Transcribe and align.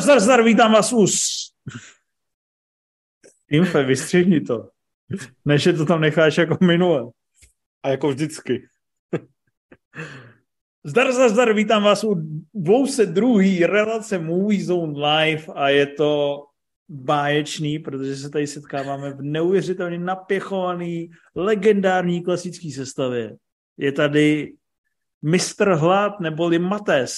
Zdar, 0.00 0.20
zdar, 0.20 0.20
zdar, 0.20 0.44
vítám 0.44 0.72
vás 0.72 0.92
us. 0.92 1.20
Infe, 3.50 3.84
vystřihni 3.84 4.40
to. 4.40 4.68
Než 5.44 5.66
je 5.66 5.72
to 5.72 5.86
tam 5.86 6.00
necháš 6.00 6.38
jako 6.38 6.58
minule. 6.60 7.10
A 7.82 7.88
jako 7.88 8.08
vždycky. 8.08 8.68
Zdar, 10.84 11.12
zdar, 11.12 11.30
zdar, 11.30 11.52
vítám 11.54 11.82
vás 11.82 12.04
u 12.04 12.14
202. 12.54 13.66
relace 13.66 14.18
Movie 14.18 14.64
Zone 14.64 14.92
Live 14.92 15.44
a 15.54 15.68
je 15.68 15.86
to 15.86 16.44
báječný, 16.88 17.78
protože 17.78 18.16
se 18.16 18.30
tady 18.30 18.46
setkáváme 18.46 19.12
v 19.12 19.22
neuvěřitelně 19.22 19.98
napěchovaný, 19.98 21.10
legendární 21.34 22.22
klasický 22.22 22.72
sestavě. 22.72 23.36
Je 23.76 23.92
tady 23.92 24.52
Mr. 25.22 25.70
Hlad 25.74 26.20
neboli 26.20 26.58
Mates. 26.58 27.16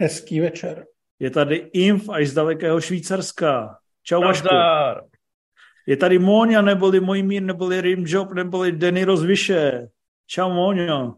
Hezký 0.00 0.40
večer. 0.40 0.86
Je 1.20 1.30
tady 1.30 1.56
Inf 1.72 2.08
až 2.08 2.28
z 2.28 2.34
dalekého 2.34 2.80
Švýcarska. 2.80 3.76
Čau 4.02 4.20
Vašku. 4.20 4.48
Je 5.86 5.96
tady 5.96 6.18
Móňa 6.18 6.62
neboli 6.62 7.00
Mojmír 7.00 7.42
neboli 7.42 7.80
Rimjob 7.80 8.32
neboli 8.32 8.72
Denny 8.72 9.04
Rozvyše. 9.04 9.88
Čau 10.26 10.52
Móňo. 10.52 11.14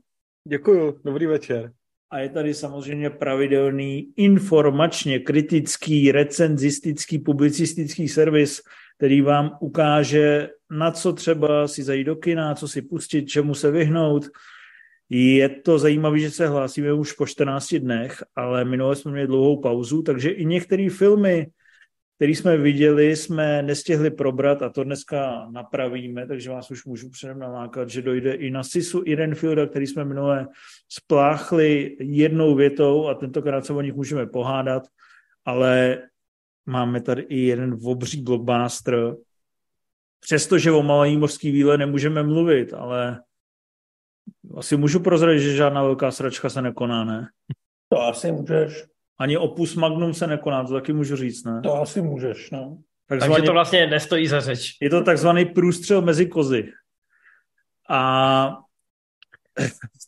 Děkuju, 0.48 1.00
dobrý 1.04 1.26
večer. 1.26 1.72
A 2.10 2.18
je 2.18 2.28
tady 2.28 2.54
samozřejmě 2.54 3.10
pravidelný 3.10 4.12
informačně 4.16 5.18
kritický, 5.18 6.12
recenzistický, 6.12 7.18
publicistický 7.18 8.08
servis, 8.08 8.62
který 8.98 9.20
vám 9.20 9.56
ukáže, 9.60 10.48
na 10.70 10.90
co 10.90 11.12
třeba 11.12 11.68
si 11.68 11.82
zajít 11.82 12.06
do 12.06 12.16
kina, 12.16 12.54
co 12.54 12.68
si 12.68 12.82
pustit, 12.82 13.26
čemu 13.26 13.54
se 13.54 13.70
vyhnout. 13.70 14.24
Je 15.14 15.48
to 15.48 15.78
zajímavé, 15.78 16.18
že 16.18 16.30
se 16.30 16.48
hlásíme 16.48 16.92
už 16.92 17.12
po 17.12 17.26
14 17.26 17.74
dnech, 17.74 18.22
ale 18.36 18.64
minule 18.64 18.96
jsme 18.96 19.12
měli 19.12 19.26
dlouhou 19.26 19.60
pauzu, 19.60 20.02
takže 20.02 20.30
i 20.30 20.44
některé 20.44 20.90
filmy, 20.90 21.46
které 22.16 22.32
jsme 22.32 22.56
viděli, 22.56 23.16
jsme 23.16 23.62
nestihli 23.62 24.10
probrat 24.10 24.62
a 24.62 24.68
to 24.68 24.84
dneska 24.84 25.48
napravíme, 25.50 26.26
takže 26.26 26.50
vás 26.50 26.70
už 26.70 26.84
můžu 26.84 27.10
předem 27.10 27.38
nalákat, 27.38 27.90
že 27.90 28.02
dojde 28.02 28.32
i 28.32 28.50
na 28.50 28.64
Sisu 28.64 29.02
Irenfielda, 29.06 29.66
který 29.66 29.86
jsme 29.86 30.04
minule 30.04 30.48
spláchli 30.88 31.96
jednou 32.00 32.54
větou 32.54 33.08
a 33.08 33.14
tentokrát 33.14 33.66
se 33.66 33.72
o 33.72 33.80
nich 33.80 33.94
můžeme 33.94 34.26
pohádat, 34.26 34.82
ale 35.44 36.02
máme 36.66 37.00
tady 37.00 37.22
i 37.22 37.38
jeden 37.38 37.78
obří 37.84 38.22
blockbuster, 38.22 39.14
přestože 40.20 40.72
o 40.72 40.82
malý 40.82 41.16
mořský 41.16 41.50
výle 41.50 41.78
nemůžeme 41.78 42.22
mluvit, 42.22 42.74
ale 42.74 43.20
asi 44.56 44.76
můžu 44.76 45.00
prozradit, 45.00 45.42
že 45.42 45.56
žádná 45.56 45.82
velká 45.82 46.10
sračka 46.10 46.50
se 46.50 46.62
nekoná, 46.62 47.04
ne? 47.04 47.28
To 47.88 48.02
asi 48.02 48.32
můžeš. 48.32 48.84
Ani 49.18 49.36
opus 49.36 49.74
magnum 49.74 50.14
se 50.14 50.26
nekoná, 50.26 50.64
to 50.64 50.74
taky 50.74 50.92
můžu 50.92 51.16
říct, 51.16 51.44
ne? 51.44 51.60
To 51.60 51.74
asi 51.74 52.02
můžeš, 52.02 52.50
no. 52.50 52.78
Takzvaný, 53.08 53.34
Takže 53.34 53.46
to 53.46 53.52
vlastně 53.52 53.86
nestojí 53.86 54.26
za 54.28 54.40
řeč. 54.40 54.76
Je 54.80 54.90
to 54.90 55.04
takzvaný 55.04 55.44
průstřel 55.44 56.02
mezi 56.02 56.26
kozy. 56.26 56.72
A 57.90 58.58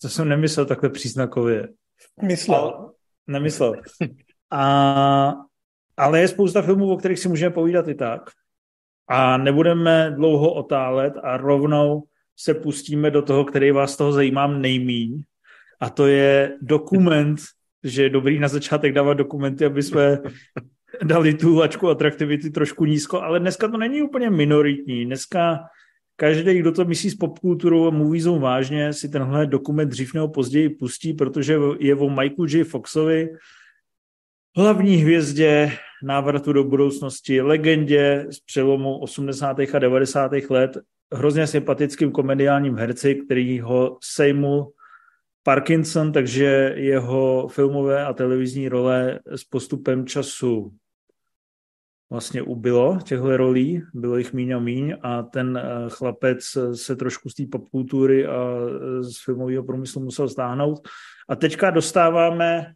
to 0.03 0.09
jsem 0.09 0.29
nemyslel 0.29 0.67
takhle 0.67 0.91
příznakově. 0.91 1.69
Myslel. 2.23 2.92
Nemyslel. 3.27 3.74
A, 4.51 5.33
ale 5.97 6.20
je 6.20 6.29
spousta 6.29 6.63
filmů, 6.63 6.92
o 6.92 6.97
kterých 6.97 7.19
si 7.19 7.29
můžeme 7.29 7.55
povídat 7.55 7.89
i 7.89 7.95
tak. 7.95 8.30
A 9.08 9.36
nebudeme 9.36 10.11
dlouho 10.11 10.55
otálet 10.55 11.14
a 11.23 11.36
rovnou 11.36 12.03
se 12.36 12.55
pustíme 12.55 13.11
do 13.11 13.22
toho, 13.22 13.45
který 13.45 13.70
vás 13.70 13.96
toho 13.96 14.12
zajímá 14.12 14.46
nejmíň. 14.46 15.22
A 15.80 15.90
to 15.90 16.06
je 16.06 16.56
dokument, 16.62 17.40
že 17.84 18.02
je 18.02 18.11
dobrý 18.11 18.39
na 18.39 18.48
začátek 18.48 18.92
dávat 18.92 19.14
dokumenty, 19.14 19.64
aby 19.64 19.83
jsme 19.83 20.18
dali 21.02 21.34
tu 21.34 21.56
lačku 21.56 21.89
atraktivity 21.89 22.50
trošku 22.50 22.84
nízko, 22.84 23.23
ale 23.23 23.40
dneska 23.40 23.68
to 23.68 23.77
není 23.77 24.02
úplně 24.02 24.30
minoritní. 24.30 25.06
Dneska 25.06 25.58
každý, 26.17 26.58
kdo 26.58 26.73
to 26.73 26.84
myslí 26.84 27.11
s 27.11 27.14
popkulturou 27.14 27.86
a 27.86 27.90
moviezou 27.90 28.39
vážně, 28.39 28.92
si 28.92 29.08
tenhle 29.08 29.46
dokument 29.46 29.89
dřív 29.89 30.14
nebo 30.14 30.28
později 30.28 30.68
pustí, 30.68 31.12
protože 31.12 31.58
je 31.78 31.94
o 31.94 32.11
Michaelu 32.11 32.46
J. 32.48 32.64
Foxovi, 32.64 33.28
hlavní 34.56 34.96
hvězdě 34.96 35.73
návratu 36.02 36.52
do 36.52 36.64
budoucnosti, 36.64 37.40
legendě 37.40 38.27
z 38.30 38.40
přelomu 38.40 38.98
80. 38.98 39.56
a 39.74 39.78
90. 39.78 40.33
let, 40.50 40.78
hrozně 41.14 41.47
sympatickým 41.47 42.13
komediálním 42.13 42.77
herci, 42.77 43.14
který 43.14 43.61
ho 43.61 43.98
sejmul 44.02 44.73
Parkinson, 45.42 46.13
takže 46.13 46.75
jeho 46.77 47.48
filmové 47.48 48.05
a 48.05 48.13
televizní 48.13 48.69
role 48.69 49.20
s 49.27 49.45
postupem 49.45 50.07
času 50.07 50.73
vlastně 52.11 52.42
ubylo 52.42 52.98
těchto 53.05 53.36
rolí, 53.36 53.83
bylo 53.95 54.17
jich 54.17 54.33
míň 54.33 54.53
a 54.53 54.58
míň 54.58 54.97
a 55.03 55.23
ten 55.23 55.63
chlapec 55.89 56.58
se 56.74 56.97
trošku 56.97 57.29
z 57.29 57.35
té 57.35 57.42
popkultury 57.53 58.27
a 58.27 58.57
z 59.01 59.24
filmového 59.24 59.64
průmyslu 59.64 60.05
musel 60.05 60.29
stáhnout. 60.29 60.89
A 61.29 61.36
teďka 61.36 61.70
dostáváme, 61.70 62.73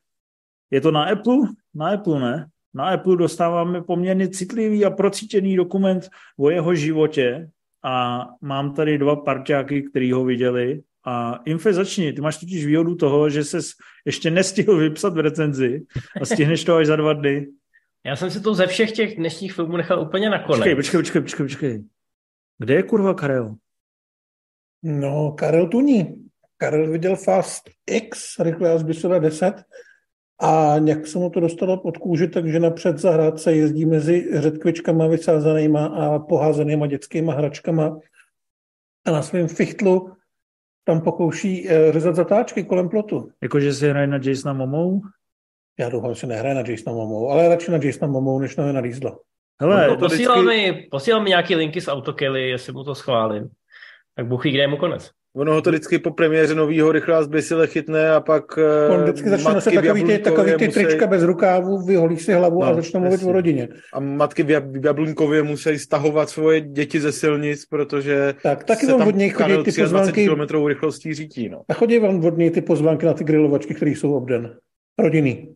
je 0.70 0.80
to 0.80 0.90
na 0.90 1.04
Apple? 1.04 1.36
Na 1.74 1.88
Apple, 1.88 2.20
ne? 2.20 2.46
Na 2.74 2.88
Apple 2.88 3.16
dostáváme 3.16 3.82
poměrně 3.82 4.28
citlivý 4.28 4.84
a 4.84 4.90
procítěný 4.90 5.56
dokument 5.56 6.08
o 6.38 6.50
jeho 6.50 6.74
životě 6.74 7.50
a 7.84 8.26
mám 8.40 8.74
tady 8.74 8.98
dva 8.98 9.16
parťáky, 9.16 9.82
který 9.82 10.12
ho 10.12 10.24
viděli 10.24 10.82
a 11.06 11.40
Infe 11.44 11.72
začni, 11.72 12.12
ty 12.12 12.20
máš 12.20 12.36
totiž 12.36 12.66
výhodu 12.66 12.94
toho, 12.94 13.30
že 13.30 13.44
ses 13.44 13.70
ještě 14.06 14.30
nestihl 14.30 14.76
vypsat 14.76 15.14
v 15.14 15.18
recenzi 15.18 15.86
a 16.20 16.24
stihneš 16.24 16.64
to 16.64 16.76
až 16.76 16.86
za 16.86 16.96
dva 16.96 17.12
dny. 17.12 17.46
Já 18.06 18.16
jsem 18.16 18.30
si 18.30 18.40
to 18.40 18.54
ze 18.54 18.66
všech 18.66 18.92
těch 18.92 19.16
dnešních 19.16 19.52
filmů 19.52 19.76
nechal 19.76 20.00
úplně 20.00 20.30
nakonec. 20.30 20.58
Počkej, 20.58 20.74
počkej, 20.74 21.00
počkej, 21.00 21.22
počkej, 21.22 21.46
počkej. 21.46 21.84
Kde 22.58 22.74
je 22.74 22.82
kurva 22.82 23.14
Karel? 23.14 23.54
No, 24.82 25.32
Karel 25.32 25.68
tu 25.68 25.80
ní. 25.80 26.28
Karel 26.56 26.90
viděl 26.90 27.16
Fast 27.16 27.70
X, 27.86 28.38
rychle 28.38 28.72
a 28.72 28.78
zbysové 28.78 29.20
10 29.20 29.54
a 30.40 30.74
nějak 30.78 31.06
se 31.06 31.18
mu 31.18 31.30
to 31.30 31.40
dostalo 31.40 31.76
pod 31.76 31.96
kůži, 31.96 32.28
takže 32.28 32.60
napřed 32.60 32.98
zahrádce 32.98 33.52
jezdí 33.52 33.86
mezi 33.86 34.40
řetkvičkama 34.40 35.06
vysázanýma 35.06 35.86
a 35.86 36.18
poházenýma 36.18 36.86
dětskýma 36.86 37.34
hračkama 37.34 37.98
a 39.06 39.10
na 39.10 39.22
svém 39.22 39.48
fichtlu 39.48 40.12
tam 40.84 41.00
pokouší 41.00 41.68
uh, 41.68 41.72
řezat 41.92 42.16
zatáčky 42.16 42.64
kolem 42.64 42.88
plotu. 42.88 43.30
Jakože 43.42 43.72
si 43.72 43.88
hraje 43.88 44.06
na 44.06 44.20
Jasona 44.22 44.52
Momou? 44.52 45.00
Já 45.78 45.88
doufám, 45.88 46.14
že 46.14 46.26
nehraje 46.26 46.54
na 46.54 46.60
Jasona 46.60 46.96
Momou, 46.96 47.30
ale 47.30 47.48
radši 47.48 47.70
na 47.70 47.78
Jasona 47.82 48.12
Momou, 48.12 48.38
než 48.38 48.56
na 48.56 48.80
Rýzla. 48.80 49.18
Hele, 49.60 49.88
no, 49.88 49.96
to 49.96 50.00
posílal, 50.00 50.42
vždycky... 50.42 50.72
mi, 50.72 50.86
posílal 50.90 51.22
mi 51.22 51.28
nějaký 51.28 51.54
linky 51.54 51.80
z 51.80 51.88
Autokelly, 51.88 52.48
jestli 52.48 52.72
mu 52.72 52.84
to 52.84 52.94
schválím. 52.94 53.48
Tak 54.14 54.26
ví, 54.44 54.50
kde 54.50 54.60
je 54.60 54.68
mu 54.68 54.76
konec. 54.76 55.10
Ono 55.36 55.54
ho 55.54 55.62
to 55.62 55.70
vždycky 55.70 55.98
po 55.98 56.10
premiéře 56.10 56.54
novýho 56.54 56.92
rychlá 56.92 57.22
zbysile 57.22 57.66
chytne 57.66 58.10
a 58.10 58.20
pak 58.20 58.58
On 58.90 59.02
vždycky 59.02 59.28
začne 59.28 59.54
nosit 59.54 59.74
takový 59.74 60.04
ty, 60.04 60.18
takový 60.18 60.52
ty 60.58 60.66
musí... 60.66 60.84
trička 60.84 61.06
bez 61.06 61.22
rukávu, 61.22 61.86
vyholí 61.86 62.16
si 62.16 62.32
hlavu 62.32 62.60
no, 62.60 62.66
a 62.66 62.74
začne 62.74 63.00
mluvit 63.00 63.22
o 63.22 63.32
rodině. 63.32 63.68
A 63.92 64.00
matky 64.00 64.42
v 64.42 64.84
Jablunkově 64.84 65.42
musí 65.42 65.78
stahovat 65.78 66.30
svoje 66.30 66.60
děti 66.60 67.00
ze 67.00 67.12
silnic, 67.12 67.66
protože 67.66 68.34
tak, 68.42 68.64
taky 68.64 68.86
se 68.86 68.92
vám 68.92 69.08
od 69.08 69.16
něj 69.16 69.30
chodí 69.30 69.62
ty 69.64 69.72
pozvánky. 69.72 70.28
km 70.28 70.66
rychlostí 70.66 71.14
řítí. 71.14 71.48
No. 71.48 71.62
A 71.68 71.74
chodí 71.74 71.98
vám 71.98 72.24
od 72.24 72.38
něj 72.38 72.50
ty 72.50 72.60
pozvánky 72.60 73.06
na 73.06 73.12
ty 73.12 73.24
grilovačky, 73.24 73.74
které 73.74 73.90
jsou 73.90 74.14
obden. 74.14 74.56
Rodinný. 74.98 75.54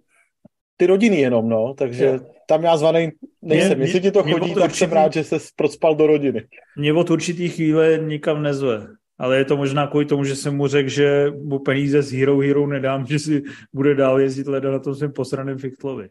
Ty 0.77 0.87
rodiny 0.87 1.21
jenom, 1.21 1.49
no, 1.49 1.75
takže 1.79 2.05
je. 2.05 2.21
tam 2.49 2.65
já 2.65 2.77
zvaný 2.77 3.11
nejsem. 3.43 3.81
Jestli 3.81 4.01
ti 4.01 4.11
to 4.11 4.23
chodí, 4.23 4.55
tak 4.55 4.75
jsem 4.75 4.93
rád, 4.93 5.13
že 5.13 5.25
se 5.25 5.37
procpal 5.57 5.95
do 5.95 6.07
rodiny. 6.07 6.45
Mě 6.79 6.93
od 6.93 7.11
určitý 7.11 7.49
chvíle 7.49 7.99
nikam 7.99 8.43
nezve 8.43 8.87
ale 9.23 9.39
je 9.39 9.45
to 9.45 9.57
možná 9.57 9.87
kvůli 9.87 10.05
tomu, 10.05 10.25
že 10.25 10.37
jsem 10.37 10.57
mu 10.57 10.67
řekl, 10.67 10.89
že 10.89 11.31
mu 11.31 11.59
peníze 11.59 12.03
z 12.03 12.13
Hero 12.13 12.39
Hero 12.39 12.67
nedám, 12.67 13.07
že 13.11 13.19
si 13.19 13.43
bude 13.73 13.95
dál 13.95 14.21
jezdit 14.21 14.47
leda 14.47 14.71
na 14.71 14.79
tom 14.79 14.95
svém 14.95 15.13
posraném 15.13 15.59
Fichtlovi. 15.59 16.09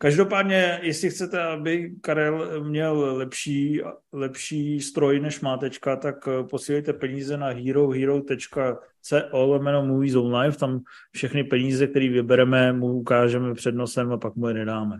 Každopádně, 0.00 0.78
jestli 0.82 1.10
chcete, 1.10 1.42
aby 1.42 1.90
Karel 2.00 2.64
měl 2.64 3.16
lepší, 3.16 3.80
lepší 4.12 4.80
stroj, 4.80 5.20
než 5.20 5.40
má 5.40 5.56
teďka, 5.56 5.96
tak 5.96 6.28
posílejte 6.50 6.92
peníze 6.92 7.36
na 7.36 7.46
herohero.co 7.46 9.22
lomeno 9.32 9.86
Movies 9.86 10.14
Online, 10.14 10.54
tam 10.54 10.80
všechny 11.12 11.44
peníze, 11.44 11.86
které 11.86 12.08
vybereme, 12.08 12.72
mu 12.72 12.86
ukážeme 12.86 13.54
před 13.54 13.74
nosem 13.74 14.12
a 14.12 14.18
pak 14.18 14.36
mu 14.36 14.48
je 14.48 14.54
nedáme. 14.54 14.96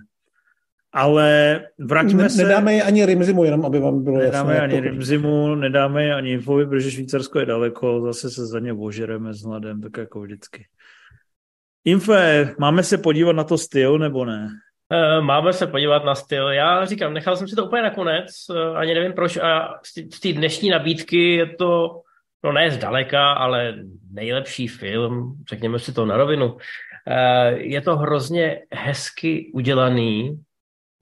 Ale 0.93 1.61
vraťme 1.79 2.23
ne, 2.23 2.31
se... 2.31 2.43
Nedáme 2.43 2.75
je 2.75 2.83
ani 2.83 3.07
Rimzimu, 3.07 3.45
jenom 3.45 3.67
aby 3.67 3.79
vám 3.79 4.05
bylo 4.05 4.19
Nedáme 4.19 4.55
jasné. 4.55 4.65
ani 4.65 4.81
Rimzimu, 4.81 5.55
nedáme 5.55 6.05
je 6.05 6.15
ani 6.15 6.33
Infovi, 6.33 6.67
protože 6.67 6.91
Švýcarsko 6.91 7.39
je 7.39 7.47
daleko, 7.47 8.01
zase 8.01 8.31
se 8.31 8.47
za 8.47 8.61
ně 8.61 8.73
ožereme 8.73 9.35
s 9.35 9.43
hladem, 9.43 9.81
tak 9.81 9.97
jako 9.97 10.21
vždycky. 10.21 10.67
Infe, 11.85 12.55
máme 12.59 12.83
se 12.83 12.99
podívat 12.99 13.33
na 13.33 13.45
to 13.45 13.59
styl, 13.59 13.99
nebo 13.99 14.25
ne? 14.25 14.49
Máme 15.21 15.53
se 15.53 15.67
podívat 15.67 16.05
na 16.05 16.15
styl. 16.15 16.49
Já 16.49 16.85
říkám, 16.85 17.15
nechal 17.15 17.37
jsem 17.37 17.49
si 17.49 17.57
to 17.57 17.65
úplně 17.65 17.83
nakonec, 17.83 18.31
ani 18.75 18.95
nevím 18.95 19.13
proč. 19.13 19.37
A 19.37 19.75
z 20.15 20.21
té 20.21 20.33
dnešní 20.33 20.71
nabídky 20.71 21.35
je 21.35 21.47
to, 21.47 22.01
no 22.45 22.53
ne 22.53 22.71
zdaleka, 22.71 23.33
ale 23.33 23.75
nejlepší 24.13 24.69
film, 24.69 25.35
řekněme 25.49 25.79
si 25.79 25.93
to 25.93 26.07
na 26.07 26.17
rovinu. 26.17 26.57
Je 27.55 27.81
to 27.81 27.97
hrozně 27.97 28.61
hezky 28.73 29.51
udělaný, 29.55 30.41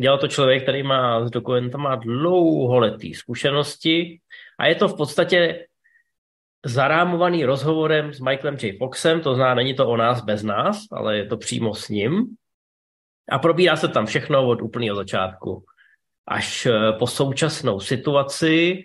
Dělal 0.02 0.18
to 0.18 0.28
člověk, 0.28 0.62
který 0.62 0.82
má 0.82 1.26
s 1.26 1.30
dokumentama 1.30 1.94
dlouholetý 1.94 3.14
zkušenosti 3.14 4.20
a 4.58 4.66
je 4.66 4.74
to 4.74 4.88
v 4.88 4.96
podstatě 4.96 5.66
zarámovaný 6.64 7.44
rozhovorem 7.44 8.12
s 8.12 8.20
Michaelem 8.20 8.56
J. 8.62 8.78
Foxem, 8.78 9.20
to 9.20 9.34
znamená, 9.34 9.54
není 9.54 9.74
to 9.74 9.88
o 9.88 9.96
nás 9.96 10.24
bez 10.24 10.42
nás, 10.42 10.78
ale 10.92 11.16
je 11.16 11.26
to 11.26 11.36
přímo 11.36 11.74
s 11.74 11.88
ním. 11.88 12.36
A 13.30 13.38
probírá 13.38 13.76
se 13.76 13.88
tam 13.88 14.06
všechno 14.06 14.48
od 14.48 14.62
úplného 14.62 14.96
začátku 14.96 15.64
až 16.26 16.66
eh, 16.66 16.92
po 16.98 17.06
současnou 17.06 17.80
situaci. 17.80 18.82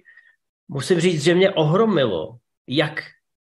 Musím 0.68 1.00
říct, 1.00 1.24
že 1.24 1.36
mě 1.36 1.52
ohromilo, 1.52 2.38
jak, 2.68 3.04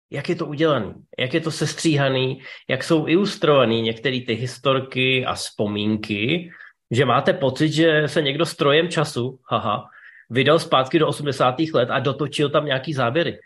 jak 0.09 0.29
je 0.29 0.35
to 0.35 0.45
udělané, 0.45 0.93
jak 1.19 1.33
je 1.33 1.41
to 1.41 1.51
sestříhaný, 1.51 2.41
jak 2.69 2.83
jsou 2.83 3.07
ilustrované 3.07 3.81
některé 3.81 4.19
ty 4.27 4.33
historky 4.33 5.25
a 5.25 5.33
vzpomínky, 5.33 6.51
že 6.91 7.05
máte 7.05 7.33
pocit, 7.33 7.69
že 7.69 8.07
se 8.07 8.21
někdo 8.21 8.45
strojem 8.45 8.89
času, 8.89 9.39
haha, 9.43 9.89
vydal 10.29 10.59
zpátky 10.59 10.99
do 10.99 11.07
80. 11.07 11.55
let 11.73 11.89
a 11.91 11.99
dotočil 11.99 12.49
tam 12.49 12.65
nějaký 12.65 12.93
záběry. 12.93 13.39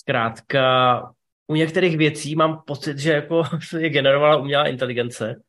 Zkrátka, 0.00 1.12
u 1.46 1.54
některých 1.54 1.96
věcí 1.96 2.36
mám 2.36 2.62
pocit, 2.66 2.98
že 2.98 3.12
jako 3.12 3.42
je 3.78 3.90
generovala 3.90 4.36
umělá 4.36 4.66
inteligence 4.66 5.42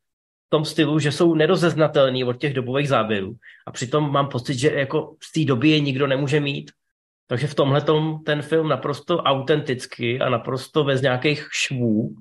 v 0.47 0.49
tom 0.49 0.65
stylu, 0.65 0.99
že 0.99 1.11
jsou 1.11 1.35
nerozeznatelný 1.35 2.23
od 2.23 2.37
těch 2.37 2.53
dobových 2.53 2.89
záběrů. 2.89 3.35
A 3.67 3.71
přitom 3.71 4.11
mám 4.11 4.27
pocit, 4.27 4.59
že 4.59 4.71
jako 4.71 5.15
z 5.23 5.31
té 5.31 5.45
doby 5.45 5.69
je 5.69 5.79
nikdo 5.79 6.07
nemůže 6.07 6.39
mít. 6.39 6.71
Takže 7.27 7.47
v 7.47 7.55
tomhle 7.55 7.81
ten 8.25 8.41
film 8.41 8.69
naprosto 8.69 9.17
autenticky 9.17 10.19
a 10.19 10.29
naprosto 10.29 10.83
bez 10.83 11.01
nějakých 11.01 11.47
švů 11.51 12.15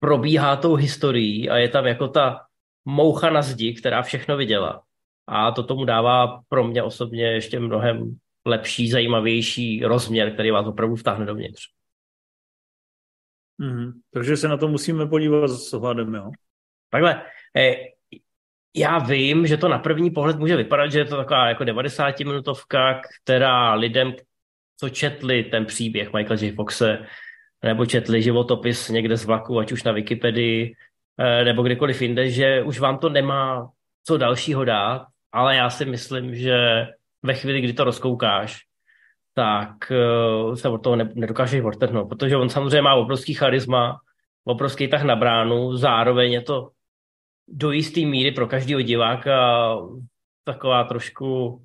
probíhá 0.00 0.56
tou 0.56 0.74
historií 0.74 1.50
a 1.50 1.56
je 1.56 1.68
tam 1.68 1.86
jako 1.86 2.08
ta 2.08 2.47
moucha 2.88 3.30
na 3.30 3.42
zdi, 3.42 3.74
která 3.74 4.02
všechno 4.02 4.36
viděla. 4.36 4.82
A 5.26 5.52
to 5.52 5.62
tomu 5.62 5.84
dává 5.84 6.42
pro 6.48 6.64
mě 6.64 6.82
osobně 6.82 7.24
ještě 7.24 7.60
mnohem 7.60 8.16
lepší, 8.46 8.90
zajímavější 8.90 9.84
rozměr, 9.84 10.32
který 10.34 10.50
vás 10.50 10.66
opravdu 10.66 10.96
vtáhne 10.96 11.26
dovnitř. 11.26 11.62
Mm, 13.58 13.92
takže 14.12 14.36
se 14.36 14.48
na 14.48 14.56
to 14.56 14.68
musíme 14.68 15.06
podívat 15.06 15.48
s 15.48 15.74
ohledem, 15.74 16.14
jo? 16.14 16.30
Takhle, 16.90 17.22
eh, 17.56 17.76
já 18.76 18.98
vím, 18.98 19.46
že 19.46 19.56
to 19.56 19.68
na 19.68 19.78
první 19.78 20.10
pohled 20.10 20.38
může 20.38 20.56
vypadat, 20.56 20.92
že 20.92 20.98
je 20.98 21.04
to 21.04 21.16
taková 21.16 21.48
jako 21.48 21.64
90-minutovka, 21.64 23.00
která 23.22 23.74
lidem, 23.74 24.14
co 24.76 24.88
četli 24.88 25.44
ten 25.44 25.66
příběh 25.66 26.12
Michael 26.12 26.38
J. 26.40 26.52
Foxe, 26.52 27.06
nebo 27.64 27.86
četli 27.86 28.22
životopis 28.22 28.88
někde 28.88 29.16
z 29.16 29.24
vlaku, 29.24 29.58
ať 29.58 29.72
už 29.72 29.82
na 29.82 29.92
Wikipedii, 29.92 30.74
nebo 31.44 31.62
kdekoliv 31.62 32.02
jinde, 32.02 32.30
že 32.30 32.62
už 32.62 32.80
vám 32.80 32.98
to 32.98 33.08
nemá 33.08 33.68
co 34.04 34.16
dalšího 34.16 34.64
dát, 34.64 35.06
ale 35.32 35.56
já 35.56 35.70
si 35.70 35.84
myslím, 35.84 36.34
že 36.34 36.86
ve 37.22 37.34
chvíli, 37.34 37.60
kdy 37.60 37.72
to 37.72 37.84
rozkoukáš, 37.84 38.60
tak 39.34 39.70
uh, 39.90 40.54
se 40.54 40.68
od 40.68 40.78
toho 40.78 40.96
ne, 40.96 41.10
nedokážeš 41.14 41.62
odtrhnout, 41.62 42.08
protože 42.08 42.36
on 42.36 42.48
samozřejmě 42.48 42.82
má 42.82 42.94
obrovský 42.94 43.34
charisma, 43.34 44.00
obrovský 44.44 44.88
tah 44.88 45.02
na 45.02 45.16
bránu, 45.16 45.76
zároveň 45.76 46.32
je 46.32 46.42
to 46.42 46.70
do 47.48 47.70
jisté 47.70 48.00
míry 48.00 48.32
pro 48.32 48.46
každého 48.46 48.80
diváka 48.82 49.76
taková 50.44 50.84
trošku, 50.84 51.60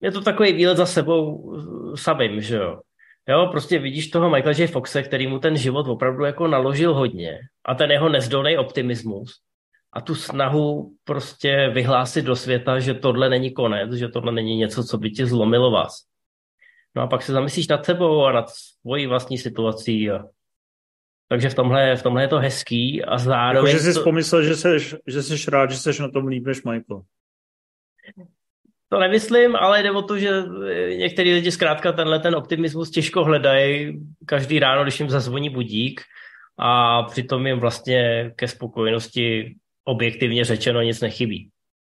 je 0.00 0.12
to 0.12 0.20
takový 0.20 0.52
výlet 0.52 0.76
za 0.76 0.86
sebou 0.86 1.56
samým, 1.96 2.40
že 2.40 2.56
jo. 2.56 2.80
Jo, 3.28 3.48
prostě 3.50 3.78
vidíš 3.78 4.10
toho 4.10 4.30
Michaela 4.30 4.58
J. 4.58 4.66
Foxe, 4.66 5.02
který 5.02 5.26
mu 5.26 5.38
ten 5.38 5.56
život 5.56 5.88
opravdu 5.88 6.24
jako 6.24 6.46
naložil 6.46 6.94
hodně 6.94 7.38
a 7.64 7.74
ten 7.74 7.90
jeho 7.90 8.08
nezdolný 8.08 8.58
optimismus 8.58 9.40
a 9.92 10.00
tu 10.00 10.14
snahu 10.14 10.94
prostě 11.04 11.70
vyhlásit 11.74 12.24
do 12.24 12.36
světa, 12.36 12.78
že 12.78 12.94
tohle 12.94 13.28
není 13.28 13.52
konec, 13.52 13.92
že 13.92 14.08
tohle 14.08 14.32
není 14.32 14.56
něco, 14.56 14.84
co 14.84 14.98
by 14.98 15.10
tě 15.10 15.26
zlomilo 15.26 15.70
vás. 15.70 15.94
No 16.94 17.02
a 17.02 17.06
pak 17.06 17.22
se 17.22 17.32
zamyslíš 17.32 17.68
nad 17.68 17.84
sebou 17.84 18.24
a 18.24 18.32
nad 18.32 18.50
svojí 18.50 19.06
vlastní 19.06 19.38
situací. 19.38 20.10
A... 20.10 20.24
Takže 21.28 21.48
v 21.48 21.54
tomhle, 21.54 21.96
v 21.96 22.02
tomhle 22.02 22.22
je 22.22 22.28
to 22.28 22.38
hezký 22.38 23.04
a 23.04 23.18
zároveň... 23.18 23.72
Jako, 23.72 23.82
že 23.82 23.92
jsi 23.92 23.98
to... 23.98 24.04
pomyslel, 24.04 24.42
že 24.42 24.56
jsi, 24.56 24.68
že 25.06 25.22
jsi 25.22 25.50
rád, 25.50 25.70
že 25.70 25.78
jsi 25.78 26.02
na 26.02 26.10
tom 26.10 26.26
líp 26.26 26.46
než 26.46 26.62
Michael. 26.62 27.02
To 28.88 28.98
nemyslím, 28.98 29.56
ale 29.56 29.82
jde 29.82 29.90
o 29.90 30.02
to, 30.02 30.18
že 30.18 30.42
některý 30.96 31.34
lidi 31.34 31.52
zkrátka 31.52 31.92
tenhle 31.92 32.18
ten 32.18 32.34
optimismus 32.34 32.90
těžko 32.90 33.24
hledají 33.24 34.00
každý 34.26 34.58
ráno, 34.58 34.82
když 34.82 35.00
jim 35.00 35.10
zazvoní 35.10 35.50
budík 35.50 36.00
a 36.58 37.02
přitom 37.02 37.46
jim 37.46 37.60
vlastně 37.60 38.32
ke 38.36 38.48
spokojenosti 38.48 39.54
objektivně 39.84 40.44
řečeno 40.44 40.82
nic 40.82 41.00
nechybí. 41.00 41.50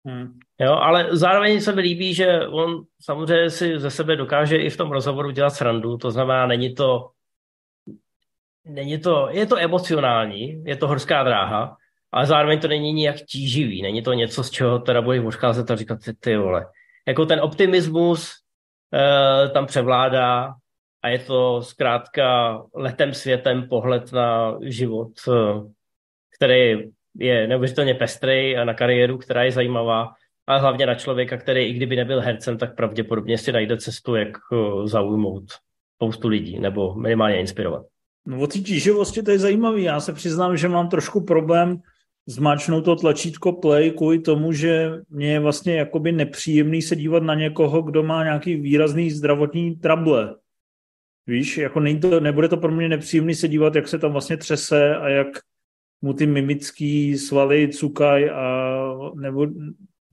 Hmm. 0.06 0.38
Jo, 0.60 0.72
ale 0.72 1.08
zároveň 1.16 1.60
se 1.60 1.72
mi 1.72 1.80
líbí, 1.80 2.14
že 2.14 2.46
on 2.46 2.82
samozřejmě 3.02 3.50
si 3.50 3.78
ze 3.78 3.90
sebe 3.90 4.16
dokáže 4.16 4.56
i 4.56 4.70
v 4.70 4.76
tom 4.76 4.90
rozhovoru 4.90 5.30
dělat 5.30 5.50
srandu, 5.50 5.96
to 5.96 6.10
znamená, 6.10 6.46
není 6.46 6.74
to, 6.74 7.10
není 8.64 8.98
to, 8.98 9.28
je 9.30 9.46
to 9.46 9.58
emocionální, 9.58 10.64
je 10.64 10.76
to 10.76 10.88
horská 10.88 11.22
dráha, 11.22 11.76
ale 12.12 12.26
zároveň 12.26 12.60
to 12.60 12.68
není 12.68 12.92
nijak 12.92 13.16
tíživý, 13.16 13.82
není 13.82 14.02
to 14.02 14.12
něco, 14.12 14.44
z 14.44 14.50
čeho 14.50 14.78
teda 14.78 15.02
budeš 15.02 15.24
odcházet 15.24 15.70
a 15.70 15.76
říkat 15.76 15.98
ty, 16.04 16.14
ty 16.14 16.36
vole. 16.36 16.66
Jako 17.08 17.26
ten 17.26 17.40
optimismus 17.40 18.30
e, 18.94 19.48
tam 19.48 19.66
převládá 19.66 20.54
a 21.02 21.08
je 21.08 21.18
to 21.18 21.62
zkrátka 21.62 22.58
letem 22.74 23.14
světem 23.14 23.68
pohled 23.68 24.12
na 24.12 24.58
život, 24.62 25.12
e, 25.28 25.32
který 26.36 26.90
je 27.18 27.46
neuvěřitelně 27.46 27.94
pestrý 27.94 28.56
a 28.56 28.64
na 28.64 28.74
kariéru, 28.74 29.18
která 29.18 29.42
je 29.42 29.52
zajímavá, 29.52 30.08
ale 30.46 30.60
hlavně 30.60 30.86
na 30.86 30.94
člověka, 30.94 31.36
který 31.36 31.64
i 31.64 31.72
kdyby 31.72 31.96
nebyl 31.96 32.20
hercem, 32.20 32.58
tak 32.58 32.74
pravděpodobně 32.74 33.38
si 33.38 33.52
najde 33.52 33.76
cestu, 33.76 34.14
jak 34.14 34.28
eh, 34.28 34.88
zaujmout 34.88 35.44
spoustu 35.96 36.28
lidí 36.28 36.58
nebo 36.58 36.94
minimálně 36.94 37.40
inspirovat. 37.40 37.86
No 38.26 38.40
o 38.40 38.46
té 38.46 38.58
tíživosti 38.58 39.22
to 39.22 39.30
je 39.30 39.38
zajímavý. 39.38 39.82
Já 39.82 40.00
se 40.00 40.12
přiznám, 40.12 40.56
že 40.56 40.68
mám 40.68 40.88
trošku 40.88 41.24
problém 41.24 41.80
zmáčknout 42.28 42.84
to 42.84 42.96
tlačítko 42.96 43.52
play 43.52 43.90
kvůli 43.90 44.18
tomu, 44.18 44.52
že 44.52 44.92
mě 45.10 45.32
je 45.32 45.40
vlastně 45.40 45.76
jakoby 45.76 46.12
nepříjemný 46.12 46.82
se 46.82 46.96
dívat 46.96 47.22
na 47.22 47.34
někoho, 47.34 47.82
kdo 47.82 48.02
má 48.02 48.24
nějaký 48.24 48.56
výrazný 48.56 49.10
zdravotní 49.10 49.76
trable. 49.76 50.34
Víš, 51.26 51.58
jako 51.58 51.82
to, 52.00 52.20
nebude 52.20 52.48
to 52.48 52.56
pro 52.56 52.72
mě 52.72 52.88
nepříjemný 52.88 53.34
se 53.34 53.48
dívat, 53.48 53.74
jak 53.74 53.88
se 53.88 53.98
tam 53.98 54.12
vlastně 54.12 54.36
třese 54.36 54.96
a 54.96 55.08
jak 55.08 55.26
mu 56.02 56.12
ty 56.12 56.26
mimický 56.26 57.18
svaly 57.18 57.68
cukaj 57.68 58.30
a 58.30 58.82
nebo... 59.14 59.46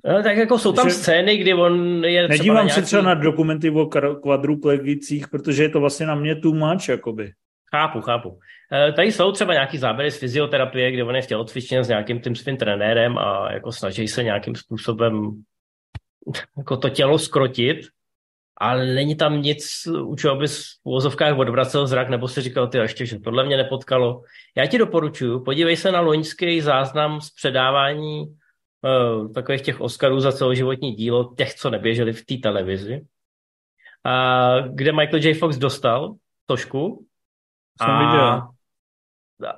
No, 0.06 0.24
tak 0.24 0.38
jako 0.38 0.60
jsou 0.60 0.74
tam 0.74 0.90
že... 0.90 0.96
scény, 0.96 1.38
kdy 1.38 1.54
on 1.54 2.06
je 2.06 2.28
třeba 2.28 2.38
Nedívám 2.38 2.66
nějaký... 2.66 2.82
se 2.82 2.82
třeba 2.82 3.02
na 3.02 3.14
dokumenty 3.14 3.70
o 3.70 3.90
kvadruplegicích, 4.22 5.28
protože 5.28 5.64
je 5.64 5.70
to 5.70 5.80
vlastně 5.80 6.06
na 6.06 6.16
mě 6.16 6.36
too 6.36 6.54
much, 6.54 6.90
jakoby. 6.90 7.32
Chápu, 7.76 8.02
chápu. 8.02 8.40
E, 8.72 8.92
tady 8.92 9.12
jsou 9.12 9.32
třeba 9.32 9.54
nějaký 9.54 9.78
záběry 9.78 10.12
z 10.12 10.20
fyzioterapie, 10.20 10.92
kde 10.92 11.04
on 11.04 11.16
je 11.16 11.22
v 11.22 11.28
tělocvičně 11.28 11.84
s 11.84 11.88
nějakým 11.88 12.22
tím 12.22 12.36
svým 12.36 12.58
trenérem 12.58 13.18
a 13.18 13.52
jako 13.54 13.72
snaží 13.72 14.08
se 14.08 14.24
nějakým 14.24 14.56
způsobem 14.56 15.44
jako 16.58 16.78
to 16.78 16.90
tělo 16.90 17.20
skrotit, 17.20 17.78
ale 18.58 18.86
není 18.86 19.16
tam 19.16 19.42
nic, 19.42 19.88
u 20.04 20.16
čeho 20.16 20.36
bys 20.36 20.64
v 20.64 20.80
úvozovkách 20.84 21.38
odvracel 21.38 21.88
zrak, 21.88 22.10
nebo 22.10 22.28
si 22.28 22.42
říkal, 22.42 22.68
ty 22.68 22.78
ještě, 22.78 23.06
že 23.06 23.20
tohle 23.20 23.46
mě 23.46 23.58
nepotkalo. 23.58 24.22
Já 24.58 24.66
ti 24.66 24.78
doporučuji, 24.78 25.40
podívej 25.40 25.78
se 25.78 25.92
na 25.92 26.02
loňský 26.02 26.62
záznam 26.62 27.22
z 27.22 27.30
předávání 27.30 28.26
uh, 28.26 29.34
takových 29.34 29.62
těch 29.62 29.82
Oscarů 29.82 30.20
za 30.20 30.32
celoživotní 30.32 30.92
dílo, 30.92 31.34
těch, 31.38 31.54
co 31.54 31.70
neběželi 31.70 32.14
v 32.14 32.26
té 32.26 32.36
televizi, 32.44 33.06
a, 34.06 34.60
kde 34.60 34.92
Michael 34.92 35.24
J. 35.24 35.34
Fox 35.34 35.58
dostal 35.58 36.16
tošku. 36.46 37.06
Jsem 37.82 37.92
a, 37.92 38.00
viděl. 38.00 38.55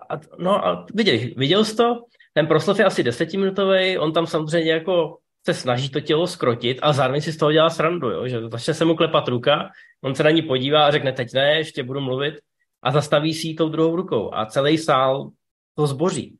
A, 0.10 0.20
no 0.40 0.66
a 0.68 0.86
viděl, 0.94 1.20
viděl 1.38 1.66
jsi 1.66 1.76
to? 1.76 2.04
Ten 2.34 2.48
proslov 2.48 2.80
je 2.80 2.86
asi 2.86 3.04
desetiminutový, 3.04 3.98
on 3.98 4.14
tam 4.14 4.28
samozřejmě 4.28 4.72
jako 4.72 5.18
se 5.46 5.54
snaží 5.54 5.90
to 5.90 6.00
tělo 6.00 6.28
skrotit 6.28 6.80
a 6.82 6.94
zároveň 6.94 7.22
si 7.22 7.32
z 7.32 7.38
toho 7.38 7.52
dělá 7.52 7.70
srandu, 7.70 8.10
jo? 8.10 8.28
že 8.28 8.42
začne 8.50 8.74
se 8.74 8.86
mu 8.86 8.96
klepat 8.96 9.28
ruka, 9.28 9.70
on 10.04 10.16
se 10.16 10.24
na 10.24 10.30
ní 10.30 10.42
podívá 10.42 10.86
a 10.88 10.92
řekne, 10.92 11.12
teď 11.12 11.34
ne, 11.34 11.58
ještě 11.58 11.84
budu 11.84 12.02
mluvit 12.02 12.36
a 12.84 12.92
zastaví 12.92 13.34
si 13.34 13.48
ji 13.48 13.56
tou 13.56 13.70
druhou 13.70 13.96
rukou 13.96 14.34
a 14.34 14.46
celý 14.46 14.78
sál 14.78 15.30
to 15.76 15.88
zboří. 15.88 16.38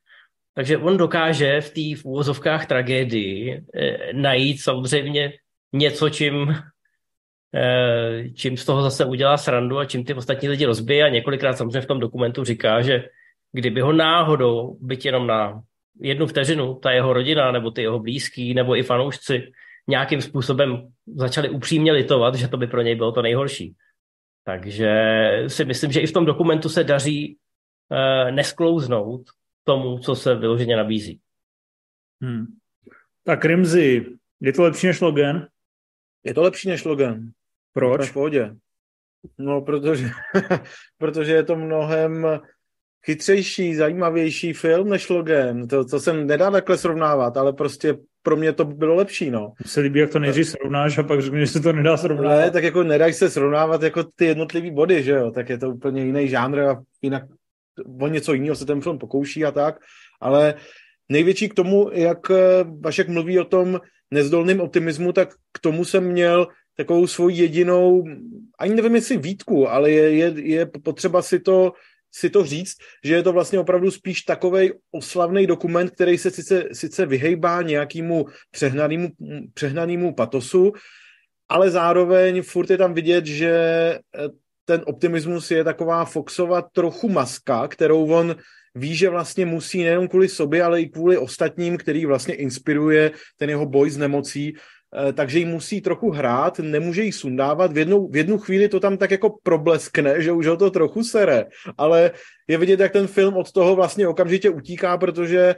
Takže 0.54 0.78
on 0.78 0.98
dokáže 0.98 1.62
v 1.62 1.70
té 1.70 2.02
v 2.02 2.06
úvozovkách 2.06 2.66
tragédii 2.66 3.64
eh, 3.76 4.14
najít 4.14 4.62
samozřejmě 4.62 5.34
něco, 5.74 6.10
čím, 6.10 6.56
eh, 7.56 8.30
čím 8.36 8.58
z 8.58 8.66
toho 8.66 8.82
zase 8.82 9.06
udělá 9.06 9.38
srandu 9.38 9.78
a 9.78 9.86
čím 9.86 10.06
ty 10.06 10.14
ostatní 10.14 10.50
lidi 10.50 10.66
rozbije 10.66 11.04
a 11.06 11.10
několikrát 11.10 11.58
samozřejmě 11.58 11.82
v 11.82 11.86
tom 11.86 12.00
dokumentu 12.00 12.44
říká, 12.44 12.82
že 12.82 13.04
kdyby 13.52 13.82
ho 13.82 13.94
náhodou, 13.94 14.78
byť 14.82 15.06
jenom 15.06 15.28
na 15.28 15.62
jednu 16.00 16.28
vteřinu 16.28 16.76
ta 16.76 16.92
jeho 16.92 17.14
rodina 17.14 17.52
nebo 17.52 17.72
ty 17.72 17.82
jeho 17.82 18.00
blízký 18.00 18.54
nebo 18.54 18.76
i 18.76 18.84
fanoušci 18.84 19.52
nějakým 19.88 20.22
způsobem 20.22 20.88
začali 21.16 21.50
upřímně 21.50 21.92
litovat, 21.92 22.36
že 22.36 22.48
to 22.48 22.58
by 22.58 22.68
pro 22.68 22.82
něj 22.82 22.96
bylo 22.96 23.12
to 23.12 23.22
nejhorší. 23.22 23.76
Takže 24.44 24.92
si 25.48 25.66
myslím, 25.66 25.92
že 25.92 26.00
i 26.00 26.08
v 26.08 26.12
tom 26.12 26.26
dokumentu 26.26 26.70
se 26.70 26.84
daří 26.84 27.38
uh, 27.92 28.32
nesklouznout 28.32 29.22
tomu, 29.64 30.00
co 30.00 30.16
se 30.16 30.36
vyloženě 30.36 30.76
nabízí. 30.76 31.20
Hmm. 32.22 32.46
Tak 33.24 33.46
Rimzi, 33.46 34.06
Je 34.42 34.54
to 34.54 34.64
lepší 34.64 34.88
než 34.88 35.02
Logan? 35.02 35.48
Je 36.24 36.34
to 36.34 36.42
lepší 36.42 36.70
než 36.70 36.84
Logan. 36.84 37.30
Proč? 37.74 38.10
V 38.10 38.14
pohodě. 38.14 38.56
No, 39.38 39.62
protože, 39.62 40.10
protože 40.98 41.34
je 41.34 41.44
to 41.44 41.56
mnohem 41.56 42.40
chytřejší, 43.06 43.76
zajímavější 43.76 44.54
film 44.54 44.90
než 44.90 45.10
Logan. 45.10 45.68
To, 45.68 45.86
to 45.86 46.00
jsem 46.00 46.28
nedá 46.28 46.52
takhle 46.52 46.78
srovnávat, 46.78 47.38
ale 47.38 47.54
prostě 47.54 47.98
pro 48.24 48.36
mě 48.36 48.54
to 48.54 48.66
bylo 48.66 48.96
lepší, 48.96 49.32
no. 49.32 49.54
Mně 49.60 49.70
se 49.70 49.80
líbí, 49.80 50.00
jak 50.00 50.10
to 50.10 50.20
nejdřív 50.20 50.48
srovnáš 50.50 50.98
a 50.98 51.04
pak 51.04 51.22
řekneš, 51.22 51.50
že 51.50 51.54
se 51.54 51.60
to 51.60 51.74
nedá 51.74 51.98
srovnávat. 51.98 52.38
Ne, 52.38 52.52
tak 52.52 52.64
jako 52.64 52.84
nedáš 52.84 53.16
se 53.16 53.30
srovnávat 53.30 53.82
jako 53.82 54.04
ty 54.04 54.26
jednotlivý 54.26 54.72
body, 54.72 55.04
že 55.04 55.12
jo, 55.12 55.32
tak 55.32 55.50
je 55.50 55.58
to 55.58 55.70
úplně 55.70 56.06
jiný 56.06 56.28
žánr 56.28 56.60
a 56.60 56.82
jinak 57.02 57.24
o 58.02 58.08
něco 58.08 58.34
jiného 58.34 58.56
se 58.56 58.66
ten 58.66 58.82
film 58.82 58.98
pokouší 58.98 59.46
a 59.46 59.52
tak, 59.52 59.80
ale 60.22 60.54
největší 61.10 61.50
k 61.50 61.54
tomu, 61.54 61.90
jak 61.94 62.32
eh, 62.32 62.36
Vašek 62.80 63.08
mluví 63.08 63.40
o 63.40 63.46
tom 63.46 63.80
nezdolným 64.12 64.62
optimismu, 64.62 65.14
tak 65.14 65.30
k 65.54 65.60
tomu 65.60 65.86
jsem 65.86 66.04
měl 66.04 66.48
takovou 66.78 67.08
svoji 67.08 67.38
jedinou, 67.38 68.04
ani 68.60 68.76
nevím 68.76 68.96
jestli 68.96 69.18
výtku, 69.18 69.70
ale 69.70 69.92
je, 69.92 70.12
je, 70.12 70.34
je 70.36 70.66
potřeba 70.66 71.22
si 71.22 71.40
to 71.40 71.74
si 72.12 72.30
to 72.30 72.46
říct, 72.46 72.76
že 73.04 73.16
je 73.16 73.24
to 73.24 73.34
vlastně 73.34 73.60
opravdu 73.60 73.92
spíš 73.92 74.22
takový 74.22 74.72
oslavný 74.92 75.48
dokument, 75.48 75.92
který 75.92 76.18
se 76.18 76.32
sice, 76.32 76.64
sice 76.74 77.06
vyhejbá 77.06 77.62
nějakému 77.62 78.26
přehnanému, 78.52 79.10
přehnanému 79.54 80.14
patosu, 80.14 80.74
ale 81.50 81.72
zároveň 81.72 82.42
furt 82.42 82.70
je 82.70 82.78
tam 82.78 82.94
vidět, 82.94 83.26
že 83.26 83.50
eh, 83.50 84.30
ten 84.66 84.82
optimismus 84.86 85.52
je 85.52 85.64
taková 85.64 86.06
Foxova 86.06 86.62
trochu 86.62 87.10
maska, 87.10 87.68
kterou 87.68 88.12
on 88.12 88.36
ví, 88.76 88.96
že 88.96 89.10
vlastně 89.10 89.46
musí 89.46 89.84
nejen 89.84 90.08
kvůli 90.08 90.30
sobě, 90.30 90.64
ale 90.64 90.82
i 90.82 90.90
kvůli 90.90 91.18
ostatním, 91.18 91.78
který 91.78 92.06
vlastně 92.06 92.36
inspiruje 92.36 93.12
ten 93.38 93.50
jeho 93.50 93.66
boj 93.66 93.90
s 93.90 93.98
nemocí, 93.98 94.54
takže 95.14 95.40
ji 95.40 95.46
musí 95.46 95.82
trochu 95.82 96.12
hrát, 96.12 96.60
nemůže 96.60 97.04
ji 97.04 97.12
sundávat. 97.12 97.74
V 97.74 97.78
jednu, 97.78 98.08
v 98.08 98.16
jednu 98.16 98.38
chvíli 98.38 98.70
to 98.70 98.80
tam 98.80 98.98
tak 98.98 99.12
jako 99.12 99.38
probleskne, 99.44 100.22
že 100.22 100.32
už 100.32 100.48
ho 100.48 100.58
to 100.58 100.72
trochu 100.72 101.04
sere, 101.04 101.46
ale 101.78 102.12
je 102.48 102.58
vidět, 102.58 102.80
jak 102.80 102.92
ten 102.92 103.08
film 103.08 103.38
od 103.38 103.52
toho 103.52 103.76
vlastně 103.76 104.08
okamžitě 104.08 104.50
utíká, 104.50 104.98
protože 104.98 105.56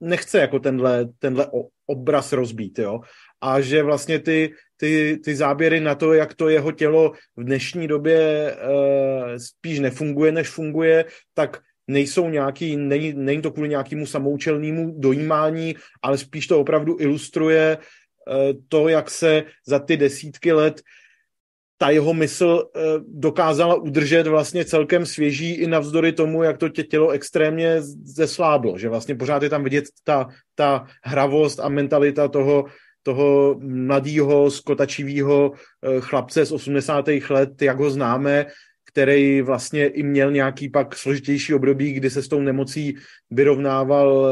nechce 0.00 0.38
jako 0.38 0.58
tenhle, 0.58 1.08
tenhle 1.18 1.46
obraz 1.86 2.32
rozbít, 2.32 2.78
jo. 2.78 3.00
A 3.40 3.60
že 3.60 3.82
vlastně 3.82 4.18
ty, 4.18 4.52
ty, 4.76 5.18
ty 5.24 5.36
záběry 5.36 5.80
na 5.80 5.94
to, 5.94 6.14
jak 6.14 6.34
to 6.34 6.48
jeho 6.48 6.72
tělo 6.72 7.12
v 7.36 7.44
dnešní 7.44 7.88
době 7.88 8.52
uh, 8.56 9.36
spíš 9.36 9.78
nefunguje, 9.78 10.32
než 10.32 10.48
funguje, 10.48 11.04
tak 11.34 11.60
nejsou 11.88 12.28
nějaký, 12.28 12.76
není, 12.76 13.12
není 13.12 13.42
to 13.42 13.50
kvůli 13.50 13.68
nějakému 13.68 14.06
samoučelnému 14.06 14.94
dojímání, 14.98 15.76
ale 16.02 16.18
spíš 16.18 16.46
to 16.46 16.60
opravdu 16.60 16.96
ilustruje 17.00 17.78
Eh, 17.78 17.80
to, 18.68 18.88
jak 18.88 19.10
se 19.10 19.44
za 19.66 19.78
ty 19.78 19.96
desítky 19.96 20.52
let 20.52 20.82
ta 21.78 21.90
jeho 21.90 22.14
mysl 22.14 22.70
eh, 22.76 22.80
dokázala 23.08 23.74
udržet 23.74 24.26
vlastně 24.26 24.64
celkem 24.64 25.06
svěží 25.06 25.52
i 25.52 25.66
navzdory 25.66 26.12
tomu, 26.12 26.42
jak 26.42 26.58
to 26.58 26.68
tě 26.68 26.82
tělo 26.82 27.10
extrémně 27.10 27.82
zesláblo, 28.02 28.78
že 28.78 28.88
vlastně 28.88 29.14
pořád 29.14 29.42
je 29.42 29.50
tam 29.50 29.64
vidět 29.64 29.84
ta, 30.04 30.28
ta 30.54 30.86
hravost 31.04 31.60
a 31.60 31.68
mentalita 31.68 32.28
toho, 32.28 32.64
toho 33.02 33.58
mladého, 33.60 34.50
skotačivého 34.50 35.52
eh, 35.52 36.00
chlapce 36.00 36.44
z 36.44 36.52
80. 36.52 37.04
let, 37.30 37.62
jak 37.62 37.78
ho 37.78 37.90
známe, 37.90 38.46
který 38.84 39.42
vlastně 39.42 39.86
i 39.86 40.02
měl 40.02 40.32
nějaký 40.32 40.68
pak 40.68 40.96
složitější 40.96 41.54
období, 41.54 41.92
kdy 41.92 42.10
se 42.10 42.22
s 42.22 42.28
tou 42.28 42.40
nemocí 42.40 42.96
vyrovnával 43.30 44.30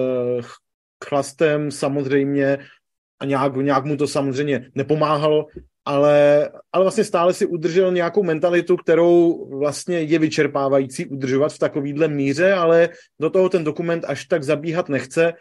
chlastem 1.05 1.71
samozřejmě 1.71 2.59
a 3.25 3.27
nějak, 3.27 3.57
nějak 3.57 3.85
mu 3.85 3.97
to 3.97 4.07
samozřejmě 4.07 4.71
nepomáhalo, 4.75 5.47
ale, 5.85 6.49
ale 6.73 6.85
vlastně 6.85 7.05
stále 7.05 7.33
si 7.33 7.47
udržel 7.47 7.93
nějakou 7.93 8.23
mentalitu, 8.23 8.77
kterou 8.77 9.49
vlastně 9.59 10.01
je 10.01 10.19
vyčerpávající 10.19 11.07
udržovat 11.07 11.53
v 11.53 11.59
takovýhle 11.59 12.09
míře, 12.09 12.53
ale 12.53 12.89
do 13.21 13.31
toho 13.31 13.49
ten 13.49 13.65
dokument 13.65 14.05
až 14.05 14.25
tak 14.25 14.45
zabíhat 14.45 14.89
nechce. 14.89 15.33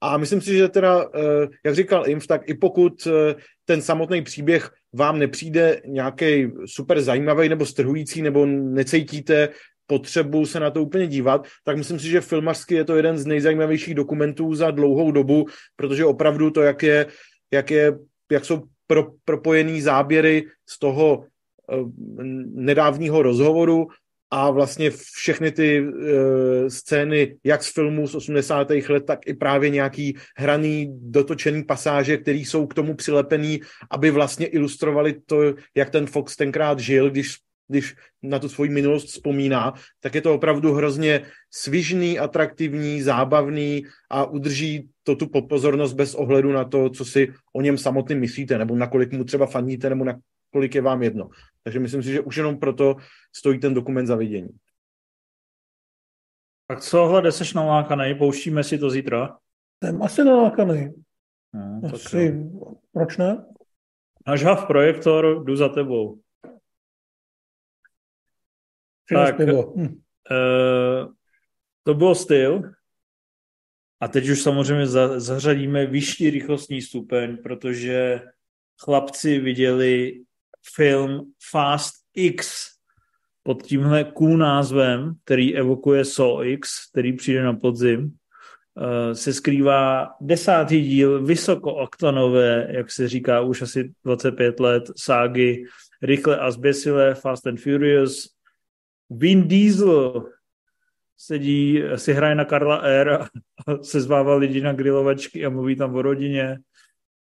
A 0.00 0.16
myslím 0.18 0.40
si, 0.40 0.56
že 0.56 0.68
teda, 0.68 1.06
eh, 1.14 1.46
jak 1.64 1.74
říkal 1.74 2.06
Inf, 2.06 2.26
tak 2.26 2.48
i 2.48 2.54
pokud 2.54 3.06
eh, 3.06 3.34
ten 3.64 3.82
samotný 3.82 4.22
příběh 4.22 4.70
vám 4.92 5.18
nepřijde 5.18 5.82
nějaký 5.86 6.50
super 6.66 7.00
zajímavý 7.00 7.48
nebo 7.48 7.66
strhující, 7.66 8.22
nebo 8.22 8.46
necítíte 8.46 9.48
potřebu 9.88 10.46
se 10.46 10.60
na 10.60 10.70
to 10.70 10.82
úplně 10.82 11.06
dívat, 11.06 11.46
tak 11.64 11.76
myslím 11.76 11.98
si, 11.98 12.08
že 12.08 12.20
filmařsky 12.20 12.74
je 12.74 12.84
to 12.84 12.96
jeden 12.96 13.18
z 13.18 13.26
nejzajímavějších 13.26 13.94
dokumentů 13.94 14.54
za 14.54 14.70
dlouhou 14.70 15.12
dobu, 15.12 15.46
protože 15.76 16.04
opravdu 16.04 16.50
to, 16.50 16.62
jak 16.62 16.82
je, 16.82 17.06
jak 17.52 17.70
je, 17.70 17.98
jak 18.32 18.44
jsou 18.44 18.62
pro, 18.86 19.06
propojený 19.24 19.80
záběry 19.80 20.46
z 20.68 20.78
toho 20.78 21.16
uh, 21.16 21.90
nedávního 22.54 23.22
rozhovoru 23.22 23.88
a 24.30 24.50
vlastně 24.50 24.90
všechny 24.90 25.52
ty 25.52 25.80
uh, 25.80 25.88
scény, 26.68 27.36
jak 27.44 27.62
z 27.62 27.72
filmů 27.72 28.08
z 28.08 28.14
80. 28.14 28.70
let, 28.88 29.04
tak 29.06 29.18
i 29.26 29.34
právě 29.34 29.70
nějaký 29.70 30.16
hraný, 30.36 30.88
dotočený 31.00 31.64
pasáže, 31.64 32.16
které 32.16 32.38
jsou 32.38 32.66
k 32.66 32.74
tomu 32.74 32.94
přilepený, 32.94 33.60
aby 33.90 34.10
vlastně 34.10 34.46
ilustrovali 34.46 35.16
to, 35.26 35.54
jak 35.74 35.90
ten 35.90 36.06
Fox 36.06 36.36
tenkrát 36.36 36.78
žil, 36.78 37.10
když 37.10 37.47
když 37.68 37.96
na 38.22 38.38
tu 38.38 38.48
svoji 38.48 38.70
minulost 38.70 39.06
vzpomíná, 39.06 39.74
tak 40.00 40.14
je 40.14 40.20
to 40.20 40.34
opravdu 40.34 40.72
hrozně 40.72 41.22
svižný, 41.50 42.18
atraktivní, 42.18 43.02
zábavný 43.02 43.82
a 44.10 44.24
udrží 44.24 44.88
to 45.02 45.16
tu 45.16 45.26
pozornost 45.48 45.92
bez 45.92 46.14
ohledu 46.14 46.52
na 46.52 46.64
to, 46.64 46.90
co 46.90 47.04
si 47.04 47.32
o 47.52 47.60
něm 47.60 47.78
samotný 47.78 48.16
myslíte, 48.16 48.58
nebo 48.58 48.76
nakolik 48.76 49.12
mu 49.12 49.24
třeba 49.24 49.46
faníte, 49.46 49.88
nebo 49.88 50.04
nakolik 50.04 50.74
je 50.74 50.80
vám 50.80 51.02
jedno. 51.02 51.28
Takže 51.62 51.80
myslím 51.80 52.02
si, 52.02 52.12
že 52.12 52.20
už 52.20 52.36
jenom 52.36 52.58
proto 52.58 52.96
stojí 53.36 53.60
ten 53.60 53.74
dokument 53.74 54.06
za 54.06 54.16
vidění. 54.16 54.48
Tak 56.66 56.80
co, 56.80 57.06
hlede, 57.06 57.32
seš 57.32 57.54
nalákaný, 57.54 58.14
pouštíme 58.14 58.64
si 58.64 58.78
to 58.78 58.90
zítra? 58.90 59.38
Jsem 59.84 60.02
asi 60.02 60.24
nalákaný. 60.24 60.88
Hmm, 61.54 61.84
asi, 61.94 62.44
proč 62.92 63.16
ne? 63.16 63.44
Až 64.26 64.44
v 64.44 64.66
projektor, 64.66 65.44
jdu 65.44 65.56
za 65.56 65.68
tebou. 65.68 66.20
Tak, 69.12 69.40
hm. 69.40 69.80
uh, 69.80 71.12
to 71.82 71.94
bylo 71.94 72.14
styl. 72.14 72.62
A 74.00 74.08
teď 74.08 74.28
už 74.28 74.42
samozřejmě 74.42 74.86
za, 74.86 75.20
zařadíme 75.20 75.86
vyšší 75.86 76.30
rychlostní 76.30 76.82
stupeň, 76.82 77.36
protože 77.42 78.20
chlapci 78.80 79.38
viděli 79.38 80.20
film 80.74 81.32
Fast 81.50 81.94
X 82.14 82.68
pod 83.42 83.62
tímhle 83.62 84.04
Q 84.04 84.36
názvem, 84.36 85.14
který 85.24 85.56
evokuje 85.56 86.04
So 86.04 86.44
X, 86.44 86.90
který 86.90 87.12
přijde 87.12 87.42
na 87.42 87.52
podzim, 87.52 88.04
uh, 88.04 89.12
se 89.12 89.32
skrývá 89.32 90.10
desátý 90.20 90.82
díl 90.82 91.24
vysokooktanové, 91.24 92.66
jak 92.70 92.90
se 92.90 93.08
říká 93.08 93.40
už 93.40 93.62
asi 93.62 93.92
25 94.04 94.60
let, 94.60 94.84
ságy 94.96 95.64
Rychle 96.02 96.38
a 96.38 96.50
zběsile, 96.50 97.14
Fast 97.14 97.46
and 97.46 97.60
Furious, 97.60 98.37
Vin 99.10 99.48
Diesel 99.48 100.30
sedí, 101.16 101.82
si 101.96 102.12
hraje 102.12 102.34
na 102.34 102.44
Karla 102.44 102.76
R 102.76 103.12
a 103.66 103.82
se 103.82 104.00
zvává 104.00 104.34
lidi 104.34 104.60
na 104.60 104.72
grilovačky 104.72 105.46
a 105.46 105.50
mluví 105.50 105.76
tam 105.76 105.94
o 105.94 106.02
rodině. 106.02 106.58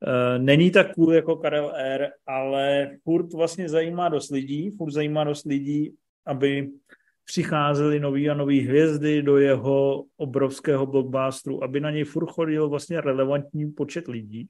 Eh, 0.07 0.39
není 0.39 0.71
tak 0.71 0.95
cool 0.95 1.13
jako 1.13 1.37
Karel 1.37 1.73
R, 1.77 2.11
ale 2.27 2.91
furt 3.05 3.33
vlastně 3.33 3.69
zajímá 3.69 4.09
dost 4.09 4.31
lidí, 4.31 4.71
furt 4.71 4.91
zajímá 4.91 5.25
dost 5.25 5.45
lidí, 5.45 5.95
aby 6.27 6.69
přicházely 7.25 8.01
nový 8.01 8.31
a 8.31 8.35
nový 8.35 8.61
hvězdy 8.61 9.23
do 9.23 9.39
jeho 9.39 10.05
obrovského 10.17 10.87
blockbusteru, 10.87 11.65
aby 11.65 11.81
na 11.81 11.91
něj 11.91 12.05
furt 12.05 12.31
chodil 12.31 12.69
vlastně 12.69 13.01
relevantní 13.01 13.73
počet 13.73 14.09
lidí. 14.09 14.49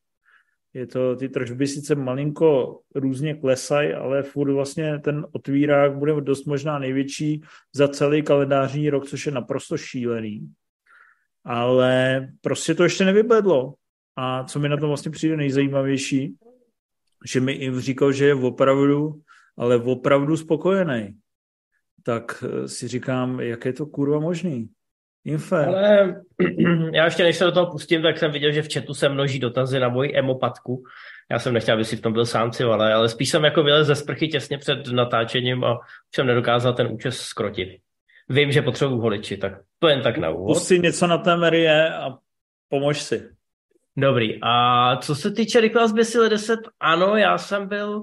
Je 0.76 0.86
to, 0.86 1.16
ty 1.16 1.28
tržby 1.28 1.66
sice 1.66 1.94
malinko 1.94 2.80
různě 2.94 3.34
klesají, 3.34 3.92
ale 3.92 4.22
furt 4.22 4.52
vlastně 4.52 4.98
ten 4.98 5.26
otvírák 5.32 5.96
bude 5.96 6.20
dost 6.20 6.44
možná 6.44 6.78
největší 6.78 7.42
za 7.74 7.88
celý 7.88 8.22
kalendářní 8.22 8.90
rok, 8.90 9.06
což 9.06 9.26
je 9.26 9.32
naprosto 9.32 9.76
šílený. 9.76 10.52
Ale 11.44 12.28
prostě 12.40 12.74
to 12.74 12.82
ještě 12.82 13.04
nevybledlo. 13.04 13.74
A 14.16 14.44
co 14.44 14.58
mi 14.58 14.68
na 14.68 14.76
tom 14.76 14.88
vlastně 14.88 15.10
přijde 15.10 15.36
nejzajímavější, 15.36 16.36
že 17.26 17.40
mi 17.40 17.52
i 17.52 17.80
říkal, 17.80 18.12
že 18.12 18.26
je 18.26 18.34
opravdu, 18.34 19.20
ale 19.56 19.76
opravdu 19.76 20.36
spokojený. 20.36 21.18
Tak 22.02 22.44
si 22.66 22.88
říkám, 22.88 23.40
jak 23.40 23.64
je 23.64 23.72
to 23.72 23.86
kurva 23.86 24.20
možný. 24.20 24.68
Infe. 25.26 25.66
Ale 25.66 26.14
já 26.92 27.04
ještě 27.04 27.22
než 27.22 27.36
se 27.36 27.44
do 27.44 27.52
toho 27.52 27.70
pustím, 27.70 28.02
tak 28.02 28.18
jsem 28.18 28.32
viděl, 28.32 28.52
že 28.52 28.62
v 28.62 28.72
chatu 28.72 28.94
se 28.94 29.08
množí 29.08 29.38
dotazy 29.38 29.80
na 29.80 29.88
moji 29.88 30.16
emopatku. 30.18 30.82
Já 31.30 31.38
jsem 31.38 31.54
nechtěl, 31.54 31.74
aby 31.74 31.84
si 31.84 31.96
v 31.96 32.00
tom 32.00 32.12
byl 32.12 32.26
sám 32.26 32.50
ale, 32.72 32.94
ale 32.94 33.08
spíš 33.08 33.30
jsem 33.30 33.44
jako 33.44 33.62
vylez 33.62 33.86
ze 33.86 33.94
sprchy 33.94 34.28
těsně 34.28 34.58
před 34.58 34.88
natáčením 34.88 35.64
a 35.64 35.78
jsem 36.14 36.26
nedokázal 36.26 36.72
ten 36.72 36.86
účes 36.86 37.20
skrotit. 37.20 37.68
Vím, 38.28 38.52
že 38.52 38.62
potřebuji 38.62 38.98
holiči, 39.00 39.36
tak 39.36 39.52
to 39.78 39.88
jen 39.88 40.02
tak 40.02 40.18
na 40.18 40.30
úvod. 40.30 40.46
Pust 40.46 40.66
si 40.66 40.78
něco 40.78 41.06
na 41.06 41.18
té 41.18 41.36
Marie 41.36 41.94
a 41.94 42.10
pomož 42.68 43.02
si. 43.02 43.30
Dobrý. 43.96 44.38
A 44.42 44.96
co 44.96 45.14
se 45.14 45.30
týče 45.30 45.60
Rychlá 45.60 45.86
zběsile 45.86 46.28
10, 46.28 46.60
ano, 46.80 47.16
já 47.16 47.38
jsem 47.38 47.68
byl, 47.68 48.02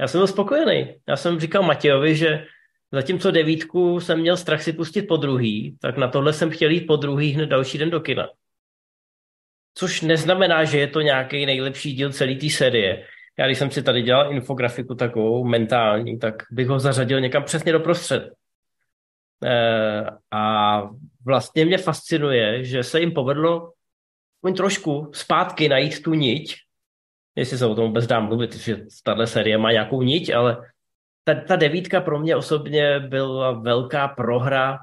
já 0.00 0.08
jsem 0.08 0.18
byl 0.18 0.26
spokojený. 0.26 0.94
Já 1.08 1.16
jsem 1.16 1.40
říkal 1.40 1.62
Matějovi, 1.62 2.16
že 2.16 2.46
zatímco 2.94 3.30
devítku 3.30 4.00
jsem 4.00 4.20
měl 4.20 4.36
strach 4.36 4.62
si 4.62 4.72
pustit 4.72 5.02
po 5.02 5.16
druhý, 5.16 5.76
tak 5.80 5.96
na 5.96 6.08
tohle 6.08 6.32
jsem 6.32 6.50
chtěl 6.50 6.70
jít 6.70 6.86
po 6.86 6.96
druhý 6.96 7.32
hned 7.32 7.46
další 7.46 7.78
den 7.78 7.90
do 7.90 8.00
kina. 8.00 8.28
Což 9.74 10.00
neznamená, 10.00 10.64
že 10.64 10.78
je 10.78 10.86
to 10.86 11.00
nějaký 11.00 11.46
nejlepší 11.46 11.94
díl 11.94 12.12
celé 12.12 12.34
té 12.34 12.50
série. 12.50 13.06
Já 13.38 13.46
když 13.46 13.58
jsem 13.58 13.70
si 13.70 13.82
tady 13.82 14.02
dělal 14.02 14.32
infografiku 14.32 14.94
takovou 14.94 15.44
mentální, 15.44 16.18
tak 16.18 16.34
bych 16.50 16.68
ho 16.68 16.80
zařadil 16.80 17.20
někam 17.20 17.44
přesně 17.44 17.72
do 17.72 17.80
prostřed. 17.80 18.32
E, 19.44 20.04
a 20.30 20.82
vlastně 21.24 21.64
mě 21.64 21.78
fascinuje, 21.78 22.64
že 22.64 22.82
se 22.82 23.00
jim 23.00 23.12
povedlo 23.12 23.72
aspoň 24.44 24.54
trošku 24.54 25.10
zpátky 25.14 25.68
najít 25.68 26.02
tu 26.02 26.14
niť, 26.14 26.56
jestli 27.36 27.58
se 27.58 27.66
o 27.66 27.74
tom 27.74 27.86
vůbec 27.86 28.06
dá 28.06 28.20
mluvit, 28.20 28.56
že 28.56 28.84
tahle 29.04 29.26
série 29.26 29.58
má 29.58 29.72
nějakou 29.72 30.02
niť, 30.02 30.34
ale 30.34 30.56
ta, 31.24 31.34
ta 31.34 31.56
devítka 31.56 32.00
pro 32.00 32.18
mě 32.18 32.36
osobně 32.36 33.00
byla 33.00 33.52
velká 33.52 34.08
prohra, 34.08 34.78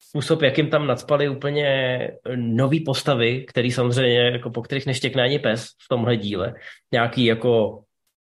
způsob, 0.00 0.42
jakým 0.42 0.70
tam 0.70 0.86
nadspali 0.86 1.28
úplně 1.28 1.98
nový 2.36 2.80
postavy, 2.80 3.44
který 3.48 3.72
samozřejmě, 3.72 4.20
jako 4.20 4.50
po 4.50 4.62
kterých 4.62 4.86
neštěkne 4.86 5.22
ani 5.22 5.38
pes 5.38 5.64
v 5.64 5.88
tomhle 5.88 6.16
díle. 6.16 6.54
Nějaký 6.92 7.24
jako 7.24 7.82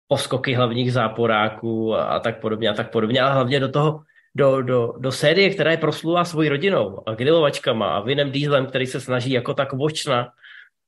poskoky 0.08 0.54
hlavních 0.54 0.94
záporáků 0.94 1.96
a, 1.96 2.04
a 2.04 2.20
tak 2.20 2.42
podobně 2.42 2.70
a 2.70 2.74
tak 2.74 2.92
podobně, 2.92 3.22
ale 3.22 3.34
hlavně 3.34 3.60
do 3.60 3.70
toho, 3.70 4.02
do, 4.36 4.62
do, 4.62 4.94
do 4.98 5.12
série, 5.12 5.50
která 5.50 5.72
je 5.72 5.78
proslula 5.78 6.26
svojí 6.26 6.50
rodinou 6.50 7.10
a 7.10 7.14
grilovačkama 7.14 7.96
a 7.96 8.02
Vinem 8.02 8.32
Dieselem, 8.32 8.66
který 8.66 8.88
se 8.88 9.02
snaží 9.02 9.32
jako 9.32 9.54
tak 9.54 9.74
vočna 9.74 10.30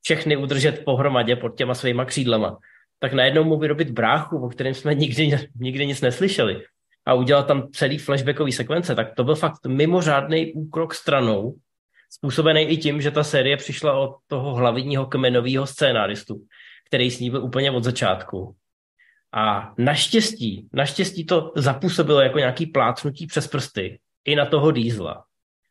všechny 0.02 0.36
udržet 0.36 0.84
pohromadě 0.84 1.36
pod 1.36 1.56
těma 1.56 1.74
svýma 1.74 2.04
křídlema, 2.04 2.58
tak 2.98 3.12
najednou 3.12 3.44
mu 3.44 3.58
vyrobit 3.58 3.90
bráchu, 3.90 4.38
o 4.38 4.48
kterém 4.48 4.74
jsme 4.74 4.94
nikdy, 4.94 5.38
nikdy 5.60 5.86
nic 5.86 6.00
neslyšeli 6.00 6.62
a 7.08 7.14
udělat 7.14 7.46
tam 7.46 7.68
celý 7.72 7.98
flashbackový 7.98 8.52
sekvence, 8.52 8.94
tak 8.94 9.14
to 9.14 9.24
byl 9.24 9.34
fakt 9.34 9.66
mimořádný 9.66 10.52
úkrok 10.52 10.94
stranou, 10.94 11.54
způsobený 12.10 12.62
i 12.62 12.76
tím, 12.76 13.00
že 13.00 13.10
ta 13.10 13.24
série 13.24 13.56
přišla 13.56 13.98
od 13.98 14.16
toho 14.26 14.54
hlavního 14.54 15.06
kmenového 15.06 15.66
scénáristu, 15.66 16.44
který 16.88 17.10
s 17.10 17.20
ní 17.20 17.30
byl 17.30 17.44
úplně 17.44 17.70
od 17.70 17.84
začátku. 17.84 18.54
A 19.32 19.74
naštěstí, 19.78 20.68
naštěstí 20.72 21.26
to 21.26 21.52
zapůsobilo 21.56 22.20
jako 22.20 22.38
nějaký 22.38 22.66
plácnutí 22.66 23.26
přes 23.26 23.46
prsty 23.46 24.00
i 24.24 24.36
na 24.36 24.46
toho 24.46 24.70
dýzla. 24.70 25.24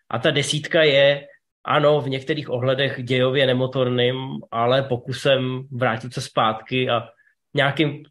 A 0.10 0.20
ta 0.20 0.32
desítka 0.32 0.84
je 0.84 1.28
ano, 1.66 2.02
v 2.02 2.10
některých 2.10 2.50
ohledech 2.50 3.04
dějově 3.04 3.48
nemotorným, 3.48 4.16
ale 4.52 4.84
pokusem 4.84 5.68
vrátit 5.72 6.14
se 6.14 6.22
zpátky 6.22 6.90
a 6.90 7.10
nějakým 7.54 8.04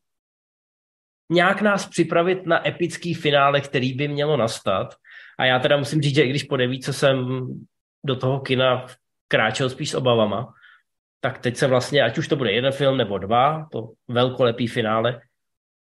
nějak 1.33 1.63
nás 1.63 1.87
připravit 1.87 2.47
na 2.47 2.69
epický 2.69 3.15
finále, 3.15 3.61
který 3.61 3.93
by 3.93 4.09
mělo 4.09 4.37
nastat. 4.37 4.95
A 5.39 5.45
já 5.45 5.59
teda 5.59 5.77
musím 5.77 6.03
říct, 6.03 6.15
že 6.15 6.23
i 6.23 6.31
když 6.31 6.43
po 6.43 6.57
devíce 6.57 6.93
jsem 6.93 7.47
do 8.07 8.17
toho 8.17 8.41
kina 8.41 8.87
kráčel 9.29 9.71
spíš 9.71 9.91
s 9.91 9.95
obavama, 9.95 10.55
tak 11.21 11.39
teď 11.39 11.57
se 11.57 11.67
vlastně, 11.67 12.03
ať 12.03 12.19
už 12.19 12.29
to 12.29 12.37
bude 12.37 12.53
jeden 12.53 12.73
film 12.73 12.97
nebo 12.97 13.19
dva, 13.19 13.69
to 13.73 13.93
velkolepý 14.09 14.67
finále, 14.67 15.21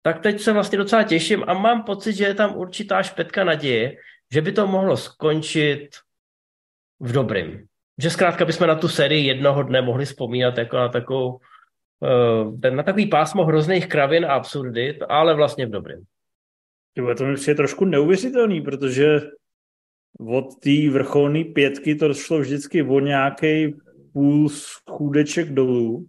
tak 0.02 0.20
teď 0.20 0.40
se 0.40 0.52
vlastně 0.52 0.78
docela 0.78 1.02
těším 1.02 1.44
a 1.46 1.54
mám 1.54 1.82
pocit, 1.82 2.12
že 2.12 2.24
je 2.24 2.34
tam 2.34 2.56
určitá 2.56 3.02
špetka 3.02 3.44
naděje, 3.44 3.96
že 4.32 4.40
by 4.40 4.52
to 4.52 4.66
mohlo 4.66 4.96
skončit 4.96 5.88
v 7.00 7.12
dobrým. 7.12 7.66
Že 7.98 8.10
zkrátka 8.10 8.44
bychom 8.44 8.66
na 8.66 8.74
tu 8.74 8.88
sérii 8.88 9.26
jednoho 9.26 9.62
dne 9.62 9.82
mohli 9.82 10.04
vzpomínat 10.04 10.58
jako 10.58 10.76
na 10.76 10.88
takovou 10.88 11.40
na 12.70 12.82
takový 12.82 13.06
pásmo 13.06 13.44
hrozných 13.44 13.88
kravin 13.88 14.24
a 14.24 14.34
absurdit, 14.34 14.96
ale 15.08 15.34
vlastně 15.34 15.66
v 15.66 15.70
dobrém. 15.70 16.02
To 17.16 17.24
mi 17.26 17.34
přijde 17.34 17.54
trošku 17.54 17.84
neuvěřitelný, 17.84 18.60
protože 18.60 19.20
od 20.26 20.44
té 20.60 20.90
vrcholné 20.90 21.44
pětky 21.44 21.94
to 21.94 22.14
šlo 22.14 22.38
vždycky 22.38 22.82
o 22.82 23.00
nějaký 23.00 23.74
půl 24.12 24.48
schůdeček 24.48 25.48
dolů 25.52 26.06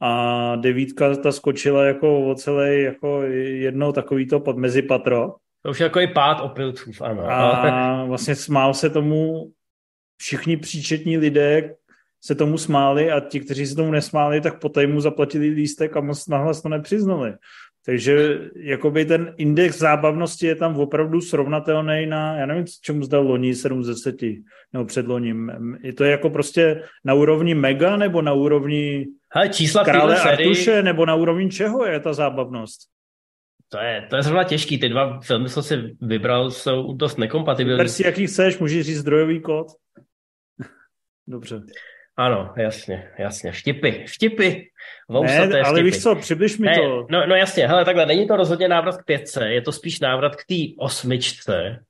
a 0.00 0.56
devítka 0.56 1.16
ta 1.16 1.32
skočila 1.32 1.84
jako 1.84 2.30
o 2.30 2.34
celé 2.34 2.76
jako 2.76 3.22
jednou 3.22 3.92
takovýto 3.92 4.40
pod 4.40 4.56
mezi 4.56 4.82
patro. 4.82 5.34
To 5.62 5.70
už 5.70 5.80
je 5.80 5.84
jako 5.84 6.00
i 6.00 6.06
pád 6.06 6.40
opilců, 6.40 6.90
ano. 7.00 7.30
A 7.30 8.04
vlastně 8.08 8.34
smál 8.34 8.74
se 8.74 8.90
tomu 8.90 9.52
všichni 10.16 10.56
příčetní 10.56 11.18
lidé 11.18 11.74
se 12.24 12.34
tomu 12.34 12.58
smáli 12.58 13.10
a 13.10 13.20
ti, 13.20 13.40
kteří 13.40 13.66
se 13.66 13.74
tomu 13.74 13.90
nesmáli, 13.90 14.40
tak 14.40 14.60
poté 14.60 14.86
mu 14.86 15.00
zaplatili 15.00 15.48
lístek 15.48 15.96
a 15.96 16.00
moc 16.00 16.28
nahlas 16.28 16.62
to 16.62 16.68
nepřiznali. 16.68 17.32
Takže 17.86 18.40
jakoby 18.56 19.04
ten 19.04 19.34
index 19.36 19.78
zábavnosti 19.78 20.46
je 20.46 20.54
tam 20.54 20.76
opravdu 20.76 21.20
srovnatelný 21.20 22.06
na, 22.06 22.36
já 22.36 22.46
nevím, 22.46 22.64
čemu 22.80 23.02
zdal 23.02 23.26
loni 23.26 23.54
7 23.54 23.84
z 23.84 23.86
10, 23.86 24.16
nebo 24.72 24.84
předloním. 24.84 25.52
Je 25.82 25.92
to 25.92 26.04
jako 26.04 26.30
prostě 26.30 26.82
na 27.04 27.14
úrovni 27.14 27.54
mega, 27.54 27.96
nebo 27.96 28.22
na 28.22 28.32
úrovni 28.32 29.06
Hele, 29.34 29.48
čísla 29.48 29.84
krále 29.84 30.20
Artuše, 30.20 30.82
nebo 30.82 31.06
na 31.06 31.14
úrovni 31.14 31.50
čeho 31.50 31.84
je 31.84 32.00
ta 32.00 32.12
zábavnost? 32.12 32.80
To 33.68 33.78
je, 33.78 34.06
to 34.10 34.16
je 34.16 34.22
zrovna 34.22 34.44
těžký. 34.44 34.78
Ty 34.78 34.88
dva 34.88 35.20
filmy, 35.20 35.48
co 35.48 35.62
si 35.62 35.96
vybral, 36.00 36.50
jsou 36.50 36.92
dost 36.92 37.18
nekompatibilní. 37.18 37.78
Vyber 37.78 37.88
si, 37.88 38.06
jaký 38.06 38.26
chceš, 38.26 38.58
můžeš 38.58 38.86
říct 38.86 38.98
zdrojový 38.98 39.40
kód. 39.40 39.66
Dobře. 41.26 41.62
Ano, 42.16 42.54
jasně, 42.56 43.08
jasně. 43.18 43.52
Štipy, 43.52 44.02
štipy. 44.06 44.70
ne, 45.10 45.60
ale 45.60 45.64
štipy. 45.64 45.82
víš 45.82 46.02
co, 46.02 46.14
přibliž 46.14 46.58
mi 46.58 46.66
ne, 46.66 46.74
to. 46.74 47.06
No, 47.10 47.26
no 47.26 47.34
jasně, 47.34 47.66
hele, 47.66 47.84
takhle, 47.84 48.06
není 48.06 48.28
to 48.28 48.36
rozhodně 48.36 48.68
návrat 48.68 48.96
k 48.96 49.04
pětce, 49.04 49.48
je 49.48 49.62
to 49.62 49.72
spíš 49.72 50.00
návrat 50.00 50.36
k 50.36 50.44
té 50.48 50.54
osmičce, 50.78 51.84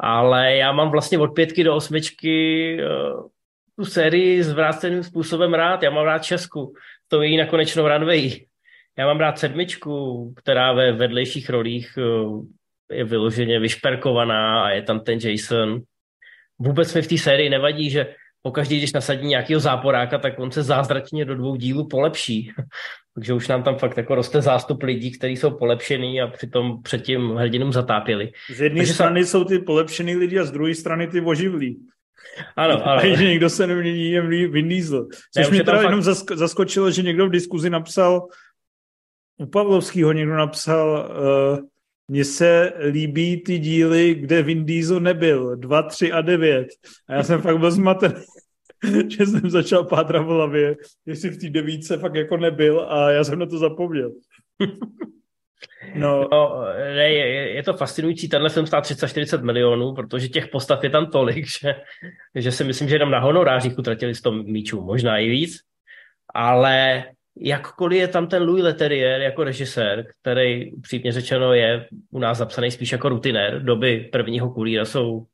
ale 0.00 0.56
já 0.56 0.72
mám 0.72 0.90
vlastně 0.90 1.18
od 1.18 1.28
pětky 1.28 1.64
do 1.64 1.76
osmičky 1.76 2.78
uh, 2.84 3.28
tu 3.76 3.84
sérii 3.84 4.42
zvráceným 4.42 5.02
způsobem 5.02 5.54
rád. 5.54 5.82
Já 5.82 5.90
mám 5.90 6.04
rád 6.04 6.18
Česku, 6.18 6.74
to 7.08 7.22
její 7.22 7.36
nakonečnou 7.36 7.88
runway. 7.88 8.30
Já 8.98 9.06
mám 9.06 9.20
rád 9.20 9.38
sedmičku, 9.38 10.34
která 10.36 10.72
ve 10.72 10.92
vedlejších 10.92 11.50
rolích 11.50 11.98
uh, 11.98 12.44
je 12.92 13.04
vyloženě 13.04 13.60
vyšperkovaná 13.60 14.64
a 14.64 14.70
je 14.70 14.82
tam 14.82 15.00
ten 15.00 15.18
Jason. 15.18 15.80
Vůbec 16.58 16.94
mi 16.94 17.02
v 17.02 17.06
té 17.06 17.18
sérii 17.18 17.50
nevadí, 17.50 17.90
že 17.90 18.14
pokaždý, 18.42 18.78
když 18.78 18.92
nasadí 18.92 19.26
nějakého 19.26 19.60
záporáka, 19.60 20.18
tak 20.18 20.38
on 20.38 20.50
se 20.50 20.62
zázračně 20.62 21.24
do 21.24 21.34
dvou 21.34 21.56
dílů 21.56 21.88
polepší. 21.88 22.52
Takže 23.14 23.32
už 23.32 23.48
nám 23.48 23.62
tam 23.62 23.76
fakt 23.76 23.96
jako 23.96 24.14
roste 24.14 24.42
zástup 24.42 24.82
lidí, 24.82 25.12
kteří 25.12 25.36
jsou 25.36 25.50
polepšený 25.50 26.20
a 26.20 26.26
přitom 26.26 26.82
předtím 26.82 27.30
hrdinům 27.30 27.72
zatápěli. 27.72 28.32
Z 28.54 28.60
jedné 28.60 28.86
strany 28.86 29.24
jsou 29.24 29.44
ty 29.44 29.58
polepšený 29.58 30.16
lidi 30.16 30.38
a 30.38 30.44
z 30.44 30.50
druhé 30.50 30.74
strany 30.74 31.06
ty 31.06 31.20
oživlí. 31.20 31.86
Ano, 32.56 32.74
ano. 32.88 33.00
A 33.00 33.16
že 33.16 33.24
někdo 33.24 33.50
se 33.50 33.66
nemění, 33.66 34.10
je 34.10 34.22
Vin 34.48 34.68
Diesel. 34.68 35.06
Což 35.34 35.44
ne, 35.44 35.50
mě 35.50 35.64
teda 35.64 35.76
fakt... 35.76 35.84
jenom 35.84 36.02
zaskočilo, 36.34 36.90
že 36.90 37.02
někdo 37.02 37.26
v 37.26 37.30
diskuzi 37.30 37.70
napsal, 37.70 38.26
u 39.36 39.46
Pavlovského 39.46 40.12
někdo 40.12 40.36
napsal, 40.36 41.10
uh, 41.10 41.58
mně 42.12 42.24
se 42.24 42.72
líbí 42.90 43.42
ty 43.42 43.58
díly, 43.58 44.14
kde 44.14 44.42
Vin 44.42 44.66
Diesel 44.66 45.00
nebyl. 45.00 45.56
2, 45.56 45.82
3 45.82 46.12
a 46.12 46.20
9. 46.20 46.68
A 47.08 47.14
já 47.14 47.22
jsem 47.22 47.40
fakt 47.40 47.58
byl 47.58 47.70
zmatený, 47.70 48.14
že 49.08 49.26
jsem 49.26 49.50
začal 49.50 49.84
pátrat 49.84 50.22
v 50.22 50.28
hlavě, 50.28 50.76
jestli 51.06 51.30
v 51.30 51.40
té 51.40 51.48
devítce 51.48 51.98
fakt 51.98 52.14
jako 52.14 52.36
nebyl 52.36 52.80
a 52.80 53.10
já 53.10 53.24
jsem 53.24 53.38
na 53.38 53.46
to 53.46 53.58
zapomněl. 53.58 54.12
No, 55.94 56.28
no 56.32 56.64
ne, 56.78 57.12
je, 57.12 57.50
je 57.50 57.62
to 57.62 57.74
fascinující, 57.74 58.28
tenhle 58.28 58.50
film 58.50 58.66
stál 58.66 58.82
340 58.82 59.42
milionů, 59.42 59.94
protože 59.94 60.28
těch 60.28 60.48
postav 60.48 60.84
je 60.84 60.90
tam 60.90 61.06
tolik, 61.06 61.46
že, 61.46 61.74
že 62.34 62.52
si 62.52 62.64
myslím, 62.64 62.88
že 62.88 62.94
jenom 62.94 63.10
na 63.10 63.18
honorářích 63.18 63.78
utratili 63.78 64.14
100 64.14 64.32
míčů, 64.32 64.80
možná 64.80 65.18
i 65.18 65.28
víc, 65.28 65.58
ale 66.34 67.04
jakkoliv 67.36 68.00
je 68.00 68.08
tam 68.08 68.26
ten 68.26 68.42
Louis 68.42 68.64
Leterrier 68.64 69.20
jako 69.20 69.44
režisér, 69.44 70.06
který 70.20 70.80
přímě 70.80 71.12
řečeno 71.12 71.52
je 71.52 71.88
u 72.10 72.18
nás 72.18 72.38
zapsaný 72.38 72.70
spíš 72.70 72.92
jako 72.92 73.08
rutinér, 73.08 73.62
doby 73.62 74.08
prvního 74.12 74.50
kulíra 74.50 74.84
jsou 74.84 75.26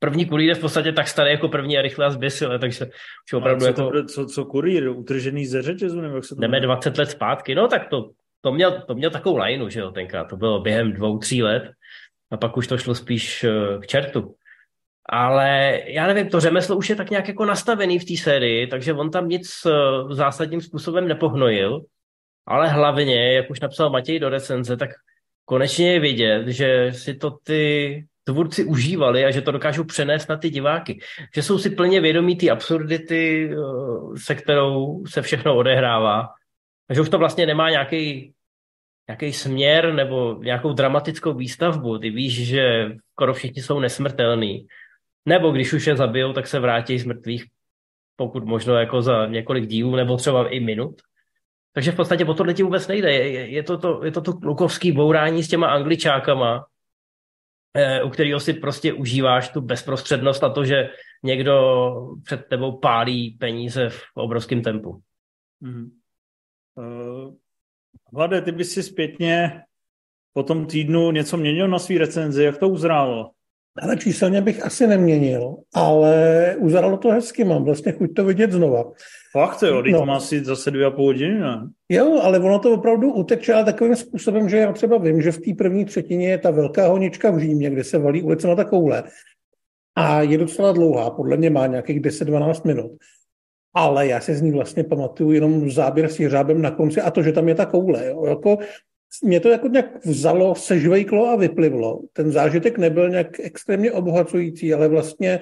První 0.00 0.26
kurýr 0.26 0.48
je 0.48 0.54
v 0.54 0.60
podstatě 0.60 0.92
tak 0.92 1.08
starý 1.08 1.30
jako 1.30 1.48
první 1.48 1.78
a 1.78 1.82
rychle 1.82 2.06
a 2.06 2.10
zběsile, 2.10 2.58
takže 2.58 2.86
už 3.26 3.32
opravdu 3.32 3.60
co 3.60 3.66
jako... 3.66 3.90
To, 3.90 4.04
co, 4.04 4.26
co 4.26 4.44
kurýr? 4.44 4.88
Utržený 4.88 5.46
ze 5.46 5.62
řetězu? 5.62 6.00
Nebo 6.00 6.14
jak 6.14 6.24
se 6.24 6.34
to 6.34 6.40
Jdeme 6.40 6.60
20 6.60 6.98
let 6.98 7.10
zpátky, 7.10 7.54
no 7.54 7.68
tak 7.68 7.88
to, 7.88 8.10
to, 8.40 8.52
měl, 8.52 8.80
to 8.80 8.94
měl 8.94 9.10
takovou 9.10 9.36
lajnu, 9.36 9.68
že 9.68 9.80
jo, 9.80 9.90
tenkrát, 9.90 10.24
to 10.24 10.36
bylo 10.36 10.60
během 10.60 10.92
dvou, 10.92 11.18
tří 11.18 11.42
let 11.42 11.70
a 12.30 12.36
pak 12.36 12.56
už 12.56 12.66
to 12.66 12.78
šlo 12.78 12.94
spíš 12.94 13.44
eh, 13.44 13.78
k 13.80 13.86
čertu. 13.86 14.34
Ale 15.08 15.80
já 15.86 16.06
nevím, 16.06 16.28
to 16.28 16.40
řemeslo 16.40 16.76
už 16.76 16.90
je 16.90 16.96
tak 16.96 17.10
nějak 17.10 17.28
jako 17.28 17.44
nastavený 17.44 17.98
v 17.98 18.04
té 18.04 18.16
sérii, 18.16 18.66
takže 18.66 18.92
on 18.92 19.10
tam 19.10 19.28
nic 19.28 19.66
uh, 19.66 20.12
zásadním 20.12 20.60
způsobem 20.60 21.08
nepohnojil, 21.08 21.80
ale 22.46 22.68
hlavně, 22.68 23.32
jak 23.32 23.50
už 23.50 23.60
napsal 23.60 23.90
Matěj 23.90 24.18
do 24.18 24.28
recenze, 24.28 24.76
tak 24.76 24.90
konečně 25.44 25.92
je 25.92 26.00
vidět, 26.00 26.48
že 26.48 26.92
si 26.92 27.14
to 27.14 27.30
ty 27.30 28.04
tvůrci 28.24 28.64
užívali 28.64 29.24
a 29.24 29.30
že 29.30 29.40
to 29.40 29.52
dokážou 29.52 29.84
přenést 29.84 30.28
na 30.28 30.36
ty 30.36 30.50
diváky. 30.50 31.00
Že 31.34 31.42
jsou 31.42 31.58
si 31.58 31.70
plně 31.70 32.00
vědomí 32.00 32.36
ty 32.36 32.50
absurdity, 32.50 33.50
eh, 33.52 33.56
se 34.16 34.34
kterou 34.34 35.06
se 35.06 35.22
všechno 35.22 35.56
odehrává. 35.56 36.28
A 36.90 36.94
že 36.94 37.00
už 37.00 37.08
to 37.08 37.18
vlastně 37.18 37.46
nemá 37.46 37.70
nějaký 37.70 38.32
nějaký 39.08 39.32
směr 39.32 39.94
nebo 39.94 40.36
nějakou 40.42 40.72
dramatickou 40.72 41.34
výstavbu. 41.34 41.98
Ty 41.98 42.10
víš, 42.10 42.46
že 42.46 42.92
skoro 43.12 43.34
všichni 43.34 43.62
jsou 43.62 43.80
nesmrtelní. 43.80 44.66
Nebo 45.28 45.50
když 45.50 45.72
už 45.72 45.86
je 45.86 45.96
zabijou, 45.96 46.32
tak 46.32 46.46
se 46.46 46.60
vrátí 46.60 46.98
z 46.98 47.04
mrtvých, 47.04 47.44
pokud 48.16 48.44
možno 48.44 48.74
jako 48.74 49.02
za 49.02 49.26
několik 49.26 49.66
dílů 49.66 49.96
nebo 49.96 50.16
třeba 50.16 50.48
i 50.48 50.60
minut. 50.60 51.00
Takže 51.72 51.92
v 51.92 51.96
podstatě 51.96 52.24
po 52.24 52.34
tohle 52.34 52.54
ti 52.54 52.62
vůbec 52.62 52.88
nejde. 52.88 53.12
Je, 53.12 53.50
je, 53.50 53.62
to, 53.62 53.78
to, 53.78 54.04
je 54.04 54.10
to 54.10 54.20
to 54.20 54.32
klukovský 54.32 54.92
bourání 54.92 55.42
s 55.42 55.48
těma 55.48 55.66
angličákama, 55.66 56.66
eh, 57.74 58.02
u 58.02 58.10
kterého 58.10 58.40
si 58.40 58.54
prostě 58.54 58.92
užíváš 58.92 59.48
tu 59.48 59.60
bezprostřednost 59.60 60.44
a 60.44 60.48
to, 60.48 60.64
že 60.64 60.90
někdo 61.22 61.54
před 62.24 62.46
tebou 62.48 62.78
pálí 62.78 63.30
peníze 63.30 63.88
v 63.88 64.02
obrovském 64.14 64.62
tempu. 64.62 65.02
Mm-hmm. 65.62 65.90
Uh, 66.74 67.34
Vlade, 68.12 68.42
ty 68.42 68.52
bys 68.52 68.72
si 68.72 68.82
zpětně 68.82 69.62
po 70.32 70.42
tom 70.42 70.66
týdnu 70.66 71.10
něco 71.10 71.36
měnil 71.36 71.68
na 71.68 71.78
svý 71.78 71.98
recenzi, 71.98 72.44
jak 72.44 72.58
to 72.58 72.68
uzrálo? 72.68 73.30
Ale 73.82 73.96
číselně 73.96 74.40
bych 74.40 74.66
asi 74.66 74.86
neměnil, 74.86 75.56
ale 75.74 76.56
uzralo 76.58 76.96
to 76.96 77.08
hezky, 77.08 77.44
mám 77.44 77.64
vlastně 77.64 77.92
chuť 77.92 78.14
to 78.14 78.24
vidět 78.24 78.52
znova. 78.52 78.84
Fakt 79.32 79.62
jo, 79.62 79.82
no. 79.82 79.98
to 79.98 80.06
má 80.06 80.16
asi 80.16 80.44
zase 80.44 80.70
dvě 80.70 80.86
a 80.86 80.90
půl 80.90 81.04
hodiny, 81.04 81.40
ne? 81.40 81.68
Jo, 81.88 82.20
ale 82.22 82.38
ono 82.38 82.58
to 82.58 82.72
opravdu 82.72 83.12
uteče, 83.12 83.54
ale 83.54 83.64
takovým 83.64 83.96
způsobem, 83.96 84.48
že 84.48 84.56
já 84.56 84.72
třeba 84.72 84.98
vím, 84.98 85.22
že 85.22 85.32
v 85.32 85.38
té 85.38 85.54
první 85.58 85.84
třetině 85.84 86.28
je 86.28 86.38
ta 86.38 86.50
velká 86.50 86.86
honička 86.86 87.30
v 87.30 87.38
Římě, 87.38 87.70
kde 87.70 87.84
se 87.84 87.98
valí 87.98 88.22
ulice 88.22 88.48
na 88.48 88.54
takovouhle. 88.54 89.02
A 89.96 90.22
je 90.22 90.38
docela 90.38 90.72
dlouhá, 90.72 91.10
podle 91.10 91.36
mě 91.36 91.50
má 91.50 91.66
nějakých 91.66 92.00
10-12 92.00 92.66
minut. 92.66 92.90
Ale 93.74 94.06
já 94.06 94.20
si 94.20 94.34
z 94.34 94.42
ní 94.42 94.52
vlastně 94.52 94.84
pamatuju 94.84 95.32
jenom 95.32 95.70
záběr 95.70 96.08
s 96.08 96.20
jeřábem 96.20 96.62
na 96.62 96.70
konci 96.70 97.00
a 97.00 97.10
to, 97.10 97.22
že 97.22 97.32
tam 97.32 97.48
je 97.48 97.54
ta 97.54 97.66
koule. 97.66 98.06
Jo. 98.06 98.24
Jako, 98.26 98.58
mě 99.22 99.40
to 99.40 99.48
jako 99.48 99.68
nějak 99.68 100.04
vzalo, 100.06 100.54
sežvejklo 100.54 101.26
a 101.28 101.36
vyplivlo. 101.36 102.00
Ten 102.12 102.32
zážitek 102.32 102.78
nebyl 102.78 103.10
nějak 103.10 103.40
extrémně 103.40 103.92
obohacující, 103.92 104.74
ale 104.74 104.88
vlastně 104.88 105.40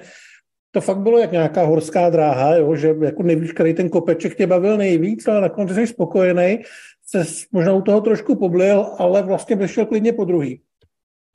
to 0.71 0.81
fakt 0.81 0.99
bylo 0.99 1.17
jak 1.17 1.31
nějaká 1.31 1.63
horská 1.63 2.09
dráha, 2.09 2.55
jo, 2.55 2.75
že 2.75 2.95
jako 3.01 3.23
nevíš, 3.23 3.51
který 3.51 3.73
ten 3.73 3.89
kopeček 3.89 4.37
tě 4.37 4.47
bavil 4.47 4.77
nejvíc, 4.77 5.27
ale 5.27 5.41
nakonec 5.41 5.75
jsi 5.75 5.87
spokojený, 5.87 6.63
se 7.05 7.25
možná 7.51 7.73
u 7.73 7.81
toho 7.81 8.01
trošku 8.01 8.35
poblil, 8.35 8.85
ale 8.97 9.23
vlastně 9.23 9.55
by 9.55 9.67
šel 9.67 9.85
klidně 9.85 10.13
po 10.13 10.25
druhý. 10.25 10.61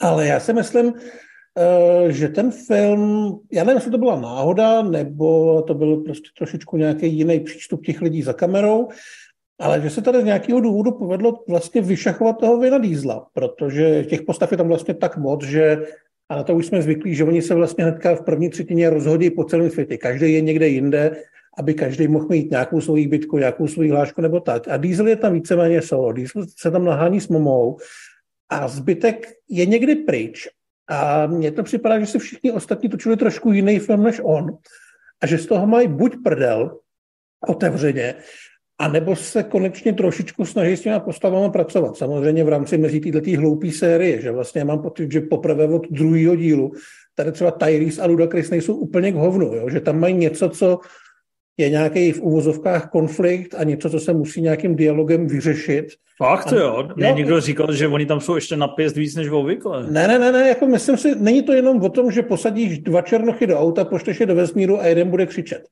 Ale 0.01 0.27
já 0.27 0.41
si 0.41 0.53
myslím, 0.53 0.95
eh, 1.59 2.13
že 2.13 2.29
ten 2.29 2.51
film, 2.51 3.41
já 3.53 3.65
nevím, 3.65 3.77
jestli 3.77 3.91
to 3.91 3.99
byla 3.99 4.21
náhoda, 4.21 4.83
nebo 4.83 5.63
to 5.63 5.75
byl 5.75 5.97
prostě 5.97 6.29
trošičku 6.39 6.77
nějaký 6.77 7.17
jiný 7.17 7.41
přístup 7.41 7.87
těch 7.87 8.03
lidí 8.03 8.23
za 8.23 8.33
kamerou, 8.33 8.89
ale 9.61 9.81
že 9.81 9.91
se 9.91 10.03
tady 10.03 10.21
z 10.21 10.25
nějakého 10.25 10.61
důvodu 10.61 10.91
povedlo 10.91 11.45
vlastně 11.49 11.81
vyšachovat 11.81 12.39
toho 12.39 12.59
Vina 12.59 12.79
Diesla, 12.79 13.27
protože 13.33 14.05
těch 14.05 14.23
postav 14.23 14.51
je 14.51 14.57
tam 14.57 14.69
vlastně 14.69 14.95
tak 14.95 15.17
moc, 15.17 15.45
že 15.45 15.87
a 16.29 16.37
na 16.37 16.43
to 16.43 16.55
už 16.55 16.67
jsme 16.67 16.83
zvyklí, 16.83 17.15
že 17.15 17.25
oni 17.25 17.43
se 17.43 17.55
vlastně 17.55 17.85
hnedka 17.85 18.15
v 18.15 18.25
první 18.25 18.51
třetině 18.51 18.91
rozhodí 18.91 19.31
po 19.31 19.45
celém 19.45 19.71
světě. 19.71 19.97
Každý 19.97 20.33
je 20.33 20.41
někde 20.41 20.69
jinde, 20.69 21.17
aby 21.59 21.75
každý 21.75 22.09
mohl 22.09 22.27
mít 22.29 22.51
nějakou 22.51 22.81
svoji 22.81 23.07
bitku, 23.07 23.39
nějakou 23.39 23.67
svoji 23.67 23.91
hlášku 23.91 24.21
nebo 24.21 24.41
tak. 24.41 24.69
A 24.69 24.77
Diesel 24.77 25.09
je 25.09 25.17
tam 25.17 25.33
víceméně 25.33 25.83
solo. 25.83 26.13
Diesel 26.13 26.45
se 26.57 26.71
tam 26.71 26.85
nahání 26.85 27.21
s 27.21 27.29
momou 27.29 27.77
a 28.49 28.69
zbytek 28.69 29.33
je 29.49 29.67
někdy 29.67 29.95
pryč. 29.95 30.49
A 30.89 31.27
mně 31.27 31.53
to 31.53 31.63
připadá, 31.63 32.01
že 32.01 32.07
si 32.07 32.19
všichni 32.19 32.53
ostatní 32.53 32.89
točili 32.89 33.17
trošku 33.17 33.53
jiný 33.53 33.79
film 33.79 34.03
než 34.03 34.21
on. 34.25 34.59
A 35.21 35.27
že 35.27 35.39
z 35.39 35.47
toho 35.47 35.67
mají 35.67 35.89
buď 35.89 36.17
prdel, 36.25 36.79
otevřeně, 37.49 38.15
a 38.83 38.89
nebo 38.89 39.17
se 39.17 39.43
konečně 39.43 39.93
trošičku 39.93 40.45
snaží 40.45 40.77
s 40.77 40.81
těma 40.81 41.01
postavami 41.01 41.51
pracovat. 41.51 41.97
Samozřejmě 41.97 42.45
v 42.45 42.49
rámci 42.49 42.79
mezi 42.79 43.01
této 43.01 43.31
hloupé 43.41 43.71
série, 43.71 44.21
že 44.21 44.31
vlastně 44.31 44.65
mám 44.65 44.83
pocit, 44.83 45.13
že 45.13 45.21
poprvé 45.21 45.69
od 45.69 45.87
druhého 45.91 46.37
dílu 46.37 46.73
tady 47.15 47.33
třeba 47.33 47.51
Tyrese 47.51 48.03
a 48.03 48.07
Ludacris 48.07 48.51
nejsou 48.51 48.75
úplně 48.75 49.13
k 49.13 49.15
hovnu, 49.15 49.55
jo? 49.55 49.69
že 49.69 49.81
tam 49.81 50.01
mají 50.01 50.15
něco, 50.15 50.49
co 50.49 50.79
je 51.57 51.71
nějaký 51.71 52.13
v 52.13 52.21
uvozovkách 52.21 52.91
konflikt 52.91 53.55
a 53.55 53.65
něco, 53.65 53.91
co 53.91 54.01
se 54.01 54.13
musí 54.13 54.43
nějakým 54.43 54.77
dialogem 54.77 55.27
vyřešit. 55.27 55.87
Fakt 56.17 56.53
a, 56.53 56.57
jo? 56.57 56.89
Mě 56.97 57.09
jo, 57.09 57.17
někdo 57.17 57.41
říkal, 57.41 57.73
že 57.73 57.89
oni 57.89 58.07
tam 58.07 58.21
jsou 58.21 58.35
ještě 58.35 58.57
na 58.57 58.69
pěst 58.69 58.97
víc 58.97 59.17
než 59.17 59.29
obvykle. 59.29 59.87
Ne, 59.91 60.09
ne, 60.09 60.19
ne, 60.19 60.33
ne, 60.33 60.49
jako 60.49 60.67
myslím 60.67 60.97
si, 60.97 61.15
není 61.15 61.43
to 61.43 61.53
jenom 61.53 61.83
o 61.83 61.89
tom, 61.89 62.11
že 62.11 62.23
posadíš 62.23 62.79
dva 62.79 63.03
černochy 63.03 63.47
do 63.47 63.59
auta, 63.59 63.85
pošleš 63.85 64.21
je 64.21 64.27
do 64.27 64.35
vesmíru 64.35 64.81
a 64.81 64.87
jeden 64.87 65.11
bude 65.11 65.27
křičet. 65.27 65.63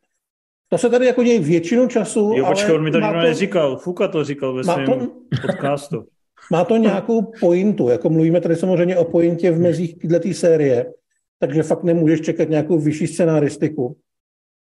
To 0.73 0.79
se 0.79 0.91
tady 0.91 1.07
jako 1.07 1.23
děje 1.23 1.41
většinu 1.41 1.89
času. 1.89 2.33
Jo, 2.37 2.47
počkej, 2.47 2.75
on 2.75 2.85
mi 2.85 2.91
to 2.91 3.01
nikdo 3.01 3.19
neříkal. 3.19 3.77
Fuka 3.77 4.09
to 4.09 4.25
říkal 4.25 4.55
ve 4.55 4.65
svém 4.65 4.87
to... 4.87 5.09
podcastu. 5.47 6.05
Má 6.53 6.65
to 6.65 6.77
nějakou 6.77 7.33
pointu, 7.41 7.89
jako 7.89 8.11
mluvíme 8.11 8.41
tady 8.41 8.57
samozřejmě 8.57 8.97
o 8.97 9.05
pointě 9.05 9.51
v 9.51 9.59
mezích 9.59 9.99
této 9.99 10.29
série, 10.33 10.93
takže 11.39 11.63
fakt 11.63 11.83
nemůžeš 11.83 12.21
čekat 12.21 12.49
nějakou 12.49 12.79
vyšší 12.79 13.07
scenaristiku. 13.07 13.97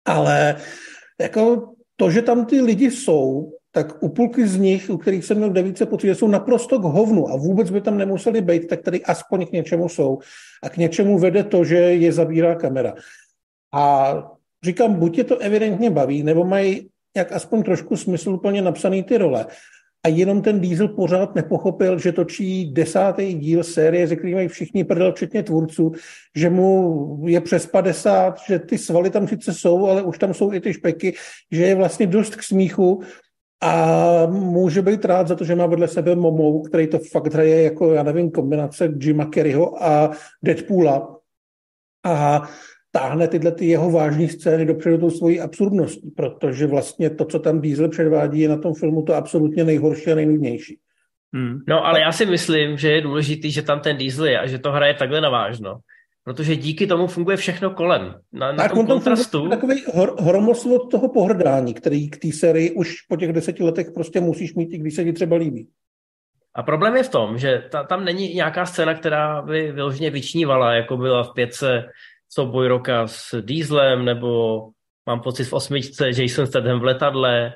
Ale 0.05 0.55
jako 1.21 1.73
to, 1.95 2.11
že 2.11 2.21
tam 2.21 2.45
ty 2.45 2.61
lidi 2.61 2.91
jsou, 2.91 3.51
tak 3.71 4.03
u 4.03 4.09
půlky 4.09 4.47
z 4.47 4.57
nich, 4.57 4.89
u 4.89 4.97
kterých 4.97 5.25
jsem 5.25 5.37
měl 5.37 5.49
devíce 5.49 5.85
pocit, 5.85 6.15
jsou 6.15 6.27
naprosto 6.27 6.79
k 6.79 6.83
hovnu 6.83 7.29
a 7.29 7.35
vůbec 7.35 7.69
by 7.69 7.81
tam 7.81 7.97
nemuseli 7.97 8.41
být, 8.41 8.67
tak 8.67 8.81
tady 8.81 9.03
aspoň 9.03 9.45
k 9.45 9.51
něčemu 9.51 9.89
jsou. 9.89 10.19
A 10.63 10.69
k 10.69 10.77
něčemu 10.77 11.19
vede 11.19 11.43
to, 11.43 11.63
že 11.63 11.75
je 11.75 12.11
zabírá 12.11 12.55
kamera. 12.55 12.93
A 13.73 14.13
říkám, 14.65 14.93
buď 14.93 15.17
je 15.17 15.23
to 15.23 15.37
evidentně 15.37 15.89
baví, 15.89 16.23
nebo 16.23 16.45
mají 16.45 16.89
jak 17.15 17.31
aspoň 17.31 17.63
trošku 17.63 17.97
smysl 17.97 18.29
úplně 18.29 18.61
napsaný 18.61 19.03
ty 19.03 19.17
role. 19.17 19.45
A 20.05 20.07
jenom 20.07 20.41
ten 20.41 20.59
Diesel 20.59 20.87
pořád 20.87 21.35
nepochopil, 21.35 21.99
že 21.99 22.11
točí 22.11 22.73
desátý 22.73 23.33
díl 23.33 23.63
série, 23.63 24.07
ze 24.07 24.15
který 24.15 24.33
mají 24.33 24.47
všichni 24.47 24.83
prdel, 24.83 25.13
včetně 25.13 25.43
tvůrců, 25.43 25.91
že 26.35 26.49
mu 26.49 27.23
je 27.27 27.41
přes 27.41 27.65
50, 27.65 28.39
že 28.47 28.59
ty 28.59 28.77
svaly 28.77 29.09
tam 29.09 29.27
sice 29.27 29.53
jsou, 29.53 29.87
ale 29.87 30.01
už 30.01 30.17
tam 30.17 30.33
jsou 30.33 30.53
i 30.53 30.59
ty 30.59 30.73
špeky, 30.73 31.13
že 31.51 31.63
je 31.63 31.75
vlastně 31.75 32.07
dost 32.07 32.35
k 32.35 32.43
smíchu 32.43 33.01
a 33.63 34.25
může 34.25 34.81
být 34.81 35.05
rád 35.05 35.27
za 35.27 35.35
to, 35.35 35.43
že 35.43 35.55
má 35.55 35.65
vedle 35.65 35.87
sebe 35.87 36.15
Momou, 36.15 36.61
který 36.61 36.87
to 36.87 36.99
fakt 36.99 37.33
hraje 37.33 37.63
jako, 37.63 37.93
já 37.93 38.03
nevím, 38.03 38.31
kombinace 38.31 38.93
Jima 39.01 39.25
Kerryho 39.25 39.83
a 39.83 40.11
Deadpoola. 40.43 41.17
A 42.05 42.49
táhne 42.91 43.27
tyhle 43.27 43.51
ty 43.51 43.65
jeho 43.65 43.91
vážné 43.91 44.27
scény 44.27 44.65
dopředu 44.65 44.97
tou 44.97 45.09
svojí 45.09 45.41
absurdností, 45.41 46.11
protože 46.11 46.67
vlastně 46.67 47.09
to, 47.09 47.25
co 47.25 47.39
tam 47.39 47.61
Diesel 47.61 47.89
předvádí, 47.89 48.39
je 48.39 48.49
na 48.49 48.57
tom 48.57 48.73
filmu 48.73 49.03
to 49.03 49.13
absolutně 49.13 49.63
nejhorší 49.63 50.11
a 50.11 50.15
nejnudnější. 50.15 50.79
Hmm. 51.33 51.59
No, 51.67 51.85
ale 51.85 51.99
já 52.01 52.11
si 52.11 52.25
myslím, 52.25 52.77
že 52.77 52.91
je 52.91 53.01
důležitý, 53.01 53.51
že 53.51 53.61
tam 53.61 53.79
ten 53.79 53.97
Diesel 53.97 54.25
je 54.25 54.39
a 54.39 54.47
že 54.47 54.59
to 54.59 54.71
hraje 54.71 54.93
takhle 54.93 55.21
navážno. 55.21 55.79
Protože 56.23 56.55
díky 56.55 56.87
tomu 56.87 57.07
funguje 57.07 57.37
všechno 57.37 57.69
kolem. 57.69 58.15
Na, 58.33 58.51
na 58.51 58.57
tak 58.57 58.73
tom 58.73 58.87
kontrastu... 58.87 59.49
Takový 59.49 59.83
hor, 59.93 60.21
hromoslot 60.21 60.91
toho 60.91 61.09
pohrdání, 61.09 61.73
který 61.73 62.09
k 62.09 62.17
té 62.17 62.31
sérii 62.31 62.71
už 62.71 63.01
po 63.01 63.17
těch 63.17 63.33
deseti 63.33 63.63
letech 63.63 63.87
prostě 63.93 64.21
musíš 64.21 64.53
mít, 64.55 64.73
i 64.73 64.77
když 64.77 64.95
se 64.95 65.03
ti 65.03 65.13
třeba 65.13 65.35
líbí. 65.35 65.67
A 66.55 66.63
problém 66.63 66.95
je 66.95 67.03
v 67.03 67.09
tom, 67.09 67.37
že 67.37 67.63
ta, 67.71 67.83
tam 67.83 68.05
není 68.05 68.33
nějaká 68.33 68.65
scéna, 68.65 68.93
která 68.93 69.41
by 69.41 69.71
vyloženě 69.71 70.09
vyčnívala, 70.09 70.73
jako 70.73 70.97
byla 70.97 71.23
v 71.23 71.33
pětce 71.33 71.83
souboj 72.33 72.67
roka 72.67 73.07
s 73.07 73.41
Dieslem, 73.41 74.05
nebo 74.05 74.61
mám 75.05 75.19
pocit 75.19 75.43
v 75.43 75.53
osmičce 75.53 76.07
Jason 76.07 76.47
Statham 76.47 76.79
v 76.79 76.83
letadle, 76.83 77.53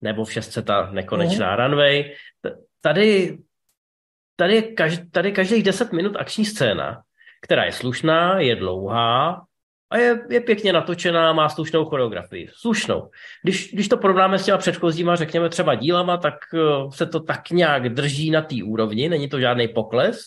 nebo 0.00 0.24
v 0.24 0.32
šestce 0.32 0.62
ta 0.62 0.90
nekonečná 0.90 1.56
mm. 1.56 1.62
runway. 1.62 2.14
Tady, 2.80 3.38
tady, 4.36 4.54
je 4.54 4.62
každý, 4.62 5.10
tady 5.10 5.32
každých 5.32 5.62
deset 5.62 5.92
minut 5.92 6.16
akční 6.16 6.44
scéna, 6.44 7.02
která 7.42 7.64
je 7.64 7.72
slušná, 7.72 8.40
je 8.40 8.56
dlouhá 8.56 9.42
a 9.90 9.98
je, 9.98 10.20
je 10.30 10.40
pěkně 10.40 10.72
natočená, 10.72 11.32
má 11.32 11.48
slušnou 11.48 11.84
choreografii. 11.84 12.48
Slušnou. 12.52 13.10
Když, 13.42 13.72
když 13.72 13.88
to 13.88 13.96
porovnáme 13.96 14.38
s 14.38 14.44
těma 14.44 14.58
předchozíma, 14.58 15.16
řekněme 15.16 15.48
třeba 15.48 15.74
dílama, 15.74 16.16
tak 16.16 16.34
eh, 16.54 16.58
se 16.90 17.06
to 17.06 17.20
tak 17.20 17.50
nějak 17.50 17.88
drží 17.88 18.30
na 18.30 18.42
té 18.42 18.56
úrovni, 18.64 19.08
není 19.08 19.28
to 19.28 19.40
žádný 19.40 19.68
pokles, 19.68 20.18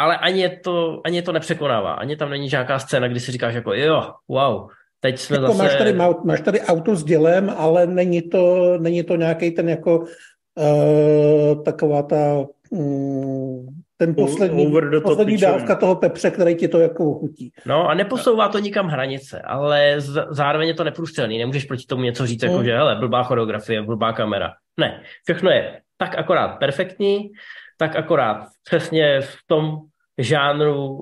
ale 0.00 0.16
ani 0.16 0.40
je, 0.40 0.50
to, 0.64 1.00
ani 1.04 1.16
je 1.16 1.22
to 1.22 1.32
nepřekonává. 1.32 1.92
Ani 1.92 2.16
tam 2.16 2.30
není 2.30 2.48
žádná 2.48 2.78
scéna, 2.78 3.08
kdy 3.08 3.20
si 3.20 3.32
říkáš 3.32 3.54
jako 3.54 3.74
jo, 3.74 4.12
wow, 4.28 4.68
teď 5.00 5.18
jsme 5.18 5.36
jako 5.36 5.46
zase... 5.46 5.62
Máš 5.62 5.76
tady, 5.76 5.92
máš 6.24 6.40
tady 6.40 6.60
auto 6.60 6.96
s 6.96 7.04
dělem, 7.04 7.54
ale 7.56 7.86
není 7.86 8.22
to, 8.22 8.74
není 8.78 9.02
to 9.02 9.16
nějaký 9.16 9.50
ten 9.50 9.68
jako 9.68 9.98
uh, 9.98 11.62
taková 11.64 12.02
ta 12.02 12.44
um, 12.70 13.66
ten 13.96 14.14
poslední, 14.14 14.72
poslední 15.02 15.36
dávka 15.36 15.74
toho 15.74 15.96
pepře, 15.96 16.30
který 16.30 16.54
ti 16.54 16.68
to 16.68 16.80
jako 16.80 17.14
chutí. 17.14 17.52
No 17.66 17.88
a 17.88 17.94
neposouvá 17.94 18.48
to 18.48 18.58
nikam 18.58 18.88
hranice, 18.88 19.40
ale 19.40 20.00
z, 20.00 20.26
zároveň 20.30 20.68
je 20.68 20.74
to 20.74 20.84
neprůstřelný. 20.84 21.38
Nemůžeš 21.38 21.64
proti 21.64 21.86
tomu 21.86 22.02
něco 22.02 22.26
říct, 22.26 22.42
jako 22.42 22.58
mm. 22.58 22.64
že 22.64 22.76
hele, 22.76 22.96
blbá 22.96 23.22
choreografie, 23.22 23.82
blbá 23.82 24.12
kamera. 24.12 24.52
Ne, 24.80 25.02
všechno 25.24 25.50
je 25.50 25.80
tak 25.96 26.18
akorát 26.18 26.48
perfektní, 26.48 27.30
tak 27.78 27.96
akorát 27.96 28.46
přesně 28.64 29.20
v 29.20 29.36
tom 29.46 29.89
žánru 30.22 30.98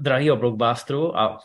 drahého 0.00 0.36
blockbusteru 0.36 1.18
a 1.18 1.38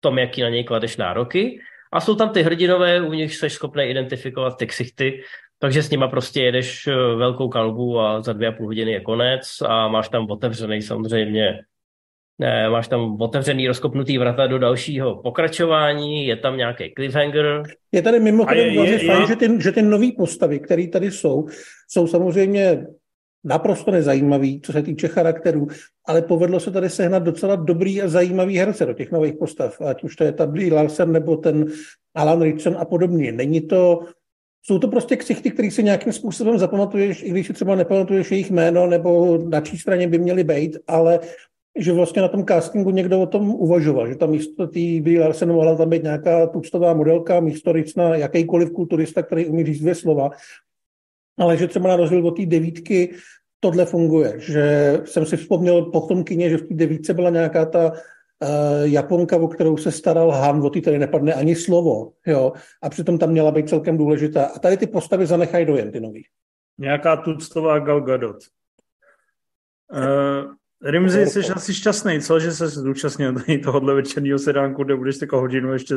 tom, 0.00 0.18
jaký 0.18 0.42
na 0.42 0.48
něj 0.48 0.64
kladeš 0.64 0.96
nároky. 0.96 1.60
A 1.92 2.00
jsou 2.00 2.14
tam 2.14 2.30
ty 2.30 2.42
hrdinové, 2.42 3.00
u 3.00 3.12
nich 3.12 3.34
jsi 3.34 3.50
schopný 3.50 3.84
identifikovat 3.84 4.56
ty 4.58 4.66
ksichty, 4.66 5.22
takže 5.58 5.82
s 5.82 5.90
nima 5.90 6.08
prostě 6.08 6.42
jedeš 6.42 6.86
eh, 6.86 6.94
velkou 6.94 7.48
kalbu 7.48 8.00
a 8.00 8.22
za 8.22 8.32
dvě 8.32 8.48
a 8.48 8.52
půl 8.52 8.66
hodiny 8.66 8.92
je 8.92 9.00
konec 9.00 9.62
a 9.66 9.88
máš 9.88 10.08
tam 10.08 10.30
otevřený 10.30 10.82
samozřejmě 10.82 11.58
ne, 12.38 12.70
máš 12.70 12.88
tam 12.88 13.20
otevřený, 13.20 13.68
rozkopnutý 13.68 14.18
vrata 14.18 14.46
do 14.46 14.58
dalšího 14.58 15.22
pokračování, 15.22 16.26
je 16.26 16.36
tam 16.36 16.56
nějaký 16.56 16.92
cliffhanger. 16.96 17.62
Je 17.92 18.02
tady 18.02 18.20
mimochodem 18.20 18.66
je, 18.66 18.90
je, 18.90 18.98
fajn, 18.98 19.20
je. 19.20 19.26
že 19.26 19.36
ty, 19.36 19.48
že 19.62 19.72
ty 19.72 19.82
nové 19.82 20.06
postavy, 20.18 20.60
které 20.60 20.88
tady 20.88 21.10
jsou, 21.10 21.46
jsou 21.88 22.06
samozřejmě 22.06 22.86
naprosto 23.44 23.90
nezajímavý, 23.90 24.60
co 24.60 24.72
se 24.72 24.82
týče 24.82 25.08
charakterů, 25.08 25.66
ale 26.06 26.22
povedlo 26.22 26.60
se 26.60 26.70
tady 26.70 26.90
sehnat 26.90 27.22
docela 27.22 27.56
dobrý 27.56 28.02
a 28.02 28.08
zajímavý 28.08 28.58
herce 28.58 28.86
do 28.86 28.92
těch 28.92 29.12
nových 29.12 29.34
postav, 29.34 29.80
ať 29.80 30.04
už 30.04 30.16
to 30.16 30.24
je 30.24 30.32
ta 30.32 30.46
Brie 30.46 30.74
Larsen 30.74 31.12
nebo 31.12 31.36
ten 31.36 31.66
Alan 32.14 32.42
Richardson 32.42 32.76
a 32.78 32.84
podobně. 32.84 33.32
Není 33.32 33.60
to, 33.60 34.00
jsou 34.62 34.78
to 34.78 34.88
prostě 34.88 35.16
ksichty, 35.16 35.50
který 35.50 35.70
si 35.70 35.82
nějakým 35.82 36.12
způsobem 36.12 36.58
zapamatuješ, 36.58 37.22
i 37.22 37.30
když 37.30 37.46
si 37.46 37.52
třeba 37.52 37.74
nepamatuješ 37.74 38.30
jejich 38.30 38.50
jméno 38.50 38.86
nebo 38.86 39.38
na 39.48 39.60
čí 39.60 39.78
straně 39.78 40.08
by 40.08 40.18
měli 40.18 40.44
být, 40.44 40.78
ale 40.86 41.20
že 41.78 41.92
vlastně 41.92 42.22
na 42.22 42.28
tom 42.28 42.44
castingu 42.44 42.90
někdo 42.90 43.20
o 43.20 43.26
tom 43.26 43.54
uvažoval, 43.54 44.08
že 44.08 44.14
tam 44.14 44.30
místo 44.30 44.66
té 44.66 44.80
Brie 45.00 45.20
Larsen 45.20 45.52
mohla 45.52 45.76
tam 45.76 45.90
být 45.90 46.02
nějaká 46.02 46.46
tuctová 46.46 46.94
modelka, 46.94 47.40
místo 47.40 47.72
Ricna 47.72 48.16
jakýkoliv 48.16 48.70
kulturista, 48.70 49.22
který 49.22 49.46
umí 49.46 49.64
říct 49.64 49.80
dvě 49.80 49.94
slova 49.94 50.30
ale 51.38 51.56
že 51.56 51.68
třeba 51.68 51.88
na 51.88 51.96
rozdíl 51.96 52.26
od 52.26 52.36
té 52.36 52.46
devítky 52.46 53.14
tohle 53.60 53.84
funguje, 53.84 54.34
že 54.38 54.92
jsem 55.04 55.26
si 55.26 55.36
vzpomněl 55.36 55.82
po 55.82 56.00
tom 56.00 56.24
kině, 56.24 56.50
že 56.50 56.56
v 56.56 56.68
té 56.68 56.74
devítce 56.74 57.14
byla 57.14 57.30
nějaká 57.30 57.64
ta 57.64 57.92
uh, 57.92 57.98
Japonka, 58.82 59.36
o 59.36 59.48
kterou 59.48 59.76
se 59.76 59.92
staral 59.92 60.30
Han, 60.30 60.62
o 60.62 60.70
té 60.70 60.80
tady 60.80 60.98
nepadne 60.98 61.34
ani 61.34 61.56
slovo, 61.56 62.12
jo, 62.26 62.52
a 62.82 62.88
přitom 62.88 63.18
tam 63.18 63.30
měla 63.30 63.50
být 63.50 63.68
celkem 63.68 63.98
důležitá. 63.98 64.44
A 64.44 64.58
tady 64.58 64.76
ty 64.76 64.86
postavy 64.86 65.26
zanechají 65.26 65.66
dojem, 65.66 65.90
ty 65.90 66.00
nový. 66.00 66.26
Nějaká 66.78 67.16
tuctová 67.16 67.78
Gal 67.78 68.00
Gadot. 68.00 68.36
Uh, 69.92 70.52
Rimzi, 70.90 71.26
jsi 71.26 71.40
asi 71.40 71.74
šťastný, 71.74 72.20
co, 72.20 72.40
že 72.40 72.52
se 72.52 72.68
zúčastnil 72.68 73.34
tohohle 73.64 73.94
večerního 73.94 74.38
sedánku, 74.38 74.84
kde 74.84 74.96
budeš 74.96 75.18
takovou 75.18 75.42
hodinu 75.42 75.72
ještě 75.72 75.94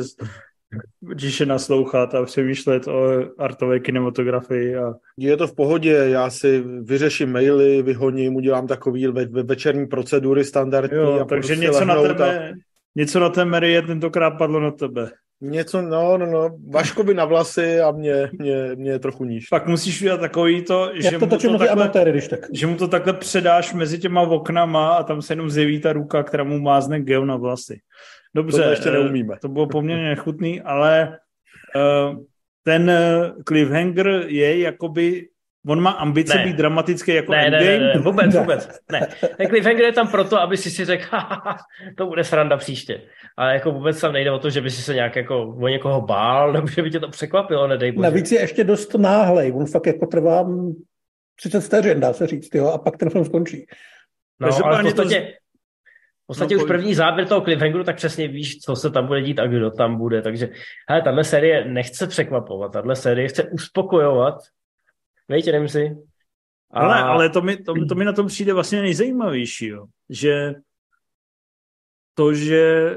tiše 1.18 1.46
naslouchat 1.46 2.14
a 2.14 2.24
přemýšlet 2.24 2.88
o 2.88 3.24
artové 3.38 3.80
kinematografii. 3.80 4.76
A... 4.76 4.94
Je 5.16 5.36
to 5.36 5.46
v 5.46 5.54
pohodě, 5.54 5.92
já 5.92 6.30
si 6.30 6.64
vyřeším 6.82 7.32
maily, 7.32 7.82
vyhoním, 7.82 8.36
udělám 8.36 8.66
takový 8.66 9.06
ve, 9.06 9.26
ve 9.26 9.42
večerní 9.42 9.86
procedury 9.86 10.44
standardní. 10.44 10.98
Jo, 10.98 11.20
a 11.20 11.24
takže 11.24 11.56
něco 11.56 11.84
na, 11.84 12.02
tebe, 12.02 12.50
a... 12.50 12.54
něco 12.96 13.20
na 13.20 13.28
té 13.28 13.44
Marie 13.44 13.82
tentokrát 13.82 14.30
padlo 14.30 14.60
na 14.60 14.70
tebe. 14.70 15.10
Něco, 15.40 15.82
no, 15.82 16.18
no, 16.18 16.26
no, 16.26 16.58
Vaško 16.70 17.04
by 17.04 17.14
na 17.14 17.24
vlasy 17.24 17.80
a 17.80 17.90
mě, 17.90 18.30
mě, 18.32 18.70
mě 18.74 18.98
trochu 18.98 19.24
níž. 19.24 19.48
Pak 19.48 19.66
musíš 19.66 20.00
udělat 20.00 20.20
takový 20.20 20.62
to, 20.62 20.90
že, 20.94 21.10
to 21.10 21.18
mu 21.18 21.26
to 21.26 21.38
takhle, 21.38 21.68
amatéry, 21.68 22.10
když 22.10 22.28
tak. 22.28 22.40
že 22.52 22.66
mu 22.66 22.76
to 22.76 22.88
takhle 22.88 23.12
předáš 23.12 23.74
mezi 23.74 23.98
těma 23.98 24.20
oknama 24.20 24.94
a 24.94 25.02
tam 25.02 25.22
se 25.22 25.32
jenom 25.32 25.50
zjeví 25.50 25.80
ta 25.80 25.92
ruka, 25.92 26.22
která 26.22 26.44
mu 26.44 26.60
mázne 26.60 27.00
gel 27.00 27.26
na 27.26 27.36
vlasy. 27.36 27.80
Dobře, 28.38 28.62
to 28.62 28.70
ještě 28.70 28.90
neumíme. 28.90 29.36
To 29.40 29.48
bylo 29.48 29.66
poměrně 29.66 30.08
nechutný, 30.08 30.60
ale 30.60 31.18
uh, 31.76 32.18
ten 32.64 32.90
eh, 32.90 33.32
cliffhanger 33.44 34.24
je 34.26 34.58
jakoby 34.58 35.28
On 35.66 35.80
má 35.80 35.90
ambice 35.90 36.38
ne. 36.38 36.44
být 36.44 36.56
dramatický 36.56 37.14
jako 37.14 37.32
ne, 37.32 37.46
endgame? 37.46 37.64
Ne, 37.64 37.78
ne, 37.78 37.92
ne, 37.94 38.00
vůbec, 38.00 38.34
vůbec. 38.34 38.80
Ne. 38.92 39.08
Ten 39.36 39.46
cliffhanger 39.48 39.84
je 39.84 39.92
tam 39.92 40.08
proto, 40.08 40.40
aby 40.40 40.56
si 40.56 40.70
si 40.70 40.84
řekl, 40.84 41.16
to 41.96 42.06
bude 42.06 42.24
sranda 42.24 42.56
příště. 42.56 43.02
Ale 43.36 43.54
jako 43.54 43.72
vůbec 43.72 44.00
tam 44.00 44.12
nejde 44.12 44.30
o 44.30 44.38
to, 44.38 44.50
že 44.50 44.60
by 44.60 44.70
si 44.70 44.82
se 44.82 44.94
nějak 44.94 45.16
jako 45.16 45.56
o 45.60 45.68
někoho 45.68 46.00
bál, 46.00 46.52
nebo 46.56 46.66
že 46.66 46.82
by 46.82 46.90
tě 46.90 47.00
to 47.00 47.08
překvapilo, 47.08 47.66
nedej 47.66 47.92
bože. 47.92 48.02
Navíc 48.02 48.32
je 48.32 48.40
ještě 48.40 48.64
dost 48.64 48.94
náhlej. 48.94 49.52
On 49.56 49.66
fakt 49.66 49.86
jako 49.86 50.06
trvá 50.06 50.46
30 51.36 51.60
vteřin, 51.60 52.00
dá 52.00 52.12
se 52.12 52.26
říct, 52.26 52.54
jo, 52.54 52.66
a 52.66 52.78
pak 52.78 52.96
ten 52.96 53.10
film 53.10 53.24
skončí. 53.24 53.66
No, 54.40 54.48
ale 54.64 54.82
v 54.82 54.82
podstatě, 54.82 55.32
podstatě 56.28 56.56
no, 56.56 56.62
už 56.62 56.68
první 56.68 56.94
záběr 56.94 57.28
toho 57.28 57.40
cliffhangeru, 57.40 57.84
tak 57.84 57.96
přesně 57.96 58.28
víš, 58.28 58.58
co 58.58 58.76
se 58.76 58.90
tam 58.90 59.06
bude 59.06 59.22
dít 59.22 59.38
a 59.38 59.46
kdo 59.46 59.70
tam 59.70 59.96
bude. 59.96 60.22
Takže 60.22 60.48
hele, 60.88 61.02
tahle 61.02 61.24
série 61.24 61.64
nechce 61.64 62.06
překvapovat, 62.06 62.72
tahle 62.72 62.96
série 62.96 63.28
chce 63.28 63.44
uspokojovat. 63.44 64.34
Víte, 65.28 65.52
nevím 65.52 65.68
si. 65.68 65.96
A... 66.70 66.80
Ale, 66.80 67.02
ale 67.02 67.28
to, 67.28 67.42
mi, 67.42 67.56
to, 67.56 67.74
to 67.88 67.94
mi 67.94 68.04
na 68.04 68.12
tom 68.12 68.26
přijde 68.26 68.52
vlastně 68.52 68.82
nejzajímavější, 68.82 69.66
jo. 69.66 69.86
že 70.08 70.54
to, 72.14 72.34
že 72.34 72.94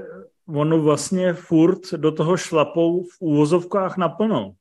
ono 0.48 0.82
vlastně 0.82 1.34
furt 1.34 1.94
do 1.94 2.12
toho 2.12 2.38
šlapou 2.38 3.04
v 3.04 3.17
úvozovkách 3.20 3.98
naplno. 3.98 4.54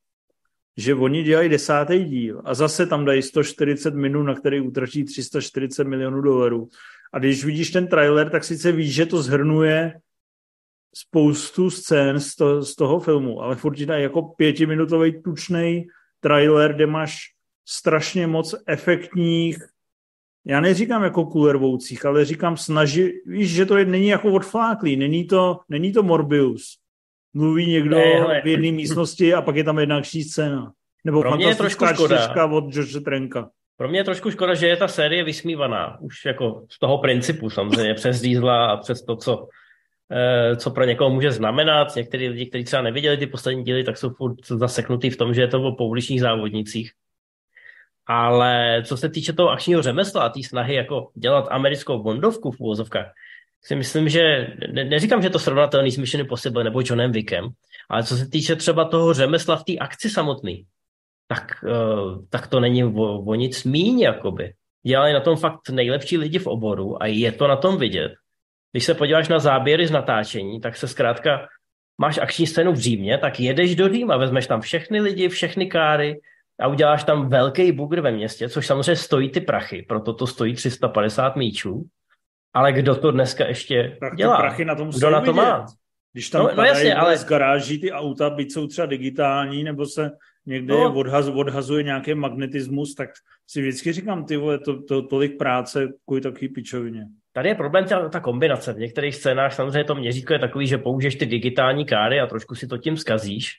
Že 0.77 0.95
oni 0.95 1.23
dělají 1.23 1.49
desátý 1.49 2.05
díl 2.05 2.43
a 2.45 2.55
zase 2.55 2.87
tam 2.87 3.05
dají 3.05 3.23
140 3.23 3.95
minut, 3.95 4.23
na 4.23 4.35
který 4.35 4.61
utratí 4.61 5.05
340 5.05 5.85
milionů 5.85 6.21
dolarů. 6.21 6.69
A 7.13 7.19
když 7.19 7.45
vidíš 7.45 7.71
ten 7.71 7.87
trailer, 7.87 8.31
tak 8.31 8.45
sice 8.45 8.73
víš, 8.73 8.95
že 8.95 9.07
to 9.07 9.23
zhrnuje 9.23 10.01
spoustu 10.95 11.71
scén 11.71 12.21
z, 12.21 12.37
to, 12.37 12.63
z 12.63 12.77
toho 12.77 13.01
filmu, 13.01 13.43
ale 13.43 13.57
furt 13.57 13.79
je 13.79 13.87
jako 14.01 14.23
pětiminutový 14.23 15.23
tučný 15.23 15.87
trailer, 16.21 16.75
kde 16.75 16.87
máš 16.87 17.19
strašně 17.69 18.27
moc 18.27 18.55
efektních, 18.67 19.59
já 20.47 20.61
neříkám 20.61 21.03
jako 21.03 21.25
kulervoucích, 21.25 22.05
ale 22.05 22.25
říkám 22.25 22.57
snaží, 22.57 23.11
víš, 23.27 23.51
že 23.51 23.67
to 23.67 23.77
je, 23.77 23.85
není 23.85 24.07
jako 24.07 24.33
odfláklý, 24.33 24.97
není 24.97 25.27
to, 25.27 25.61
není 25.69 25.93
to 25.93 26.03
Morbius. 26.03 26.79
Mluví 27.35 27.67
někdo 27.67 27.97
ne, 27.97 28.41
v 28.45 28.47
jedné 28.47 28.73
místnosti 28.73 29.35
a 29.35 29.43
pak 29.43 29.57
je 29.57 29.65
tam 29.65 29.79
jedna 29.79 29.97
akční 29.97 30.25
scéna. 30.25 30.73
Nebo 31.05 31.21
Pro 31.21 31.31
fantastická 31.31 31.93
čtyřka 31.93 32.47
od 32.47 32.73
George 32.73 33.05
Trenka. 33.05 33.51
Pro 33.81 33.89
mě 33.89 33.99
je 33.99 34.05
trošku 34.05 34.31
škoda, 34.31 34.55
že 34.55 34.67
je 34.67 34.77
ta 34.77 34.89
série 34.89 35.25
vysmívaná. 35.25 36.01
Už 36.01 36.25
jako 36.25 36.67
z 36.71 36.79
toho 36.79 36.99
principu 36.99 37.51
samozřejmě, 37.51 37.95
přes 37.95 38.21
Diesla 38.21 38.67
a 38.67 38.77
přes 38.77 39.03
to, 39.03 39.17
co, 39.17 39.49
eh, 40.13 40.57
co 40.57 40.71
pro 40.71 40.85
někoho 40.85 41.11
může 41.11 41.33
znamenat. 41.33 41.97
Někteří 41.97 42.29
lidi, 42.29 42.47
kteří 42.47 42.65
třeba 42.65 42.83
neviděli 42.83 43.17
ty 43.17 43.27
poslední 43.27 43.65
díly, 43.65 43.85
tak 43.85 43.97
jsou 43.97 44.11
furt 44.11 44.47
zaseknutý 44.47 45.11
v 45.11 45.17
tom, 45.17 45.35
že 45.35 45.41
je 45.41 45.49
to 45.49 45.63
o 45.63 45.73
pouličních 45.73 46.21
závodnicích. 46.21 46.93
Ale 48.07 48.83
co 48.85 48.97
se 48.97 49.09
týče 49.09 49.33
toho 49.33 49.51
akčního 49.51 49.83
řemesla 49.83 50.23
a 50.23 50.29
té 50.29 50.43
snahy 50.43 50.75
jako 50.75 51.11
dělat 51.15 51.49
americkou 51.51 52.03
bondovku 52.03 52.51
v 52.51 52.61
úvozovkách, 52.61 53.13
si 53.63 53.77
myslím, 53.77 54.09
že 54.09 54.47
ne, 54.73 54.85
neříkám, 54.85 55.23
že 55.23 55.31
to 55.31 55.39
srovnatelný 55.39 55.91
s 55.91 55.97
Mission 55.97 56.21
Impossible 56.21 56.65
nebo 56.65 56.83
Johnem 56.85 57.13
Wickem, 57.13 57.49
ale 57.89 58.05
co 58.05 58.17
se 58.17 58.29
týče 58.29 58.57
třeba 58.57 58.85
toho 58.85 59.15
řemesla 59.15 59.57
v 59.57 59.65
té 59.65 59.77
akci 59.77 60.11
samotný, 60.11 60.67
tak, 61.31 61.63
uh, 61.63 62.25
tak 62.31 62.47
to 62.47 62.61
není 62.61 62.85
o, 62.85 63.23
o 63.23 63.35
nic 63.35 63.65
míň, 63.65 64.01
jakoby. 64.01 64.53
Dělají 64.87 65.15
na 65.15 65.21
tom 65.21 65.37
fakt 65.37 65.71
nejlepší 65.71 66.19
lidi 66.19 66.39
v 66.39 66.47
oboru 66.47 67.03
a 67.03 67.07
je 67.07 67.33
to 67.33 67.49
na 67.49 67.57
tom 67.57 67.79
vidět. 67.79 68.13
Když 68.73 68.85
se 68.85 68.95
podíváš 68.95 69.29
na 69.29 69.39
záběry 69.39 69.87
z 69.87 69.91
natáčení, 69.91 70.61
tak 70.61 70.77
se 70.77 70.89
zkrátka 70.89 71.47
máš 72.01 72.19
akční 72.19 72.47
scénu 72.47 72.73
v 72.73 72.79
Římě, 72.79 73.19
tak 73.19 73.41
jedeš 73.41 73.77
do 73.77 73.89
Říma, 73.89 74.17
vezmeš 74.17 74.47
tam 74.47 74.61
všechny 74.61 75.01
lidi, 75.01 75.29
všechny 75.29 75.67
káry 75.67 76.21
a 76.61 76.67
uděláš 76.69 77.05
tam 77.05 77.29
velký 77.29 77.73
bugr 77.73 78.01
ve 78.01 78.13
městě, 78.13 78.49
což 78.49 78.67
samozřejmě 78.67 78.97
stojí 78.97 79.31
ty 79.31 79.41
prachy, 79.41 79.85
proto 79.89 80.15
to 80.15 80.27
stojí 80.27 80.55
350 80.55 81.37
míčů. 81.37 81.85
Ale 82.55 82.73
kdo 82.73 82.97
to 82.97 83.11
dneska 83.11 83.47
ještě 83.47 83.97
tak 84.01 84.17
dělá? 84.17 84.37
prachy 84.37 84.65
na 84.65 84.75
tom 84.75 84.91
kdo 84.91 85.11
na 85.11 85.21
to 85.21 85.33
má? 85.33 85.67
Když 86.13 86.31
tam 86.31 86.43
no, 86.43 86.51
no 86.57 86.65
jasně, 86.65 86.95
ale... 86.95 87.17
z 87.17 87.25
garáží 87.25 87.81
ty 87.81 87.93
auta, 87.93 88.31
byť 88.31 88.53
jsou 88.53 88.67
třeba 88.67 88.87
digitální, 88.87 89.65
nebo 89.65 89.87
se 89.87 90.11
někde 90.47 90.75
no. 90.75 90.95
odhaz, 90.95 91.29
odhazuje 91.29 91.83
nějaký 91.83 92.15
magnetismus, 92.15 92.95
tak 92.95 93.11
si 93.47 93.61
vždycky 93.61 93.93
říkám, 93.93 94.25
ty 94.25 94.37
vole, 94.37 94.59
to, 94.59 94.83
to, 94.83 95.03
tolik 95.03 95.39
práce 95.39 95.89
kvůli 96.07 96.21
takový 96.21 96.49
pičovině. 96.49 97.07
Tady 97.33 97.49
je 97.49 97.55
problém 97.55 97.85
ta, 97.85 98.09
ta 98.09 98.21
kombinace. 98.21 98.73
V 98.73 98.79
některých 98.79 99.15
scénách 99.15 99.55
samozřejmě 99.55 99.85
to 99.85 99.95
měřítko 99.95 100.33
je 100.33 100.39
takový, 100.39 100.67
že 100.67 100.79
použiješ 100.79 101.15
ty 101.15 101.27
digitální 101.27 101.85
káry 101.85 102.21
a 102.21 102.27
trošku 102.27 102.55
si 102.55 102.67
to 102.67 102.79
tím 102.79 102.97
skazíš, 102.97 103.53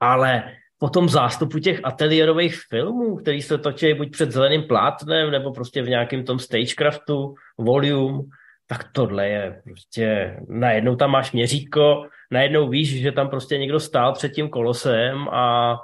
ale 0.00 0.42
po 0.78 0.88
tom 0.88 1.08
zástupu 1.08 1.58
těch 1.58 1.80
ateliérových 1.84 2.60
filmů, 2.68 3.16
který 3.16 3.42
se 3.42 3.58
točí 3.58 3.94
buď 3.94 4.10
před 4.10 4.32
zeleným 4.32 4.62
plátnem, 4.62 5.30
nebo 5.30 5.52
prostě 5.52 5.82
v 5.82 5.88
nějakém 5.88 6.24
tom 6.24 6.38
stagecraftu, 6.38 7.34
volume, 7.58 8.22
tak 8.66 8.88
tohle 8.92 9.28
je 9.28 9.62
prostě, 9.64 10.36
najednou 10.48 10.96
tam 10.96 11.10
máš 11.10 11.32
měřítko, 11.32 12.06
najednou 12.30 12.68
víš, 12.68 13.00
že 13.00 13.12
tam 13.12 13.28
prostě 13.28 13.58
někdo 13.58 13.80
stál 13.80 14.12
před 14.12 14.32
tím 14.32 14.48
kolosem 14.48 15.28
a 15.28 15.76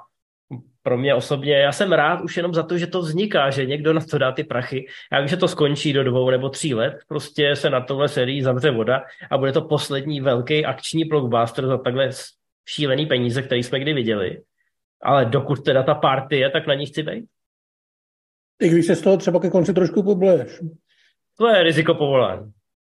pro 0.88 0.98
mě 0.98 1.14
osobně, 1.14 1.54
já 1.54 1.72
jsem 1.72 1.92
rád 1.92 2.20
už 2.20 2.36
jenom 2.36 2.54
za 2.54 2.62
to, 2.62 2.78
že 2.78 2.86
to 2.86 3.00
vzniká, 3.00 3.50
že 3.50 3.66
někdo 3.66 3.92
na 3.92 4.00
to 4.00 4.18
dá 4.18 4.32
ty 4.32 4.44
prachy. 4.44 4.86
Já 5.12 5.18
vím, 5.18 5.28
že 5.28 5.36
to 5.36 5.48
skončí 5.48 5.92
do 5.92 6.04
dvou 6.04 6.30
nebo 6.30 6.48
tří 6.48 6.74
let, 6.74 6.98
prostě 7.08 7.56
se 7.56 7.70
na 7.70 7.80
tohle 7.80 8.08
sérii 8.08 8.42
zavře 8.42 8.70
voda 8.70 9.02
a 9.30 9.38
bude 9.38 9.52
to 9.52 9.62
poslední 9.62 10.20
velký 10.20 10.64
akční 10.64 11.04
blockbuster 11.04 11.66
za 11.66 11.78
takhle 11.78 12.10
šílený 12.68 13.06
peníze, 13.06 13.42
který 13.42 13.62
jsme 13.62 13.80
kdy 13.80 13.92
viděli. 13.92 14.40
Ale 15.02 15.24
dokud 15.24 15.64
teda 15.64 15.82
ta 15.82 15.94
party 15.94 16.38
je, 16.38 16.50
tak 16.50 16.66
na 16.66 16.74
ní 16.74 16.86
chci 16.86 17.02
být. 17.02 17.24
I 18.60 18.68
když 18.68 18.86
se 18.86 18.96
z 18.96 19.02
toho 19.02 19.16
třeba 19.16 19.40
ke 19.40 19.50
konci 19.50 19.74
trošku 19.74 20.02
pobleješ. 20.02 20.60
To 21.38 21.48
je 21.48 21.62
riziko 21.62 21.94
povolání. 21.94 22.52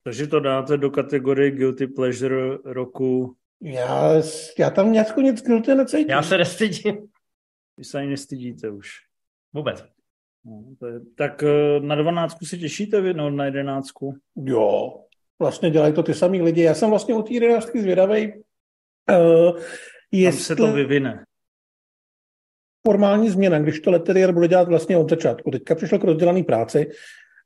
Takže 0.05 0.27
to 0.27 0.41
dáte 0.41 0.77
do 0.77 0.91
kategorie 0.91 1.51
Guilty 1.51 1.87
Pleasure 1.87 2.59
roku. 2.65 3.35
Já, 3.63 4.13
já 4.59 4.71
tam 4.71 4.93
nějakou 4.93 5.21
nic 5.21 5.43
guilty 5.43 5.75
necítím. 5.75 6.11
Já 6.11 6.23
se 6.23 6.39
nestydím. 6.39 7.09
Vy 7.79 7.85
se 7.85 7.99
ani 7.99 8.09
nestydíte 8.09 8.71
už. 8.71 8.91
Vůbec. 9.53 9.85
No, 10.45 10.65
to 10.79 10.87
je, 10.87 11.01
tak 11.15 11.43
eh, 11.43 11.81
na 11.81 11.95
dvanáctku 11.95 12.45
se 12.45 12.59
těšíte 12.59 13.01
vy, 13.01 13.15
no 13.15 13.31
na 13.31 13.45
jedenáctku? 13.45 14.15
Jo, 14.37 15.01
vlastně 15.39 15.71
dělají 15.71 15.95
to 15.95 16.03
ty 16.03 16.15
samý 16.15 16.43
lidi. 16.43 16.63
Já 16.63 16.75
jsem 16.75 16.91
vlastně 16.91 17.15
u 17.15 17.23
té 17.23 17.33
jedenáctky 17.33 17.83
zvědavej, 17.83 18.43
uh, 19.11 19.61
jestli... 20.13 20.57
Tam 20.57 20.57
se 20.57 20.71
to 20.71 20.73
vyvine. 20.73 21.25
Formální 22.87 23.31
změna, 23.31 23.59
když 23.59 23.81
to 23.81 23.91
Letterier 23.91 24.33
bude 24.33 24.49
dělat 24.49 24.69
vlastně 24.69 24.97
od 24.97 25.11
začátku. 25.11 25.51
Teďka 25.51 25.75
přišlo 25.75 25.99
k 25.99 26.05
rozdělané 26.05 26.43
práci 26.43 26.91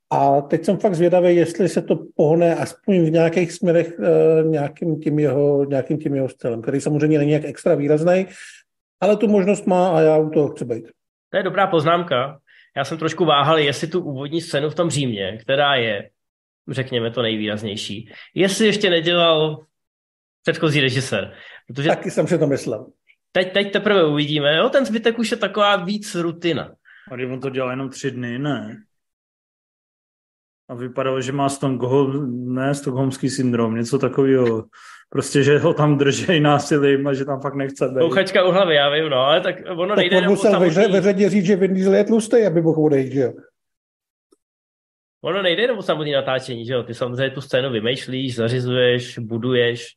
a 0.09 0.41
teď 0.41 0.65
jsem 0.65 0.77
fakt 0.77 0.95
zvědavý, 0.95 1.35
jestli 1.35 1.69
se 1.69 1.81
to 1.81 2.05
pohne 2.15 2.55
aspoň 2.55 3.05
v 3.05 3.11
nějakých 3.11 3.51
směrech 3.51 3.99
uh, 3.99 4.51
nějakým, 4.51 4.99
tím 4.99 5.19
jeho, 5.19 5.65
nějakým 5.65 5.97
tím 5.97 6.15
jeho 6.15 6.29
stylem, 6.29 6.61
který 6.61 6.81
samozřejmě 6.81 7.17
není 7.17 7.31
jak 7.31 7.45
extra 7.45 7.75
výrazný, 7.75 8.27
ale 9.03 9.17
tu 9.17 9.27
možnost 9.27 9.67
má 9.67 9.97
a 9.97 10.01
já 10.01 10.17
u 10.17 10.29
toho 10.29 10.49
chci 10.49 10.65
být. 10.65 10.85
To 11.29 11.37
je 11.37 11.43
dobrá 11.43 11.67
poznámka. 11.67 12.39
Já 12.77 12.85
jsem 12.85 12.97
trošku 12.97 13.25
váhal, 13.25 13.57
jestli 13.57 13.87
tu 13.87 13.99
úvodní 13.99 14.41
scénu 14.41 14.69
v 14.69 14.75
tom 14.75 14.89
Římě, 14.89 15.37
která 15.41 15.75
je, 15.75 16.09
řekněme, 16.69 17.11
to 17.11 17.21
nejvýraznější, 17.21 18.11
jestli 18.35 18.65
ještě 18.65 18.89
nedělal 18.89 19.65
předchozí 20.41 20.81
režisér. 20.81 21.33
Protože 21.67 21.89
Taky 21.89 22.11
jsem 22.11 22.27
si 22.27 22.37
to 22.37 22.47
myslel. 22.47 22.87
Teď, 23.31 23.53
teď 23.53 23.71
teprve 23.71 24.05
uvidíme. 24.05 24.55
Jo, 24.55 24.69
ten 24.69 24.85
zbytek 24.85 25.19
už 25.19 25.31
je 25.31 25.37
taková 25.37 25.75
víc 25.75 26.15
rutina. 26.15 26.71
A 27.11 27.13
on 27.13 27.39
to 27.39 27.49
dělal 27.49 27.69
jenom 27.69 27.89
tři 27.89 28.11
dny, 28.11 28.39
ne? 28.39 28.77
A 30.73 30.75
vypadalo, 30.75 31.21
že 31.21 31.31
má 31.31 31.49
Stockholm, 31.49 32.53
ne, 32.53 32.75
Stockholmský 32.75 33.29
syndrom, 33.29 33.75
něco 33.75 33.99
takového. 33.99 34.65
Prostě, 35.09 35.43
že 35.43 35.59
ho 35.59 35.73
tam 35.73 35.97
držej 35.97 36.39
násilím 36.39 37.07
a 37.07 37.13
že 37.13 37.25
tam 37.25 37.41
fakt 37.41 37.55
nechce 37.55 37.87
být. 37.87 37.99
Kouchačka 37.99 38.45
u 38.45 38.51
hlavy, 38.51 38.75
já 38.75 38.89
vím, 38.89 39.09
no, 39.09 39.17
ale 39.17 39.41
tak 39.41 39.55
ono 39.69 39.87
tak 39.87 39.97
nejde 39.97 40.17
on 40.17 40.27
musel 40.27 40.51
samotný... 40.51 40.93
ve 40.93 41.01
řadě 41.01 41.29
říct, 41.29 41.45
že 41.45 41.55
Vin 41.55 41.73
Diesel 41.73 41.93
je 41.93 42.03
tlustý, 42.03 42.45
aby 42.45 42.61
mohl 42.61 42.85
odejít, 42.85 43.13
že 43.13 43.19
jo? 43.19 43.33
Ono 45.23 45.41
nejde 45.41 45.61
jenom 45.61 45.77
o 45.77 45.81
samotné 45.81 46.11
natáčení, 46.11 46.65
že 46.65 46.73
jo? 46.73 46.83
Ty 46.83 46.93
samozřejmě 46.93 47.29
tu 47.29 47.41
scénu 47.41 47.71
vymýšlíš, 47.71 48.35
zařizuješ, 48.35 49.19
buduješ. 49.19 49.87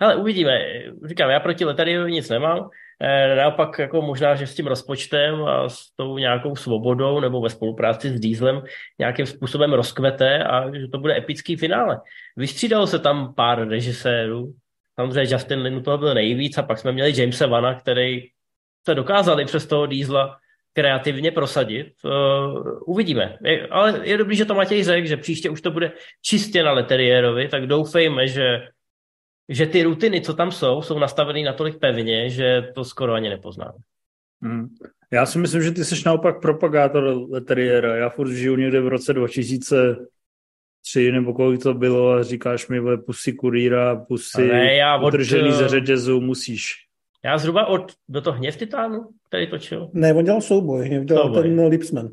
Ale 0.00 0.16
uvidíme. 0.16 0.58
Říkám, 1.04 1.30
já 1.30 1.40
proti 1.40 1.64
Letariovi 1.64 2.12
nic 2.12 2.28
nemám. 2.28 2.68
E, 3.02 3.36
naopak 3.36 3.78
jako 3.78 4.02
možná, 4.02 4.34
že 4.34 4.46
s 4.46 4.54
tím 4.54 4.66
rozpočtem 4.66 5.44
a 5.44 5.68
s 5.68 5.90
tou 5.96 6.18
nějakou 6.18 6.56
svobodou 6.56 7.20
nebo 7.20 7.40
ve 7.40 7.50
spolupráci 7.50 8.08
s 8.08 8.20
Dieslem 8.20 8.62
nějakým 8.98 9.26
způsobem 9.26 9.72
rozkvete 9.72 10.44
a 10.44 10.76
že 10.76 10.88
to 10.88 10.98
bude 10.98 11.16
epický 11.16 11.56
finále. 11.56 12.00
Vystřídalo 12.36 12.86
se 12.86 12.98
tam 12.98 13.34
pár 13.34 13.68
režisérů, 13.68 14.52
samozřejmě 14.94 15.34
Justin 15.34 15.58
Lin 15.58 15.82
toho 15.82 15.98
byl 15.98 16.14
nejvíc 16.14 16.58
a 16.58 16.62
pak 16.62 16.78
jsme 16.78 16.92
měli 16.92 17.20
Jamesa 17.20 17.46
Vana, 17.46 17.74
který 17.74 18.22
se 18.88 18.94
dokázali 18.94 19.44
přes 19.44 19.66
toho 19.66 19.86
Diesla 19.86 20.36
kreativně 20.72 21.30
prosadit. 21.30 21.92
Uh, 22.04 22.78
uvidíme. 22.86 23.38
Ale 23.70 24.00
je 24.02 24.18
dobrý, 24.18 24.36
že 24.36 24.44
to 24.44 24.54
Matěj 24.54 24.84
řekl, 24.84 25.06
že 25.06 25.16
příště 25.16 25.50
už 25.50 25.60
to 25.60 25.70
bude 25.70 25.92
čistě 26.22 26.62
na 26.62 26.72
Leterierovi, 26.72 27.48
tak 27.48 27.66
doufejme, 27.66 28.28
že 28.28 28.68
že 29.52 29.66
ty 29.66 29.82
rutiny, 29.82 30.20
co 30.20 30.34
tam 30.34 30.52
jsou, 30.52 30.82
jsou 30.82 30.98
nastaveny 30.98 31.44
natolik 31.44 31.78
pevně, 31.78 32.30
že 32.30 32.62
to 32.74 32.84
skoro 32.84 33.12
ani 33.12 33.28
nepoznáme. 33.28 33.78
Hmm. 34.42 34.68
Já 35.12 35.26
si 35.26 35.38
myslím, 35.38 35.62
že 35.62 35.70
ty 35.70 35.84
jsi 35.84 36.02
naopak 36.06 36.40
propagátor 36.40 37.04
Leteriera. 37.30 37.96
Já 37.96 38.08
furt 38.08 38.30
žiju 38.30 38.56
někde 38.56 38.80
v 38.80 38.88
roce 38.88 39.12
2003 39.12 41.12
nebo 41.12 41.34
kolik 41.34 41.62
to 41.62 41.74
bylo 41.74 42.12
a 42.12 42.22
říkáš 42.22 42.68
mi, 42.68 42.80
vole, 42.80 42.98
pusy 42.98 43.32
kurýra, 43.32 43.96
pusy 43.96 44.48
ne, 44.48 44.74
já 44.74 44.96
od, 44.96 45.06
udržený 45.06 45.52
ze 45.52 45.68
řetězu, 45.68 46.20
musíš. 46.20 46.72
Já 47.24 47.38
zhruba 47.38 47.66
od, 47.66 47.92
do 48.08 48.20
toho 48.20 48.36
hněv 48.36 48.56
Titánu, 48.56 49.08
který 49.28 49.50
točil? 49.50 49.90
Ne, 49.92 50.14
on 50.14 50.24
dělal 50.24 50.40
souboj, 50.40 50.86
hněv 50.86 51.04
dělal 51.04 51.24
souboj. 51.24 51.42
ten 51.42 51.66
Lipsman. 51.66 52.08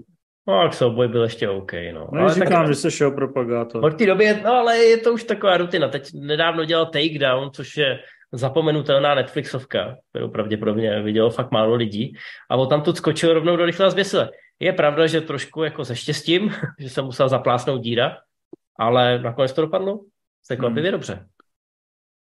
No, 0.50 0.64
tak 0.64 0.74
souboj 0.74 1.08
byl 1.08 1.24
ještě 1.24 1.50
OK, 1.50 1.72
no. 1.94 2.08
No, 2.14 2.22
ale 2.22 2.34
říkám, 2.34 2.64
tak, 2.64 2.68
že 2.68 2.76
se 2.76 2.92
šel 2.92 3.12
propagátor. 3.12 3.86
Od 3.86 3.98
té 3.98 4.06
doby, 4.06 4.42
no 4.44 4.54
ale 4.54 4.78
je 4.78 4.98
to 4.98 5.14
už 5.14 5.24
taková 5.24 5.58
rutina. 5.58 5.88
Teď 5.88 6.10
nedávno 6.14 6.66
dělal 6.66 6.86
Takedown, 6.86 7.52
což 7.52 7.78
je 7.78 8.00
zapomenutelná 8.32 9.16
Netflixovka, 9.16 9.98
kterou 10.10 10.30
pravděpodobně 10.30 11.02
vidělo 11.02 11.30
fakt 11.30 11.52
málo 11.52 11.76
lidí. 11.76 12.16
A 12.50 12.56
on 12.56 12.70
tam 12.70 12.82
tu 12.82 12.94
skočil 12.94 13.34
rovnou 13.34 13.56
do 13.56 13.66
rychlé 13.66 13.92
zběsile. 13.92 14.30
Je 14.60 14.74
pravda, 14.74 15.08
že 15.08 15.22
trošku 15.22 15.64
jako 15.64 15.86
se 15.86 15.96
štěstím, 15.96 16.54
že 16.80 16.90
jsem 16.90 17.06
musel 17.06 17.30
zaplásnout 17.30 17.82
díra, 17.82 18.18
ale 18.80 19.20
nakonec 19.20 19.54
to 19.54 19.62
dopadlo 19.62 20.00
překvapivě 20.44 20.84
hmm. 20.84 20.92
dobře. 20.92 21.28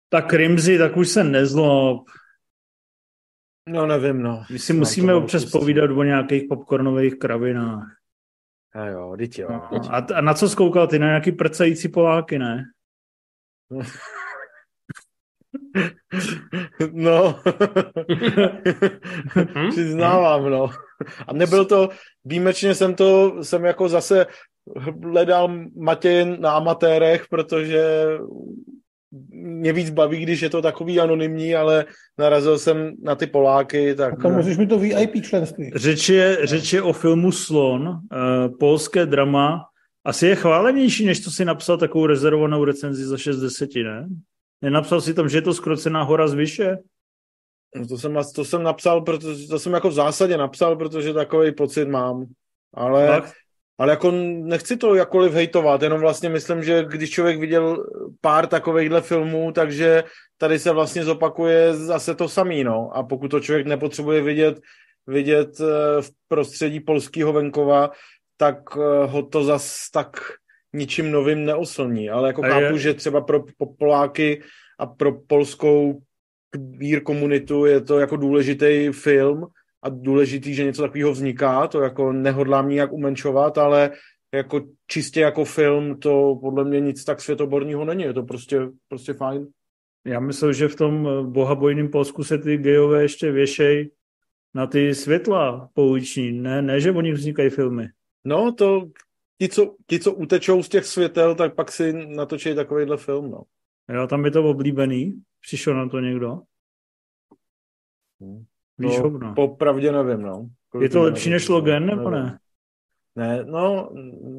Tak 0.10 0.34
Rimzi, 0.34 0.78
tak 0.78 0.98
už 0.98 1.10
se 1.10 1.24
nezlob. 1.24 2.04
No 3.70 3.88
nevím, 3.88 4.22
no. 4.22 4.44
My 4.52 4.60
si 4.60 4.74
musíme 4.74 5.14
občas 5.14 5.46
povídat 5.46 5.92
o 5.92 6.04
nějakých 6.04 6.44
popcornových 6.50 7.16
kravinách. 7.20 8.03
A 8.76 8.86
jo, 8.86 9.16
teď 9.18 9.40
jo. 9.40 9.48
No, 9.50 9.80
a, 9.90 10.08
a 10.16 10.22
na 10.22 10.34
co 10.34 10.50
zkoukal 10.50 10.88
ty? 10.88 11.00
Na 11.00 11.08
nějaký 11.08 11.32
prcající 11.32 11.90
Poláky, 11.90 12.40
ne? 12.40 12.64
No, 16.92 17.40
přiznávám, 19.70 20.50
no. 20.50 20.70
A 21.28 21.34
nebyl 21.34 21.66
to, 21.66 21.90
výjimečně 22.26 22.76
jsem 22.76 22.96
to, 22.96 23.44
jsem 23.44 23.66
jako 23.66 23.90
zase 23.90 24.26
hledal 25.04 25.56
Matěj 25.76 26.38
na 26.40 26.52
amatérech, 26.52 27.28
protože 27.30 28.08
mě 29.30 29.74
víc 29.74 29.90
baví, 29.90 30.20
když 30.20 30.42
je 30.42 30.50
to 30.50 30.62
takový 30.62 31.00
anonymní, 31.00 31.56
ale 31.56 31.86
narazil 32.18 32.60
jsem 32.60 32.92
na 33.04 33.16
ty 33.16 33.28
Poláky, 33.28 33.96
tak... 33.96 34.14
A 34.14 34.16
tam 34.16 34.36
musíš 34.36 34.58
mi 34.58 34.68
to 34.68 34.80
VIP 34.80 35.24
členství. 35.24 35.72
Řeč 35.76 36.10
je, 36.10 36.38
řeč 36.44 36.74
je 36.74 36.82
o 36.82 36.94
filmu 36.94 37.32
Slon, 37.32 37.88
uh, 37.88 37.98
polské 38.60 39.06
drama. 39.06 39.62
Asi 40.06 40.28
je 40.28 40.36
chválenější, 40.36 41.06
než 41.06 41.20
to 41.20 41.32
si 41.32 41.46
napsal 41.46 41.78
takovou 41.78 42.06
rezervovanou 42.06 42.66
recenzi 42.66 43.06
za 43.06 43.18
60, 43.18 43.70
ne? 43.76 44.08
Nenapsal 44.62 45.02
si 45.02 45.14
tam, 45.14 45.30
že 45.30 45.38
je 45.38 45.42
to 45.42 45.54
skrocená 45.54 46.04
hora 46.04 46.28
z 46.28 46.34
vyše? 46.34 46.78
No 47.76 47.88
to 47.88 47.98
jsem, 47.98 48.18
to 48.36 48.46
jsem 48.46 48.64
napsal, 48.64 49.02
protože 49.02 49.48
to 49.48 49.60
jsem 49.60 49.74
jako 49.74 49.90
v 49.90 49.94
zásadě 49.94 50.38
napsal, 50.38 50.76
protože 50.76 51.14
takový 51.14 51.52
pocit 51.52 51.86
mám. 51.86 52.26
Ale 52.74 53.08
tak? 53.08 53.32
Ale 53.78 53.90
jako 53.92 54.12
nechci 54.12 54.78
to 54.78 54.96
jakkoliv 54.96 55.34
hejtovat, 55.34 55.82
jenom 55.82 56.00
vlastně 56.00 56.30
myslím, 56.30 56.64
že 56.64 56.86
když 56.88 57.10
člověk 57.10 57.40
viděl 57.40 57.86
pár 58.22 58.48
takovýchhle 58.48 59.02
filmů, 59.02 59.52
takže 59.52 60.04
tady 60.38 60.60
se 60.60 60.72
vlastně 60.72 61.04
zopakuje 61.04 61.74
zase 61.74 62.16
to 62.16 62.30
samý, 62.30 62.64
no. 62.64 62.90
A 62.94 63.04
pokud 63.04 63.28
to 63.28 63.40
člověk 63.40 63.68
nepotřebuje 63.68 64.22
vidět, 64.22 64.60
vidět 65.08 65.50
eh, 65.60 66.02
v 66.02 66.10
prostředí 66.28 66.80
polského 66.80 67.34
venkova, 67.34 67.92
tak 68.38 68.58
eh, 68.78 69.06
ho 69.06 69.24
to 69.24 69.44
zas 69.44 69.90
tak 69.94 70.18
ničím 70.74 71.12
novým 71.12 71.46
neoslní. 71.46 72.10
Ale 72.10 72.28
jako 72.28 72.46
a 72.46 72.48
chápu, 72.48 72.74
je... 72.74 72.78
že 72.78 72.94
třeba 72.94 73.22
pro 73.22 73.44
Poláky 73.80 74.42
a 74.80 74.86
pro 74.86 75.22
polskou 75.28 76.02
queer 76.78 77.04
komunitu 77.04 77.66
je 77.66 77.82
to 77.82 78.00
jako 78.00 78.16
důležitý 78.16 78.90
film, 78.92 79.46
a 79.84 79.90
důležitý, 79.90 80.54
že 80.54 80.64
něco 80.64 80.82
takového 80.82 81.12
vzniká, 81.12 81.68
to 81.68 81.82
jako 81.82 82.12
nehodlám 82.12 82.70
nijak 82.70 82.94
umenšovat, 82.94 83.58
ale 83.58 83.92
jako 84.34 84.62
čistě 84.88 85.20
jako 85.20 85.46
film 85.46 86.00
to 86.00 86.36
podle 86.42 86.64
mě 86.64 86.80
nic 86.80 87.04
tak 87.04 87.22
světoborního 87.22 87.86
není, 87.86 88.04
je 88.04 88.14
to 88.14 88.24
prostě, 88.24 88.60
prostě 88.88 89.14
fajn. 89.14 89.48
Já 90.06 90.20
myslím, 90.20 90.54
že 90.54 90.68
v 90.68 90.76
tom 90.76 91.08
bohabojném 91.32 91.90
Polsku 91.92 92.24
se 92.24 92.38
ty 92.38 92.58
gejové 92.58 93.02
ještě 93.02 93.32
věšej 93.32 93.92
na 94.54 94.68
ty 94.68 94.96
světla 94.96 95.70
pouliční, 95.74 96.32
ne, 96.32 96.62
ne, 96.62 96.80
že 96.80 96.92
o 96.92 97.02
nich 97.02 97.14
vznikají 97.14 97.50
filmy. 97.50 97.88
No, 98.26 98.52
to 98.52 98.90
ti 99.42 99.50
co, 99.50 99.76
ti, 99.88 100.00
co 100.00 100.14
utečou 100.14 100.64
z 100.64 100.70
těch 100.70 100.86
světel, 100.86 101.36
tak 101.36 101.56
pak 101.56 101.72
si 101.72 101.94
natočí 101.94 102.56
takovýhle 102.56 102.98
film, 102.98 103.32
no. 103.32 103.44
Jo, 103.90 104.08
tam 104.08 104.26
je 104.26 104.32
to 104.32 104.44
oblíbený. 104.44 105.22
Přišel 105.42 105.76
na 105.76 105.90
to 105.90 106.00
někdo? 106.00 106.40
Hmm. 108.22 108.46
Víš 108.84 108.98
no, 108.98 109.04
hovno. 109.04 109.34
Popravdě 109.36 109.92
nevím, 109.92 110.22
no. 110.22 110.46
Kolik 110.70 110.84
je 110.84 110.90
to 110.90 111.02
lepší 111.02 111.30
než 111.30 111.50
Logan, 111.50 111.86
nebo 111.86 112.10
ne? 112.10 112.38
Ne, 113.16 113.44
no, 113.46 113.90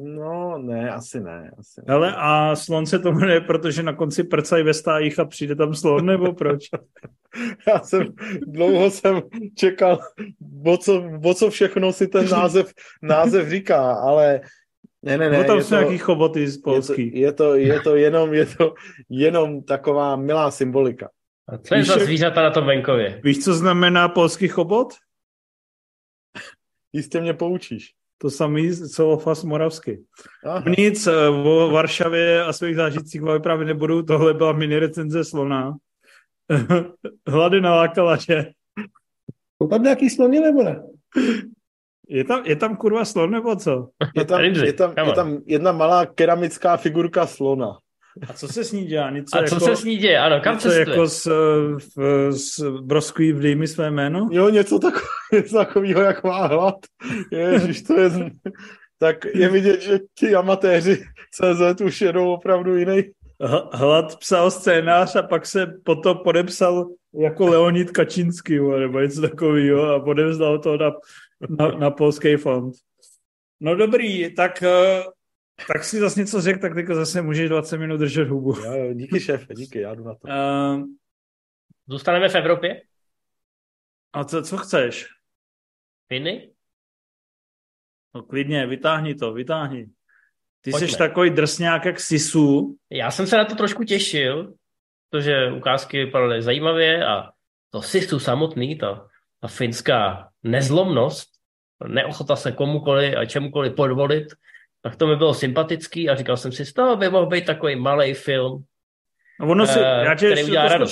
no, 0.03 0.57
ne, 0.57 0.91
asi 0.91 1.19
ne. 1.19 1.51
Asi 1.57 1.81
ne. 1.87 1.93
Ale 1.93 2.15
a 2.17 2.55
slon 2.55 2.85
se 2.85 2.99
to 2.99 3.11
jmenuje, 3.11 3.41
protože 3.41 3.83
na 3.83 3.93
konci 3.93 4.23
prcají 4.23 4.63
ve 4.63 4.73
stájích 4.73 5.19
a 5.19 5.25
přijde 5.25 5.55
tam 5.55 5.75
slon, 5.75 6.05
nebo 6.05 6.33
proč? 6.33 6.63
Já 7.67 7.79
jsem, 7.79 8.07
dlouho 8.47 8.91
jsem 8.91 9.21
čekal, 9.55 9.99
o 10.65 10.77
co, 10.77 11.03
o 11.23 11.33
co 11.33 11.49
všechno 11.49 11.93
si 11.93 12.07
ten 12.07 12.29
název, 12.29 12.73
název 13.01 13.49
říká, 13.49 13.93
ale 13.93 14.41
ne, 15.03 15.17
ne, 15.17 15.29
ne. 15.29 15.37
No 15.37 15.43
tam 15.43 15.61
jsou 15.61 15.75
nějaký 15.75 15.97
choboty 15.97 16.47
z 16.47 16.57
Polsky. 16.57 17.19
Je 17.19 17.33
to, 17.33 17.55
je 17.55 17.67
to, 17.67 17.75
je 17.75 17.81
to, 17.81 17.95
jenom, 17.95 18.33
je 18.33 18.45
to 18.45 18.73
jenom 19.09 19.63
taková 19.63 20.15
milá 20.15 20.51
symbolika. 20.51 21.09
A 21.47 21.57
co 21.57 21.75
je 21.75 21.81
Víš, 21.81 21.87
za 21.87 21.99
zvířata 21.99 22.41
na 22.41 22.51
tom 22.51 22.65
venkově? 22.65 23.21
Víš, 23.23 23.43
co 23.43 23.53
znamená 23.53 24.09
polský 24.09 24.47
chobot? 24.47 24.93
Jistě 26.93 27.21
mě 27.21 27.33
poučíš. 27.33 27.93
To 28.17 28.29
samý 28.29 28.75
co 28.75 29.09
o 29.09 29.17
Fas 29.17 29.43
Moravsky. 29.43 30.03
Aha. 30.45 30.63
Nic 30.77 31.07
eh, 31.07 31.29
o 31.29 31.69
Varšavě 31.71 32.43
a 32.43 32.53
svých 32.53 32.75
zážitcích 32.75 33.21
vám 33.21 33.41
právě 33.41 33.65
nebudu. 33.65 34.03
Tohle 34.03 34.33
byla 34.33 34.51
mini 34.51 34.79
recenze 34.79 35.23
slona. 35.23 35.77
Hlady 37.27 37.61
nalákala, 37.61 38.15
že? 38.15 38.45
Jsou 39.57 39.67
tam 39.67 39.83
nějaký 39.83 40.09
slony 40.09 40.39
nebo 40.39 40.63
ne? 40.63 40.83
Je 42.07 42.23
tam, 42.23 42.45
je 42.45 42.55
tam 42.55 42.77
kurva 42.77 43.05
slon 43.05 43.31
nebo 43.31 43.55
co? 43.55 43.89
Je 44.15 44.25
tam, 44.25 44.43
je 44.43 44.73
tam, 44.73 44.93
je 44.97 45.13
tam 45.13 45.37
jedna 45.45 45.71
malá 45.71 46.05
keramická 46.05 46.77
figurka 46.77 47.27
slona. 47.27 47.79
A 48.29 48.33
co 48.33 48.47
se 48.47 48.63
s 48.63 48.71
ní 48.71 48.85
dělá? 48.85 49.09
Něco 49.09 49.37
a 49.37 49.43
co 49.47 49.55
jako, 49.55 49.65
se 49.65 49.75
s 49.75 49.83
ní 49.83 49.97
děje? 49.97 50.19
Ano, 50.19 50.39
kam 50.41 50.55
něco 50.55 50.71
jako 50.71 51.07
s, 51.07 51.25
v, 51.95 52.31
s 52.31 52.63
broskví 52.81 53.31
v 53.31 53.39
Dej 53.39 53.55
mi 53.55 53.67
své 53.67 53.91
jméno? 53.91 54.29
Jo, 54.31 54.49
něco, 54.49 54.79
takového, 54.79 55.09
něco 55.33 55.57
takového, 55.57 56.01
jak 56.01 56.23
má 56.23 56.47
hlad. 56.47 56.75
Ježiš, 57.31 57.81
to 57.81 57.99
je... 57.99 58.09
Tak 58.99 59.25
je 59.25 59.49
vidět, 59.49 59.81
že 59.81 59.99
ti 60.19 60.35
amatéři 60.35 61.03
CZ 61.31 61.81
už 61.81 62.01
jedou 62.01 62.33
opravdu 62.33 62.75
jiný. 62.75 63.03
Hlad 63.73 64.19
psal 64.19 64.51
scénář 64.51 65.15
a 65.15 65.23
pak 65.23 65.45
se 65.45 65.67
potom 65.83 66.17
podepsal 66.17 66.89
jako 67.13 67.47
Leonid 67.47 67.91
Kačínský, 67.91 68.59
nebo 68.79 68.99
něco 68.99 69.21
takového 69.21 69.83
a 69.83 69.99
podepsal 69.99 70.59
to 70.59 70.77
na, 70.77 70.91
na, 71.49 71.67
na 71.67 71.91
polský 71.91 72.35
fond. 72.35 72.73
No 73.59 73.75
dobrý, 73.75 74.35
tak 74.35 74.63
eh, 74.63 75.03
tak 75.67 75.83
si 75.83 75.99
zase 75.99 76.19
něco 76.19 76.41
řekl, 76.41 76.59
tak 76.59 76.73
teďka 76.73 76.95
zase 76.95 77.21
můžeš 77.21 77.49
20 77.49 77.77
minut 77.77 77.97
držet 77.97 78.27
hubu. 78.27 78.59
Jo, 78.59 78.73
jo, 78.73 78.93
díky 78.93 79.19
šéfe, 79.19 79.53
díky, 79.53 79.79
já 79.79 79.95
jdu 79.95 80.03
na 80.03 80.15
to. 80.15 80.27
Uh, 80.27 80.85
Zůstaneme 81.87 82.29
v 82.29 82.35
Evropě? 82.35 82.81
A 84.13 84.23
co, 84.23 84.43
co 84.43 84.57
chceš? 84.57 85.07
Finy? 86.07 86.51
No 88.15 88.23
klidně, 88.23 88.67
vytáhni 88.67 89.15
to, 89.15 89.33
vytáhni. 89.33 89.85
Ty 90.61 90.71
Pojďme. 90.71 90.87
jsi 90.87 90.97
takový 90.97 91.29
drsňák 91.29 91.85
jak 91.85 91.99
Sisu. 91.99 92.77
Já 92.89 93.11
jsem 93.11 93.27
se 93.27 93.37
na 93.37 93.45
to 93.45 93.55
trošku 93.55 93.83
těšil, 93.83 94.53
protože 95.09 95.51
ukázky 95.51 96.05
vypadaly 96.05 96.41
zajímavě 96.41 97.05
a 97.05 97.31
to 97.69 97.81
Sisu 97.81 98.19
samotný, 98.19 98.77
ta, 98.77 99.07
ta 99.41 99.47
finská 99.47 100.29
nezlomnost, 100.43 101.29
neochota 101.87 102.35
se 102.35 102.51
komukoli 102.51 103.15
a 103.15 103.25
čemukoli 103.25 103.69
podvolit, 103.69 104.27
tak 104.85 104.95
to 104.95 105.07
mi 105.07 105.15
bylo 105.15 105.33
sympatický 105.33 106.09
a 106.09 106.15
říkal 106.15 106.37
jsem 106.37 106.51
si, 106.51 106.65
z 106.65 106.73
toho 106.73 106.95
by 106.95 107.09
mohl 107.09 107.25
být 107.25 107.45
takový 107.45 107.75
malý 107.75 108.13
film, 108.13 108.63
no 109.39 109.47
ono 109.47 109.67
se, 109.67 109.79
uh, 109.79 109.85
já 109.85 110.15
tě 110.15 110.35
to 110.77 110.85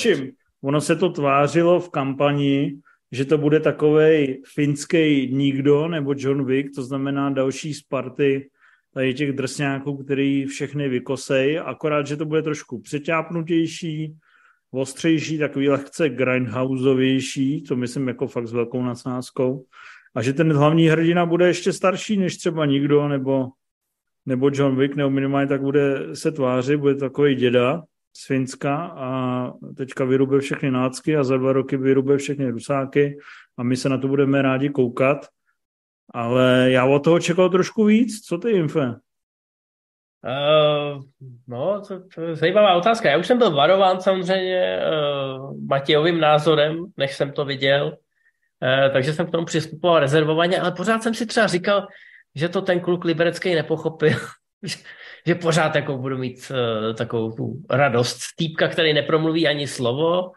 Ono 0.63 0.81
se 0.81 0.95
to 0.95 1.09
tvářilo 1.09 1.79
v 1.79 1.89
kampani, 1.89 2.77
že 3.11 3.25
to 3.25 3.37
bude 3.37 3.59
takový 3.59 4.41
finský 4.53 5.27
nikdo 5.33 5.87
nebo 5.87 6.13
John 6.17 6.45
Wick, 6.45 6.75
to 6.75 6.83
znamená 6.83 7.29
další 7.29 7.73
Sparty 7.73 8.49
tady 8.93 9.13
těch 9.13 9.31
drsňáků, 9.31 10.03
který 10.03 10.45
všechny 10.45 10.89
vykosej, 10.89 11.59
akorát, 11.65 12.07
že 12.07 12.17
to 12.17 12.25
bude 12.25 12.41
trošku 12.41 12.81
přeťápnutější, 12.81 14.15
ostřejší, 14.71 15.37
takový 15.37 15.69
lehce 15.69 16.09
grindhouseovější, 16.09 17.63
co 17.63 17.75
myslím 17.75 18.07
jako 18.07 18.27
fakt 18.27 18.47
s 18.47 18.53
velkou 18.53 18.83
nadsázkou. 18.83 19.65
A 20.15 20.21
že 20.21 20.33
ten 20.33 20.53
hlavní 20.53 20.87
hrdina 20.87 21.25
bude 21.25 21.47
ještě 21.47 21.73
starší 21.73 22.17
než 22.17 22.37
třeba 22.37 22.65
nikdo, 22.65 23.07
nebo 23.07 23.49
nebo 24.25 24.49
John 24.53 24.75
Wick, 24.75 24.95
nebo 24.95 25.09
minimálně 25.09 25.47
tak 25.47 25.61
bude 25.61 26.15
se 26.15 26.31
tvářit, 26.31 26.77
bude 26.77 26.95
takový 26.95 27.35
děda 27.35 27.83
z 28.17 28.27
Finska 28.27 28.75
a 28.95 29.51
teďka 29.77 30.05
vyrube 30.05 30.39
všechny 30.39 30.71
nácky 30.71 31.17
a 31.17 31.23
za 31.23 31.37
dva 31.37 31.53
roky 31.53 31.77
vyrube 31.77 32.17
všechny 32.17 32.49
rusáky 32.49 33.17
a 33.57 33.63
my 33.63 33.77
se 33.77 33.89
na 33.89 33.97
to 33.97 34.07
budeme 34.07 34.41
rádi 34.41 34.69
koukat. 34.69 35.25
Ale 36.13 36.67
já 36.71 36.85
od 36.85 37.03
toho 37.03 37.19
čekal 37.19 37.49
trošku 37.49 37.85
víc. 37.85 38.21
Co 38.21 38.37
ty, 38.37 38.51
Infe? 38.51 38.95
Uh, 40.23 41.01
no, 41.47 41.81
to, 41.87 41.99
to 42.15 42.21
je 42.21 42.35
zajímavá 42.35 42.73
otázka. 42.73 43.09
Já 43.09 43.17
už 43.17 43.27
jsem 43.27 43.37
byl 43.37 43.51
varován 43.51 44.01
samozřejmě 44.01 44.79
uh, 44.79 45.67
Matějovým 45.67 46.19
názorem, 46.19 46.85
než 46.97 47.15
jsem 47.15 47.31
to 47.31 47.45
viděl, 47.45 47.85
uh, 47.85 48.93
takže 48.93 49.13
jsem 49.13 49.25
k 49.25 49.31
tomu 49.31 49.45
přistupoval 49.45 49.99
rezervovaně, 49.99 50.59
ale 50.59 50.71
pořád 50.71 51.03
jsem 51.03 51.13
si 51.13 51.25
třeba 51.25 51.47
říkal, 51.47 51.87
že 52.35 52.49
to 52.49 52.61
ten 52.61 52.79
kluk 52.79 53.05
liberecký 53.05 53.55
nepochopil, 53.55 54.17
že 55.27 55.35
pořád 55.35 55.75
jako 55.75 55.97
budu 55.97 56.17
mít 56.17 56.51
uh, 56.51 56.95
takovou 56.95 57.31
tu 57.31 57.61
radost 57.69 58.19
týpka, 58.35 58.67
který 58.67 58.93
nepromluví 58.93 59.47
ani 59.47 59.67
slovo 59.67 60.31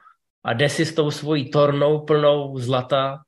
a 0.45 0.53
jde 0.53 0.69
si 0.69 0.85
s 0.85 0.95
tou 0.95 1.11
svojí 1.11 1.51
tornou 1.51 1.99
plnou 1.99 2.59
zlata 2.59 3.19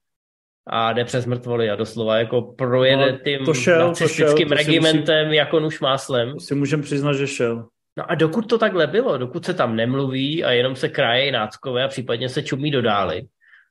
a 0.66 0.92
jde 0.92 1.04
přes 1.04 1.26
mrtvoly 1.26 1.70
a 1.70 1.76
doslova 1.76 2.18
jako 2.18 2.42
projede 2.42 3.12
no, 3.12 3.18
tím 3.18 3.44
to 3.44 3.54
šel, 3.54 3.88
nacistickým 3.88 4.48
to 4.48 4.56
šel, 4.56 4.66
regimentem 4.66 5.26
musím, 5.26 5.38
jako 5.38 5.60
nuž 5.60 5.80
máslem. 5.80 6.32
To 6.32 6.40
si 6.40 6.54
můžem 6.54 6.82
přiznat, 6.82 7.12
že 7.12 7.26
šel. 7.26 7.68
No 7.98 8.10
a 8.10 8.14
dokud 8.14 8.48
to 8.48 8.58
takhle 8.58 8.86
bylo, 8.86 9.18
dokud 9.18 9.44
se 9.44 9.54
tam 9.54 9.76
nemluví 9.76 10.44
a 10.44 10.50
jenom 10.50 10.76
se 10.76 10.88
krajejí 10.88 11.30
náckové 11.30 11.84
a 11.84 11.88
případně 11.88 12.28
se 12.28 12.42
čumí 12.42 12.70
do 12.70 12.82
dály, 12.82 13.22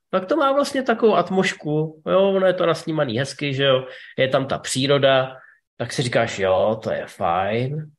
tak 0.09 0.25
to 0.25 0.35
má 0.35 0.51
vlastně 0.51 0.83
takovou 0.83 1.15
atmošku, 1.15 2.01
jo, 2.07 2.29
ono 2.29 2.47
je 2.47 2.53
to 2.53 2.65
nasnímaný 2.65 3.19
hezky, 3.19 3.53
že 3.53 3.63
jo, 3.63 3.87
je 4.17 4.27
tam 4.27 4.45
ta 4.45 4.57
příroda, 4.57 5.35
tak 5.77 5.93
si 5.93 6.01
říkáš, 6.01 6.39
jo, 6.39 6.79
to 6.83 6.91
je 6.91 7.05
fajn. 7.07 7.91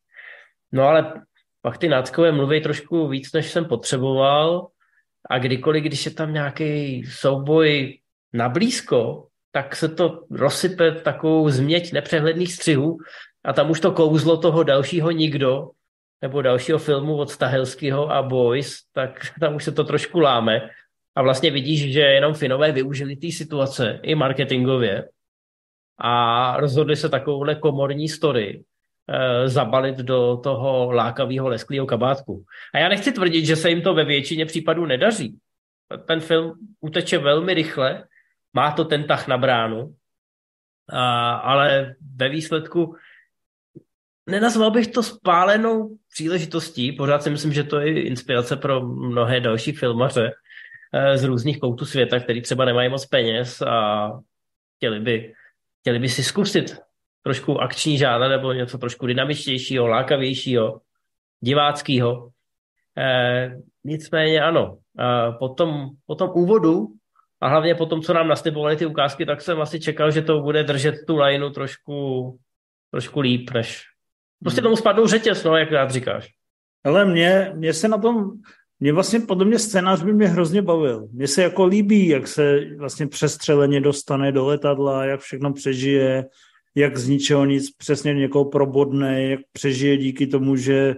No 0.72 0.84
ale 0.84 1.22
pak 1.62 1.78
ty 1.78 1.88
náckové 1.88 2.32
mluví 2.32 2.60
trošku 2.60 3.08
víc, 3.08 3.32
než 3.32 3.50
jsem 3.50 3.64
potřeboval 3.64 4.68
a 5.30 5.38
kdykoliv, 5.38 5.84
když 5.84 6.06
je 6.06 6.10
tam 6.14 6.32
nějaký 6.32 7.04
souboj 7.04 7.98
na 8.32 8.48
blízko, 8.48 9.26
tak 9.52 9.76
se 9.76 9.88
to 9.88 10.24
rozsype 10.30 10.92
takovou 10.92 11.50
změť 11.50 11.92
nepřehledných 11.92 12.52
střihů 12.52 12.98
a 13.44 13.52
tam 13.52 13.70
už 13.70 13.80
to 13.80 13.92
kouzlo 13.92 14.36
toho 14.36 14.62
dalšího 14.62 15.10
nikdo, 15.10 15.70
nebo 16.22 16.42
dalšího 16.42 16.78
filmu 16.78 17.16
od 17.16 17.30
Stahelského 17.30 18.10
a 18.10 18.22
Boys, 18.22 18.78
tak 18.92 19.26
tam 19.40 19.54
už 19.54 19.64
se 19.64 19.72
to 19.72 19.84
trošku 19.84 20.20
láme 20.20 20.70
a 21.18 21.22
vlastně 21.22 21.50
vidíš, 21.50 21.92
že 21.92 22.00
jenom 22.00 22.34
Finové 22.34 22.72
využili 22.72 23.16
té 23.16 23.30
situace 23.30 24.00
i 24.02 24.14
marketingově 24.14 25.08
a 25.98 26.56
rozhodli 26.60 26.96
se 26.96 27.08
takovouhle 27.08 27.54
komorní 27.54 28.08
story 28.08 28.64
e, 29.08 29.48
zabalit 29.48 29.96
do 29.96 30.36
toho 30.36 30.92
lákavého 30.92 31.48
lesklého 31.48 31.86
kabátku. 31.86 32.44
A 32.74 32.78
já 32.78 32.88
nechci 32.88 33.12
tvrdit, 33.12 33.46
že 33.46 33.56
se 33.56 33.70
jim 33.70 33.82
to 33.82 33.94
ve 33.94 34.04
většině 34.04 34.46
případů 34.46 34.86
nedaří. 34.86 35.38
Ten 36.06 36.20
film 36.20 36.54
uteče 36.80 37.18
velmi 37.18 37.54
rychle, 37.54 38.04
má 38.54 38.70
to 38.72 38.84
ten 38.84 39.04
tah 39.04 39.28
na 39.28 39.38
bránu, 39.38 39.94
a, 40.88 41.32
ale 41.32 41.94
ve 42.16 42.28
výsledku 42.28 42.96
nenazval 44.26 44.70
bych 44.70 44.86
to 44.86 45.02
spálenou 45.02 45.98
příležitostí, 46.14 46.92
pořád 46.92 47.22
si 47.22 47.30
myslím, 47.30 47.52
že 47.52 47.64
to 47.64 47.80
je 47.80 48.02
inspirace 48.02 48.56
pro 48.56 48.80
mnohé 48.86 49.40
další 49.40 49.72
filmaře, 49.72 50.32
z 51.14 51.24
různých 51.24 51.58
koutů 51.58 51.84
světa, 51.84 52.20
který 52.20 52.42
třeba 52.42 52.64
nemají 52.64 52.88
moc 52.88 53.06
peněz 53.06 53.62
a 53.62 54.10
chtěli 54.76 55.00
by, 55.00 55.34
chtěli 55.80 55.98
by 55.98 56.08
si 56.08 56.22
zkusit 56.22 56.76
trošku 57.22 57.60
akční 57.60 57.98
žádné 57.98 58.28
nebo 58.28 58.52
něco 58.52 58.78
trošku 58.78 59.06
dynamičtějšího, 59.06 59.86
lákavějšího, 59.86 60.80
diváckého. 61.40 62.30
E, 62.98 63.56
nicméně 63.84 64.42
ano, 64.42 64.78
e, 64.98 65.32
po, 65.38 65.48
tom, 65.48 65.88
po 66.06 66.14
tom 66.14 66.30
úvodu 66.34 66.86
a 67.40 67.48
hlavně 67.48 67.74
po 67.74 67.86
tom, 67.86 68.02
co 68.02 68.12
nám 68.14 68.28
nastypovali 68.28 68.76
ty 68.76 68.86
ukázky, 68.86 69.26
tak 69.26 69.40
jsem 69.40 69.60
asi 69.60 69.80
čekal, 69.80 70.10
že 70.10 70.22
to 70.22 70.40
bude 70.40 70.64
držet 70.64 70.94
tu 71.06 71.16
lineu 71.16 71.50
trošku, 71.50 72.38
trošku 72.90 73.20
líp, 73.20 73.50
než 73.54 73.84
prostě 74.40 74.60
hmm. 74.60 74.64
tomu 74.64 74.76
spadnou 74.76 75.06
řetěz, 75.06 75.44
no, 75.44 75.56
jak 75.56 75.72
rád 75.72 75.90
říkáš. 75.90 76.28
Ale 76.84 77.04
mě, 77.04 77.52
mě 77.54 77.72
se 77.72 77.88
na 77.88 77.98
tom 77.98 78.30
mě 78.80 78.92
vlastně 78.92 79.20
podobně 79.20 79.58
scénář 79.58 80.02
by 80.02 80.12
mě 80.12 80.26
hrozně 80.26 80.62
bavil. 80.62 81.08
Mně 81.12 81.28
se 81.28 81.42
jako 81.42 81.66
líbí, 81.66 82.08
jak 82.08 82.28
se 82.28 82.60
vlastně 82.78 83.06
přestřeleně 83.06 83.80
dostane 83.80 84.32
do 84.32 84.46
letadla, 84.46 85.04
jak 85.04 85.20
všechno 85.20 85.52
přežije, 85.52 86.26
jak 86.74 86.98
z 86.98 87.08
ničeho 87.08 87.44
nic 87.44 87.70
přesně 87.70 88.14
někoho 88.14 88.44
probodne, 88.44 89.22
jak 89.22 89.40
přežije 89.52 89.96
díky 89.96 90.26
tomu, 90.26 90.56
že 90.56 90.96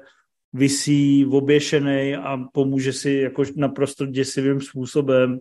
vysí 0.53 1.27
oběšený 1.27 2.17
a 2.17 2.39
pomůže 2.53 2.93
si 2.93 3.11
jako 3.11 3.43
naprosto 3.57 4.07
děsivým 4.07 4.61
způsobem. 4.61 5.39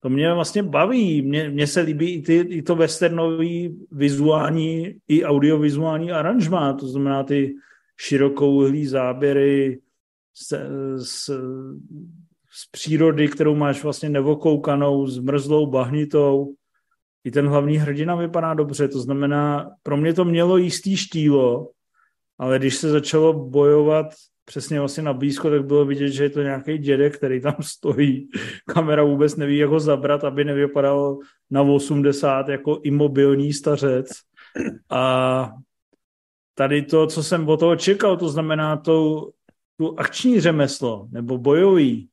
To 0.00 0.08
mě 0.08 0.34
vlastně 0.34 0.62
baví. 0.62 1.22
Mně, 1.22 1.50
mně 1.50 1.66
se 1.66 1.80
líbí 1.80 2.14
i, 2.14 2.22
ty, 2.22 2.34
i 2.36 2.62
to 2.62 2.76
westernový 2.76 3.78
vizuální 3.92 4.94
i 5.08 5.24
audiovizuální 5.24 6.12
aranžma, 6.12 6.72
to 6.72 6.88
znamená 6.88 7.22
ty 7.22 7.54
širokouhlý 8.00 8.86
záběry, 8.86 9.78
z, 10.36 10.52
z, 10.96 11.30
z 12.52 12.70
přírody, 12.70 13.28
kterou 13.28 13.54
máš 13.54 13.82
vlastně 13.82 14.08
nevokoukanou, 14.08 15.06
zmrzlou, 15.06 15.66
bahnitou. 15.66 16.54
I 17.24 17.30
ten 17.30 17.48
hlavní 17.48 17.76
hrdina 17.76 18.14
vypadá 18.14 18.54
dobře, 18.54 18.88
to 18.88 19.00
znamená, 19.00 19.70
pro 19.82 19.96
mě 19.96 20.14
to 20.14 20.24
mělo 20.24 20.56
jistý 20.56 20.96
štílo, 20.96 21.70
ale 22.38 22.58
když 22.58 22.76
se 22.76 22.90
začalo 22.90 23.32
bojovat 23.32 24.06
přesně 24.44 24.80
vlastně 24.80 25.02
na 25.02 25.12
blízko, 25.12 25.50
tak 25.50 25.66
bylo 25.66 25.84
vidět, 25.84 26.08
že 26.08 26.24
je 26.24 26.30
to 26.30 26.42
nějaký 26.42 26.78
dědek, 26.78 27.16
který 27.16 27.40
tam 27.40 27.56
stojí. 27.60 28.28
Kamera 28.66 29.04
vůbec 29.04 29.36
neví, 29.36 29.56
jak 29.56 29.70
ho 29.70 29.80
zabrat, 29.80 30.24
aby 30.24 30.44
nevypadal 30.44 31.18
na 31.50 31.62
80 31.62 32.48
jako 32.48 32.80
imobilní 32.82 33.52
stařec. 33.52 34.06
A 34.90 35.50
tady 36.54 36.82
to, 36.82 37.06
co 37.06 37.22
jsem 37.22 37.48
od 37.48 37.60
toho 37.60 37.76
čekal, 37.76 38.16
to 38.16 38.28
znamená 38.28 38.76
to, 38.76 39.28
tu 39.76 39.98
akční 39.98 40.40
řemeslo, 40.40 41.08
nebo 41.10 41.38
bojový, 41.38 42.08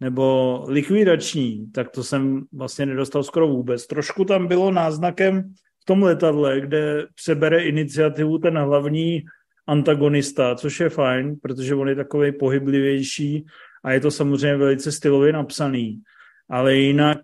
nebo 0.00 0.64
likvidační, 0.68 1.70
tak 1.72 1.90
to 1.90 2.04
jsem 2.04 2.44
vlastně 2.52 2.86
nedostal 2.86 3.22
skoro 3.22 3.48
vůbec. 3.48 3.86
Trošku 3.86 4.24
tam 4.24 4.46
bylo 4.46 4.70
náznakem 4.70 5.54
v 5.82 5.84
tom 5.84 6.02
letadle, 6.02 6.60
kde 6.60 7.06
přebere 7.14 7.64
iniciativu 7.64 8.38
ten 8.38 8.58
hlavní 8.58 9.24
antagonista, 9.66 10.54
což 10.54 10.80
je 10.80 10.88
fajn, 10.88 11.36
protože 11.42 11.74
on 11.74 11.88
je 11.88 11.94
takový 11.94 12.32
pohyblivější 12.32 13.46
a 13.84 13.92
je 13.92 14.00
to 14.00 14.10
samozřejmě 14.10 14.56
velice 14.56 14.92
stylově 14.92 15.32
napsaný. 15.32 16.02
Ale 16.50 16.74
jinak 16.74 17.18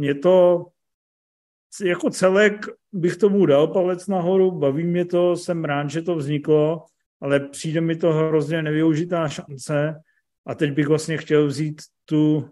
je 0.00 0.14
to 0.14 0.66
jako 1.84 2.10
celek 2.10 2.66
bych 2.92 3.16
tomu 3.16 3.46
dal 3.46 3.66
palec 3.66 4.06
nahoru, 4.06 4.50
baví 4.50 4.84
mě 4.84 5.04
to, 5.04 5.36
jsem 5.36 5.64
rád, 5.64 5.90
že 5.90 6.02
to 6.02 6.16
vzniklo, 6.16 6.84
ale 7.24 7.40
přijde 7.40 7.80
mi 7.80 7.96
to 7.96 8.12
hrozně 8.12 8.62
nevyužitá 8.62 9.28
šance 9.28 9.94
a 10.46 10.54
teď 10.54 10.72
bych 10.72 10.88
vlastně 10.88 11.16
chtěl 11.16 11.46
vzít 11.46 11.82
tu, 12.04 12.48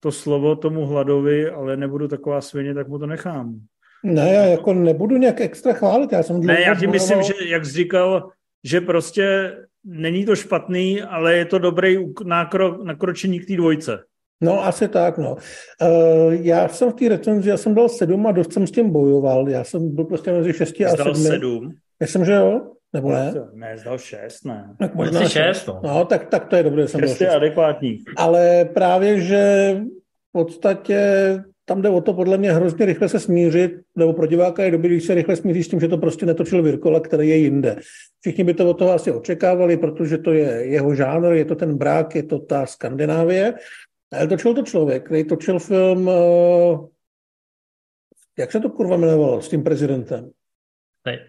to 0.00 0.12
slovo 0.12 0.56
tomu 0.56 0.86
hladovi, 0.86 1.50
ale 1.50 1.76
nebudu 1.76 2.08
taková 2.08 2.40
svině, 2.40 2.74
tak 2.74 2.88
mu 2.88 2.98
to 2.98 3.06
nechám. 3.06 3.60
Ne, 4.02 4.32
já 4.32 4.44
jako 4.44 4.74
nebudu 4.74 5.16
nějak 5.16 5.40
extra 5.40 5.72
chválit, 5.72 6.12
já 6.12 6.22
jsem 6.22 6.40
Ne, 6.40 6.60
já 6.60 6.74
ti 6.74 6.86
myslím, 6.86 7.22
že 7.22 7.32
jak 7.48 7.66
jsi 7.66 7.72
říkal, 7.72 8.30
že 8.64 8.80
prostě 8.80 9.56
není 9.84 10.24
to 10.24 10.36
špatný, 10.36 11.02
ale 11.02 11.36
je 11.36 11.44
to 11.44 11.58
dobrý 11.58 11.98
nákro, 12.24 12.84
nakročení 12.84 13.40
k 13.40 13.46
té 13.46 13.56
dvojce. 13.56 13.98
No, 14.40 14.64
asi 14.64 14.88
tak, 14.88 15.18
no. 15.18 15.36
Uh, 15.82 16.32
já 16.32 16.68
jsem 16.68 16.92
v 16.92 16.94
té 16.94 17.08
recenzi, 17.08 17.48
já 17.48 17.56
jsem 17.56 17.74
dal 17.74 17.88
sedm 17.88 18.26
a 18.26 18.32
dost 18.32 18.52
jsem 18.52 18.66
s 18.66 18.70
tím 18.70 18.90
bojoval. 18.90 19.48
Já 19.48 19.64
jsem 19.64 19.94
byl 19.94 20.04
prostě 20.04 20.32
mezi 20.32 20.52
šesti 20.52 20.84
a 20.84 20.96
sedmi. 20.96 21.14
sedm? 21.14 21.72
Myslím, 22.00 22.24
že 22.24 22.32
jo. 22.32 22.75
Nebo 22.96 23.12
ne? 23.12 23.34
Ne, 23.52 23.78
zdal 23.78 23.98
šest, 23.98 24.44
ne. 24.44 24.74
Tak 24.78 24.94
možná 24.94 25.20
šest, 25.20 25.32
šest 25.32 25.66
no. 25.66 25.80
no. 25.84 26.04
tak, 26.04 26.28
tak 26.28 26.48
to 26.48 26.56
je 26.56 26.62
dobré. 26.62 26.88
Jsem 26.88 27.00
šest 27.00 27.20
je 27.20 27.30
adekvátní. 27.30 27.98
Ale 28.16 28.64
právě, 28.64 29.20
že 29.20 29.76
v 30.28 30.32
podstatě 30.32 30.98
tam 31.64 31.82
jde 31.82 31.88
o 31.88 32.00
to 32.00 32.14
podle 32.14 32.38
mě 32.38 32.52
hrozně 32.52 32.86
rychle 32.86 33.08
se 33.08 33.20
smířit, 33.20 33.72
nebo 33.96 34.12
pro 34.12 34.26
diváka 34.26 34.64
je 34.64 34.70
dobrý, 34.70 34.88
když 34.88 35.04
se 35.04 35.14
rychle 35.14 35.36
smíří 35.36 35.62
s 35.62 35.68
tím, 35.68 35.80
že 35.80 35.88
to 35.88 35.98
prostě 35.98 36.26
netočil 36.26 36.62
Virkola, 36.62 37.00
který 37.00 37.28
je 37.28 37.36
jinde. 37.36 37.76
Všichni 38.20 38.44
by 38.44 38.54
to 38.54 38.70
od 38.70 38.78
toho 38.78 38.92
asi 38.92 39.12
očekávali, 39.12 39.76
protože 39.76 40.18
to 40.18 40.32
je 40.32 40.66
jeho 40.66 40.94
žánr, 40.94 41.32
je 41.32 41.44
to 41.44 41.54
ten 41.54 41.76
brák, 41.76 42.14
je 42.14 42.22
to 42.22 42.38
ta 42.38 42.66
Skandinávie. 42.66 43.54
Ale 44.12 44.26
točil 44.26 44.54
to 44.54 44.62
člověk, 44.62 45.06
který 45.06 45.24
točil 45.24 45.58
film, 45.58 46.10
eh, 46.10 46.78
jak 48.38 48.52
se 48.52 48.60
to 48.60 48.70
kurva 48.70 48.96
jmenovalo 48.96 49.42
s 49.42 49.48
tím 49.48 49.62
prezidentem? 49.62 50.30
Teď. 51.02 51.20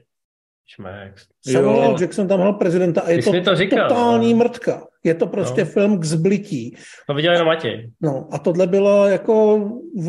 Šmex. 0.67 1.27
Samuel 1.51 1.91
jo. 1.91 1.97
Jackson 2.01 2.27
tam 2.27 2.39
hrál 2.39 2.53
prezidenta 2.53 3.01
a 3.01 3.09
je 3.09 3.23
to, 3.23 3.41
to 3.41 3.55
říkal, 3.55 3.87
totální 3.87 4.33
no. 4.33 4.37
mrtka. 4.37 4.87
Je 5.03 5.13
to 5.13 5.27
prostě 5.27 5.61
no. 5.61 5.71
film 5.71 5.99
k 5.99 6.03
zblití. 6.03 6.75
To 7.07 7.13
viděl 7.13 7.33
jenom 7.33 7.47
Matěj. 7.47 7.91
No 8.01 8.27
a 8.31 8.39
tohle 8.39 8.67
bylo 8.67 9.07
jako 9.07 9.55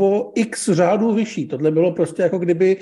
o 0.00 0.32
x 0.34 0.68
řádů 0.68 1.14
vyšší. 1.14 1.48
Tohle 1.48 1.70
bylo 1.70 1.92
prostě 1.92 2.22
jako 2.22 2.38
kdyby, 2.38 2.76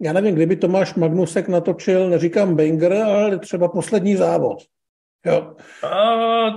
já 0.00 0.12
nevím, 0.12 0.34
kdyby 0.34 0.56
Tomáš 0.56 0.94
Magnusek 0.94 1.48
natočil, 1.48 2.10
neříkám 2.10 2.56
Banger, 2.56 2.92
ale 2.92 3.38
třeba 3.38 3.68
poslední 3.68 4.16
závod. 4.16 4.58
Jo. 5.26 5.54
A, 5.82 6.50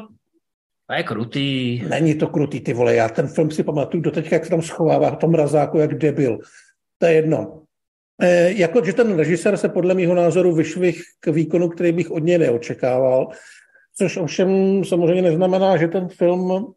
to 0.87 0.93
je 0.93 1.03
krutý. 1.03 1.81
Není 1.89 2.15
to 2.15 2.27
krutý, 2.27 2.61
ty 2.61 2.73
vole. 2.73 2.95
Já 2.95 3.09
ten 3.09 3.27
film 3.27 3.51
si 3.51 3.63
pamatuju 3.63 4.03
do 4.03 4.11
teď, 4.11 4.31
jak 4.31 4.43
se 4.43 4.49
tam 4.49 4.61
schovává 4.61 5.11
v 5.11 5.17
tom 5.17 5.31
mrazáku, 5.31 5.77
jak 5.77 5.97
debil. 5.97 6.39
To 6.97 7.05
je 7.05 7.13
jedno. 7.13 7.61
E, 8.21 8.51
jako, 8.51 8.85
že 8.85 8.93
ten 8.93 9.17
režisér 9.17 9.57
se 9.57 9.69
podle 9.69 9.93
mého 9.93 10.15
názoru 10.15 10.55
vyšvih 10.55 11.01
k 11.19 11.27
výkonu, 11.27 11.69
který 11.69 11.91
bych 11.91 12.11
od 12.11 12.23
něj 12.23 12.37
neočekával, 12.37 13.27
což 13.97 14.17
ovšem 14.17 14.49
samozřejmě 14.85 15.21
neznamená, 15.21 15.77
že 15.77 15.87
ten 15.87 16.07
film 16.07 16.73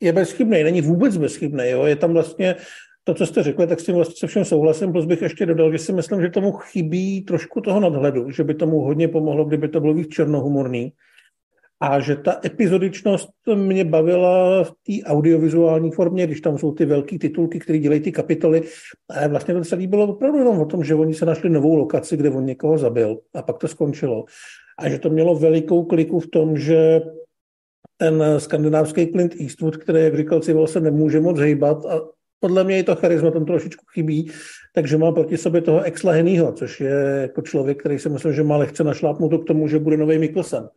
je 0.00 0.12
bezchybný. 0.12 0.62
Není 0.62 0.80
vůbec 0.80 1.16
bezchybný. 1.16 1.64
Jo? 1.70 1.84
Je 1.84 1.96
tam 1.96 2.12
vlastně 2.12 2.56
to, 3.04 3.14
co 3.14 3.26
jste 3.26 3.42
řekli, 3.42 3.66
tak 3.66 3.80
s 3.80 3.84
tím 3.84 3.94
vlastně 3.94 4.14
se 4.18 4.26
všem 4.26 4.44
souhlasím, 4.44 4.92
plus 4.92 5.06
bych 5.06 5.22
ještě 5.22 5.46
dodal, 5.46 5.72
že 5.72 5.78
si 5.78 5.92
myslím, 5.92 6.22
že 6.22 6.30
tomu 6.30 6.52
chybí 6.52 7.20
trošku 7.20 7.60
toho 7.60 7.80
nadhledu, 7.80 8.30
že 8.30 8.44
by 8.44 8.54
tomu 8.54 8.80
hodně 8.80 9.08
pomohlo, 9.08 9.44
kdyby 9.44 9.68
to 9.68 9.80
bylo 9.80 9.94
víc 9.94 10.08
černohumorný. 10.08 10.92
A 11.80 12.00
že 12.00 12.16
ta 12.16 12.40
epizodičnost 12.44 13.28
mě 13.54 13.84
bavila 13.84 14.64
v 14.64 14.70
té 14.70 15.04
audiovizuální 15.04 15.90
formě, 15.90 16.26
když 16.26 16.40
tam 16.40 16.58
jsou 16.58 16.72
ty 16.72 16.84
velké 16.84 17.18
titulky, 17.18 17.58
které 17.58 17.78
dělají 17.78 18.00
ty 18.00 18.12
kapitoly. 18.12 18.62
A 19.08 19.28
vlastně 19.28 19.54
to 19.54 19.64
celé 19.64 19.86
bylo 19.86 20.06
opravdu 20.06 20.38
jenom 20.38 20.60
o 20.60 20.66
tom, 20.66 20.84
že 20.84 20.94
oni 20.94 21.14
se 21.14 21.26
našli 21.26 21.50
novou 21.50 21.76
lokaci, 21.76 22.16
kde 22.16 22.30
on 22.30 22.44
někoho 22.44 22.78
zabil 22.78 23.18
a 23.34 23.42
pak 23.42 23.58
to 23.58 23.68
skončilo. 23.68 24.24
A 24.78 24.88
že 24.88 24.98
to 24.98 25.10
mělo 25.10 25.34
velikou 25.34 25.84
kliku 25.84 26.20
v 26.20 26.26
tom, 26.26 26.56
že 26.56 27.00
ten 27.96 28.24
skandinávský 28.38 29.06
Clint 29.06 29.40
Eastwood, 29.40 29.76
který, 29.76 30.02
jak 30.02 30.16
říkal 30.16 30.40
Civil, 30.40 30.66
se 30.66 30.80
nemůže 30.80 31.20
moc 31.20 31.38
hejbat 31.38 31.86
a 31.86 32.00
podle 32.40 32.64
mě 32.64 32.78
i 32.78 32.82
to 32.82 32.96
charisma 32.96 33.30
tam 33.30 33.44
trošičku 33.44 33.84
chybí, 33.94 34.30
takže 34.74 34.98
má 34.98 35.12
proti 35.12 35.36
sobě 35.36 35.60
toho 35.60 35.82
ex 35.82 36.02
což 36.54 36.80
je 36.80 37.18
jako 37.20 37.42
člověk, 37.42 37.80
který 37.80 37.98
si 37.98 38.08
myslím, 38.08 38.32
že 38.32 38.42
má 38.42 38.56
lehce 38.56 38.84
našlápnout 38.84 39.44
k 39.44 39.46
tomu, 39.46 39.68
že 39.68 39.78
bude 39.78 39.96
nový 39.96 40.18
Mikkelsen. 40.18 40.68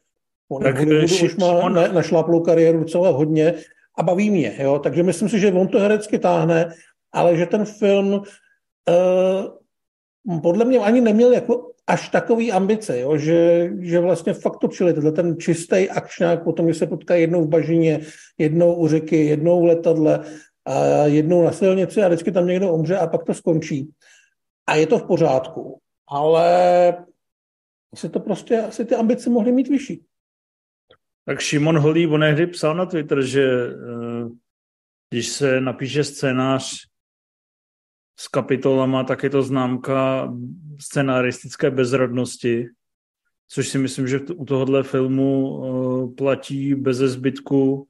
On 0.52 0.64
tak 0.64 0.76
ši, 1.06 1.26
už 1.26 1.36
má 1.36 1.52
on... 1.52 1.74
na, 1.74 1.88
našláplou 1.88 2.40
kariéru 2.40 2.80
docela 2.80 3.10
hodně 3.10 3.54
a 3.98 4.04
baví 4.04 4.30
mě. 4.30 4.56
Jo? 4.60 4.80
Takže 4.80 5.04
myslím 5.04 5.30
si, 5.30 5.40
že 5.40 5.54
on 5.54 5.68
to 5.68 5.80
herecky 5.80 6.20
táhne, 6.20 6.74
ale 7.12 7.38
že 7.38 7.46
ten 7.46 7.66
film 7.66 8.14
uh, 8.14 10.42
podle 10.42 10.66
mě 10.66 10.80
ani 10.80 11.02
neměl 11.02 11.34
jako 11.34 11.70
až 11.88 12.10
takový 12.10 12.52
ambice, 12.52 13.00
jo? 13.00 13.18
Že, 13.18 13.70
že 13.80 14.00
vlastně 14.00 14.34
fakt 14.34 14.58
točili 14.58 14.94
tenhle 14.94 15.12
ten 15.12 15.40
čistý 15.40 15.90
akčňák, 15.90 16.44
potom, 16.44 16.68
že 16.68 16.74
se 16.74 16.88
potkají 16.88 17.22
jednou 17.22 17.44
v 17.44 17.50
bažině, 17.50 18.00
jednou 18.38 18.76
u 18.76 18.88
řeky, 18.88 19.26
jednou 19.26 19.62
v 19.62 19.66
letadle, 19.66 20.20
a 20.66 21.06
jednou 21.06 21.44
na 21.44 21.52
silnici 21.52 22.04
a 22.04 22.08
vždycky 22.08 22.32
tam 22.32 22.48
někdo 22.48 22.74
umře 22.74 22.98
a 22.98 23.08
pak 23.08 23.24
to 23.24 23.34
skončí. 23.34 23.92
A 24.68 24.76
je 24.76 24.88
to 24.88 25.00
v 25.00 25.08
pořádku. 25.08 25.80
Ale 26.08 26.48
se 27.96 28.10
to 28.10 28.20
prostě 28.20 28.62
asi 28.62 28.86
ty 28.86 28.96
ambice 28.96 29.30
mohly 29.30 29.52
mít 29.52 29.68
vyšší. 29.68 30.04
Tak 31.26 31.40
Šimon 31.40 31.78
Holý 31.78 32.08
onehdy 32.08 32.48
psal 32.48 32.76
na 32.76 32.86
Twitter, 32.86 33.22
že 33.22 33.44
eh, 33.44 34.30
když 35.10 35.28
se 35.28 35.62
napíše 35.62 36.04
scénář 36.04 36.88
s 38.20 38.28
kapitolama, 38.28 39.04
tak 39.04 39.24
je 39.24 39.30
to 39.30 39.44
známka 39.44 40.34
scenaristické 40.80 41.72
bezrodnosti, 41.72 42.68
což 43.48 43.68
si 43.68 43.78
myslím, 43.78 44.08
že 44.08 44.20
u 44.20 44.46
tohohle 44.46 44.84
filmu 44.84 45.62
eh, 45.64 46.16
platí 46.16 46.76
bez 46.76 46.98
zbytku 46.98 47.88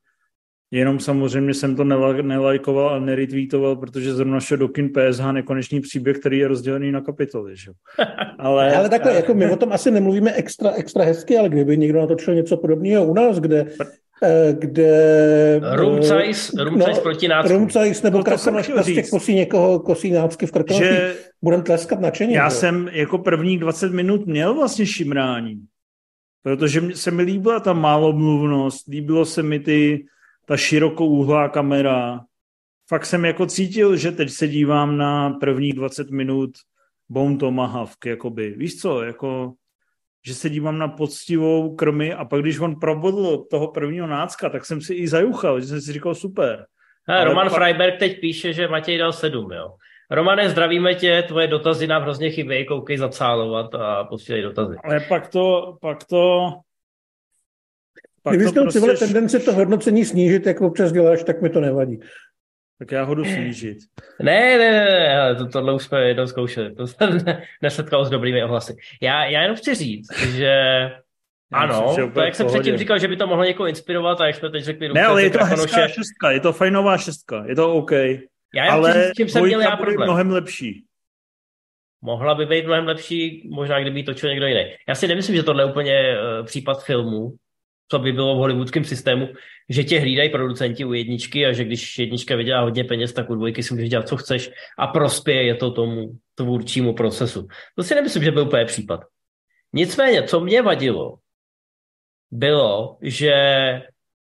Jenom 0.74 1.00
samozřejmě 1.00 1.54
jsem 1.54 1.76
to 1.76 1.84
nelajkoval 2.22 2.90
a 2.90 3.00
neretweetoval, 3.00 3.76
protože 3.76 4.14
zrovna 4.14 4.40
šel 4.40 4.58
do 4.58 4.68
kin 4.68 4.90
PSH 4.90 5.32
nekonečný 5.32 5.82
příběh, 5.82 6.20
který 6.20 6.38
je 6.40 6.48
rozdělený 6.48 6.92
na 6.92 7.02
kapitoly. 7.02 7.58
Že? 7.58 7.72
Ale, 8.40 8.76
ale 8.76 8.90
takhle, 8.90 9.14
jako 9.14 9.34
my 9.34 9.52
o 9.52 9.56
tom 9.56 9.72
asi 9.72 9.92
nemluvíme 9.92 10.34
extra, 10.34 10.72
extra 10.72 11.04
hezky, 11.04 11.38
ale 11.38 11.50
kdyby 11.50 11.78
někdo 11.78 12.00
natočil 12.00 12.36
něco 12.36 12.58
podobného 12.58 13.06
u 13.06 13.14
nás, 13.14 13.40
kde 13.40 13.66
eh, 14.24 14.56
kde... 14.60 15.62
Rumcajs, 15.76 16.52
eh, 16.60 16.64
Rumcajs 16.64 16.98
no, 16.98 17.04
proti 17.04 17.28
nácku. 17.28 17.54
Rumcajs 17.54 18.02
nebo 18.04 18.18
no, 18.18 18.24
prostě 18.74 19.04
kosí 19.04 19.36
někoho, 19.36 19.80
kosí 19.80 20.12
nácky 20.12 20.46
v 20.46 20.52
Krkonoši. 20.52 20.86
Že 20.86 21.16
budem 21.42 21.62
tleskat 21.62 22.00
nadšeně. 22.00 22.38
Já 22.38 22.44
jo. 22.46 22.52
jsem 22.52 22.90
jako 22.92 23.18
prvních 23.18 23.60
20 23.60 23.92
minut 23.92 24.26
měl 24.26 24.54
vlastně 24.54 24.86
šimrání. 24.86 25.62
Protože 26.44 26.82
se 26.94 27.12
mi 27.12 27.24
líbila 27.24 27.60
ta 27.60 27.74
málomluvnost, 27.74 28.88
líbilo 28.88 29.26
se 29.26 29.44
mi 29.44 29.60
ty 29.60 30.06
ta 30.46 30.58
širokouhlá 30.58 31.50
kamera. 31.50 32.22
Fakt 32.90 33.06
jsem 33.06 33.26
jako 33.26 33.46
cítil, 33.46 33.96
že 33.96 34.12
teď 34.12 34.30
se 34.30 34.48
dívám 34.48 34.98
na 34.98 35.30
prvních 35.30 35.74
20 35.74 36.10
minut 36.10 36.52
Bone 37.10 37.38
Tomahawk, 37.38 38.06
jakoby. 38.06 38.56
Víš 38.58 38.82
co, 38.82 39.04
jako, 39.04 39.54
že 40.26 40.36
se 40.36 40.50
dívám 40.50 40.78
na 40.78 40.88
poctivou 40.88 41.76
krmy 41.76 42.14
a 42.14 42.26
pak 42.26 42.42
když 42.42 42.60
on 42.60 42.80
probodl 42.80 43.38
toho 43.38 43.68
prvního 43.68 44.08
nácka, 44.08 44.50
tak 44.50 44.66
jsem 44.66 44.82
si 44.82 44.94
i 44.94 45.08
zajuchal, 45.08 45.60
že 45.60 45.68
jsem 45.68 45.82
si 45.82 45.94
říkal 45.94 46.16
super. 46.16 46.66
A 47.08 47.24
Roman 47.24 47.48
pak... 47.48 47.56
Freiberg 47.56 48.00
teď 48.00 48.20
píše, 48.20 48.54
že 48.54 48.68
Matěj 48.68 48.98
dal 48.98 49.14
sedm, 49.14 49.52
jo. 49.52 49.76
Romane, 50.12 50.50
zdravíme 50.50 50.96
tě, 50.96 51.24
tvoje 51.28 51.48
dotazy 51.48 51.88
nám 51.88 52.02
hrozně 52.02 52.32
chybějí, 52.32 52.66
koukej 52.66 52.98
zacálovat 52.98 53.76
a 53.76 54.04
posílej 54.04 54.42
dotazy. 54.42 54.76
Ale 54.84 55.00
pak 55.00 55.28
to, 55.28 55.78
pak 55.82 56.04
to 56.04 56.52
pak 58.24 58.36
Kdybys 58.36 58.52
měl 58.52 58.64
prostě... 58.64 59.06
tendence 59.06 59.40
to 59.40 59.54
hodnocení 59.54 60.06
snížit, 60.06 60.46
jak 60.46 60.62
občas 60.62 60.92
děláš, 60.92 61.24
tak 61.24 61.42
mi 61.42 61.50
to 61.50 61.60
nevadí. 61.62 62.00
Tak 62.80 62.92
já 62.92 63.04
ho 63.04 63.16
jdu 63.16 63.26
snížit. 63.26 63.78
Ne, 64.22 64.58
ne, 64.58 64.72
ne, 64.72 65.36
to, 65.36 65.48
tohle 65.48 65.74
už 65.74 65.84
jsme 65.84 66.08
jednou 66.08 66.28
zkoušeli. 66.28 66.76
To 66.76 66.88
se 66.88 66.96
nesetkalo 67.62 68.06
s 68.06 68.10
dobrými 68.10 68.44
ohlasy. 68.44 68.76
Já, 69.02 69.26
já 69.26 69.42
jenom 69.42 69.58
chci 69.58 69.76
říct, 69.76 70.18
že 70.18 70.54
ano, 71.54 71.86
myslím, 71.88 72.06
že 72.06 72.12
to 72.12 72.22
jak 72.22 72.36
jsem 72.36 72.48
předtím 72.48 72.78
říkal, 72.78 73.00
že 73.00 73.08
by 73.08 73.18
to 73.18 73.28
mohlo 73.28 73.44
někoho 73.44 73.68
inspirovat 73.68 74.22
a 74.22 74.28
jak 74.28 74.36
jsme 74.36 74.50
teď 74.50 74.64
řekli... 74.64 74.90
Ne, 74.90 75.06
ale 75.06 75.24
je 75.24 75.30
to 75.30 75.46
hezká 75.46 75.88
šestka, 75.88 76.32
je 76.32 76.40
to 76.40 76.54
fajnová 76.54 76.98
šestka, 76.98 77.46
je 77.48 77.56
to 77.56 77.74
OK. 77.74 77.92
Já 78.56 78.72
ale 78.72 79.04
s 79.04 79.12
tím 79.12 79.30
jsem 79.30 79.46
měl 79.46 79.62
já 79.62 79.78
problém. 79.78 80.08
mnohem 80.08 80.32
lepší. 80.32 80.86
mohla 82.02 82.36
by 82.36 82.46
být 82.46 82.66
mnohem 82.66 82.88
lepší, 82.88 83.50
možná 83.54 83.82
kdyby 83.82 84.00
ji 84.00 84.04
točil 84.04 84.30
někdo 84.30 84.48
jiný. 84.48 84.64
Já 84.88 84.96
si 84.96 85.08
nemyslím, 85.08 85.36
že 85.36 85.44
tohle 85.44 85.64
je 85.64 85.70
úplně 85.70 86.18
uh, 86.40 86.46
případ 86.46 86.84
filmu, 86.84 87.34
co 87.88 88.00
by 88.00 88.12
bylo 88.12 88.36
v 88.36 88.38
hollywoodském 88.38 88.84
systému, 88.84 89.28
že 89.70 89.84
tě 89.84 90.00
hlídají 90.00 90.30
producenti 90.30 90.86
u 90.86 90.94
jedničky 90.94 91.46
a 91.46 91.52
že 91.52 91.64
když 91.64 92.00
jednička 92.00 92.36
vydělá 92.36 92.62
hodně 92.62 92.84
peněz, 92.84 93.14
tak 93.14 93.30
u 93.30 93.36
dvojky 93.36 93.64
si 93.64 93.74
můžeš 93.74 93.90
dělat, 93.90 94.08
co 94.08 94.18
chceš 94.18 94.52
a 94.78 94.88
prospěje 94.88 95.44
je 95.44 95.56
to 95.56 95.72
tomu 95.72 96.18
tvůrčímu 96.36 96.94
procesu. 96.94 97.48
To 97.76 97.84
si 97.84 97.96
nemyslím, 97.96 98.24
že 98.24 98.32
byl 98.32 98.44
úplně 98.44 98.66
případ. 98.66 99.00
Nicméně, 99.74 100.24
co 100.24 100.40
mě 100.40 100.62
vadilo, 100.62 101.16
bylo, 102.32 102.98
že 103.02 103.34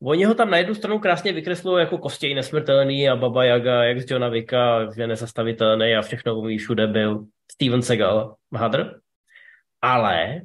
oni 0.04 0.24
ho 0.26 0.34
tam 0.34 0.50
na 0.50 0.58
jednu 0.58 0.76
stranu 0.76 1.00
krásně 1.00 1.34
vykreslují 1.34 1.80
jako 1.80 1.98
kostěj 1.98 2.36
nesmrtelný 2.36 3.10
a 3.10 3.16
Baba 3.16 3.44
Yaga, 3.44 3.84
jak 3.84 4.02
z 4.02 4.12
Johna 4.12 4.30
Vicka, 4.30 4.90
je 4.98 5.08
nezastavitelný 5.08 5.96
a 5.96 6.02
všechno 6.02 6.40
umí, 6.40 6.58
všude 6.58 6.88
byl 6.88 7.26
Steven 7.52 7.82
Seagal, 7.82 8.36
Hadr. 8.56 9.00
Ale 9.82 10.42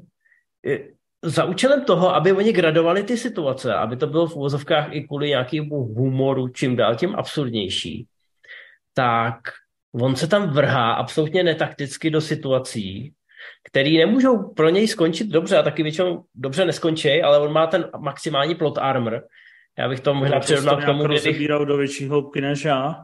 za 1.26 1.44
účelem 1.44 1.84
toho, 1.84 2.14
aby 2.14 2.32
oni 2.32 2.52
gradovali 2.52 3.02
ty 3.02 3.16
situace, 3.16 3.74
aby 3.74 3.96
to 3.96 4.06
bylo 4.06 4.26
v 4.26 4.36
uvozovkách 4.36 4.88
i 4.90 5.00
kvůli 5.02 5.28
nějakému 5.28 5.76
humoru, 5.76 6.48
čím 6.48 6.76
dál 6.76 6.94
tím 6.94 7.14
absurdnější, 7.16 8.06
tak 8.94 9.36
on 9.94 10.16
se 10.16 10.26
tam 10.26 10.50
vrhá 10.50 10.92
absolutně 10.92 11.42
netakticky 11.42 12.10
do 12.10 12.20
situací, 12.20 13.12
které 13.68 13.90
nemůžou 13.90 14.54
pro 14.54 14.68
něj 14.68 14.88
skončit 14.88 15.28
dobře 15.28 15.58
a 15.58 15.62
taky 15.62 15.82
většinou 15.82 16.24
dobře 16.34 16.64
neskončí, 16.64 17.22
ale 17.22 17.38
on 17.38 17.52
má 17.52 17.66
ten 17.66 17.90
maximální 17.98 18.54
plot 18.54 18.78
armor. 18.78 19.24
Já 19.78 19.88
bych 19.88 20.00
to 20.00 20.14
možná 20.14 20.40
přirovnal 20.40 20.76
k 20.76 20.84
tomu, 20.84 21.04
kdybych... 21.04 21.48
do 21.48 21.76
větší 21.76 22.08
hloubky 22.08 22.40
než 22.40 22.64
já. 22.64 22.94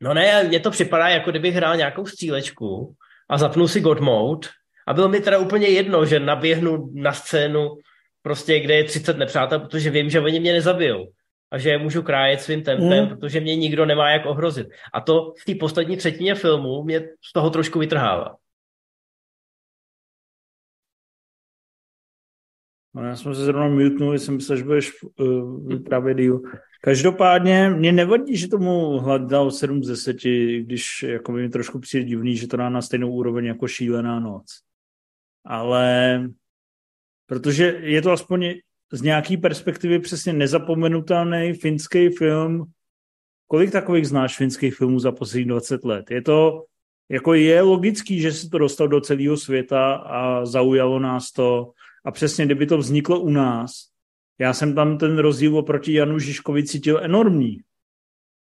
No 0.00 0.14
ne, 0.14 0.44
mně 0.44 0.60
to 0.60 0.70
připadá, 0.70 1.08
jako 1.08 1.30
kdybych 1.30 1.54
hrál 1.54 1.76
nějakou 1.76 2.06
střílečku 2.06 2.94
a 3.30 3.38
zapnul 3.38 3.68
si 3.68 3.80
God 3.80 4.00
Mode 4.00 4.48
a 4.86 4.94
bylo 4.94 5.08
mi 5.08 5.20
teda 5.20 5.38
úplně 5.38 5.66
jedno, 5.66 6.06
že 6.06 6.20
naběhnu 6.20 6.90
na 6.94 7.12
scénu 7.12 7.70
prostě, 8.22 8.60
kde 8.60 8.74
je 8.74 8.84
30 8.84 9.18
nepřátel, 9.18 9.60
protože 9.60 9.90
vím, 9.90 10.10
že 10.10 10.20
oni 10.20 10.40
mě 10.40 10.52
nezabijou 10.52 11.06
a 11.50 11.58
že 11.58 11.70
je 11.70 11.78
můžu 11.78 12.02
krájet 12.02 12.40
svým 12.40 12.62
tempem, 12.62 13.04
mm. 13.04 13.08
protože 13.08 13.40
mě 13.40 13.56
nikdo 13.56 13.86
nemá 13.86 14.10
jak 14.10 14.26
ohrozit. 14.26 14.66
A 14.92 15.00
to 15.00 15.32
v 15.42 15.44
té 15.44 15.54
poslední 15.54 15.96
třetině 15.96 16.34
filmu 16.34 16.82
mě 16.82 17.00
z 17.00 17.32
toho 17.32 17.50
trošku 17.50 17.78
vytrhává. 17.78 18.36
No, 22.94 23.04
já 23.04 23.16
jsem 23.16 23.34
se 23.34 23.44
zrovna 23.44 23.68
mutnul, 23.68 24.14
jsem 24.14 24.34
myslel, 24.34 24.58
že 24.58 24.64
budeš 24.64 24.92
uh, 25.02 25.68
vyprávět 25.68 26.16
díl. 26.16 26.42
Každopádně 26.82 27.70
mě 27.70 27.92
nevadí, 27.92 28.36
že 28.36 28.48
tomu 28.48 28.98
hlad 28.98 29.22
dal 29.22 29.50
7 29.50 29.84
z 29.84 29.88
10, 29.88 30.16
když 30.60 31.02
jako 31.02 31.32
mi 31.32 31.48
trošku 31.48 31.78
přijde 31.78 32.04
divný, 32.04 32.36
že 32.36 32.48
to 32.48 32.56
dá 32.56 32.68
na 32.68 32.82
stejnou 32.82 33.10
úroveň 33.10 33.44
jako 33.44 33.68
šílená 33.68 34.20
noc. 34.20 34.44
Ale 35.44 36.20
protože 37.26 37.64
je 37.80 38.02
to 38.02 38.12
aspoň 38.12 38.54
z 38.92 39.02
nějaký 39.02 39.36
perspektivy 39.36 39.98
přesně 39.98 40.32
nezapomenutelný 40.32 41.52
finský 41.52 42.08
film. 42.08 42.64
Kolik 43.46 43.72
takových 43.72 44.08
znáš 44.08 44.36
finských 44.36 44.74
filmů 44.74 44.98
za 44.98 45.12
poslední 45.12 45.48
20 45.48 45.84
let? 45.84 46.10
Je 46.10 46.22
to, 46.22 46.64
jako 47.08 47.34
je 47.34 47.62
logický, 47.62 48.20
že 48.20 48.32
se 48.32 48.50
to 48.50 48.58
dostal 48.58 48.88
do 48.88 49.00
celého 49.00 49.36
světa 49.36 49.94
a 49.94 50.46
zaujalo 50.46 50.98
nás 50.98 51.32
to. 51.32 51.72
A 52.04 52.10
přesně, 52.10 52.44
kdyby 52.44 52.66
to 52.66 52.78
vzniklo 52.78 53.20
u 53.20 53.30
nás, 53.30 53.70
já 54.38 54.52
jsem 54.52 54.74
tam 54.74 54.98
ten 54.98 55.18
rozdíl 55.18 55.58
oproti 55.58 55.92
Janu 55.92 56.18
Žižkovi 56.18 56.64
cítil 56.64 57.00
enormní. 57.02 57.56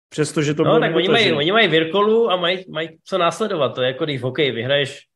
Přestože 0.09 0.55
to 0.55 0.65
no, 0.65 0.71
bylo 0.71 0.81
tak 0.81 0.97
oni 0.97 1.09
mají, 1.09 1.33
oni 1.33 1.53
mají 1.53 1.69
Virkolu 1.69 2.31
a 2.31 2.37
mají, 2.37 2.65
mají 2.71 2.89
co 3.05 3.19
následovat. 3.19 3.69
To 3.69 3.83
je 3.83 3.87
jako 3.87 4.05
když 4.05 4.21
v 4.21 4.25
hokeji 4.25 4.53
vyhraješ 4.53 5.08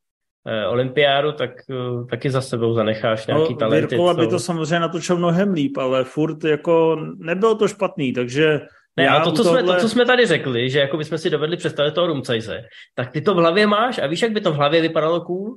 olympiádu, 0.68 1.32
tak 1.32 1.50
eh, 1.70 2.04
taky 2.10 2.30
za 2.30 2.40
sebou 2.40 2.74
zanecháš 2.74 3.26
nějaký 3.26 3.52
no, 3.52 3.58
talenty. 3.58 3.86
Virkola 3.86 4.14
by 4.14 4.26
to 4.26 4.38
samozřejmě 4.38 4.80
natočil 4.80 5.16
mnohem 5.16 5.52
líp, 5.52 5.76
ale 5.76 6.04
furt 6.04 6.44
jako 6.44 6.96
nebylo 7.18 7.54
to 7.54 7.68
špatný, 7.68 8.12
takže 8.12 8.60
ne, 8.96 9.08
ale 9.08 9.24
to 9.24 9.32
co, 9.32 9.42
tohle... 9.42 9.62
jsme, 9.62 9.72
to, 9.72 9.80
co 9.80 9.88
jsme 9.88 10.04
tady 10.04 10.26
řekli, 10.26 10.70
že 10.70 10.78
jako 10.78 10.96
bychom 10.96 11.18
si 11.18 11.30
dovedli 11.30 11.56
představit 11.56 11.94
toho 11.94 12.06
Rumcajse, 12.06 12.62
tak 12.94 13.10
ty 13.10 13.20
to 13.20 13.34
v 13.34 13.36
hlavě 13.36 13.66
máš 13.66 13.98
a 13.98 14.06
víš, 14.06 14.22
jak 14.22 14.32
by 14.32 14.40
to 14.40 14.52
v 14.52 14.56
hlavě 14.56 14.80
vypadalo 14.80 15.20
cool? 15.20 15.56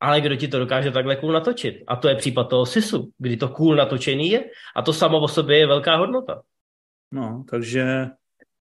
ale 0.00 0.20
kdo 0.20 0.36
ti 0.36 0.48
to 0.48 0.58
dokáže 0.58 0.90
takhle 0.90 1.16
cool 1.16 1.32
natočit? 1.32 1.84
A 1.88 1.96
to 1.96 2.08
je 2.08 2.14
případ 2.14 2.44
toho 2.44 2.66
SISu, 2.66 3.12
kdy 3.18 3.36
to 3.36 3.48
cool 3.48 3.74
natočený 3.74 4.30
je 4.30 4.44
a 4.76 4.82
to 4.82 4.92
samo 4.92 5.20
o 5.20 5.28
sobě 5.28 5.58
je 5.58 5.66
velká 5.66 5.96
hodnota. 5.96 6.40
No, 7.12 7.44
takže... 7.50 8.06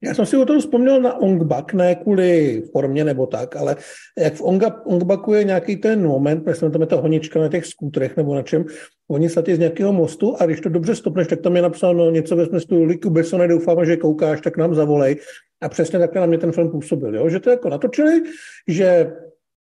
Já 0.04 0.14
jsem 0.14 0.26
si 0.26 0.38
o 0.38 0.46
tom 0.46 0.60
vzpomněl 0.60 1.02
na 1.02 1.22
Ongbak, 1.22 1.74
ne 1.74 1.96
kvůli 1.96 2.62
formě 2.72 3.04
nebo 3.04 3.28
tak, 3.28 3.56
ale 3.56 3.76
jak 4.18 4.34
v 4.34 4.42
Onga, 4.42 4.82
Ongbaku 4.86 5.34
je 5.34 5.44
nějaký 5.44 5.76
ten 5.76 6.08
moment, 6.08 6.46
myslím, 6.46 6.72
tam 6.72 6.82
je 6.82 6.88
ta 6.88 6.96
honička 6.96 7.40
na 7.40 7.48
těch 7.48 7.66
skútrech 7.66 8.18
nebo 8.18 8.36
na 8.36 8.42
čem, 8.42 8.66
oni 9.10 9.30
satí 9.30 9.56
z 9.56 9.60
nějakého 9.60 9.94
mostu 9.94 10.36
a 10.40 10.46
když 10.46 10.62
to 10.62 10.70
dobře 10.70 10.96
stopneš, 10.96 11.28
tak 11.28 11.42
tam 11.42 11.56
je 11.56 11.62
napsáno 11.62 12.12
něco 12.12 12.36
ve 12.36 12.46
smyslu 12.46 12.84
Liku 12.84 13.10
Bessone, 13.10 13.48
doufám, 13.48 13.86
že 13.86 13.98
koukáš, 13.98 14.42
tak 14.42 14.58
nám 14.58 14.76
zavolej. 14.76 15.16
A 15.62 15.70
přesně 15.70 16.00
takhle 16.00 16.22
na 16.22 16.28
mě 16.28 16.38
ten 16.38 16.52
film 16.52 16.72
působil, 16.72 17.16
jo? 17.16 17.30
že 17.30 17.40
to 17.40 17.50
jako 17.50 17.70
natočili, 17.70 18.22
že 18.68 19.12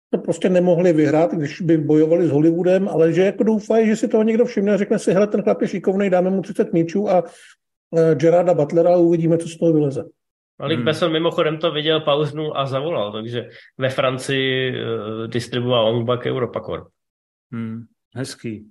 to 0.10 0.18
prostě 0.18 0.50
nemohli 0.50 0.94
vyhrát, 0.94 1.34
když 1.34 1.62
by 1.62 1.78
bojovali 1.78 2.28
s 2.28 2.32
Hollywoodem, 2.32 2.88
ale 2.88 3.14
že 3.14 3.22
jako 3.22 3.44
doufají, 3.44 3.88
že 3.88 3.96
si 3.96 4.08
toho 4.08 4.24
někdo 4.24 4.46
všimne 4.46 4.74
a 4.74 4.78
řekne 4.78 5.00
si, 5.00 5.14
hele, 5.14 5.28
ten 5.28 5.42
chlap 5.42 5.62
je 5.62 5.68
šikovný, 5.68 6.10
dáme 6.10 6.30
mu 6.30 6.42
30 6.42 6.74
míčů 6.74 7.10
a 7.10 7.24
Gerarda 8.14 8.54
Butlera 8.54 8.94
a 8.94 8.98
uvidíme, 8.98 9.38
co 9.38 9.48
z 9.48 9.58
toho 9.58 9.74
vyleze. 9.74 10.04
Malik 10.60 10.78
hmm. 10.78 10.86
Besson 10.86 11.12
mimochodem 11.12 11.58
to 11.58 11.72
viděl, 11.72 12.00
pauznul 12.00 12.54
a 12.56 12.66
zavolal, 12.66 13.12
takže 13.12 13.50
ve 13.78 13.90
Francii 13.90 14.72
uh, 14.72 15.28
distribuoval 15.28 15.88
Ongbak 15.88 16.26
Europacorp. 16.26 16.88
Hmm. 17.52 17.82
Hezký. 18.16 18.66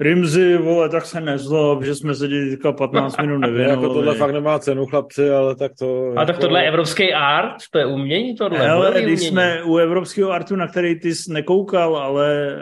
Rimzy, 0.00 0.56
vole, 0.56 0.88
tak 0.88 1.06
se 1.06 1.20
nezlob, 1.20 1.82
že 1.82 1.94
jsme 1.94 2.14
se 2.14 2.28
teďka 2.28 2.72
15 2.72 3.16
minut 3.20 3.38
nevěnovali. 3.40 3.82
jako 3.82 3.94
tohle 3.94 4.14
fakt 4.14 4.32
nemá 4.32 4.58
cenu, 4.58 4.86
chlapci, 4.86 5.30
ale 5.30 5.56
tak 5.56 5.72
to... 5.78 6.04
A 6.16 6.20
jako... 6.20 6.26
tak 6.26 6.38
tohle 6.38 6.62
je 6.62 6.68
evropský 6.68 7.12
art? 7.12 7.54
To 7.70 7.78
je 7.78 7.86
umění 7.86 8.36
tohle? 8.36 8.58
Hele, 8.58 8.90
když 8.90 9.02
umění. 9.02 9.18
jsme 9.18 9.62
u 9.64 9.76
evropského 9.76 10.30
artu, 10.30 10.56
na 10.56 10.68
který 10.68 11.00
ty 11.00 11.14
jsi 11.14 11.32
nekoukal, 11.32 11.96
ale 11.96 12.56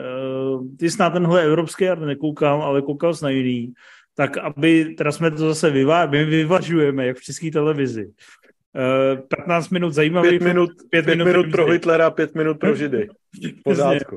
uh, 0.55 0.67
ty 0.79 0.91
jsi 0.91 1.01
na 1.01 1.11
tenhle 1.11 1.43
evropský 1.43 1.89
art 1.89 2.01
nekoukal, 2.01 2.63
ale 2.63 2.83
koukal 2.83 3.15
jsi 3.15 3.25
na 3.25 3.31
jiný, 3.31 3.73
tak 4.21 4.39
aby, 4.39 4.95
teda 4.95 5.13
jsme 5.13 5.31
to 5.31 5.37
zase 5.37 5.71
vyvá, 5.71 6.07
my 6.07 6.25
vyvažujeme, 6.25 7.07
jak 7.07 7.17
v 7.17 7.23
české 7.23 7.51
televizi. 7.51 8.05
Uh, 8.05 9.19
eh, 9.19 9.23
15 9.37 9.71
minut 9.71 9.91
zajímavý. 9.91 10.29
5 10.29 10.43
minut, 10.43 10.71
5 10.91 11.07
minut, 11.07 11.25
minut 11.25 11.51
pro 11.51 11.67
Hitlera, 11.67 12.11
5 12.11 12.35
minut 12.35 12.59
pro 12.59 12.75
Židy. 12.75 13.09
Pořádku. 13.65 14.17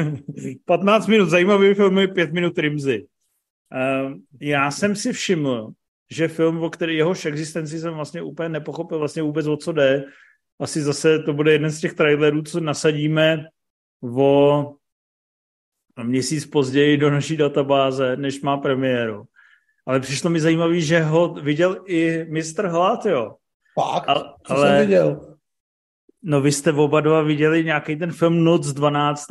15 0.64 1.06
minut 1.06 1.28
zajímavý 1.28 1.74
filmy, 1.74 2.08
5 2.08 2.32
minut 2.32 2.58
Rimzy. 2.58 3.06
Uh, 3.72 4.12
já 4.40 4.70
jsem 4.70 4.96
si 4.96 5.12
všiml, 5.12 5.72
že 6.10 6.28
film, 6.28 6.62
o 6.62 6.70
který 6.70 6.96
jehož 6.96 7.26
existenci 7.26 7.78
jsem 7.80 7.94
vlastně 7.94 8.22
úplně 8.22 8.48
nepochopil 8.48 8.98
vlastně 8.98 9.22
vůbec 9.22 9.46
o 9.46 9.56
co 9.56 9.72
jde. 9.72 10.04
Asi 10.60 10.82
zase 10.82 11.18
to 11.18 11.32
bude 11.32 11.52
jeden 11.52 11.70
z 11.70 11.80
těch 11.80 11.94
trailerů, 11.94 12.42
co 12.42 12.60
nasadíme 12.60 13.44
o 14.02 14.74
měsíc 16.02 16.46
později 16.46 16.96
do 16.96 17.10
naší 17.10 17.36
databáze, 17.36 18.16
než 18.16 18.42
má 18.42 18.56
premiéru. 18.56 19.24
Ale 19.86 20.00
přišlo 20.00 20.30
mi 20.30 20.40
zajímavý, 20.40 20.82
že 20.82 21.00
ho 21.00 21.34
viděl 21.34 21.84
i 21.86 22.24
mistr 22.28 22.66
Hlad, 22.66 23.06
jo. 23.06 23.34
Fakt? 23.74 24.08
A, 24.08 24.14
co 24.46 24.52
ale, 24.52 24.68
jsem 24.68 24.86
viděl? 24.86 25.36
No 26.22 26.40
vy 26.40 26.52
jste 26.52 26.72
oba 26.72 27.00
dva 27.00 27.22
viděli 27.22 27.64
nějaký 27.64 27.96
ten 27.96 28.12
film 28.12 28.44
Noc 28.44 28.72
12. 28.72 29.26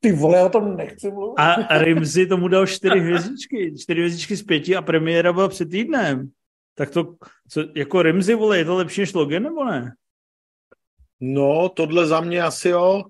Ty 0.00 0.12
vole, 0.12 0.44
o 0.44 0.48
tom 0.48 0.76
nechci 0.76 1.10
mluvit. 1.10 1.38
A, 1.38 1.78
Rimzy 1.78 2.26
tomu 2.26 2.48
dal 2.48 2.66
čtyři 2.66 3.00
hvězdičky, 3.00 3.74
čtyři 3.78 4.00
hvězdičky 4.00 4.36
z 4.36 4.42
pěti 4.42 4.76
a 4.76 4.82
premiéra 4.82 5.32
byla 5.32 5.48
před 5.48 5.70
týdnem. 5.70 6.30
Tak 6.74 6.90
to, 6.90 7.14
co, 7.48 7.64
jako 7.76 8.02
Rimzy, 8.02 8.34
vole, 8.34 8.58
je 8.58 8.64
to 8.64 8.76
lepší 8.76 9.00
než 9.00 9.14
Logan, 9.14 9.42
nebo 9.42 9.64
ne? 9.64 9.92
No, 11.20 11.68
tohle 11.68 12.06
za 12.06 12.20
mě 12.20 12.42
asi 12.42 12.68
jo. 12.68 13.02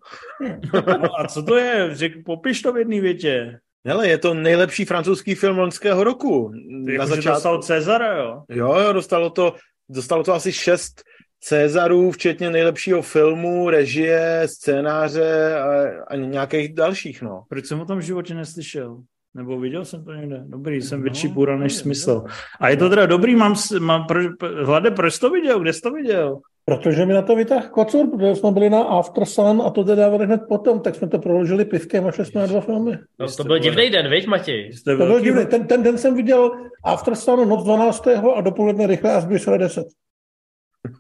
No, 0.75 1.21
a 1.21 1.29
co 1.29 1.43
to 1.43 1.57
je? 1.57 1.95
Řek, 1.95 2.13
popiš 2.25 2.63
to 2.63 2.73
v 2.73 2.79
jedné 2.79 3.01
větě. 3.01 3.59
Hele, 3.87 4.09
je 4.09 4.19
to 4.19 4.35
nejlepší 4.35 4.85
francouzský 4.85 5.35
film 5.35 5.59
loňského 5.59 6.05
roku. 6.05 6.51
Ty 6.87 6.87
Na 6.87 6.93
jako, 6.93 7.07
začátku... 7.07 7.35
dostal 7.35 7.63
Cezara, 7.63 8.17
jo? 8.17 8.43
Jo, 8.49 8.75
jo, 8.75 8.93
dostalo 8.93 9.31
to, 9.31 9.55
dostalo 9.89 10.25
to 10.25 10.35
asi 10.35 10.53
šest 10.53 11.03
Cezarů, 11.41 12.11
včetně 12.11 12.51
nejlepšího 12.51 13.03
filmu, 13.03 13.71
režie, 13.71 14.43
scénáře 14.47 15.55
a, 15.59 16.05
a 16.09 16.17
nějakých 16.17 16.75
dalších, 16.75 17.23
no. 17.23 17.43
Proč 17.49 17.67
jsem 17.67 17.81
o 17.81 17.85
tom 17.85 17.99
v 17.99 18.03
životě 18.03 18.35
neslyšel? 18.35 19.03
Nebo 19.35 19.61
viděl 19.61 19.85
jsem 19.85 20.05
to 20.05 20.13
někde? 20.13 20.43
Dobrý, 20.47 20.83
jsem 20.83 20.99
no, 20.99 21.03
větší 21.03 21.29
půra 21.29 21.57
než 21.57 21.75
smysl. 21.75 22.25
A 22.61 22.69
je 22.69 22.77
to 22.77 22.89
teda 22.89 23.07
dobrý, 23.07 23.37
mám, 23.37 23.55
mám 23.79 24.07
pro, 24.07 24.21
Hlade, 24.65 24.91
proč 24.91 25.19
to 25.19 25.31
viděl? 25.31 25.61
Kde 25.61 25.73
jsi 25.73 25.81
to 25.81 25.91
viděl? 25.91 26.41
Protože 26.69 27.07
mi 27.07 27.15
na 27.15 27.23
to 27.23 27.37
vytáhl 27.37 27.69
kocur, 27.69 28.11
protože 28.11 28.35
jsme 28.35 28.51
byli 28.51 28.71
na 28.71 28.83
After 28.83 29.25
Sun 29.25 29.63
a 29.67 29.71
to 29.71 29.85
dávali 29.85 30.27
hned 30.27 30.41
potom, 30.49 30.81
tak 30.81 30.95
jsme 30.95 31.09
to 31.09 31.19
proložili 31.19 31.65
pivkem 31.65 32.07
a 32.07 32.13
šli 32.13 32.25
jsme 32.25 32.41
na 32.41 32.47
dva 32.47 32.61
filmy. 32.61 32.99
No, 33.19 33.27
to 33.37 33.45
byl 33.45 33.59
divný 33.59 33.91
den, 33.91 34.11
viď 34.11 34.27
Matěj? 34.27 34.71
To 34.85 34.97
byl 34.97 35.21
divný. 35.21 35.47
Ten, 35.47 35.67
ten 35.67 35.83
den 35.83 35.99
jsem 35.99 36.15
viděl 36.15 36.51
After 36.85 37.15
Sun 37.15 37.49
noc 37.49 37.65
12. 37.65 38.07
a 38.37 38.41
dopoledne 38.41 38.87
rychle 38.87 39.13
až 39.13 39.25
10. 39.59 39.87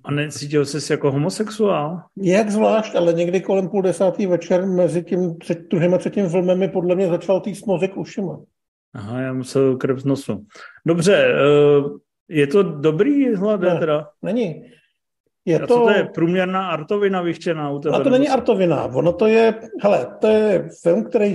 A 0.05 0.11
necítil 0.11 0.65
jsi 0.65 0.81
se 0.81 0.93
jako 0.93 1.11
homosexuál? 1.13 2.03
Jak 2.23 2.51
zvlášť, 2.51 2.95
ale 2.95 3.13
někdy 3.13 3.41
kolem 3.41 3.69
půl 3.69 3.83
desátý 3.83 4.27
večer 4.27 4.67
mezi 4.67 5.03
tím 5.05 5.35
druhým 5.71 5.95
a 5.95 5.99
třetím 5.99 6.29
filmem 6.29 6.59
mi 6.59 6.69
podle 6.69 6.95
mě 6.95 7.09
začal 7.09 7.41
týct 7.41 7.67
mozek 7.67 7.97
ušima. 7.97 8.41
Aha, 8.95 9.21
já 9.21 9.33
musel 9.33 9.77
krev 9.77 9.99
z 9.99 10.05
nosu. 10.05 10.45
Dobře, 10.87 11.15
eh, 11.15 11.83
je 12.29 12.47
to 12.47 12.63
dobrý 12.63 13.35
hlade 13.35 13.75
Ne. 13.75 13.79
teda? 13.79 14.09
Není. 14.23 14.65
Je 15.47 15.61
A 15.61 15.67
to, 15.67 15.81
to 15.81 15.91
je 15.91 16.05
průměrná 16.05 16.69
artovina 16.69 17.23
vychčená 17.23 17.71
u 17.71 17.79
tebe? 17.79 17.97
a 17.97 18.01
to 18.01 18.11
není 18.11 18.29
artovina. 18.29 18.85
Ono 18.85 19.13
to 19.13 19.27
je, 19.27 19.55
hele, 19.83 20.17
to 20.21 20.27
je 20.27 20.69
film, 20.83 21.05
který 21.05 21.35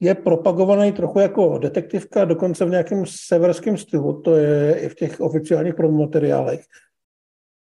je 0.00 0.14
propagovaný 0.14 0.92
trochu 0.92 1.18
jako 1.18 1.58
detektivka, 1.58 2.24
dokonce 2.24 2.64
v 2.64 2.70
nějakém 2.70 3.04
severském 3.06 3.76
stylu. 3.76 4.20
To 4.20 4.36
je 4.36 4.80
i 4.80 4.88
v 4.88 4.94
těch 4.94 5.20
oficiálních 5.20 5.74
promomateriálech. 5.74 6.60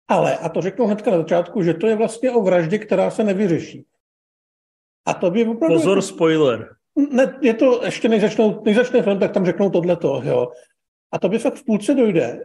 Ale, 0.09 0.37
a 0.37 0.49
to 0.49 0.61
řeknu 0.61 0.87
hnedka 0.87 1.11
na 1.11 1.17
začátku, 1.17 1.63
že 1.63 1.75
to 1.75 1.87
je 1.87 1.97
vlastně 1.97 2.31
o 2.31 2.43
vraždě, 2.43 2.79
která 2.79 3.11
se 3.11 3.25
nevyřeší. 3.25 3.87
A 5.07 5.15
to 5.15 5.31
by 5.31 5.45
opravdu... 5.45 5.77
Pozor, 5.77 6.03
spoiler. 6.03 6.69
Ne, 7.11 7.39
je 7.41 7.55
to, 7.55 7.85
ještě 7.85 8.09
než, 8.09 8.23
začnou, 8.23 8.63
než 8.65 8.77
začne 8.77 9.03
film, 9.03 9.19
tak 9.19 9.33
tam 9.33 9.47
řeknou 9.47 9.71
tohleto, 9.71 10.23
jo. 10.25 10.49
A 11.13 11.19
to 11.19 11.29
by 11.29 11.39
fakt 11.39 11.55
v 11.55 11.65
půlce 11.65 11.95
dojde, 11.95 12.41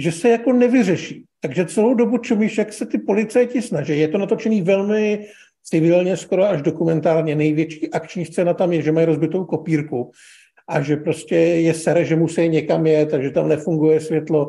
že 0.00 0.12
se 0.12 0.28
jako 0.28 0.52
nevyřeší. 0.52 1.24
Takže 1.40 1.66
celou 1.66 1.94
dobu 1.94 2.18
čumíš, 2.18 2.58
jak 2.58 2.72
se 2.72 2.86
ty 2.86 2.98
policajti 2.98 3.62
snaží. 3.62 3.98
Je 3.98 4.08
to 4.08 4.18
natočený 4.18 4.62
velmi 4.62 5.26
civilně, 5.64 6.16
skoro 6.16 6.44
až 6.44 6.62
dokumentárně. 6.62 7.34
Největší 7.34 7.90
akční 7.90 8.24
scéna 8.24 8.54
tam 8.54 8.72
je, 8.72 8.82
že 8.82 8.92
mají 8.92 9.06
rozbitou 9.06 9.44
kopírku 9.44 10.10
a 10.68 10.82
že 10.82 10.96
prostě 10.96 11.36
je 11.36 11.74
sere, 11.74 12.04
že 12.04 12.16
musí 12.16 12.48
někam 12.48 12.86
jet, 12.86 13.10
takže 13.10 13.30
tam 13.30 13.48
nefunguje 13.48 14.00
světlo. 14.00 14.48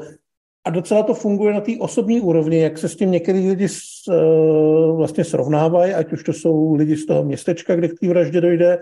A 0.66 0.70
docela 0.70 1.04
to 1.04 1.14
funguje 1.14 1.54
na 1.54 1.62
té 1.62 1.72
osobní 1.80 2.22
úrovni, 2.22 2.60
jak 2.60 2.78
se 2.78 2.90
s 2.90 2.96
tím 2.96 3.12
některý 3.12 3.50
lidi 3.50 3.68
s, 3.70 4.08
uh, 4.08 4.98
vlastně 4.98 5.24
srovnávají, 5.24 5.94
ať 5.94 6.14
už 6.14 6.24
to 6.24 6.34
jsou 6.34 6.76
lidi 6.76 6.98
z 6.98 7.06
toho 7.06 7.24
městečka, 7.24 7.76
kde 7.76 7.88
k 7.88 8.00
té 8.00 8.08
vraždě 8.08 8.42
dojde, 8.42 8.80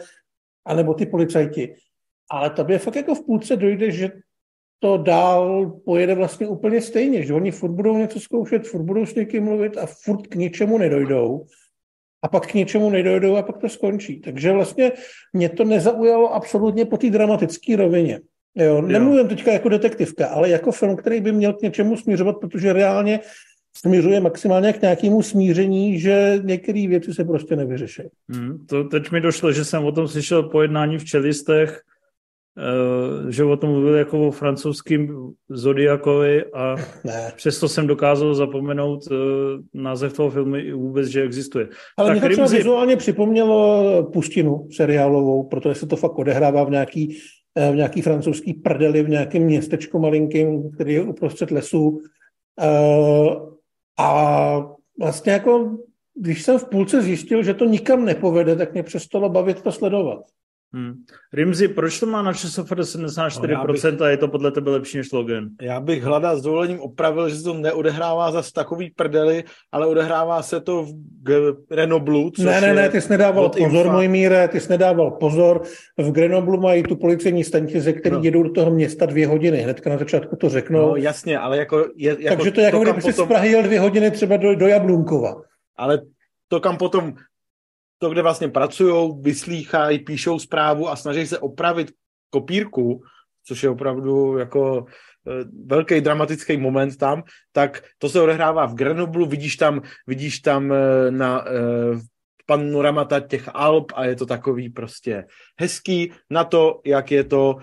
anebo 0.65 0.93
ty 0.93 1.05
policajti. 1.05 1.75
Ale 2.31 2.49
tobě 2.49 2.79
fakt 2.79 2.95
jako 2.95 3.15
v 3.15 3.25
půlce 3.25 3.55
dojde, 3.55 3.91
že 3.91 4.11
to 4.79 4.97
dál 4.97 5.71
pojede 5.85 6.15
vlastně 6.15 6.47
úplně 6.47 6.81
stejně, 6.81 7.25
že 7.25 7.33
oni 7.33 7.51
furt 7.51 7.71
budou 7.71 7.97
něco 7.97 8.19
zkoušet, 8.19 8.67
furt 8.67 8.83
budou 8.83 9.05
s 9.05 9.15
někým 9.15 9.43
mluvit 9.43 9.77
a 9.77 9.85
furt 9.85 10.27
k 10.27 10.35
ničemu 10.35 10.77
nedojdou. 10.77 11.45
A 12.23 12.27
pak 12.27 12.47
k 12.47 12.53
něčemu 12.53 12.89
nedojdou 12.89 13.35
a 13.35 13.41
pak 13.41 13.57
to 13.57 13.69
skončí. 13.69 14.19
Takže 14.19 14.51
vlastně 14.51 14.91
mě 15.33 15.49
to 15.49 15.63
nezaujalo 15.63 16.33
absolutně 16.33 16.85
po 16.85 16.97
té 16.97 17.09
dramatické 17.09 17.75
rovině. 17.75 18.19
Jo, 18.55 18.81
nemluvím 18.81 19.27
teďka 19.27 19.51
jako 19.51 19.69
detektivka, 19.69 20.27
ale 20.27 20.49
jako 20.49 20.71
film, 20.71 20.95
který 20.95 21.21
by 21.21 21.31
měl 21.31 21.53
k 21.53 21.61
něčemu 21.61 21.97
směřovat, 21.97 22.33
protože 22.33 22.73
reálně 22.73 23.19
směřuje 23.77 24.19
maximálně 24.19 24.73
k 24.73 24.81
nějakému 24.81 25.21
smíření, 25.21 25.99
že 25.99 26.39
některé 26.43 26.87
věci 26.87 27.13
se 27.13 27.23
prostě 27.23 27.55
nevyřeší. 27.55 28.03
Hmm, 28.29 28.65
to 28.65 28.83
teď 28.83 29.11
mi 29.11 29.21
došlo, 29.21 29.51
že 29.51 29.65
jsem 29.65 29.85
o 29.85 29.91
tom 29.91 30.07
slyšel 30.07 30.43
po 30.43 30.61
jednání 30.61 30.97
v 30.97 31.05
Čelistech, 31.05 31.81
že 33.29 33.43
o 33.43 33.57
tom 33.57 33.69
mluvil 33.69 33.95
jako 33.95 34.27
o 34.27 34.31
francouzským 34.31 35.15
Zodiakovi 35.49 36.45
a 36.53 36.75
Ne. 37.03 37.31
přesto 37.35 37.67
jsem 37.69 37.87
dokázal 37.87 38.35
zapomenout 38.35 38.99
uh, 39.11 39.17
název 39.73 40.13
toho 40.13 40.29
filmu 40.29 40.55
i 40.55 40.73
vůbec, 40.73 41.07
že 41.07 41.21
existuje. 41.21 41.67
Ale 41.97 42.07
Tak 42.09 42.13
mě 42.29 42.35
to 42.37 42.43
Rimzi- 42.43 42.57
vizuálně 42.57 42.97
připomnělo 42.97 43.83
Pustinu 44.13 44.67
seriálovou, 44.71 45.43
protože 45.43 45.75
se 45.75 45.87
to 45.87 45.95
fakt 45.95 46.19
odehrává 46.19 46.63
v 46.63 46.69
nějaký, 46.71 47.17
eh, 47.57 47.71
v 47.71 47.75
nějaký 47.75 48.01
francouzský 48.01 48.53
prdeli, 48.53 49.03
v 49.03 49.09
nějakém 49.09 49.43
městečku 49.43 49.99
malinkým, 49.99 50.71
který 50.71 50.93
je 50.93 51.01
uprostřed 51.03 51.51
lesů. 51.51 52.01
Eh, 52.61 53.35
A 53.99 54.69
vlastně 54.99 55.31
jako, 55.31 55.77
když 56.15 56.43
jsem 56.43 56.59
v 56.59 56.69
půlce 56.69 57.01
zjistil, 57.01 57.43
že 57.43 57.53
to 57.53 57.65
nikam 57.65 58.05
nepovede, 58.05 58.55
tak 58.55 58.73
mě 58.73 58.83
přestalo 58.83 59.29
bavit 59.29 59.61
to 59.61 59.71
sledovat. 59.71 60.19
Hmm. 60.77 60.93
Rimzi, 61.33 61.67
proč 61.67 61.99
to 61.99 62.05
má 62.05 62.21
na 62.21 62.33
ČSFD 62.33 62.71
74% 62.71 63.97
No, 63.99 64.05
a 64.05 64.09
je 64.09 64.17
to 64.17 64.27
podle 64.27 64.51
tebe 64.51 64.71
lepší 64.71 64.97
než 64.97 65.11
Logan? 65.11 65.49
Já 65.61 65.79
bych 65.79 66.03
hlada 66.03 66.35
s 66.35 66.41
dovolením 66.41 66.79
opravil, 66.79 67.29
že 67.29 67.35
se 67.35 67.43
to 67.43 67.53
neodehrává 67.53 68.31
zas 68.31 68.51
takový 68.51 68.89
prdely, 68.95 69.43
ale 69.71 69.87
odehrává 69.87 70.41
se 70.41 70.61
to 70.61 70.83
v 70.83 70.87
G- 71.23 71.35
Renoblu, 71.71 72.31
což 72.31 72.45
Ne, 72.45 72.61
ne, 72.61 72.73
ne, 72.73 72.89
ty 72.89 73.01
jsi 73.01 73.09
nedával 73.09 73.45
od 73.45 73.57
pozor, 73.57 73.85
Infa. 73.85 73.91
můj 73.93 74.07
míre, 74.07 74.47
ty 74.47 74.59
jsi 74.59 74.69
nedával 74.69 75.11
pozor. 75.11 75.61
V 75.97 76.11
Grenoblu 76.11 76.61
mají 76.61 76.83
tu 76.83 76.95
policejní 76.95 77.43
stanici, 77.43 77.81
ze 77.81 77.93
který 77.93 78.15
No. 78.15 78.21
jedou 78.23 78.43
do 78.43 78.51
toho 78.51 78.71
města 78.71 79.05
dvě 79.05 79.27
hodiny. 79.27 79.57
Hnedka 79.57 79.89
na 79.89 79.97
začátku 79.97 80.35
to 80.35 80.49
řeknou. 80.49 80.89
No 80.89 80.95
jasně, 80.95 81.39
ale 81.39 81.57
jako... 81.57 81.85
Je, 81.95 82.17
jako 82.19 82.35
Takže 82.35 82.51
to 82.51 82.59
je 82.61 82.65
jako 82.65 82.79
kdyby 82.79 83.01
si 83.01 83.13
z 83.13 83.25
Prahy 83.25 83.49
jel 83.49 83.63
dvě 83.63 83.79
hodiny 83.79 84.11
třeba 84.11 84.37
do, 84.37 84.55
do 84.55 84.67
Jablunkova. 84.67 85.35
Ale 85.77 86.01
to, 86.47 86.59
kam 86.59 86.77
potom, 86.77 87.13
to, 87.97 88.09
kde 88.09 88.21
vlastně 88.21 88.47
pracují, 88.47 89.13
vyslýchají, 89.21 89.99
píšou 89.99 90.39
zprávu 90.39 90.89
a 90.89 90.95
snaží 90.95 91.27
se 91.27 91.39
opravit 91.39 91.91
kopírku, 92.29 93.03
což 93.45 93.63
je 93.63 93.69
opravdu 93.69 94.37
jako 94.37 94.85
eh, 95.27 95.45
velký 95.65 96.01
dramatický 96.01 96.57
moment 96.57 96.97
tam, 96.97 97.23
tak 97.51 97.83
to 97.97 98.09
se 98.09 98.21
odehrává 98.21 98.65
v 98.65 98.75
Grenoblu, 98.75 99.25
vidíš 99.25 99.55
tam, 99.55 99.81
vidíš 100.07 100.39
tam 100.39 100.71
eh, 100.71 101.11
na 101.11 101.45
eh, 101.47 101.99
panoramata 102.45 103.19
těch 103.19 103.49
Alp 103.53 103.91
a 103.95 104.05
je 104.05 104.15
to 104.15 104.25
takový 104.25 104.69
prostě 104.69 105.27
hezký. 105.59 106.11
Na 106.29 106.43
to, 106.43 106.81
jak 106.85 107.11
je 107.11 107.23
to 107.23 107.55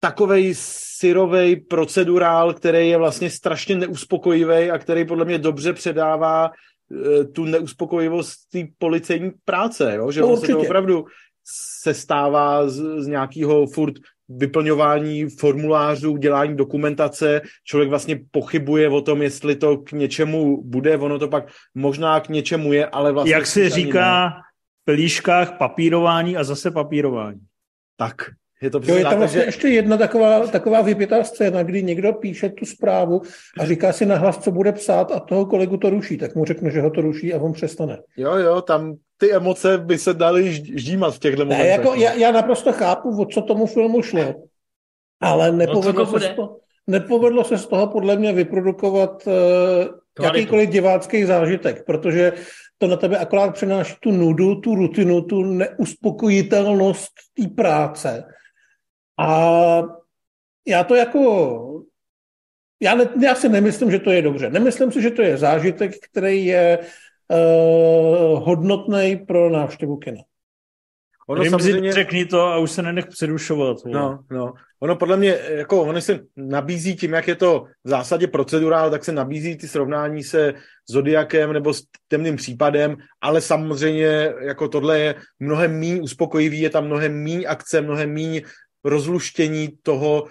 takovej 0.00 0.54
syrovej 0.98 1.56
procedurál, 1.56 2.54
který 2.54 2.88
je 2.88 2.96
vlastně 2.96 3.30
strašně 3.30 3.76
neuspokojivý 3.76 4.70
a 4.70 4.78
který 4.78 5.04
podle 5.04 5.24
mě 5.24 5.38
dobře 5.38 5.72
předává 5.72 6.50
tu 7.32 7.44
neuspokojivost 7.44 8.50
té 8.52 8.58
policejní 8.78 9.32
práce, 9.44 9.94
jo? 9.94 10.10
že 10.10 10.20
No, 10.20 10.28
on 10.28 10.36
se 10.36 10.46
to 10.46 10.60
opravdu 10.60 11.04
se 11.82 11.94
stává 11.94 12.68
z, 12.68 13.02
z 13.02 13.06
nějakého 13.06 13.66
furt 13.66 13.94
vyplňování 14.28 15.30
formulářů, 15.30 16.16
dělání 16.16 16.56
dokumentace, 16.56 17.40
člověk 17.64 17.90
vlastně 17.90 18.20
pochybuje 18.30 18.88
o 18.88 19.00
tom, 19.00 19.22
jestli 19.22 19.56
to 19.56 19.76
k 19.78 19.92
něčemu 19.92 20.62
bude, 20.62 20.98
ono 20.98 21.18
to 21.18 21.28
pak 21.28 21.48
možná 21.74 22.20
k 22.20 22.28
něčemu 22.28 22.72
je, 22.72 22.86
ale 22.86 23.12
vlastně... 23.12 23.32
Jak 23.32 23.46
se 23.46 23.60
ne. 23.60 23.70
říká 23.70 24.28
v 24.28 24.84
pelíškách 24.84 25.58
papírování 25.58 26.36
a 26.36 26.44
zase 26.44 26.70
papírování. 26.70 27.40
Tak, 27.96 28.30
je 28.62 28.70
to 28.70 28.80
Jo, 28.84 28.94
je 28.94 29.02
tam 29.02 29.18
vlastně 29.18 29.40
že 29.40 29.46
ještě 29.46 29.68
jedna 29.68 29.96
taková, 29.96 30.46
taková 30.46 30.82
vypětá 30.82 31.24
scéna, 31.24 31.62
kdy 31.62 31.82
někdo 31.82 32.12
píše 32.12 32.48
tu 32.48 32.64
zprávu 32.64 33.22
a 33.58 33.66
říká 33.66 33.92
si 33.92 34.06
nahlas, 34.06 34.38
co 34.38 34.50
bude 34.50 34.72
psát 34.72 35.12
a 35.12 35.20
toho 35.20 35.46
kolegu 35.46 35.76
to 35.76 35.90
ruší. 35.90 36.16
Tak 36.16 36.34
mu 36.34 36.44
řekne, 36.44 36.70
že 36.70 36.80
ho 36.80 36.90
to 36.90 37.00
ruší 37.00 37.34
a 37.34 37.42
on 37.42 37.52
přestane. 37.52 37.98
jo, 38.16 38.34
jo, 38.34 38.62
tam 38.62 38.96
ty 39.18 39.32
emoce 39.32 39.78
by 39.78 39.98
se 39.98 40.14
daly 40.14 40.44
žd- 40.44 40.78
ždímat 40.78 41.14
v 41.14 41.18
těchto 41.18 41.44
momentech. 41.44 41.70
jako, 41.70 41.88
no. 41.88 41.94
já, 41.94 42.12
já 42.12 42.32
naprosto 42.32 42.72
chápu, 42.72 43.22
o 43.22 43.26
co 43.26 43.42
tomu 43.42 43.66
filmu 43.66 44.02
šlo, 44.02 44.34
ale 45.20 45.52
nepovedlo, 45.52 46.06
to 46.06 46.18
se, 46.18 46.26
z 46.26 46.34
toho, 46.34 46.56
nepovedlo 46.86 47.44
se 47.44 47.58
z 47.58 47.66
toho 47.66 47.86
podle 47.86 48.16
mě 48.16 48.32
vyprodukovat 48.32 49.26
uh, 49.26 50.24
jakýkoliv 50.24 50.70
divácký 50.70 51.24
zážitek, 51.24 51.84
protože 51.86 52.32
to 52.78 52.86
na 52.86 52.96
tebe 52.96 53.18
akorát 53.18 53.54
přináší 53.54 53.94
tu 54.00 54.12
nudu, 54.12 54.54
tu 54.54 54.74
rutinu, 54.74 55.20
tu 55.20 55.44
neuspokojitelnost 55.44 57.12
té 57.34 57.48
práce. 57.48 58.24
A 59.18 59.82
já 60.66 60.84
to 60.84 60.94
jako... 60.94 61.82
Já, 62.80 62.94
ne, 62.94 63.08
já 63.22 63.34
si 63.34 63.48
nemyslím, 63.48 63.90
že 63.90 63.98
to 63.98 64.10
je 64.10 64.22
dobře. 64.22 64.50
Nemyslím 64.50 64.92
si, 64.92 65.02
že 65.02 65.10
to 65.10 65.22
je 65.22 65.36
zážitek, 65.36 65.92
který 66.10 66.46
je 66.46 66.78
uh, 66.78 68.42
hodnotný 68.42 69.16
pro 69.16 69.50
návštěvu 69.50 69.96
kina. 69.96 70.20
ono 71.28 71.42
Rimzi, 71.42 71.50
samozřejmě... 71.50 71.92
řekni 71.92 72.26
to 72.26 72.40
a 72.40 72.58
už 72.58 72.70
se 72.70 72.82
nenech 72.82 73.06
předušovat. 73.06 73.76
vole. 73.84 74.00
No, 74.00 74.18
no. 74.30 74.52
Ono 74.80 74.96
podle 74.96 75.16
mě, 75.16 75.38
jako 75.48 75.82
ono 75.82 76.00
se 76.00 76.20
nabízí 76.36 76.96
tím, 76.96 77.12
jak 77.12 77.28
je 77.28 77.34
to 77.34 77.64
v 77.84 77.88
zásadě 77.88 78.26
procedurál, 78.26 78.90
tak 78.90 79.04
se 79.04 79.12
nabízí 79.12 79.56
ty 79.56 79.68
srovnání 79.68 80.22
se 80.22 80.54
Zodiakem 80.90 81.52
nebo 81.52 81.74
s 81.74 81.82
temným 82.08 82.36
případem, 82.36 82.96
ale 83.20 83.40
samozřejmě 83.40 84.32
jako 84.40 84.68
tohle 84.68 84.98
je 84.98 85.14
mnohem 85.40 85.80
méně 85.80 86.00
uspokojivý, 86.00 86.60
je 86.60 86.70
tam 86.70 86.86
mnohem 86.86 87.22
méně 87.22 87.46
akce, 87.46 87.80
mnohem 87.80 88.12
méně 88.12 88.42
rozluštění 88.86 89.78
toho, 89.82 90.26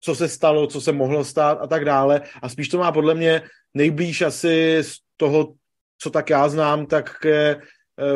co 0.00 0.14
se 0.14 0.28
stalo, 0.28 0.66
co 0.66 0.80
se 0.80 0.92
mohlo 0.92 1.24
stát 1.24 1.58
a 1.60 1.66
tak 1.66 1.84
dále. 1.84 2.22
A 2.42 2.48
spíš 2.48 2.68
to 2.68 2.78
má 2.78 2.92
podle 2.92 3.14
mě 3.14 3.42
nejblíž 3.74 4.22
asi 4.22 4.78
z 4.82 4.96
toho, 5.16 5.54
co 5.98 6.10
tak 6.10 6.30
já 6.30 6.48
znám, 6.48 6.86
tak 6.86 7.26
eh, 7.26 7.56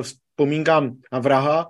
vzpomínkám 0.03 0.97
na 1.13 1.19
vraha, 1.19 1.69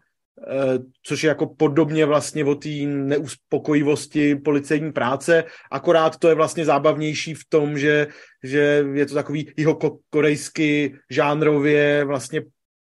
eh, 0.49 0.79
což 1.03 1.23
je 1.23 1.29
jako 1.29 1.47
podobně 1.47 2.07
vlastně 2.07 2.45
o 2.45 2.55
té 2.55 2.69
neuspokojivosti 2.87 4.37
policejní 4.37 4.93
práce, 4.93 5.45
akorát 5.71 6.17
to 6.17 6.29
je 6.29 6.35
vlastně 6.35 6.65
zábavnější 6.65 7.35
v 7.35 7.45
tom, 7.49 7.79
že, 7.79 8.07
že 8.43 8.85
je 8.93 9.07
to 9.07 9.15
takový 9.15 9.53
jeho 9.57 9.75
ko- 9.75 9.99
korejsky 10.11 10.95
žánrově 11.11 12.05
vlastně 12.05 12.43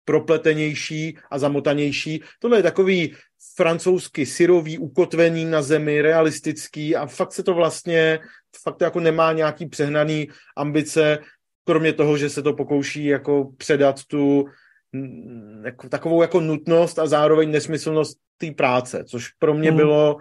propletenější 0.08 1.18
a 1.30 1.38
zamotanější. 1.38 2.22
Tohle 2.40 2.58
je 2.58 2.62
takový 2.62 3.14
francouzsky 3.56 4.26
syrový, 4.26 4.78
ukotvený 4.78 5.44
na 5.44 5.62
zemi, 5.62 6.02
realistický 6.02 6.96
a 6.96 7.06
fakt 7.06 7.32
se 7.32 7.42
to 7.42 7.54
vlastně, 7.54 8.18
fakt 8.62 8.76
to 8.76 8.84
jako 8.84 9.00
nemá 9.00 9.32
nějaký 9.32 9.66
přehnaný 9.66 10.28
ambice. 10.56 11.18
kromě 11.64 11.92
toho, 11.92 12.16
že 12.16 12.30
se 12.30 12.42
to 12.42 12.56
pokouší 12.56 13.04
jako 13.04 13.52
předat 13.56 14.04
tu 14.08 14.48
jako, 15.64 15.88
takovou 15.88 16.22
jako 16.22 16.40
nutnost 16.40 16.98
a 16.98 17.06
zároveň 17.06 17.50
nesmyslnost 17.50 18.16
té 18.38 18.50
práce, 18.50 19.04
což 19.04 19.28
pro 19.38 19.54
mě 19.54 19.68
hmm. 19.68 19.76
bylo 19.76 20.16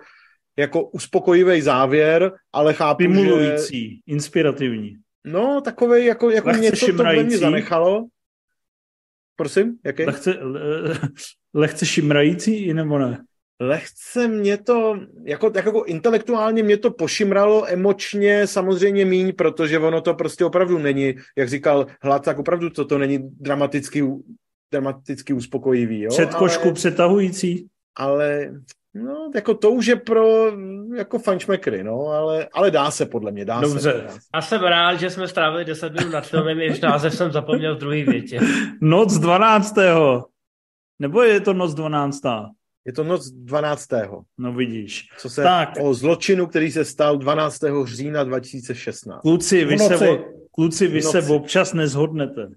jako 0.57 0.83
uspokojivý 0.83 1.61
závěr, 1.61 2.31
ale 2.51 2.73
chápu, 2.73 3.03
Stimulující, 3.03 3.89
že... 3.89 3.95
inspirativní. 4.11 4.99
No, 5.23 5.61
takovej 5.61 6.05
jako, 6.05 6.29
jako 6.29 6.51
něco 6.51 6.75
šimrající. 6.75 7.23
to 7.23 7.27
mě 7.27 7.37
zanechalo. 7.37 8.07
Prosím, 9.37 9.77
jaký? 9.85 10.03
Lehce, 10.03 10.37
le, 10.41 10.59
lehce 11.53 11.85
šimrající, 11.85 12.73
nebo 12.73 12.99
ne? 12.99 13.23
Lehce 13.59 14.27
mě 14.27 14.57
to, 14.57 14.99
jako, 15.23 15.51
jako 15.55 15.83
intelektuálně 15.83 16.63
mě 16.63 16.77
to 16.77 16.91
pošimralo, 16.91 17.65
emočně 17.67 18.47
samozřejmě 18.47 19.05
míň, 19.05 19.33
protože 19.35 19.79
ono 19.79 20.01
to 20.01 20.13
prostě 20.13 20.45
opravdu 20.45 20.77
není, 20.77 21.15
jak 21.37 21.49
říkal 21.49 21.87
Hlad, 22.01 22.25
tak 22.25 22.39
opravdu 22.39 22.69
to, 22.69 22.85
to 22.85 22.97
není 22.97 23.19
dramaticky, 23.39 24.03
dramaticky 24.71 25.33
uspokojivý. 25.33 26.01
Jo? 26.01 26.09
Předkošku 26.09 26.63
ale, 26.63 26.73
přetahující. 26.73 27.67
Ale 27.95 28.51
No, 29.03 29.31
jako 29.35 29.53
to 29.53 29.71
už 29.71 29.85
je 29.85 29.95
pro 29.95 30.51
jako 30.95 31.19
fančmekry, 31.19 31.83
no, 31.83 32.07
ale, 32.07 32.47
ale 32.53 32.71
dá 32.71 32.91
se 32.91 33.05
podle 33.05 33.31
mě, 33.31 33.45
dá 33.45 33.61
Dobře. 33.61 33.79
se. 33.79 33.93
Dobře. 33.93 34.19
Já 34.35 34.41
jsem 34.41 34.61
rád, 34.61 34.95
že 34.95 35.09
jsme 35.09 35.27
strávili 35.27 35.65
10 35.65 35.93
minut 35.93 36.11
nad 36.11 36.27
filmem, 36.27 36.59
jež 36.59 36.79
název 36.79 37.13
jsem 37.13 37.31
zapomněl 37.31 37.75
v 37.75 37.79
druhé 37.79 38.03
větě. 38.03 38.39
Noc 38.81 39.17
12. 39.17 39.75
Nebo 40.99 41.23
je 41.23 41.41
to 41.41 41.53
noc 41.53 41.73
12. 41.73 42.21
Je 42.85 42.93
to 42.93 43.03
noc 43.03 43.29
12. 43.31 43.87
No 44.37 44.53
vidíš. 44.53 45.09
Co 45.17 45.29
se 45.29 45.43
tak. 45.43 45.73
o 45.81 45.93
zločinu, 45.93 46.47
který 46.47 46.71
se 46.71 46.85
stal 46.85 47.17
12. 47.17 47.59
října 47.83 48.23
2016. 48.23 49.21
Kluci, 49.21 49.65
vy, 49.65 49.79
se, 49.79 50.19
kluci, 50.51 50.87
vy 50.87 51.01
se 51.01 51.21
občas 51.21 51.73
nezhodnete. 51.73 52.49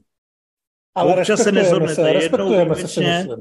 Ale 0.95 1.15
občas 1.15 1.43
se 1.43 1.53
nezhodnete. 1.53 1.95
Se, 1.95 2.11
Jednou 2.11 2.75
se, 2.75 3.37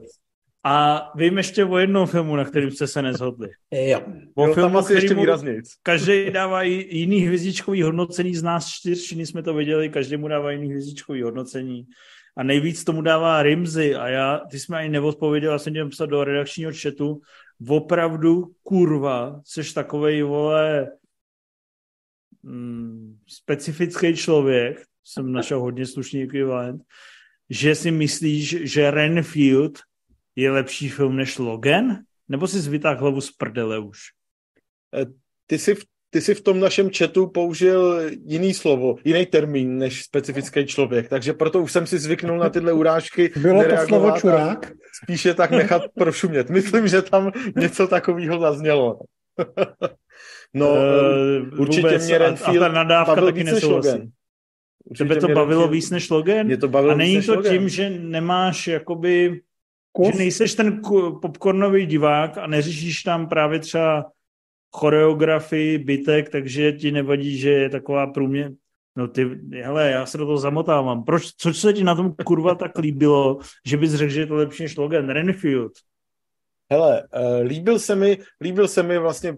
a 0.63 1.11
vím 1.15 1.37
ještě 1.37 1.65
o 1.65 1.77
jednom 1.77 2.07
filmu, 2.07 2.35
na 2.35 2.45
kterým 2.45 2.71
jste 2.71 2.87
se 2.87 3.01
nezhodli. 3.01 3.49
Jo. 3.71 4.01
O 4.35 4.47
jo, 4.47 4.53
filmu, 4.53 4.69
tam 4.69 4.77
asi 4.77 4.93
ještě 4.93 5.13
výrazněji. 5.13 5.61
Každý 5.83 6.31
dává 6.31 6.63
jiný 6.63 7.19
hvězdičkový 7.19 7.81
hodnocení, 7.81 8.35
z 8.35 8.43
nás 8.43 8.67
čtyř, 8.67 9.03
všichni 9.03 9.25
jsme 9.25 9.43
to 9.43 9.53
viděli, 9.53 9.89
každý 9.89 10.17
mu 10.17 10.27
dává 10.27 10.51
jiný 10.51 10.69
hvězdičkový 10.69 11.21
hodnocení. 11.21 11.87
A 12.37 12.43
nejvíc 12.43 12.83
tomu 12.83 13.01
dává 13.01 13.43
Rimzy 13.43 13.95
a 13.95 14.07
já, 14.07 14.41
ty 14.51 14.59
jsme 14.59 14.77
ani 14.77 14.89
neodpověděl, 14.89 15.51
já 15.51 15.59
jsem 15.59 15.73
tě 15.73 15.85
psal 15.85 16.07
do 16.07 16.23
redakčního 16.23 16.71
chatu, 16.81 17.21
opravdu 17.67 18.51
kurva, 18.63 19.41
jsi 19.45 19.73
takovej, 19.73 20.21
vole, 20.21 20.91
mm, 22.43 23.17
specifický 23.27 24.15
člověk, 24.15 24.83
jsem 25.03 25.31
našel 25.31 25.59
hodně 25.59 25.85
slušný 25.85 26.23
ekvivalent, 26.23 26.81
že 27.49 27.75
si 27.75 27.91
myslíš, 27.91 28.57
že 28.61 28.91
Renfield 28.91 29.79
je 30.39 30.51
lepší 30.51 30.89
film 30.89 31.15
než 31.15 31.37
Logan? 31.37 31.97
Nebo 32.29 32.47
si 32.47 32.59
zvytáhl 32.59 32.99
hlavu 32.99 33.21
z 33.21 33.31
prdele 33.31 33.79
už? 33.79 33.99
Eh, 34.95 35.05
ty 35.47 35.59
jsi, 35.59 35.75
v, 35.75 35.83
ty 36.09 36.21
jsi 36.21 36.35
v 36.35 36.41
tom 36.41 36.59
našem 36.59 36.89
chatu 36.97 37.27
použil 37.27 38.01
jiný 38.25 38.53
slovo, 38.53 38.95
jiný 39.03 39.25
termín 39.25 39.77
než 39.77 40.03
specifický 40.03 40.65
člověk, 40.65 41.09
takže 41.09 41.33
proto 41.33 41.61
už 41.61 41.71
jsem 41.71 41.87
si 41.87 41.99
zvyknul 41.99 42.37
na 42.37 42.49
tyhle 42.49 42.73
urážky. 42.73 43.31
Bylo 43.41 43.63
to 43.63 43.77
slovo 43.87 44.11
čurák? 44.11 44.71
Spíše 45.03 45.33
tak 45.33 45.51
nechat 45.51 45.81
prošumět. 45.97 46.49
Myslím, 46.49 46.87
že 46.87 47.01
tam 47.01 47.31
něco 47.55 47.87
takového 47.87 48.39
zaznělo. 48.39 48.99
no, 50.53 50.69
uh, 50.69 51.59
určitě 51.59 51.87
vůbec, 51.87 52.05
mě 52.05 52.17
Renfield 52.17 52.61
a, 52.61 52.65
a 52.65 52.69
ta 52.69 52.73
nadávka 52.73 53.21
taky 53.21 53.43
nesouhlasí. 53.43 54.11
Tebe 54.97 55.15
to 55.15 55.27
bavilo 55.27 55.67
víc 55.67 55.89
než 55.89 56.09
Logan? 56.09 56.45
Mě 56.45 56.57
to 56.57 56.67
bavilo 56.67 56.93
a 56.93 56.97
není 56.97 57.21
to 57.21 57.43
tím, 57.43 57.69
že 57.69 57.89
nemáš 57.89 58.67
jakoby 58.67 59.41
Kus? 59.91 60.07
Že 60.07 60.17
nejseš 60.17 60.55
ten 60.55 60.81
popcornový 61.21 61.85
divák 61.85 62.37
a 62.37 62.47
neřešíš 62.47 63.03
tam 63.03 63.29
právě 63.29 63.59
třeba 63.59 64.11
choreografii, 64.71 65.77
bytek, 65.77 66.29
takže 66.29 66.71
ti 66.71 66.91
nevadí, 66.91 67.37
že 67.37 67.49
je 67.49 67.69
taková 67.69 68.07
průměr. 68.07 68.51
No 68.95 69.07
ty, 69.07 69.39
hele, 69.51 69.91
já 69.91 70.05
se 70.05 70.17
do 70.17 70.25
toho 70.25 70.37
zamotávám. 70.37 71.03
Proč, 71.03 71.31
co 71.37 71.53
se 71.53 71.73
ti 71.73 71.83
na 71.83 71.95
tom 71.95 72.15
kurva 72.25 72.55
tak 72.55 72.77
líbilo, 72.77 73.39
že 73.65 73.77
bys 73.77 73.93
řekl, 73.93 74.11
že 74.11 74.19
je 74.19 74.27
to 74.27 74.35
lepší 74.35 74.63
než 74.63 74.77
Logan 74.77 75.09
Renfield? 75.09 75.71
Hele, 76.71 77.03
uh, 77.03 77.47
líbil 77.47 77.79
se 77.79 77.95
mi, 77.95 78.17
líbil 78.41 78.67
se 78.67 78.83
mi 78.83 78.97
vlastně, 78.97 79.37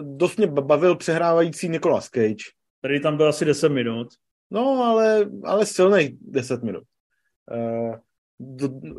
dost 0.00 0.36
mě 0.36 0.46
bavil 0.46 0.96
přehrávající 0.96 1.68
Nicolas 1.68 2.08
Cage. 2.08 2.44
Tady 2.80 3.00
tam 3.00 3.16
byl 3.16 3.28
asi 3.28 3.44
10 3.44 3.68
minut. 3.68 4.08
No, 4.50 4.84
ale, 4.84 5.30
ale 5.44 5.66
silný 5.66 6.18
10 6.20 6.62
minut. 6.62 6.84
Uh, 7.50 7.96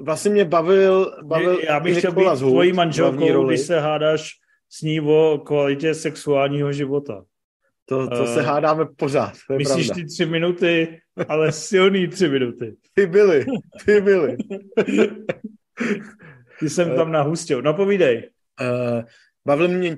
vlastně 0.04 0.32
mě 0.32 0.46
bavil, 0.46 1.12
bavil 1.24 1.60
Já 1.60 1.80
bych 1.80 1.98
chtěl 1.98 2.12
být 2.12 2.38
tvojí 2.38 2.74
manželkou, 2.74 3.48
když 3.48 3.60
se 3.60 3.80
hádáš 3.80 4.32
s 4.70 4.82
ní 4.82 5.02
o 5.02 5.42
kvalitě 5.46 5.94
sexuálního 5.94 6.72
života. 6.72 7.24
To, 7.86 8.08
to 8.08 8.24
uh, 8.24 8.34
se 8.34 8.42
hádáme 8.42 8.86
pořád, 8.86 9.34
to 9.48 9.54
je 9.54 9.58
Myslíš 9.58 9.88
pravda. 9.88 10.04
ty 10.04 10.08
tři 10.08 10.26
minuty, 10.26 11.00
ale 11.28 11.52
silný 11.52 12.08
tři 12.08 12.30
minuty. 12.30 12.76
Ty 12.94 13.06
byly, 13.08 13.46
ty 13.86 14.02
byly. 14.02 14.38
ty 16.60 16.70
jsem 16.70 16.96
tam 16.96 17.12
nahustil. 17.12 17.62
No 17.62 17.74
povídej. 17.74 18.30
Uh, 18.62 19.04
bavil 19.46 19.68
mě 19.68 19.98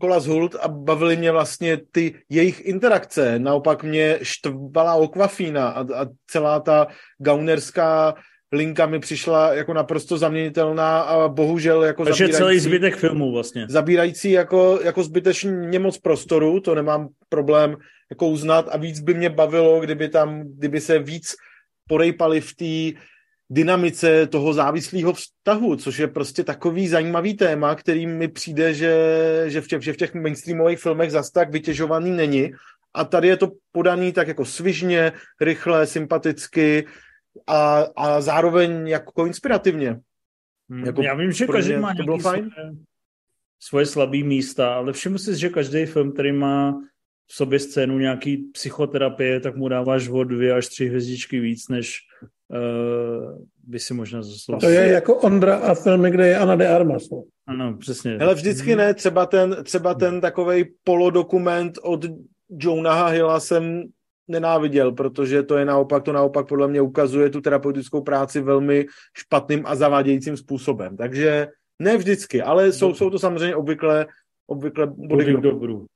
Kola 0.00 0.18
Hult 0.18 0.54
a 0.54 0.68
bavily 0.68 1.16
mě 1.16 1.32
vlastně 1.32 1.76
ty 1.92 2.14
jejich 2.28 2.66
interakce. 2.66 3.38
Naopak 3.38 3.84
mě 3.84 4.18
štvala 4.22 4.94
Okvafína 4.94 5.68
a, 5.68 5.80
a 5.80 6.06
celá 6.26 6.60
ta 6.60 6.86
gaunerská 7.18 8.14
linka 8.52 8.86
mi 8.86 8.98
přišla 8.98 9.54
jako 9.54 9.74
naprosto 9.74 10.18
zaměnitelná 10.18 11.00
a 11.00 11.28
bohužel 11.28 11.84
jako 11.84 12.04
Takže 12.04 12.24
zabírající, 12.24 12.38
celý 12.38 12.58
zbytek 12.58 12.96
filmu 12.96 13.32
vlastně. 13.32 13.66
Zabírající 13.68 14.30
jako, 14.30 14.80
jako 14.84 15.02
zbytečně 15.02 15.78
moc 15.78 15.98
prostoru, 15.98 16.60
to 16.60 16.74
nemám 16.74 17.08
problém 17.28 17.76
jako 18.10 18.28
uznat 18.28 18.68
a 18.72 18.76
víc 18.76 19.00
by 19.00 19.14
mě 19.14 19.30
bavilo, 19.30 19.80
kdyby 19.80 20.08
tam, 20.08 20.42
kdyby 20.44 20.80
se 20.80 20.98
víc 20.98 21.34
porejpali 21.88 22.40
v 22.40 22.54
té 22.54 23.00
dynamice 23.50 24.26
toho 24.26 24.52
závislého 24.52 25.12
vztahu, 25.12 25.76
což 25.76 25.98
je 25.98 26.08
prostě 26.08 26.44
takový 26.44 26.88
zajímavý 26.88 27.34
téma, 27.34 27.74
který 27.74 28.06
mi 28.06 28.28
přijde, 28.28 28.74
že, 28.74 28.94
že, 29.46 29.60
v, 29.60 29.66
těch, 29.66 29.82
že 29.82 29.92
v 29.92 29.96
těch 29.96 30.14
mainstreamových 30.14 30.78
filmech 30.78 31.10
zas 31.10 31.30
tak 31.30 31.52
vytěžovaný 31.52 32.10
není. 32.10 32.50
A 32.94 33.04
tady 33.04 33.28
je 33.28 33.36
to 33.36 33.52
podaný 33.72 34.12
tak 34.12 34.28
jako 34.28 34.44
svižně, 34.44 35.12
rychle, 35.40 35.86
sympaticky 35.86 36.84
a, 37.46 37.86
a 37.96 38.20
zároveň 38.20 38.88
jako 38.88 39.26
inspirativně. 39.26 40.00
Hmm, 40.70 40.84
jako 40.84 41.02
Já 41.02 41.14
vím, 41.14 41.32
že 41.32 41.46
každý 41.46 41.76
má 41.76 41.94
to 41.94 42.02
bylo 42.02 42.18
fajn. 42.18 42.50
Svoje, 42.50 42.72
svoje 43.60 43.86
slabý 43.86 44.22
místa, 44.22 44.74
ale 44.74 44.92
všiml 44.92 45.18
si, 45.18 45.36
že 45.36 45.48
každý 45.48 45.86
film, 45.86 46.12
který 46.12 46.32
má 46.32 46.80
v 47.26 47.34
sobě 47.34 47.58
scénu 47.58 47.98
nějaký 47.98 48.36
psychoterapie, 48.36 49.40
tak 49.40 49.56
mu 49.56 49.68
dáváš 49.68 50.08
o 50.08 50.24
dvě 50.24 50.52
až 50.52 50.66
tři 50.66 50.86
hvězdičky 50.86 51.40
víc, 51.40 51.68
než 51.68 51.98
uh, 52.48 53.46
by 53.64 53.78
si 53.78 53.94
možná 53.94 54.22
zasloužil. 54.22 54.68
To 54.68 54.74
je 54.74 54.88
jako 54.88 55.16
Ondra 55.16 55.56
a 55.56 55.74
filmy, 55.74 56.10
kde 56.10 56.28
je 56.28 56.38
Ana 56.38 56.56
de 56.56 56.68
Armas. 56.68 57.10
No. 57.10 57.24
Ano, 57.46 57.76
přesně. 57.76 58.18
Ale 58.18 58.34
vždycky 58.34 58.76
ne, 58.76 58.94
třeba 58.94 59.26
ten, 59.26 59.56
třeba 59.62 59.94
ten 59.94 60.20
takový 60.20 60.64
polodokument 60.84 61.78
od 61.82 62.04
Jonah 62.50 63.12
Hilla 63.12 63.40
jsem 63.40 63.82
nenáviděl, 64.28 64.92
protože 64.92 65.42
to 65.42 65.56
je 65.56 65.64
naopak, 65.64 66.02
to 66.02 66.12
naopak 66.12 66.48
podle 66.48 66.68
mě 66.68 66.80
ukazuje 66.80 67.30
tu 67.30 67.40
terapeutickou 67.40 68.02
práci 68.02 68.40
velmi 68.40 68.86
špatným 69.16 69.62
a 69.66 69.74
zavádějícím 69.74 70.36
způsobem. 70.36 70.96
Takže 70.96 71.48
ne 71.78 71.96
vždycky, 71.96 72.42
ale 72.42 72.72
jsou, 72.72 72.94
jsou 72.94 73.10
to 73.10 73.18
samozřejmě 73.18 73.56
obvykle, 73.56 74.06
obvykle 74.46 74.86
body 74.86 75.36
dobrů. 75.36 75.86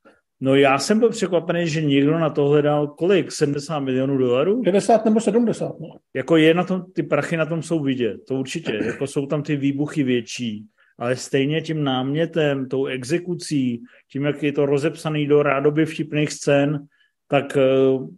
No 0.41 0.55
já 0.55 0.79
jsem 0.79 0.99
byl 0.99 1.09
překvapený, 1.09 1.67
že 1.67 1.81
někdo 1.81 2.19
na 2.19 2.29
tohle 2.29 2.61
dal 2.61 2.87
kolik? 2.87 3.31
70 3.31 3.79
milionů 3.79 4.17
dolarů? 4.17 4.63
50 4.63 5.05
nebo 5.05 5.19
70, 5.19 5.79
no. 5.79 5.87
Jako 6.13 6.37
je 6.37 6.53
na 6.53 6.63
tom, 6.63 6.83
ty 6.93 7.03
prachy 7.03 7.37
na 7.37 7.45
tom 7.45 7.63
jsou 7.63 7.83
vidět, 7.83 8.17
to 8.27 8.35
určitě. 8.35 8.79
Jako 8.85 9.07
jsou 9.07 9.25
tam 9.25 9.43
ty 9.43 9.55
výbuchy 9.55 10.03
větší, 10.03 10.65
ale 10.99 11.15
stejně 11.15 11.61
tím 11.61 11.83
námětem, 11.83 12.69
tou 12.69 12.85
exekucí, 12.85 13.81
tím, 14.11 14.23
jak 14.23 14.43
je 14.43 14.51
to 14.51 14.65
rozepsaný 14.65 15.27
do 15.27 15.43
rádoby 15.43 15.85
vtipných 15.85 16.31
scén, 16.31 16.79
tak 17.27 17.57
eh, 17.57 17.63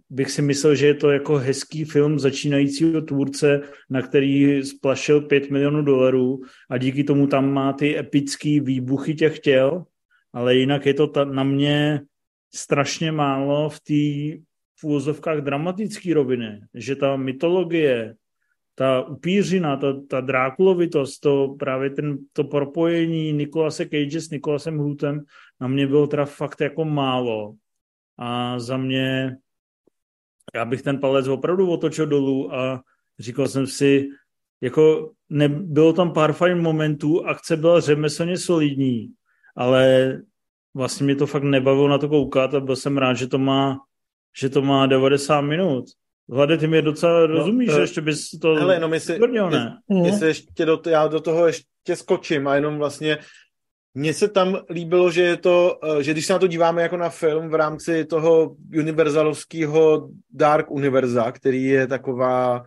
bych 0.09 0.31
si 0.31 0.41
myslel, 0.41 0.75
že 0.75 0.87
je 0.87 0.93
to 0.93 1.11
jako 1.11 1.37
hezký 1.37 1.85
film 1.85 2.19
začínajícího 2.19 3.01
tvůrce, 3.01 3.61
na 3.89 4.01
který 4.01 4.63
splašil 4.63 5.21
5 5.21 5.49
milionů 5.49 5.81
dolarů 5.81 6.41
a 6.69 6.77
díky 6.77 7.03
tomu 7.03 7.27
tam 7.27 7.53
má 7.53 7.73
ty 7.73 7.97
epický 7.97 8.59
výbuchy 8.59 9.15
těch 9.15 9.39
těl, 9.39 9.83
ale 10.33 10.55
jinak 10.55 10.85
je 10.85 10.93
to 10.93 11.07
ta, 11.07 11.25
na 11.25 11.43
mě 11.43 12.01
strašně 12.55 13.11
málo 13.11 13.69
v 13.69 13.79
té 13.79 14.39
v 14.83 15.41
dramatické 15.41 16.13
roviny, 16.13 16.61
že 16.73 16.95
ta 16.95 17.15
mytologie, 17.15 18.15
ta 18.75 19.01
upířina, 19.01 19.77
ta, 19.77 19.93
ta 20.09 20.21
drákulovitost, 20.21 21.21
to 21.21 21.55
právě 21.59 21.89
ten, 21.89 22.17
to 22.33 22.43
propojení 22.43 23.33
Nikolase 23.33 23.85
Cage 23.85 24.21
s 24.21 24.29
Nikolasem 24.29 24.77
Hlutem 24.77 25.23
na 25.59 25.67
mě 25.67 25.87
bylo 25.87 26.07
teda 26.07 26.25
fakt 26.25 26.61
jako 26.61 26.85
málo. 26.85 27.55
A 28.17 28.59
za 28.59 28.77
mě 28.77 29.37
já 30.55 30.65
bych 30.65 30.81
ten 30.81 30.99
palec 30.99 31.27
opravdu 31.27 31.71
otočil 31.71 32.05
dolů 32.07 32.55
a 32.55 32.81
říkal 33.19 33.47
jsem 33.47 33.67
si, 33.67 34.07
jako 34.61 35.11
ne, 35.29 35.49
bylo 35.49 35.93
tam 35.93 36.13
pár 36.13 36.33
fajn 36.33 36.61
momentů, 36.61 37.25
akce 37.25 37.57
byla 37.57 37.79
řemeslně 37.79 38.37
solidní, 38.37 39.11
ale 39.55 40.13
vlastně 40.73 41.03
mě 41.03 41.15
to 41.15 41.27
fakt 41.27 41.43
nebavilo 41.43 41.87
na 41.87 41.97
to 41.97 42.09
koukat 42.09 42.53
a 42.53 42.59
byl 42.59 42.75
jsem 42.75 42.97
rád, 42.97 43.13
že 43.13 43.27
to 43.27 43.37
má, 43.37 43.77
že 44.39 44.49
to 44.49 44.61
má 44.61 44.85
90 44.85 45.41
minut. 45.41 45.85
Hlade, 46.29 46.57
ty 46.57 46.67
mi 46.67 46.81
docela 46.81 47.19
no, 47.19 47.27
rozumíš, 47.27 47.71
že 47.71 47.79
ještě 47.79 48.01
bys 48.01 48.29
to 48.41 48.55
hele, 48.55 48.79
no, 48.79 48.93
jestli, 48.93 49.17
tvrdil, 49.17 49.49
ne? 49.49 49.77
Jestli 50.05 50.27
ještě 50.27 50.65
do, 50.65 50.81
já 50.89 51.07
do 51.07 51.19
toho 51.19 51.47
ještě 51.47 51.95
skočím 51.95 52.47
a 52.47 52.55
jenom 52.55 52.77
vlastně 52.77 53.17
mně 53.95 54.13
se 54.13 54.27
tam 54.27 54.57
líbilo, 54.69 55.11
že 55.11 55.21
je 55.21 55.37
to, 55.37 55.79
eh, 55.83 56.03
že 56.03 56.11
když 56.11 56.25
se 56.25 56.33
na 56.33 56.39
to 56.39 56.47
díváme 56.47 56.81
jako 56.81 56.97
na 56.97 57.09
film 57.09 57.49
v 57.49 57.55
rámci 57.55 58.05
toho 58.05 58.55
univerzalovského 58.79 60.09
Dark 60.29 60.71
Univerza, 60.71 61.31
který 61.31 61.63
je 61.63 61.87
taková, 61.87 62.63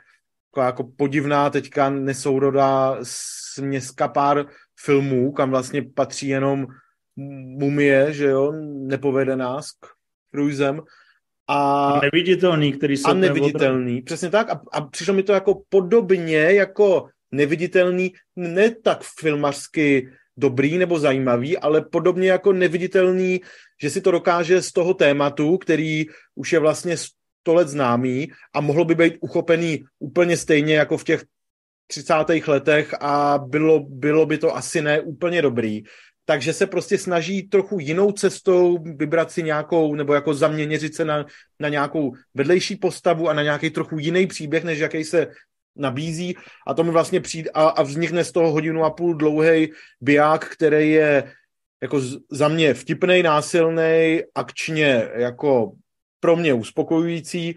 taková 0.51 0.67
jako 0.67 0.85
podivná 0.97 1.51
teďka 1.51 1.91
nesourodá 1.91 2.99
směska 3.03 4.09
pár 4.09 4.47
filmů, 4.81 5.33
kam 5.33 5.51
vlastně 5.51 5.83
patří 5.95 6.29
jenom 6.29 6.67
mumie, 7.59 8.13
že 8.13 8.25
jo, 8.25 8.53
nepovedená 8.87 9.63
s 9.63 9.69
Cruisem, 10.31 10.81
a, 11.49 11.89
a 11.91 12.01
neviditelný, 12.01 12.73
který 12.73 12.97
se... 12.97 13.11
A 13.11 13.15
neviditelný, 13.15 14.03
přesně 14.03 14.31
tak. 14.31 14.51
A, 14.51 14.61
a 14.73 14.81
přišlo 14.81 15.15
mi 15.15 15.23
to 15.23 15.33
jako 15.33 15.63
podobně 15.69 16.37
jako 16.37 17.09
neviditelný, 17.33 18.13
ne 18.37 18.71
tak 18.71 19.03
filmařsky 19.19 20.09
dobrý 20.39 20.79
nebo 20.79 20.99
zajímavý, 20.99 21.59
ale 21.59 21.83
podobně 21.83 22.31
jako 22.31 22.53
neviditelný, 22.53 23.41
že 23.83 23.91
si 23.91 24.01
to 24.01 24.11
dokáže 24.11 24.63
z 24.63 24.73
toho 24.73 24.95
tématu, 24.95 25.59
který 25.59 26.07
už 26.35 26.53
je 26.53 26.59
vlastně 26.59 26.97
sto 26.97 27.55
let 27.55 27.69
známý 27.69 28.29
a 28.55 28.61
mohlo 28.61 28.85
by 28.85 28.95
být 28.95 29.15
uchopený 29.21 29.85
úplně 29.99 30.37
stejně 30.37 30.75
jako 30.75 30.99
v 30.99 31.05
těch 31.05 31.25
30. 31.87 32.15
letech 32.47 32.95
a 33.01 33.39
bylo, 33.39 33.81
bylo 33.81 34.27
by 34.27 34.39
to 34.39 34.57
asi 34.57 34.83
ne 34.83 35.01
úplně 35.01 35.43
dobrý 35.43 35.83
takže 36.29 36.53
se 36.53 36.67
prostě 36.67 36.99
snaží 36.99 37.43
trochu 37.43 37.81
jinou 37.81 38.13
cestou 38.13 38.79
vybrat 38.97 39.33
si 39.33 39.43
nějakou, 39.43 39.95
nebo 39.95 40.15
jako 40.15 40.35
zaměřit 40.35 40.95
se 40.95 41.05
na, 41.05 41.27
na 41.61 41.69
nějakou 41.69 42.13
vedlejší 42.35 42.77
postavu 42.77 43.29
a 43.29 43.33
na 43.33 43.43
nějaký 43.43 43.71
trochu 43.71 43.99
jiný 43.99 44.27
příběh, 44.27 44.65
než 44.65 44.79
jaký 44.79 45.05
se 45.05 45.27
nabízí 45.79 46.37
a 46.67 46.75
to 46.75 46.85
mi 46.85 46.91
vlastně 46.91 47.21
přijde 47.21 47.51
a, 47.55 47.69
a 47.69 47.83
vznikne 47.83 48.25
z 48.25 48.33
toho 48.33 48.53
hodinu 48.53 48.85
a 48.85 48.91
půl 48.91 49.15
dlouhý 49.15 49.73
biják, 50.01 50.49
který 50.49 50.91
je 50.91 51.33
jako 51.83 52.01
za 52.31 52.49
mě 52.49 52.75
vtipnej, 52.75 53.23
násilný, 53.23 54.23
akčně 54.35 55.09
jako 55.15 55.73
pro 56.21 56.37
mě 56.37 56.55
uspokojující 56.55 57.55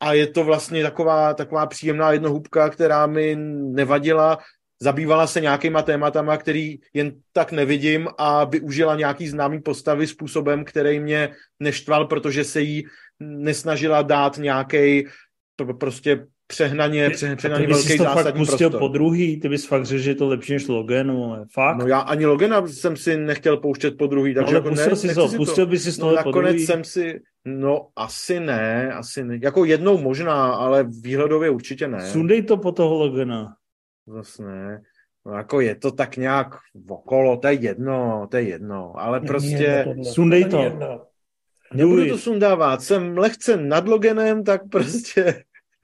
a 0.00 0.12
je 0.12 0.26
to 0.26 0.44
vlastně 0.44 0.82
taková, 0.82 1.34
taková 1.34 1.66
příjemná 1.66 2.12
jednohubka, 2.12 2.70
která 2.70 3.06
mi 3.06 3.36
nevadila. 3.74 4.38
Zabývala 4.82 5.26
se 5.26 5.40
nějakýma 5.40 5.82
tématama, 5.82 6.36
který 6.36 6.76
jen 6.94 7.12
tak 7.32 7.52
nevidím 7.52 8.08
a 8.18 8.44
využila 8.44 8.96
nějaký 8.96 9.28
známý 9.28 9.62
postavy 9.62 10.06
způsobem, 10.06 10.64
který 10.64 11.00
mě 11.00 11.34
neštval, 11.60 12.06
protože 12.06 12.44
se 12.44 12.60
jí 12.60 12.86
nesnažila 13.20 14.02
dát 14.02 14.38
nějaký 14.38 15.06
prostě 15.80 16.26
přehnaně, 16.46 17.10
přehnaně 17.10 17.66
velký 17.66 17.96
to 17.96 18.04
zásadní 18.04 18.24
fakt 18.24 18.36
pustil 18.36 18.70
prostor. 18.70 18.88
po 18.88 18.88
druhý, 18.88 19.40
ty 19.40 19.48
bys 19.48 19.66
fakt 19.66 19.86
řekl, 19.86 20.02
že 20.02 20.10
je 20.10 20.14
to 20.14 20.28
lepší 20.28 20.52
než 20.52 20.68
Logan, 20.68 21.10
ale 21.10 21.44
fakt? 21.52 21.76
No 21.76 21.86
já 21.86 21.98
ani 21.98 22.26
Logana 22.26 22.66
jsem 22.66 22.96
si 22.96 23.16
nechtěl 23.16 23.56
pouštět 23.56 23.98
po 23.98 24.06
druhý, 24.06 24.34
takže 24.34 24.54
no, 24.54 24.58
jako 24.58 24.68
pustil 24.68 24.90
ne, 24.90 24.96
si 24.96 25.14
to, 25.14 25.28
pustil 25.36 25.66
to. 25.66 25.70
bys 25.70 25.94
si 25.94 26.00
no, 26.00 26.12
nakonec 26.12 26.56
jsem 26.56 26.84
si, 26.84 27.20
no 27.44 27.88
asi 27.96 28.40
ne, 28.40 28.92
asi 28.92 29.24
ne, 29.24 29.38
jako 29.42 29.64
jednou 29.64 29.98
možná, 29.98 30.54
ale 30.54 30.86
výhledově 31.02 31.50
určitě 31.50 31.88
ne. 31.88 32.06
Sundej 32.06 32.42
to 32.42 32.56
po 32.56 32.72
toho 32.72 32.94
Logana. 32.94 33.54
Zase 34.06 34.42
ne. 34.42 34.82
No 35.26 35.32
jako 35.32 35.60
je 35.60 35.74
to 35.74 35.90
tak 35.90 36.16
nějak 36.16 36.46
okolo, 36.88 37.36
to 37.36 37.48
je 37.48 37.54
jedno, 37.54 38.26
to 38.30 38.36
je 38.36 38.42
jedno, 38.42 38.92
ale 38.96 39.20
prostě... 39.20 39.86
Sundej 40.02 40.44
to. 40.44 40.62
Nebudu 41.74 42.08
to 42.08 42.18
sundávat, 42.18 42.82
jsem 42.82 43.18
lehce 43.18 43.56
nad 43.56 43.88
logenem, 43.88 44.44
tak 44.44 44.68
prostě... 44.70 45.42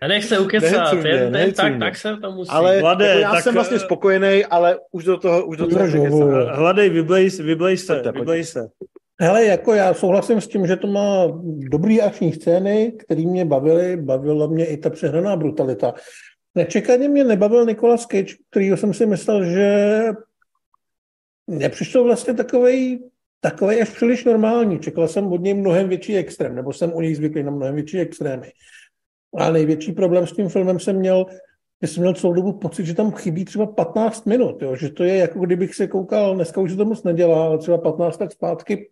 Nech 0.09 0.25
se 0.25 0.39
ukecat, 0.39 0.93
jen, 0.93 1.07
jen, 1.07 1.37
jen, 1.37 1.53
tak, 1.53 1.79
tak 1.79 1.97
se 1.97 2.17
to 2.17 2.33
musí. 2.33 2.51
Ale 2.51 2.81
Hlade, 2.81 3.07
jako 3.07 3.21
já 3.21 3.31
tak, 3.31 3.43
jsem 3.43 3.55
vlastně 3.55 3.79
spokojený, 3.79 4.45
ale 4.45 4.79
už 4.93 5.05
do 5.05 5.17
toho, 5.17 5.47
už 5.47 5.57
do 5.57 5.67
toho 5.67 5.87
Hladej, 6.47 6.91
vyblej, 6.91 7.29
vyblej 7.31 7.77
se, 7.77 8.03
vyblej 8.13 8.45
se. 8.45 8.69
Hele, 9.21 9.45
jako 9.45 9.75
já 9.75 9.95
souhlasím 9.95 10.41
s 10.41 10.49
tím, 10.49 10.67
že 10.67 10.77
to 10.77 10.87
má 10.87 11.27
dobrý 11.71 12.03
akční 12.03 12.33
scény, 12.33 12.93
které 12.99 13.23
mě 13.23 13.45
bavily, 13.45 13.97
bavila 13.97 14.47
mě 14.47 14.67
i 14.67 14.77
ta 14.77 14.91
přehraná 14.91 15.37
brutalita. 15.37 15.95
Nečekaně 16.55 17.09
mě 17.09 17.25
nebavil 17.25 17.67
Nicolas 17.67 18.07
Cage, 18.07 18.35
kterýho 18.51 18.77
jsem 18.77 18.95
si 18.95 19.07
myslel, 19.07 19.45
že 19.45 20.05
nepřišel 21.49 22.05
vlastně 22.05 22.35
takovej, 22.35 22.99
takovej 23.41 23.83
až 23.83 23.91
příliš 23.91 24.25
normální. 24.25 24.79
Čekal 24.79 25.09
jsem 25.09 25.33
od 25.33 25.41
něj 25.41 25.55
mnohem 25.55 25.89
větší 25.89 26.17
extrém, 26.17 26.55
nebo 26.55 26.73
jsem 26.73 26.93
u 26.95 27.01
něj 27.01 27.15
zvyklý 27.15 27.43
na 27.43 27.51
mnohem 27.51 27.75
větší 27.75 28.01
extrémy. 28.01 28.51
A 29.39 29.51
největší 29.51 29.93
problém 29.93 30.27
s 30.27 30.33
tím 30.33 30.49
filmem 30.49 30.81
jsem 30.81 30.97
měl, 30.97 31.27
že 31.83 31.89
jsem 31.89 32.03
měl 32.03 32.15
celou 32.15 32.33
dobu 32.33 32.53
pocit, 32.53 32.87
že 32.87 32.95
tam 32.95 33.13
chybí 33.13 33.45
třeba 33.45 33.67
15 33.67 34.27
minut, 34.27 34.63
jo? 34.63 34.77
že 34.77 34.91
to 34.91 35.05
je 35.05 35.17
jako 35.17 35.41
kdybych 35.41 35.75
se 35.75 35.87
koukal, 35.87 36.35
dneska 36.35 36.61
už 36.61 36.71
se 36.71 36.77
to 36.77 36.85
moc 36.85 37.03
nedělá, 37.03 37.45
ale 37.45 37.59
třeba 37.59 37.79
15 37.79 38.21
let 38.21 38.33
zpátky 38.33 38.89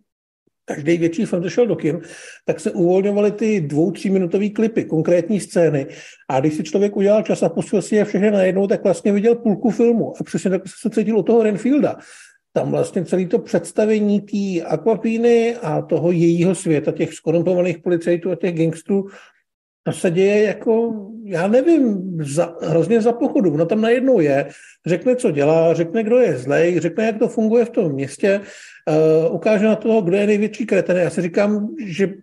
každý 0.75 0.99
větší 0.99 1.25
film 1.25 1.43
zašel 1.43 1.67
do 1.67 1.77
kin, 1.77 2.01
tak 2.45 2.61
se 2.61 2.71
uvolňovaly 2.71 3.33
ty 3.33 3.61
dvou, 3.61 3.91
tříminutové 3.91 4.49
klipy, 4.49 4.85
konkrétní 4.85 5.41
scény. 5.41 5.87
A 6.29 6.41
když 6.41 6.55
si 6.55 6.63
člověk 6.63 6.97
udělal 6.97 7.23
čas 7.23 7.43
a 7.43 7.49
pustil 7.49 7.83
si 7.83 7.97
je 7.97 8.05
všechny 8.05 8.31
najednou, 8.31 8.67
tak 8.67 8.85
vlastně 8.85 9.13
viděl 9.13 9.35
půlku 9.35 9.71
filmu. 9.71 10.13
A 10.21 10.25
přesně 10.25 10.51
tak 10.51 10.63
se 10.81 10.91
cítil 10.91 11.19
u 11.19 11.23
toho 11.23 11.43
Renfielda. 11.43 11.97
Tam 12.53 12.71
vlastně 12.71 13.05
celé 13.05 13.27
to 13.27 13.39
představení 13.39 14.21
té 14.21 14.65
Aquapíny 14.65 15.57
a 15.57 15.83
toho 15.83 16.13
jejího 16.13 16.55
světa, 16.55 16.93
těch 16.93 17.15
skorumpovaných 17.15 17.79
policajtů 17.79 18.31
a 18.31 18.37
těch 18.37 18.55
gangstrů, 18.55 19.07
to 19.93 19.99
se 19.99 20.11
děje 20.11 20.43
jako, 20.43 20.93
já 21.25 21.49
nevím, 21.49 22.17
za, 22.23 22.57
hrozně 22.63 23.01
za 23.01 23.13
pochodu. 23.13 23.57
No 23.57 23.67
tam 23.67 23.81
najednou 23.81 24.21
je, 24.21 24.49
řekne, 24.87 25.17
co 25.17 25.31
dělá, 25.31 25.75
řekne, 25.75 26.03
kdo 26.03 26.19
je 26.19 26.39
zlej, 26.39 26.81
řekne, 26.81 27.07
jak 27.07 27.19
to 27.19 27.29
funguje 27.29 27.65
v 27.65 27.71
tom 27.71 27.93
městě, 27.93 28.41
uh, 28.41 29.35
ukáže 29.35 29.67
na 29.67 29.77
toho, 29.77 30.03
kdo 30.03 30.17
je 30.17 30.27
největší 30.27 30.67
kreten. 30.67 30.97
Já 30.97 31.11
si 31.11 31.23
říkám, 31.23 31.69
že 31.87 32.15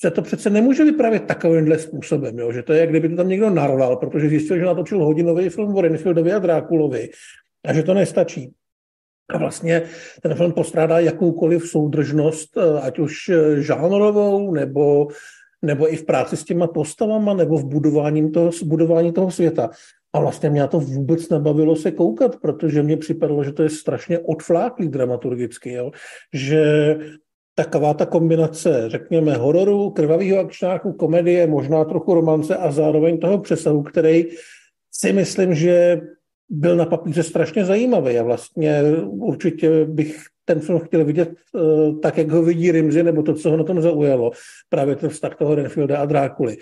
se 0.00 0.10
to 0.10 0.22
přece 0.22 0.50
nemůže 0.50 0.84
vyprávět 0.84 1.24
takovýmhle 1.26 1.78
způsobem, 1.78 2.38
jo? 2.38 2.52
že 2.52 2.62
to 2.62 2.72
je, 2.72 2.80
jak 2.80 2.90
kdyby 2.90 3.08
to 3.08 3.16
tam 3.16 3.28
někdo 3.28 3.50
narval, 3.50 3.96
protože 3.96 4.28
zjistil, 4.28 4.58
že 4.58 4.64
natočil 4.64 5.04
hodinový 5.04 5.48
film 5.48 5.74
o 5.74 5.80
Renfieldovi 5.80 6.32
a 6.32 6.38
Drákulovi 6.38 7.10
a 7.64 7.72
že 7.72 7.82
to 7.82 7.94
nestačí. 7.94 8.52
A 9.30 9.38
vlastně 9.38 9.82
ten 10.22 10.34
film 10.34 10.52
postrádá 10.52 10.98
jakoukoliv 10.98 11.68
soudržnost, 11.68 12.56
eh, 12.56 12.80
ať 12.80 12.98
už 12.98 13.28
eh, 13.28 13.62
žánrovou, 13.62 14.54
nebo 14.54 15.08
nebo 15.62 15.92
i 15.92 15.96
v 15.96 16.04
práci 16.04 16.36
s 16.36 16.44
těma 16.44 16.66
postavama, 16.66 17.34
nebo 17.34 17.58
v 17.58 17.64
budování 17.64 18.30
toho, 18.30 18.50
budování 18.64 19.12
toho 19.12 19.30
světa. 19.30 19.70
A 20.12 20.20
vlastně 20.20 20.50
mě 20.50 20.68
to 20.68 20.80
vůbec 20.80 21.28
nebavilo 21.28 21.76
se 21.76 21.90
koukat, 21.90 22.36
protože 22.36 22.82
mě 22.82 22.96
připadalo, 22.96 23.44
že 23.44 23.52
to 23.52 23.62
je 23.62 23.70
strašně 23.70 24.18
odfláklý 24.18 24.88
dramaturgicky, 24.88 25.72
jo? 25.72 25.90
že 26.34 26.96
taková 27.54 27.94
ta 27.94 28.06
kombinace, 28.06 28.84
řekněme, 28.86 29.36
hororu, 29.36 29.90
krvavého 29.90 30.38
akčnáku, 30.38 30.92
komedie, 30.92 31.46
možná 31.46 31.84
trochu 31.84 32.14
romance 32.14 32.56
a 32.56 32.72
zároveň 32.72 33.18
toho 33.18 33.38
přesahu, 33.38 33.82
který 33.82 34.24
si 34.92 35.12
myslím, 35.12 35.54
že 35.54 36.00
byl 36.48 36.76
na 36.76 36.86
papíře 36.86 37.22
strašně 37.22 37.64
zajímavý 37.64 38.18
a 38.18 38.22
vlastně 38.22 38.82
určitě 39.08 39.84
bych 39.84 40.24
ten 40.44 40.60
film 40.60 40.80
chtěl 40.80 41.04
vidět 41.04 41.34
uh, 41.52 42.00
tak, 42.00 42.18
jak 42.18 42.30
ho 42.30 42.42
vidí 42.42 42.72
Rimzi, 42.72 43.02
nebo 43.02 43.22
to, 43.22 43.34
co 43.34 43.50
ho 43.50 43.56
na 43.56 43.64
tom 43.64 43.82
zaujalo. 43.82 44.30
Právě 44.68 44.96
ten 44.96 45.10
vztah 45.10 45.36
toho 45.36 45.54
Renfielda 45.54 45.98
a 45.98 46.06
Drákuly. 46.06 46.56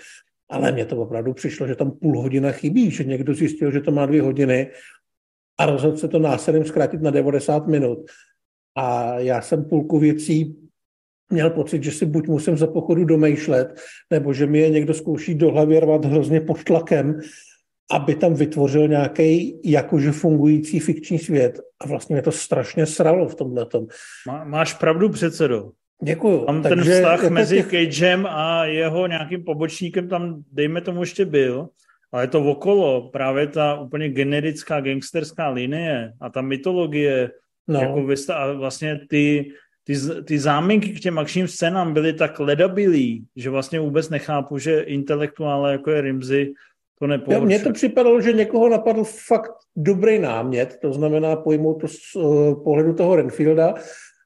Ale 0.49 0.71
mně 0.71 0.85
to 0.85 0.97
opravdu 0.97 1.33
přišlo, 1.33 1.67
že 1.67 1.75
tam 1.75 1.91
půl 1.91 2.21
hodina 2.21 2.51
chybí, 2.51 2.91
že 2.91 3.03
někdo 3.03 3.33
zjistil, 3.33 3.71
že 3.71 3.81
to 3.81 3.91
má 3.91 4.05
dvě 4.05 4.21
hodiny 4.21 4.71
a 5.59 5.65
rozhodl 5.65 5.97
se 5.97 6.07
to 6.07 6.19
násilím 6.19 6.65
zkrátit 6.65 7.01
na 7.01 7.11
90 7.11 7.67
minut. 7.67 7.99
A 8.75 9.19
já 9.19 9.41
jsem 9.41 9.65
půlku 9.65 9.99
věcí 9.99 10.55
měl 11.29 11.49
pocit, 11.49 11.83
že 11.83 11.91
si 11.91 12.05
buď 12.05 12.27
musím 12.27 12.57
za 12.57 12.67
pochodu 12.67 13.05
domýšlet, 13.05 13.79
nebo 14.09 14.33
že 14.33 14.45
mi 14.45 14.59
je 14.59 14.69
někdo 14.69 14.93
zkouší 14.93 15.35
do 15.35 15.51
hlavy 15.51 15.79
rvat 15.79 16.05
hrozně 16.05 16.41
pod 16.41 16.63
tlakem, 16.63 17.19
aby 17.91 18.15
tam 18.15 18.33
vytvořil 18.33 18.87
nějaký 18.87 19.59
jakože 19.63 20.11
fungující 20.11 20.79
fikční 20.79 21.19
svět. 21.19 21.59
A 21.81 21.87
vlastně 21.87 22.13
mě 22.13 22.21
to 22.21 22.31
strašně 22.31 22.85
sralo 22.85 23.27
v 23.27 23.35
tomhle. 23.35 23.65
Má, 24.27 24.43
máš 24.43 24.73
pravdu, 24.73 25.09
předsedo. 25.09 25.71
Děkuju. 26.03 26.45
Tam 26.45 26.61
Takže 26.61 26.91
ten 26.91 26.93
vztah 26.93 27.23
jako 27.23 27.33
mezi 27.33 27.55
těch... 27.55 27.67
Cagem 27.67 28.25
a 28.25 28.65
jeho 28.65 29.07
nějakým 29.07 29.43
pobočníkem 29.43 30.07
tam, 30.07 30.43
dejme 30.51 30.81
tomu, 30.81 31.01
ještě 31.01 31.25
byl, 31.25 31.67
ale 32.11 32.23
je 32.23 32.27
to 32.27 32.43
okolo, 32.43 33.09
právě 33.09 33.47
ta 33.47 33.79
úplně 33.79 34.09
generická 34.09 34.81
gangsterská 34.81 35.49
linie 35.49 36.13
a 36.21 36.29
ta 36.29 36.41
mytologie, 36.41 37.31
no. 37.67 37.81
jako 37.81 38.03
vysta- 38.03 38.35
a 38.35 38.53
vlastně 38.53 38.99
ty 39.09 39.51
ty, 39.83 39.95
ty 40.23 40.39
záminky 40.39 40.89
k 40.89 40.99
těm 40.99 41.19
akčním 41.19 41.47
scénám 41.47 41.93
byly 41.93 42.13
tak 42.13 42.39
ledabilý, 42.39 43.25
že 43.35 43.49
vlastně 43.49 43.79
vůbec 43.79 44.09
nechápu, 44.09 44.57
že 44.57 44.79
intelektuále 44.79 45.71
jako 45.71 45.91
je 45.91 46.01
Rimzy 46.01 46.53
to 47.01 47.07
neporušuje. 47.07 47.45
Mně 47.45 47.59
to 47.59 47.73
připadalo, 47.73 48.21
že 48.21 48.33
někoho 48.33 48.69
napadl 48.69 49.03
fakt 49.03 49.51
dobrý 49.75 50.19
námět, 50.19 50.77
to 50.81 50.93
znamená 50.93 51.35
pojmout 51.35 51.81
to 51.81 51.87
z 51.87 52.15
uh, 52.15 52.63
pohledu 52.63 52.93
toho 52.93 53.15
Renfielda 53.15 53.73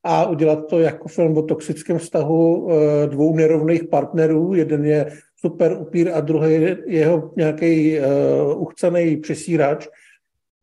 a 0.04 0.26
udělat 0.26 0.68
to 0.70 0.80
jako 0.80 1.08
film 1.08 1.38
o 1.38 1.42
toxickém 1.42 1.98
vztahu 1.98 2.56
uh, 2.56 2.74
dvou 3.06 3.36
nerovných 3.36 3.84
partnerů. 3.84 4.54
Jeden 4.54 4.86
je 4.86 5.12
super 5.40 5.78
upír 5.80 6.12
a 6.14 6.20
druhý 6.20 6.54
je 6.54 6.78
jeho 6.86 7.32
nějaký 7.36 8.00
uh, 8.00 8.62
uchcený 8.62 9.18
přesírač. 9.18 9.88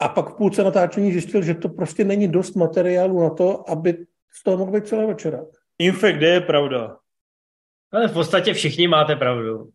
A 0.01 0.09
pak 0.09 0.31
v 0.31 0.35
půlce 0.35 0.65
natáčení 0.65 1.13
zjistil, 1.13 1.43
že 1.43 1.55
to 1.55 1.69
prostě 1.69 2.05
není 2.05 2.29
dost 2.29 2.57
materiálu 2.57 3.21
na 3.21 3.31
to, 3.31 3.71
aby 3.71 3.97
z 4.33 4.43
toho 4.43 4.57
mohl 4.57 4.73
být 4.73 4.87
celé 4.87 5.07
večera. 5.07 5.45
Infekt, 5.79 6.17
kde 6.17 6.29
je 6.29 6.41
pravda? 6.41 6.97
Ale 7.93 8.09
v 8.09 8.13
podstatě 8.13 8.53
všichni 8.55 8.89
máte 8.89 9.17
pravdu. 9.17 9.69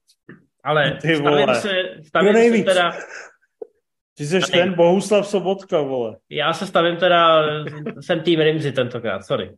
Ale 0.68 0.91
Ty 1.01 1.15
stavím 1.15 1.45
vole. 1.45 1.55
se, 1.61 1.72
stavím 2.07 2.34
se 2.34 2.39
nejvíc? 2.39 2.65
teda, 2.65 2.93
Ty 4.18 4.26
jsi 4.26 4.39
Tady. 4.39 4.51
ten 4.51 4.74
Bohuslav 4.74 5.28
Sobotka, 5.28 5.82
vole. 5.82 6.18
já 6.30 6.53
se 6.53 6.68
stavím 6.68 6.95
teda, 6.97 7.41
jsem 7.99 8.20
tým 8.20 8.39
Rimzy 8.39 8.72
tentokrát, 8.72 9.26
sorry. 9.26 9.51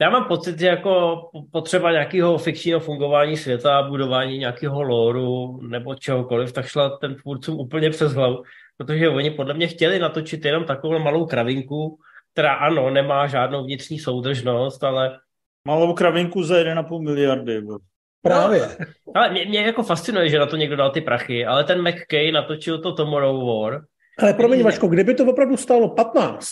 Já 0.00 0.10
mám 0.10 0.24
pocit, 0.24 0.58
že 0.58 0.66
jako 0.66 1.16
potřeba 1.52 1.92
nějakého 1.92 2.38
fikčního 2.38 2.80
fungování 2.80 3.36
světa, 3.36 3.82
budování 3.82 4.38
nějakého 4.38 4.82
lóru 4.82 5.60
nebo 5.62 5.94
čehokoliv, 5.94 6.52
tak 6.52 6.66
šla 6.66 6.96
ten 6.98 7.14
tvůrcům 7.14 7.60
úplně 7.60 7.90
přes 7.90 8.12
hlavu, 8.12 8.42
protože 8.76 9.08
oni 9.08 9.30
podle 9.30 9.54
mě 9.54 9.66
chtěli 9.66 9.98
natočit 9.98 10.44
jenom 10.44 10.64
takovou 10.64 10.98
malou 10.98 11.26
kravinku, 11.26 11.98
která 12.32 12.54
ano, 12.54 12.90
nemá 12.90 13.26
žádnou 13.26 13.64
vnitřní 13.64 13.98
soudržnost, 13.98 14.84
ale 14.84 15.18
Malou 15.66 15.92
kravinku 15.94 16.42
za 16.42 16.54
1,5 16.54 17.02
miliardy. 17.02 17.60
Vole. 17.60 17.78
Právě. 18.22 18.68
Ale 19.14 19.30
mě, 19.30 19.44
mě 19.44 19.60
jako 19.62 19.82
fascinuje, 19.82 20.28
že 20.28 20.38
na 20.38 20.46
to 20.46 20.56
někdo 20.56 20.76
dal 20.76 20.90
ty 20.90 21.00
prachy, 21.00 21.46
ale 21.46 21.64
ten 21.64 21.88
McKay 21.88 22.32
natočil 22.32 22.78
to 22.78 22.92
Tomorrow 22.92 23.46
War. 23.46 23.80
Ale 24.18 24.34
promiň. 24.34 24.62
Vaško, 24.62 24.88
kdyby 24.88 25.14
to 25.14 25.24
opravdu 25.24 25.56
stálo 25.56 25.88
15, 25.88 26.46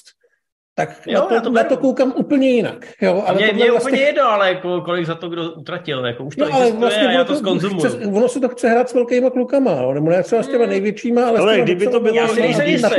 tak 0.78 0.88
Jo, 1.06 1.12
na, 1.30 1.34
já 1.34 1.40
to, 1.40 1.46
to 1.46 1.52
na 1.54 1.64
to 1.64 1.76
koukám 1.76 2.12
úplně 2.16 2.50
jinak. 2.50 2.86
Jo, 3.02 3.22
ale 3.26 3.34
mě, 3.36 3.46
tohle 3.46 3.52
mě 3.52 3.64
je 3.64 3.70
vlastně- 3.70 3.90
úplně 3.90 4.02
jedno, 4.02 4.22
ale 4.22 4.48
jako, 4.48 4.80
kolik 4.80 5.06
za 5.06 5.14
to 5.14 5.28
kdo 5.28 5.52
utratil. 5.52 6.06
Jako, 6.06 6.24
už 6.24 6.36
to 6.36 6.44
No, 6.44 6.54
ale 6.54 6.62
existuje 6.64 6.80
vlastně 6.80 7.08
a 7.08 7.10
já 7.10 7.16
ono, 7.18 7.24
to 7.24 7.32
to 7.32 7.38
skonzumuju. 7.38 7.88
chce, 7.88 8.06
ono 8.06 8.28
si 8.28 8.40
to 8.40 8.48
chce 8.48 8.68
hrát 8.68 8.88
s 8.88 8.94
velkýma 8.94 9.30
klukama, 9.30 9.70
jo? 9.70 9.92
nebo 9.94 10.10
ne 10.10 10.22
třeba 10.22 10.42
s 10.42 10.46
těma 10.46 10.58
Hmm. 10.64 10.70
největšíma, 10.70 11.26
ale 11.28 11.38
Ale 11.40 11.60
kdyby 11.60 11.86
to 11.86 12.00
bylo 12.00 12.14
Já 12.14 12.28
si 12.28 12.40
nejsem 12.40 12.66
jistý. 12.66 12.94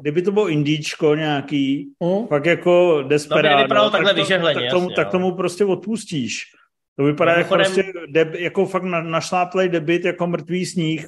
kdyby 0.00 0.22
to 0.22 0.32
bylo 0.32 0.48
indíčko 0.48 1.14
nějaký, 1.14 1.92
Hm? 2.04 2.26
pak 2.26 2.46
jako 2.46 3.02
No, 3.02 3.08
vypadalo 3.62 3.90
takhle 3.90 4.14
tak, 4.14 4.26
to, 4.26 4.32
tak, 4.42 4.54
tomu, 4.70 4.82
jasně, 4.84 4.94
tak 4.96 5.06
no. 5.06 5.10
tomu 5.10 5.32
prostě 5.36 5.64
odpustíš. 5.64 6.42
To 6.98 7.04
vypadá 7.04 7.32
jako, 7.32 7.54
prostě 7.54 7.84
deb, 8.08 8.34
jako 8.34 8.66
fakt 8.66 8.82
na, 8.82 9.02
našláplej 9.02 9.68
debit, 9.68 10.04
jako 10.04 10.26
mrtvý 10.26 10.66
sníh. 10.66 11.06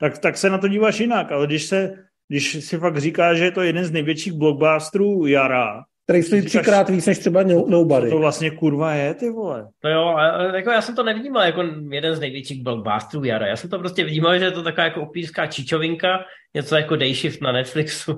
Tak, 0.00 0.18
tak 0.18 0.36
se 0.36 0.50
na 0.50 0.58
to 0.58 0.68
díváš 0.68 1.00
jinak, 1.00 1.32
ale 1.32 1.46
když 1.46 1.62
se 1.64 1.92
když 2.28 2.64
si 2.64 2.78
fakt 2.78 2.96
říká, 2.98 3.34
že 3.34 3.44
je 3.44 3.50
to 3.50 3.62
jeden 3.62 3.84
z 3.84 3.90
největších 3.92 4.32
blockbusterů 4.32 5.26
jara, 5.26 5.82
Který 6.06 6.22
stojí 6.22 6.42
třikrát 6.42 6.88
víc 6.88 7.06
než 7.06 7.18
třeba 7.18 7.42
no, 7.42 7.64
Nobody. 7.68 8.10
to 8.10 8.18
vlastně 8.18 8.50
kurva 8.50 8.92
je, 8.94 9.14
ty 9.14 9.30
vole. 9.30 9.68
No 9.84 9.90
jo, 9.90 10.02
a- 10.08 10.30
a 10.30 10.42
jako 10.56 10.70
já 10.70 10.82
jsem 10.82 10.96
to 10.96 11.02
nevnímal 11.02 11.42
jako 11.42 11.64
jeden 11.90 12.14
z 12.16 12.20
největších 12.20 12.62
blockbusterů 12.62 13.24
jara. 13.24 13.46
Já 13.46 13.56
jsem 13.56 13.70
to 13.70 13.78
prostě 13.78 14.04
vnímal, 14.04 14.38
že 14.38 14.44
je 14.44 14.50
to 14.50 14.62
taková 14.62 14.84
jako 14.84 15.00
upírská 15.02 15.46
čičovinka, 15.46 16.24
něco 16.54 16.76
jako 16.76 16.96
Day 16.96 17.14
Shift 17.14 17.40
na 17.40 17.52
Netflixu, 17.52 18.12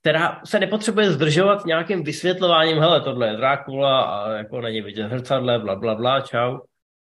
která 0.00 0.40
se 0.44 0.58
nepotřebuje 0.58 1.12
zdržovat 1.12 1.66
nějakým 1.66 2.04
vysvětlováním, 2.04 2.78
hele, 2.78 3.00
tohle 3.00 3.28
je 3.28 3.36
Drákula 3.36 4.02
a 4.02 4.30
jako 4.30 4.60
není 4.60 4.80
vidět 4.80 5.08
zrcadle, 5.08 5.58
bla, 5.58 5.76
bla, 5.76 5.94
bla, 5.94 6.20
čau. 6.20 6.58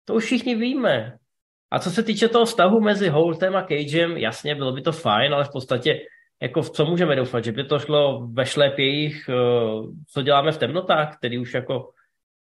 To 0.06 0.14
už 0.14 0.26
všichni 0.26 0.56
víme. 0.56 1.18
A 1.72 1.80
co 1.80 1.92
se 1.92 2.04
týče 2.04 2.28
toho 2.28 2.46
vztahu 2.46 2.80
mezi 2.80 3.10
Holtem 3.10 3.56
a 3.56 3.62
Cagem, 3.62 4.18
jasně, 4.18 4.56
bylo 4.56 4.72
by 4.72 4.82
to 4.82 4.92
fajn, 4.92 5.34
ale 5.34 5.44
v 5.44 5.52
podstatě 5.52 6.00
jako 6.42 6.62
v 6.62 6.70
co 6.70 6.86
můžeme 6.86 7.16
doufat, 7.16 7.44
že 7.44 7.52
by 7.52 7.64
to 7.64 7.80
šlo 7.80 8.28
ve 8.28 8.46
šlépějích, 8.46 9.30
eh, 9.30 9.34
co 10.08 10.22
děláme 10.22 10.52
v 10.52 10.58
temnotách, 10.58 11.18
který 11.18 11.38
už 11.38 11.54
jako 11.54 11.90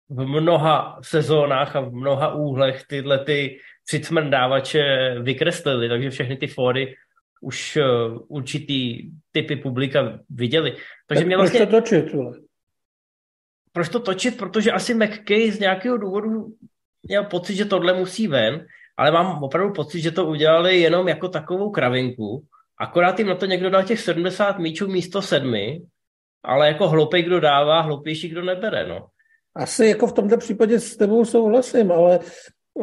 v 0.10 0.26
mnoha 0.26 1.00
sezónách 1.02 1.76
a 1.76 1.80
v 1.80 1.94
mnoha 1.94 2.34
úhlech 2.34 2.84
tyhle 2.88 3.20
ty 3.20 3.60
přicmrdávače 3.86 5.16
vykreslili, 5.22 5.90
takže 5.90 6.10
všechny 6.10 6.38
ty 6.38 6.48
fóry 6.48 6.96
už 7.42 7.78
uh, 7.78 8.20
určitý 8.28 9.12
typy 9.32 9.56
publika 9.56 10.20
viděli. 10.30 10.76
Takže 11.08 11.26
mě 11.26 11.36
Proč 11.36 11.50
vlastně, 11.50 11.66
to 11.66 11.82
točit? 11.82 12.14
Vole? 12.14 12.34
proč 13.78 13.90
to 13.90 14.00
točit? 14.00 14.38
Protože 14.38 14.72
asi 14.72 14.94
McKay 14.94 15.52
z 15.52 15.60
nějakého 15.60 15.98
důvodu 15.98 16.48
měl 17.04 17.24
pocit, 17.24 17.56
že 17.56 17.66
tohle 17.66 17.94
musí 17.94 18.28
ven, 18.28 18.66
ale 18.98 19.12
mám 19.12 19.44
opravdu 19.44 19.74
pocit, 19.74 20.02
že 20.02 20.12
to 20.12 20.26
udělali 20.26 20.80
jenom 20.80 21.08
jako 21.08 21.30
takovou 21.30 21.70
kravinku, 21.70 22.44
akorát 22.80 23.20
jim 23.20 23.28
na 23.28 23.36
to 23.36 23.46
někdo 23.46 23.70
dal 23.70 23.84
těch 23.84 24.00
70 24.00 24.60
míčů 24.60 24.88
místo 24.88 25.22
sedmi, 25.22 25.82
ale 26.44 26.68
jako 26.68 26.90
hloupej, 26.90 27.24
kdo 27.24 27.40
dává, 27.40 27.82
hloupější, 27.82 28.30
kdo 28.30 28.42
nebere, 28.42 28.88
no. 28.88 29.08
Asi 29.56 29.86
jako 29.86 30.08
v 30.08 30.14
tomto 30.14 30.38
případě 30.38 30.80
s 30.80 30.98
tebou 30.98 31.26
souhlasím, 31.26 31.92
ale 31.92 32.20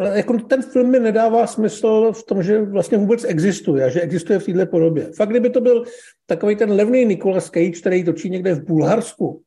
jako 0.03 0.39
ten 0.39 0.63
film 0.63 0.91
mi 0.91 1.01
nedává 1.01 1.47
smysl 1.47 2.13
v 2.13 2.23
tom, 2.27 2.43
že 2.43 2.63
vlastně 2.63 2.99
vůbec 2.99 3.25
existuje 3.25 3.85
a 3.85 3.89
že 3.89 4.01
existuje 4.01 4.39
v 4.39 4.47
této 4.47 4.67
podobě. 4.67 5.13
Fakt, 5.17 5.29
kdyby 5.29 5.51
to 5.51 5.61
byl 5.61 5.85
takový 6.27 6.57
ten 6.57 6.71
levný 6.73 7.05
Nicolas 7.05 7.51
Cage, 7.51 7.81
který 7.81 8.05
točí 8.05 8.31
někde 8.31 8.55
v 8.55 8.65
Bulharsku, 8.65 9.43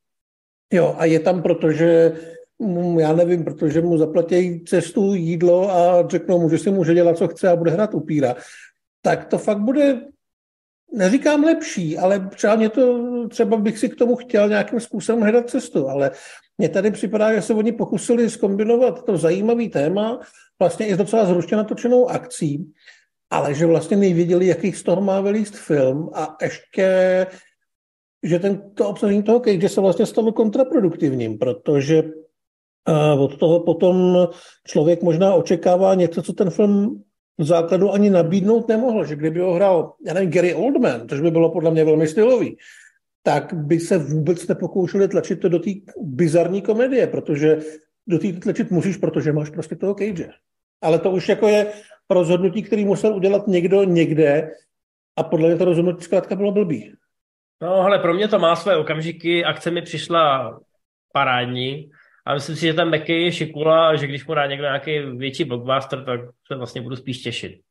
jo, 0.74 0.96
a 0.98 1.06
je 1.06 1.20
tam, 1.20 1.42
protože 1.42 2.12
mu, 2.60 3.00
já 3.00 3.14
nevím, 3.14 3.44
protože 3.44 3.82
mu 3.82 3.98
zaplatí 3.98 4.64
cestu, 4.66 5.14
jídlo 5.14 5.72
a 5.72 6.08
řeknou 6.08 6.42
mu, 6.42 6.50
že 6.50 6.58
si 6.58 6.72
může 6.72 6.94
dělat, 6.94 7.18
co 7.18 7.28
chce 7.28 7.50
a 7.50 7.56
bude 7.56 7.72
hrát 7.72 7.94
upíra, 7.94 8.36
tak 9.02 9.26
to 9.26 9.38
fakt 9.38 9.60
bude, 9.60 10.02
neříkám 10.94 11.44
lepší, 11.44 11.98
ale 11.98 12.30
třeba, 12.30 12.56
mě 12.56 12.70
to, 12.70 13.28
třeba 13.28 13.58
bych 13.58 13.78
si 13.78 13.90
k 13.90 13.96
tomu 13.96 14.16
chtěl 14.16 14.50
nějakým 14.50 14.80
způsobem 14.80 15.22
hledat 15.22 15.50
cestu, 15.50 15.90
ale 15.90 16.12
mně 16.58 16.70
tady 16.70 16.92
připadá, 16.92 17.34
že 17.34 17.42
se 17.42 17.54
oni 17.54 17.72
pokusili 17.72 18.30
skombinovat 18.30 19.06
to 19.06 19.18
zajímavý 19.18 19.70
téma 19.70 20.20
vlastně 20.60 20.88
i 20.88 20.94
s 20.94 20.98
docela 20.98 21.26
zrušně 21.26 21.58
natočenou 21.58 22.10
akcí, 22.10 22.74
ale 23.30 23.54
že 23.54 23.66
vlastně 23.66 23.98
nevěděli, 23.98 24.48
jaký 24.48 24.72
z 24.72 24.84
toho 24.84 25.02
má 25.02 25.22
vylíst 25.22 25.56
film 25.56 26.10
a 26.14 26.38
ještě, 26.42 27.28
že 28.24 28.40
ten, 28.40 28.72
to 28.74 28.90
obsazení 28.90 29.24
toho 29.24 29.40
Cage 29.40 29.70
se 29.70 29.82
vlastně 29.82 30.06
stalo 30.06 30.32
kontraproduktivním, 30.32 31.38
protože 31.38 32.04
uh, 32.04 33.22
od 33.24 33.38
toho 33.38 33.60
potom 33.60 34.28
člověk 34.68 35.04
možná 35.04 35.34
očekává 35.34 35.96
něco, 35.96 36.22
co 36.22 36.34
ten 36.34 36.50
film 36.50 37.04
základu 37.44 37.92
ani 37.92 38.10
nabídnout 38.10 38.68
nemohl, 38.68 39.06
že 39.06 39.16
kdyby 39.16 39.40
ho 39.40 39.54
hrál, 39.54 39.94
já 40.06 40.14
nevím, 40.14 40.32
Gary 40.32 40.54
Oldman, 40.54 41.10
což 41.10 41.22
by 41.22 41.32
bylo 41.32 41.52
podle 41.52 41.72
mě 41.72 41.86
velmi 41.86 42.08
stylový, 42.08 42.58
tak 43.24 43.54
by 43.54 43.80
se 43.80 43.98
vůbec 43.98 44.48
nepokoušeli 44.48 45.08
tlačit 45.08 45.36
to 45.36 45.50
do 45.50 45.60
té 45.60 45.70
bizarní 45.98 46.62
komedie, 46.62 47.08
protože 47.08 47.58
do 48.08 48.20
té 48.20 48.34
tlačit 48.34 48.72
musíš, 48.72 48.98
protože 48.98 49.34
máš 49.34 49.50
prostě 49.50 49.76
toho 49.76 49.96
Cage. 49.96 50.30
Ale 50.82 51.00
to 51.00 51.12
už 51.12 51.30
jako 51.30 51.48
je 51.48 51.74
rozhodnutí, 52.10 52.64
který 52.64 52.86
musel 52.86 53.16
udělat 53.16 53.48
někdo 53.48 53.84
někde 53.84 54.52
a 55.16 55.24
podle 55.24 55.48
mě 55.48 55.58
to 55.58 55.66
rozhodnutí 55.66 56.04
zkrátka 56.04 56.36
bylo 56.36 56.52
blbý. 56.52 56.94
No, 57.62 57.84
hele, 57.84 58.00
pro 58.00 58.14
mě 58.14 58.28
to 58.28 58.40
má 58.40 58.56
své 58.56 58.78
okamžiky, 58.78 59.46
akce 59.46 59.72
mi 59.72 59.82
přišla 59.82 60.60
parádní 61.14 61.92
a 62.28 62.34
myslím 62.34 62.56
si, 62.56 62.62
že 62.62 62.74
ten 62.74 62.90
McKay 62.90 63.22
je 63.22 63.32
šikula, 63.32 63.96
že 63.96 64.08
když 64.08 64.28
mu 64.28 64.34
dá 64.34 64.46
někdo 64.46 64.64
nějaký 64.64 65.00
větší 65.00 65.44
blockbuster, 65.44 66.06
tak 66.06 66.20
se 66.48 66.56
vlastně 66.56 66.82
budu 66.82 66.96
spíš 66.96 67.22
těšit. 67.22 67.62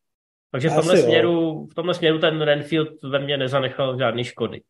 Takže 0.53 0.69
v 0.69 0.75
tomhle, 0.75 0.95
Asi 0.95 1.03
směru, 1.03 1.67
v 1.67 1.75
tomhle 1.75 1.95
směru 1.95 2.19
ten 2.19 2.41
Renfield 2.41 2.89
ve 3.03 3.19
mně 3.19 3.37
nezanechal 3.37 3.99
žádný 3.99 4.25
škody. 4.25 4.61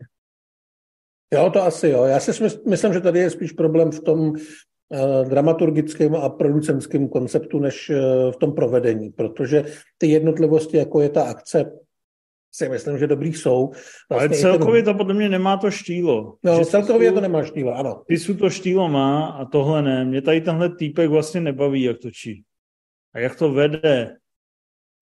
Jo, 1.35 1.51
to 1.51 1.63
asi 1.63 1.89
jo. 1.89 2.05
Já 2.05 2.21
si 2.21 2.45
myslím, 2.67 2.93
že 2.93 3.01
tady 3.01 3.19
je 3.19 3.31
spíš 3.31 3.53
problém 3.53 3.91
v 3.91 4.01
tom 4.01 4.21
uh, 4.29 5.29
dramaturgickém 5.29 6.17
a 6.17 6.29
producentském 6.29 7.09
konceptu, 7.09 7.59
než 7.59 7.91
uh, 7.91 8.33
v 8.33 8.37
tom 8.37 8.55
provedení, 8.55 9.11
protože 9.11 9.65
ty 9.99 10.07
jednotlivosti, 10.07 10.77
jako 10.77 11.01
je 11.01 11.09
ta 11.09 11.23
akce, 11.23 11.73
si 12.57 12.69
myslím, 12.69 12.99
že 12.99 13.07
dobrý 13.07 13.33
jsou. 13.35 13.71
Ale 14.11 14.21
Vlastně 14.21 14.39
i 14.39 14.41
celkově 14.41 14.83
ten, 14.83 14.93
to 14.95 14.99
podle 14.99 15.15
mě 15.15 15.29
nemá 15.29 15.57
to 15.57 15.71
štílo. 15.71 16.37
no, 16.43 16.59
Že 16.59 16.65
celkově 16.65 17.11
Sisu- 17.11 17.15
to 17.15 17.21
nemá 17.21 17.43
štíle, 17.45 17.75
ano. 17.75 18.03
Sisu 18.11 18.35
to 18.37 18.51
štílo 18.51 18.89
má 18.89 19.27
a 19.27 19.45
tohle 19.45 19.83
ne. 19.83 20.05
Mě 20.05 20.23
tady 20.23 20.41
tenhle 20.41 20.77
týpek 20.77 21.11
vlastně 21.11 21.41
nebaví, 21.41 21.83
jak 21.83 21.99
točí. 21.99 22.45
A 23.15 23.19
jak 23.19 23.37
to 23.39 23.53
vede. 23.53 24.17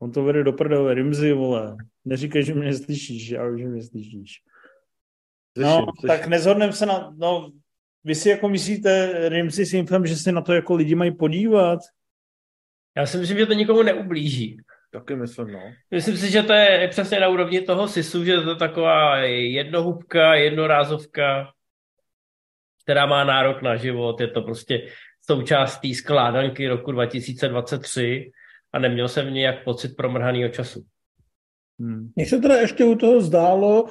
On 0.02 0.12
to 0.12 0.24
vede 0.24 0.44
do 0.44 0.52
prdele, 0.52 0.94
Rimzy, 0.94 1.32
vole. 1.32 1.76
Neříkej, 2.04 2.44
že 2.44 2.54
mě 2.54 2.74
slyšíš, 2.74 3.28
já 3.30 3.48
už, 3.48 3.60
že 3.60 3.66
mě 3.66 3.82
slyšíš. 3.82 4.32
No, 5.56 5.68
Slyším, 5.76 5.84
slyším. 6.00 6.08
tak 6.08 6.26
nezhodneme 6.26 6.72
se 6.72 6.86
na, 6.86 7.14
no, 7.16 7.50
vy 8.04 8.14
si 8.14 8.28
jako 8.28 8.48
myslíte, 8.48 9.12
Rimzy 9.28 9.66
s 9.66 9.74
Infem, 9.74 10.06
že 10.06 10.16
se 10.16 10.32
na 10.32 10.40
to 10.40 10.52
jako 10.52 10.74
lidi 10.74 10.94
mají 10.94 11.14
podívat? 11.16 11.78
Já 12.96 13.06
si 13.06 13.18
myslím, 13.18 13.38
že 13.38 13.46
to 13.46 13.52
nikomu 13.52 13.82
neublíží. 13.82 14.56
Taky 14.94 15.16
myslím, 15.16 15.52
no. 15.52 15.60
Myslím 15.90 16.16
si, 16.16 16.30
že 16.30 16.42
to 16.42 16.52
je 16.52 16.88
přesně 16.88 17.20
na 17.20 17.28
úrovni 17.28 17.60
toho 17.60 17.88
SISu, 17.88 18.24
že 18.24 18.40
to 18.40 18.50
je 18.50 18.56
taková 18.56 19.16
jednohubka, 19.26 20.34
jednorázovka, 20.34 21.52
která 22.82 23.06
má 23.06 23.24
nárok 23.24 23.62
na 23.62 23.76
život. 23.76 24.20
Je 24.20 24.28
to 24.28 24.42
prostě 24.42 24.86
součástí 25.20 25.94
skládanky 25.94 26.68
roku 26.68 26.92
2023 26.92 28.30
a 28.72 28.78
neměl 28.78 29.08
jsem 29.08 29.34
nějak 29.34 29.64
pocit 29.64 29.96
promrhaného 29.96 30.48
času. 30.48 30.84
Hmm. 31.80 32.12
Mně 32.16 32.26
se 32.26 32.38
teda 32.38 32.54
ještě 32.54 32.84
u 32.84 32.94
toho 32.94 33.20
zdálo, 33.20 33.86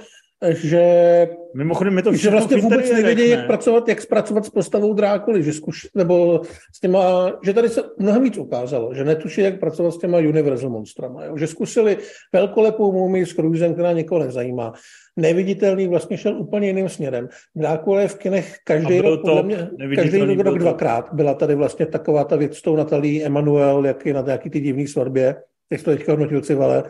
že, 0.51 1.27
Mimochodem, 1.55 1.97
je 1.97 2.03
to 2.03 2.13
že 2.13 2.29
vlastně 2.29 2.57
vůbec 2.57 2.91
nevědí, 2.91 3.29
jak 3.29 3.47
pracovat, 3.47 3.89
jak 3.89 4.01
zpracovat 4.01 4.45
s 4.45 4.49
postavou 4.49 4.93
Drákuly, 4.93 5.43
že 5.43 5.53
zkuš, 5.53 5.87
nebo 5.95 6.41
s 6.75 6.79
těma, 6.79 7.31
že 7.43 7.53
tady 7.53 7.69
se 7.69 7.83
mnohem 7.99 8.23
víc 8.23 8.37
ukázalo, 8.37 8.93
že 8.93 9.03
netuší, 9.03 9.41
jak 9.41 9.59
pracovat 9.59 9.91
s 9.91 9.97
těma 9.97 10.17
Universal 10.17 10.69
monstrama, 10.69 11.25
jo? 11.25 11.37
že 11.37 11.47
zkusili 11.47 11.97
velkolepou 12.33 12.91
mumii 12.91 13.25
s 13.25 13.33
Cruisem, 13.33 13.73
která 13.73 13.91
někoho 13.91 14.19
nezajímá. 14.19 14.73
Neviditelný 15.17 15.87
vlastně 15.87 16.17
šel 16.17 16.37
úplně 16.39 16.67
jiným 16.67 16.89
směrem. 16.89 17.29
Drákula 17.55 18.01
je 18.01 18.07
v 18.07 18.17
kinech 18.17 18.57
každý 18.63 19.01
rok, 19.01 19.21
podle 19.21 19.43
mě, 19.43 19.69
každý 19.95 20.19
rok 20.19 20.59
dvakrát. 20.59 21.13
Byla 21.13 21.33
tady 21.33 21.55
vlastně 21.55 21.85
taková 21.85 22.23
ta 22.23 22.35
věc 22.35 22.57
s 22.57 22.61
tou 22.61 22.75
Natalí 22.75 23.23
Emanuel, 23.23 23.85
jak 23.85 24.05
je 24.05 24.13
na 24.13 24.21
nějaký 24.21 24.49
ty 24.49 24.59
divný 24.59 24.87
svatbě, 24.87 25.35
jak 25.71 25.83
to 25.83 25.91
teďka 25.91 26.11
hodnotil 26.11 26.41
Civale. 26.41 26.83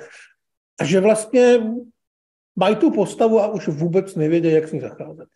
A 0.80 0.85
že 0.85 0.99
vlastně 0.99 1.59
mají 2.55 2.75
tu 2.75 2.91
postavu 2.91 3.39
a 3.39 3.47
už 3.47 3.67
vůbec 3.67 4.15
nevědí, 4.15 4.51
jak 4.51 4.67
s 4.67 4.71
ní 4.71 4.80
zacházet. 4.80 5.30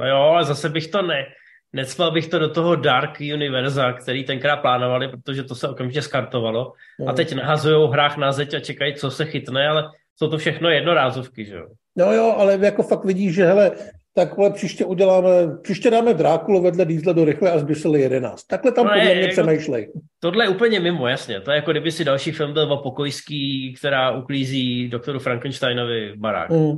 No 0.00 0.08
jo, 0.08 0.16
ale 0.16 0.44
zase 0.44 0.68
bych 0.68 0.88
to 0.88 1.02
ne, 1.02 1.26
necpal 1.72 2.10
bych 2.10 2.28
to 2.28 2.38
do 2.38 2.48
toho 2.48 2.76
Dark 2.76 3.20
Univerza, 3.34 3.92
který 3.92 4.24
tenkrát 4.24 4.56
plánovali, 4.56 5.08
protože 5.08 5.42
to 5.42 5.54
se 5.54 5.68
okamžitě 5.68 6.02
skartovalo. 6.02 6.72
No. 6.98 7.08
A 7.08 7.12
teď 7.12 7.34
nahazují 7.34 7.90
hrách 7.90 8.16
na 8.16 8.32
zeď 8.32 8.54
a 8.54 8.60
čekají, 8.60 8.94
co 8.94 9.10
se 9.10 9.24
chytne, 9.24 9.68
ale 9.68 9.90
jsou 10.16 10.30
to 10.30 10.38
všechno 10.38 10.68
jednorázovky, 10.70 11.44
že 11.44 11.54
jo? 11.54 11.66
No 11.96 12.12
jo, 12.12 12.34
ale 12.38 12.58
jako 12.62 12.82
fakt 12.82 13.04
vidíš, 13.04 13.34
že 13.34 13.44
hele, 13.44 13.72
takhle 14.18 14.50
příště 14.50 14.84
uděláme, 14.84 15.28
příště 15.62 15.90
dáme 15.90 16.14
Drákulu 16.14 16.62
vedle 16.62 16.84
Diesla 16.84 17.12
do 17.12 17.24
rychle 17.24 17.50
a 17.52 17.58
zbysili 17.58 18.00
11. 18.00 18.44
Takhle 18.44 18.72
tam 18.72 18.84
no 18.84 18.90
podle 18.90 19.04
je, 19.04 19.14
mě 19.14 19.22
jako, 19.22 19.32
přemýšlej. 19.32 19.92
Tohle 20.20 20.44
je 20.44 20.48
úplně 20.48 20.80
mimo, 20.80 21.08
jasně. 21.08 21.40
To 21.40 21.50
je 21.50 21.56
jako 21.56 21.70
kdyby 21.70 21.92
si 21.92 22.04
další 22.04 22.32
film 22.32 22.52
byl 22.52 22.72
o 22.72 22.82
pokojský, 22.82 23.74
která 23.78 24.10
uklízí 24.10 24.88
doktoru 24.88 25.18
Frankensteinovi 25.18 26.12
barák. 26.16 26.50
Mm. 26.50 26.76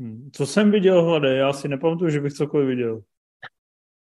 Hmm. 0.00 0.30
Co 0.32 0.46
jsem 0.46 0.70
viděl, 0.70 1.04
Hlade? 1.04 1.36
Já 1.36 1.52
si 1.52 1.68
nepamatuju, 1.68 2.10
že 2.10 2.20
bych 2.20 2.32
cokoliv 2.32 2.68
viděl. 2.68 3.00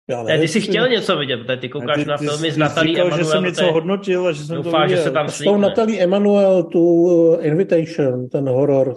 Já 0.09 0.23
ne, 0.23 0.39
ty 0.39 0.47
jsi 0.47 0.61
chtěl 0.61 0.89
něco 0.89 1.17
vidět, 1.17 1.37
protože 1.37 1.57
ty 1.57 1.69
koukáš 1.69 1.97
ty, 1.97 2.03
ty, 2.03 2.09
na 2.09 2.17
filmy 2.17 2.47
ty, 2.47 2.51
s 2.51 2.57
Natalí 2.57 2.99
Emanuel. 2.99 3.17
že 3.17 3.25
jsem 3.25 3.43
něco 3.43 3.71
hodnotil 3.71 4.27
a 4.27 4.31
že 4.31 4.43
jsem 4.43 4.55
doufá, 4.55 4.71
to 4.71 4.83
viděl. 4.83 4.97
že 4.97 5.03
se 5.03 5.11
tam 5.11 5.29
S 5.29 5.43
tou 5.43 5.57
Natalí 5.57 6.01
Emanuel, 6.01 6.63
tu 6.63 6.79
uh, 6.79 7.45
Invitation, 7.45 8.29
ten 8.29 8.49
horor. 8.49 8.95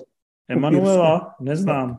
Emanuela? 0.49 1.35
Neznám. 1.41 1.97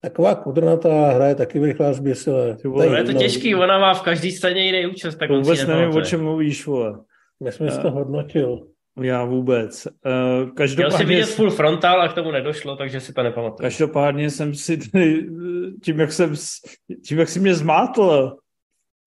Taková 0.00 0.34
kudrnatá 0.34 1.10
hra 1.10 1.26
je 1.26 1.34
taky 1.34 1.58
rychlá 1.58 1.92
zběsilé. 1.92 2.56
No, 2.64 2.82
je 2.82 3.04
to 3.04 3.12
těžký, 3.12 3.54
ona 3.54 3.78
má 3.78 3.94
v 3.94 4.02
každý 4.02 4.30
scéně 4.30 4.66
jiný 4.66 4.86
účast. 4.86 5.16
Tak 5.16 5.30
vůbec 5.30 5.66
nevím, 5.66 5.96
o 5.96 6.00
čem 6.00 6.22
mluvíš, 6.22 6.66
vole. 6.66 6.98
Já 7.44 7.52
jsem 7.52 7.68
to 7.82 7.90
hodnotil. 7.90 8.66
Já 9.02 9.24
vůbec. 9.24 9.86
Uh, 9.86 10.50
každopádně... 10.50 10.96
Chtěl 10.96 10.98
si 10.98 11.04
vidět 11.04 11.26
full 11.26 11.50
frontal 11.50 12.02
a 12.02 12.08
k 12.08 12.14
tomu 12.14 12.30
nedošlo, 12.30 12.76
takže 12.76 13.00
si 13.00 13.12
to 13.12 13.22
nepamatuju. 13.22 13.66
Každopádně 13.66 14.30
jsem 14.30 14.54
si 14.54 14.90
tady, 14.90 15.26
tím, 15.84 16.00
jak 16.00 16.12
jsem, 16.12 16.34
tím, 17.06 17.18
jak 17.18 17.28
si 17.28 17.40
mě 17.40 17.54
zmátl, 17.54 18.36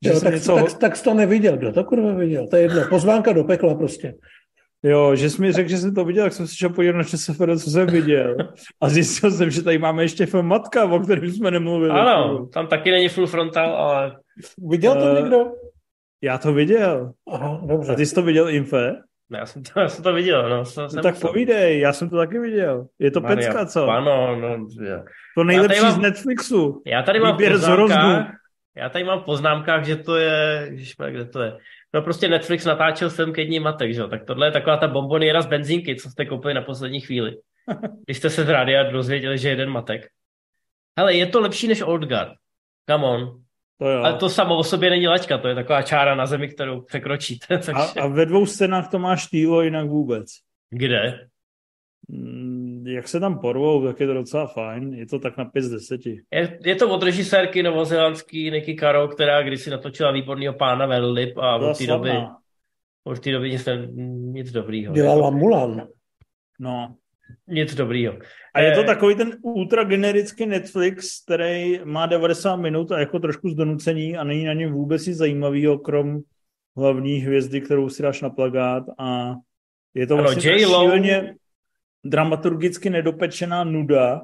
že 0.05 0.11
jo, 0.11 0.19
tak, 0.19 0.33
něco... 0.33 0.55
tak, 0.55 0.73
tak, 0.73 0.95
jsi 0.95 1.03
to 1.03 1.13
neviděl. 1.13 1.57
Kdo 1.57 1.71
to 1.71 1.83
kurva 1.83 2.13
viděl? 2.13 2.47
To 2.47 2.55
je 2.55 2.61
jedno. 2.61 2.81
Pozvánka 2.89 3.33
do 3.33 3.43
pekla 3.43 3.75
prostě. 3.75 4.13
Jo, 4.83 5.15
že 5.15 5.29
jsi 5.29 5.41
mi 5.41 5.51
řekl, 5.51 5.69
že 5.69 5.77
jsem 5.77 5.95
to 5.95 6.05
viděl, 6.05 6.23
tak 6.23 6.33
jsem 6.33 6.47
si 6.47 6.55
šel 6.55 6.69
podívat 6.69 6.95
na 6.95 7.03
ČSFR, 7.03 7.57
co 7.59 7.69
jsem 7.69 7.87
viděl. 7.87 8.35
A 8.81 8.89
zjistil 8.89 9.31
jsem, 9.31 9.49
že 9.49 9.63
tady 9.63 9.77
máme 9.77 10.03
ještě 10.03 10.25
film 10.25 10.45
Matka, 10.45 10.85
o 10.85 10.99
kterém 10.99 11.31
jsme 11.31 11.51
nemluvili. 11.51 11.91
Ano, 11.91 12.47
tam 12.53 12.67
taky 12.67 12.91
není 12.91 13.09
full 13.09 13.27
frontal, 13.27 13.75
ale... 13.75 14.17
Viděl 14.69 14.95
to 14.95 15.11
uh, 15.11 15.15
někdo? 15.15 15.45
Já 16.21 16.37
to 16.37 16.53
viděl. 16.53 17.11
Aha, 17.31 17.61
dobře. 17.65 17.91
A 17.91 17.95
ty 17.95 18.05
jsi 18.05 18.15
to 18.15 18.21
viděl, 18.21 18.49
Infe? 18.49 18.95
Ne, 19.29 19.39
já 19.39 19.45
jsem 19.45 19.63
to, 19.63 19.79
já 19.79 19.89
jsem 19.89 20.03
to 20.03 20.13
viděl, 20.13 20.49
no. 20.49 20.65
Jsem, 20.65 20.87
no 20.95 21.01
tak 21.01 21.19
povídej, 21.19 21.79
já 21.79 21.93
jsem 21.93 22.09
to 22.09 22.17
taky 22.17 22.39
viděl. 22.39 22.87
Je 22.99 23.11
to 23.11 23.21
Maria, 23.21 23.37
pecka, 23.37 23.65
co? 23.65 23.87
Ano, 23.87 24.35
no. 24.35 24.67
Já. 24.85 25.03
To 25.37 25.43
nejlepší 25.43 25.81
mám, 25.81 25.91
z 25.91 25.97
Netflixu. 25.97 26.81
Já 26.85 27.03
tady 27.03 27.19
mám 27.19 27.31
Výběr 27.31 27.51
poznámkách, 27.51 28.31
já 28.75 28.89
tady 28.89 29.03
mám 29.03 29.19
v 29.19 29.25
poznámkách, 29.25 29.85
že 29.85 29.95
to 29.95 30.15
je, 30.15 30.67
ježišme, 30.71 31.11
kde 31.11 31.25
to 31.25 31.41
je? 31.41 31.57
No 31.93 32.01
prostě 32.01 32.27
Netflix 32.27 32.65
natáčel 32.65 33.09
film 33.09 33.33
ke 33.33 33.45
dní 33.45 33.59
matek, 33.59 33.93
že? 33.93 34.07
tak 34.07 34.25
tohle 34.25 34.47
je 34.47 34.51
taková 34.51 34.77
ta 34.77 34.87
bomboniera 34.87 35.41
z 35.41 35.45
benzínky, 35.45 35.95
co 35.95 36.09
jste 36.09 36.25
koupili 36.25 36.53
na 36.53 36.61
poslední 36.61 37.01
chvíli. 37.01 37.37
Když 38.05 38.17
jste 38.17 38.29
se 38.29 38.45
z 38.45 38.49
rádia 38.49 38.83
dozvěděli, 38.83 39.37
že 39.37 39.49
jeden 39.49 39.69
matek. 39.69 40.07
Hele, 40.97 41.13
je 41.13 41.25
to 41.25 41.41
lepší 41.41 41.67
než 41.67 41.81
Old 41.81 42.03
Guard. 42.03 42.33
Come 42.89 43.05
on. 43.05 43.41
To 43.77 43.89
jo. 43.89 44.03
Ale 44.03 44.17
to 44.17 44.29
samo 44.29 44.57
o 44.57 44.63
sobě 44.63 44.89
není 44.89 45.07
laťka, 45.07 45.37
to 45.37 45.47
je 45.47 45.55
taková 45.55 45.81
čára 45.81 46.15
na 46.15 46.25
zemi, 46.25 46.47
kterou 46.47 46.81
překročíte. 46.81 47.57
Takže... 47.65 47.71
A, 47.99 48.03
a 48.03 48.07
ve 48.07 48.25
dvou 48.25 48.45
scénách 48.45 48.91
to 48.91 48.99
máš 48.99 49.27
týlo, 49.27 49.61
jinak 49.61 49.87
vůbec. 49.87 50.27
Kde? 50.69 51.27
Jak 52.83 53.07
se 53.07 53.19
tam 53.19 53.39
porvou, 53.39 53.85
tak 53.85 53.99
je 53.99 54.07
to 54.07 54.13
docela 54.13 54.47
fajn. 54.47 54.93
Je 54.93 55.05
to 55.05 55.19
tak 55.19 55.37
na 55.37 55.45
5 55.45 55.63
z 55.63 55.69
10. 55.69 56.05
Je, 56.05 56.59
je 56.65 56.75
to 56.75 56.89
od 56.89 57.03
režisérky 57.03 57.63
novozelandský 57.63 58.51
Nicky 58.51 58.75
Caro, 58.75 59.07
která 59.07 59.41
kdysi 59.41 59.69
natočila 59.69 60.11
výborného 60.11 60.53
pána 60.53 60.85
Velip 60.85 61.37
a 61.37 61.55
od 61.55 61.77
té 61.77 61.87
doby, 61.87 62.11
od 63.03 63.19
té 63.19 63.31
doby 63.31 63.51
nic, 63.51 63.67
nic 64.33 64.51
dobrýho. 64.51 64.93
Dělala 64.93 65.29
Mulan. 65.29 65.87
No. 66.59 66.95
Nic 67.47 67.75
dobrýho. 67.75 68.13
A 68.53 68.59
je 68.59 68.71
to 68.71 68.81
eh, 68.81 68.85
takový 68.85 69.15
ten 69.15 69.37
ultra 69.41 69.83
generický 69.83 70.45
Netflix, 70.45 71.23
který 71.23 71.79
má 71.83 72.05
90 72.05 72.55
minut 72.55 72.91
a 72.91 72.99
jako 72.99 73.19
trošku 73.19 73.49
z 73.49 73.55
donucení 73.55 74.17
a 74.17 74.23
není 74.23 74.45
na 74.45 74.53
něm 74.53 74.73
vůbec 74.73 75.05
nic 75.05 75.17
zajímavého, 75.17 75.79
krom 75.79 76.19
hlavní 76.77 77.17
hvězdy, 77.17 77.61
kterou 77.61 77.89
si 77.89 78.03
dáš 78.03 78.21
na 78.21 78.29
plagát 78.29 78.83
a 78.99 79.35
je 79.93 80.07
to 80.07 80.17
vlastně 80.17 80.59
šíleně, 80.59 81.35
dramaturgicky 82.05 82.89
nedopečená 82.89 83.63
nuda, 83.63 84.21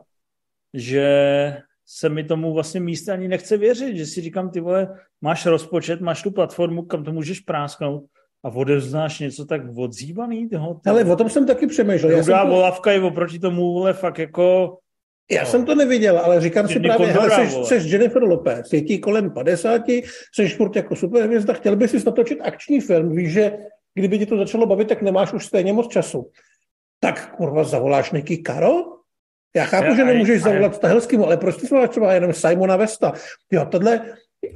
že 0.74 1.58
se 1.86 2.10
mi 2.10 2.24
tomu 2.24 2.54
vlastně 2.54 2.80
místě 2.80 3.12
ani 3.12 3.28
nechce 3.28 3.58
věřit, 3.58 3.98
že 3.98 4.06
si 4.06 4.22
říkám, 4.22 4.50
ty 4.50 4.60
vole, 4.60 5.00
máš 5.22 5.46
rozpočet, 5.46 6.02
máš 6.02 6.24
tu 6.24 6.32
platformu, 6.32 6.82
kam 6.82 7.04
to 7.04 7.12
můžeš 7.12 7.40
prásknout 7.40 8.04
a 8.44 8.50
odevznáš 8.50 9.20
něco 9.20 9.46
tak 9.46 9.62
odzývanýho. 9.76 10.82
Ale 10.86 11.06
o 11.06 11.16
tom 11.16 11.30
jsem 11.30 11.46
taky 11.46 11.68
přemýšlel. 11.68 12.20
Rudá 12.20 12.46
to... 12.46 12.52
volavka 12.52 12.92
je 12.92 13.02
oproti 13.02 13.40
tomu 13.40 13.74
vole 13.74 13.94
fakt 13.94 14.20
jako... 14.20 14.78
Já 15.32 15.42
no. 15.42 15.48
jsem 15.48 15.66
to 15.66 15.76
neviděl, 15.76 16.18
ale 16.20 16.42
říkám 16.42 16.68
si 16.68 16.80
právě, 16.80 17.08
hele, 17.08 17.32
seš, 17.32 17.68
seš 17.68 17.92
Jennifer 17.92 18.24
Lopez, 18.24 18.74
je 18.74 18.82
ti 18.82 19.00
kolem 19.00 19.32
50, 19.32 19.82
seš 20.36 20.56
furt 20.56 20.76
jako 20.76 20.96
superhvězda, 20.96 21.54
chtěl 21.54 21.76
bys 21.76 21.92
si 21.92 22.04
natočit 22.06 22.40
akční 22.42 22.82
film, 22.82 23.16
víš, 23.16 23.32
že 23.32 23.58
kdyby 23.96 24.20
ti 24.20 24.26
to 24.26 24.38
začalo 24.38 24.66
bavit, 24.66 24.88
tak 24.88 25.02
nemáš 25.02 25.34
už 25.34 25.46
stejně 25.46 25.74
moc 25.74 25.88
času 25.88 26.32
tak 27.00 27.36
kurva 27.36 27.64
zavoláš 27.64 28.12
Nicky 28.12 28.38
Karo? 28.38 28.98
Já 29.56 29.66
chápu, 29.66 29.88
já, 29.88 29.96
že 29.96 30.06
nemůžeš 30.06 30.42
zavolat 30.42 30.76
Stahelskýmu, 30.76 31.26
ale 31.26 31.38
proč 31.38 31.58
ty 31.58 31.68
zavoláš 31.68 31.90
třeba 31.90 32.14
jenom 32.14 32.34
Simona 32.34 32.76
Vesta? 32.76 33.14
Jo, 33.52 33.68
tohle, 33.72 34.02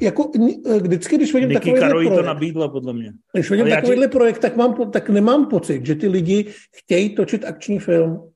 jako 0.01 0.31
vždycky, 0.81 1.17
když 1.17 1.33
vidím 1.33 1.53
takový 1.53 1.79
projekt, 1.89 2.15
to 2.15 2.21
nabídla, 2.21 2.67
podle 2.67 2.93
mě. 2.93 3.11
Když 3.33 3.49
vidím 3.49 3.69
takovýhle 3.69 4.07
ti... 4.07 4.11
projekt, 4.11 4.39
tak, 4.39 4.55
mám, 4.55 4.91
tak 4.91 5.09
nemám 5.09 5.45
pocit, 5.45 5.85
že 5.85 5.95
ty 5.95 6.07
lidi 6.07 6.53
chtějí 6.75 7.15
točit 7.15 7.45
akční 7.45 7.79
film. 7.79 8.31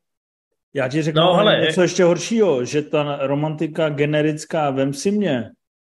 Já 0.74 0.88
ti 0.88 1.02
řeknu 1.02 1.22
no, 1.22 1.34
ale... 1.34 1.60
něco 1.60 1.82
ještě 1.82 2.04
horšího, 2.04 2.66
že 2.66 2.82
ta 2.82 3.28
romantika 3.28 3.90
generická 3.90 4.70
Vem 4.70 4.94
si 4.94 5.12
mě 5.12 5.52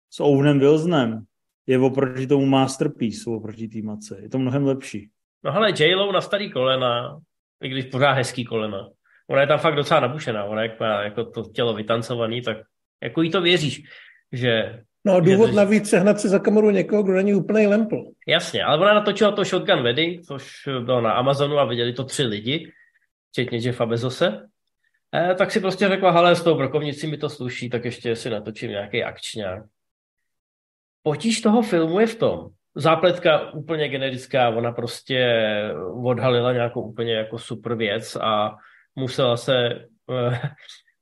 s 0.09 0.19
Ownem 0.19 0.59
Wilsonem 0.59 1.23
je 1.67 1.79
oproti 1.79 2.27
tomu 2.27 2.45
masterpiece, 2.45 3.29
oproti 3.29 3.67
té 3.67 3.81
mace. 3.81 4.17
Je 4.21 4.29
to 4.29 4.39
mnohem 4.39 4.65
lepší. 4.65 5.09
No 5.43 5.51
hele, 5.51 5.71
J-Lo 5.79 6.11
na 6.11 6.21
starý 6.21 6.51
kolena 6.51 7.19
i 7.63 7.69
když 7.69 7.85
pořád 7.85 8.13
hezký 8.13 8.45
kolena. 8.45 8.89
Ona 9.29 9.41
je 9.41 9.47
tam 9.47 9.59
fakt 9.59 9.75
docela 9.75 9.99
nabušená, 9.99 10.43
ona 10.43 10.61
jak 10.61 10.79
má 10.79 11.01
jako 11.03 11.25
to 11.25 11.43
tělo 11.43 11.73
vytancovaný, 11.73 12.41
tak 12.41 12.57
jako 13.03 13.21
jí 13.21 13.31
to 13.31 13.41
věříš, 13.41 13.84
že... 14.31 14.84
No 15.05 15.21
důvod 15.21 15.49
že, 15.49 15.55
navíc 15.55 15.89
sehnat 15.89 16.19
si 16.19 16.29
za 16.29 16.39
kameru 16.39 16.69
někoho, 16.69 17.03
kdo 17.03 17.13
není 17.13 17.34
úplný 17.34 17.67
lempl. 17.67 18.03
Jasně, 18.27 18.63
ale 18.63 18.77
ona 18.77 18.93
natočila 18.93 19.31
to 19.31 19.43
Shotgun 19.43 19.84
Wedding, 19.84 20.25
což 20.25 20.51
bylo 20.79 21.01
na 21.01 21.11
Amazonu 21.11 21.57
a 21.57 21.65
viděli 21.65 21.93
to 21.93 22.03
tři 22.03 22.23
lidi, 22.23 22.71
včetně 23.31 23.57
Jeffa 23.57 23.85
Bezose. 23.85 24.47
E, 25.15 25.35
tak 25.35 25.51
si 25.51 25.59
prostě 25.59 25.88
řekla, 25.88 26.11
hele, 26.11 26.35
s 26.35 26.43
tou 26.43 26.55
brokovnicí 26.55 27.07
mi 27.07 27.17
to 27.17 27.29
sluší, 27.29 27.69
tak 27.69 27.85
ještě 27.85 28.15
si 28.15 28.29
natočím 28.29 28.69
nějaký 28.69 29.03
akčňák. 29.03 29.63
Potíž 31.03 31.41
toho 31.41 31.61
filmu 31.61 31.99
je 31.99 32.07
v 32.07 32.15
tom, 32.15 32.47
zápletka 32.77 33.53
úplně 33.53 33.89
generická, 33.89 34.49
ona 34.49 34.71
prostě 34.71 35.43
odhalila 36.03 36.53
nějakou 36.53 36.81
úplně 36.81 37.13
jako 37.13 37.37
super 37.39 37.75
věc 37.75 38.15
a 38.15 38.55
musela 38.95 39.37
se, 39.37 39.85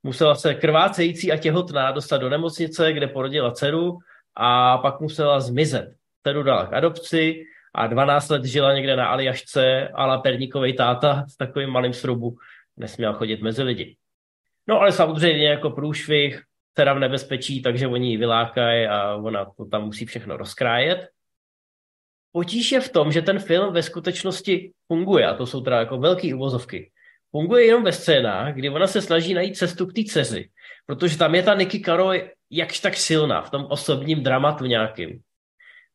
musela 0.02 0.34
se 0.34 0.54
krvácející 0.54 1.32
a 1.32 1.36
těhotná 1.36 1.92
dostat 1.92 2.18
do 2.18 2.28
nemocnice, 2.28 2.92
kde 2.92 3.06
porodila 3.06 3.50
dceru 3.50 3.98
a 4.34 4.78
pak 4.78 5.00
musela 5.00 5.40
zmizet. 5.40 5.88
Dceru 6.22 6.42
dala 6.42 6.66
k 6.66 6.72
adopci 6.72 7.42
a 7.74 7.86
12 7.86 8.28
let 8.28 8.44
žila 8.44 8.72
někde 8.72 8.96
na 8.96 9.08
Aljašce 9.08 9.88
la 9.98 10.18
perníkovej 10.18 10.72
táta 10.72 11.24
s 11.28 11.36
takovým 11.36 11.70
malým 11.70 11.92
srubu. 11.92 12.36
Nesměl 12.76 13.12
chodit 13.12 13.42
mezi 13.42 13.62
lidi. 13.62 13.96
No 14.68 14.80
ale 14.80 14.92
samozřejmě 14.92 15.48
jako 15.48 15.70
průšvih, 15.70 16.42
dcera 16.74 16.94
v 16.94 16.98
nebezpečí, 16.98 17.62
takže 17.62 17.86
oni 17.86 18.10
ji 18.10 18.16
vylákají 18.16 18.86
a 18.86 19.14
ona 19.14 19.44
to 19.44 19.64
tam 19.64 19.84
musí 19.84 20.06
všechno 20.06 20.36
rozkrájet. 20.36 21.08
Potíž 22.36 22.72
je 22.72 22.80
v 22.80 22.92
tom, 22.92 23.12
že 23.12 23.22
ten 23.22 23.38
film 23.38 23.72
ve 23.72 23.82
skutečnosti 23.82 24.72
funguje, 24.86 25.26
a 25.26 25.34
to 25.34 25.46
jsou 25.46 25.60
teda 25.60 25.78
jako 25.78 25.98
velké 25.98 26.34
uvozovky. 26.34 26.90
Funguje 27.30 27.64
jenom 27.64 27.84
ve 27.84 27.92
scénách, 27.92 28.54
kdy 28.54 28.70
ona 28.70 28.86
se 28.86 29.02
snaží 29.02 29.34
najít 29.34 29.56
cestu 29.56 29.86
k 29.86 29.92
té 29.92 30.04
dceři, 30.04 30.48
protože 30.86 31.18
tam 31.18 31.34
je 31.34 31.42
ta 31.42 31.54
Nicky 31.54 31.80
Caro 31.80 32.12
jakž 32.50 32.80
tak 32.80 32.96
silná 32.96 33.42
v 33.42 33.50
tom 33.50 33.66
osobním 33.70 34.22
dramatu 34.22 34.64
nějakým. 34.64 35.20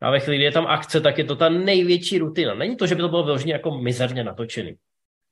A 0.02 0.12
ve 0.12 0.20
chvíli, 0.20 0.38
kdy 0.38 0.46
je 0.46 0.52
tam 0.52 0.66
akce, 0.66 1.02
tak 1.02 1.18
je 1.18 1.24
to 1.24 1.36
ta 1.36 1.50
největší 1.50 2.18
rutina. 2.18 2.54
Není 2.54 2.76
to, 2.76 2.88
že 2.88 2.96
by 2.96 3.02
to 3.02 3.10
bylo 3.10 3.24
vyloženě 3.24 3.54
jako 3.54 3.78
mizerně 3.78 4.24
natočený. 4.24 4.76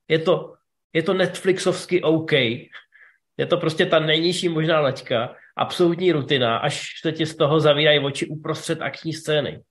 Je 0.08 0.18
to, 0.18 0.54
je 0.92 1.02
to 1.02 1.14
Netflixovsky 1.14 2.02
OK. 2.02 2.32
Je 3.36 3.46
to 3.48 3.56
prostě 3.56 3.86
ta 3.86 3.98
nejnižší 3.98 4.48
možná 4.48 4.80
laťka, 4.80 5.34
absolutní 5.56 6.12
rutina, 6.12 6.56
až 6.58 7.00
se 7.02 7.12
ti 7.12 7.26
z 7.26 7.36
toho 7.36 7.60
zavírají 7.60 7.98
oči 7.98 8.26
uprostřed 8.26 8.82
akční 8.82 9.12
scény. 9.12 9.62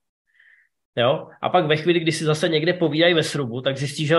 Jo? 0.95 1.27
A 1.41 1.49
pak 1.49 1.65
ve 1.65 1.77
chvíli, 1.77 1.99
kdy 1.99 2.11
si 2.11 2.25
zase 2.25 2.49
někde 2.49 2.73
povídají 2.73 3.13
ve 3.13 3.23
srubu, 3.23 3.61
tak 3.61 3.77
zjistíš, 3.77 4.07
že 4.07 4.15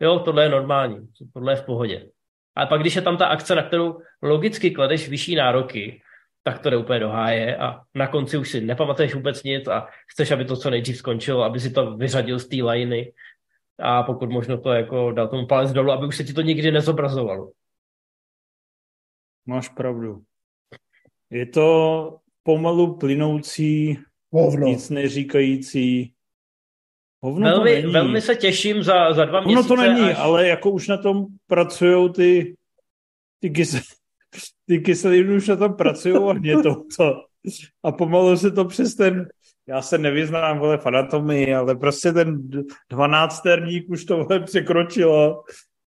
jo, 0.00 0.18
tohle 0.18 0.42
je 0.42 0.48
normální, 0.48 1.08
tohle 1.32 1.52
je 1.52 1.56
v 1.56 1.64
pohodě. 1.64 2.08
Ale 2.54 2.66
pak, 2.66 2.80
když 2.80 2.96
je 2.96 3.02
tam 3.02 3.16
ta 3.16 3.26
akce, 3.26 3.54
na 3.54 3.62
kterou 3.62 4.00
logicky 4.22 4.70
kladeš 4.70 5.08
vyšší 5.08 5.34
nároky, 5.34 6.02
tak 6.42 6.58
to 6.58 6.70
jde 6.70 6.76
úplně 6.76 7.00
do 7.00 7.08
háje 7.08 7.56
a 7.56 7.80
na 7.94 8.06
konci 8.06 8.36
už 8.36 8.50
si 8.50 8.60
nepamatuješ 8.60 9.14
vůbec 9.14 9.42
nic 9.42 9.68
a 9.68 9.88
chceš, 10.06 10.30
aby 10.30 10.44
to 10.44 10.56
co 10.56 10.70
nejdřív 10.70 10.96
skončilo, 10.96 11.42
aby 11.42 11.60
si 11.60 11.70
to 11.70 11.96
vyřadil 11.96 12.38
z 12.38 12.48
té 12.48 12.56
liny 12.56 13.12
a 13.78 14.02
pokud 14.02 14.30
možno 14.30 14.60
to 14.60 14.72
jako 14.72 15.12
dal 15.12 15.28
tomu 15.28 15.46
palec 15.46 15.72
dolů, 15.72 15.92
aby 15.92 16.06
už 16.06 16.16
se 16.16 16.24
ti 16.24 16.32
to 16.32 16.40
nikdy 16.40 16.70
nezobrazovalo. 16.70 17.52
Máš 19.46 19.68
pravdu. 19.68 20.22
Je 21.30 21.46
to 21.46 22.18
pomalu 22.42 22.96
plynoucí, 22.96 23.98
Hovno. 24.32 24.66
nic 24.66 24.90
neříkající. 24.90 26.12
Hovno 27.22 27.48
velmi, 27.50 27.70
to 27.70 27.80
není. 27.80 27.92
velmi 27.92 28.20
se 28.20 28.34
těším 28.34 28.82
za, 28.82 29.12
za 29.12 29.24
dva 29.24 29.38
Ono 29.38 29.46
měsíce. 29.46 29.68
to 29.68 29.76
není, 29.76 30.10
až... 30.10 30.16
ale 30.18 30.48
jako 30.48 30.70
už 30.70 30.88
na 30.88 30.96
tom 30.96 31.26
pracují 31.46 32.12
ty, 32.12 32.56
ty, 33.40 33.50
kysel, 33.50 33.80
ty 34.66 34.78
kyseliny 34.78 35.36
už 35.36 35.48
na 35.48 35.56
tom 35.56 35.74
pracují 35.74 36.16
a 36.16 36.32
hnětou 36.32 36.74
to. 36.96 37.14
A 37.82 37.92
pomalu 37.92 38.36
se 38.36 38.50
to 38.50 38.64
přes 38.64 38.94
ten, 38.94 39.28
já 39.68 39.82
se 39.82 39.98
nevyznám, 39.98 40.58
vole, 40.58 40.78
v 40.78 40.86
anatomii, 40.86 41.54
ale 41.54 41.74
prostě 41.74 42.12
ten 42.12 42.50
dvanácterník 42.90 43.90
už 43.90 44.04
to 44.04 44.24
vole 44.24 44.40
překročilo 44.40 45.42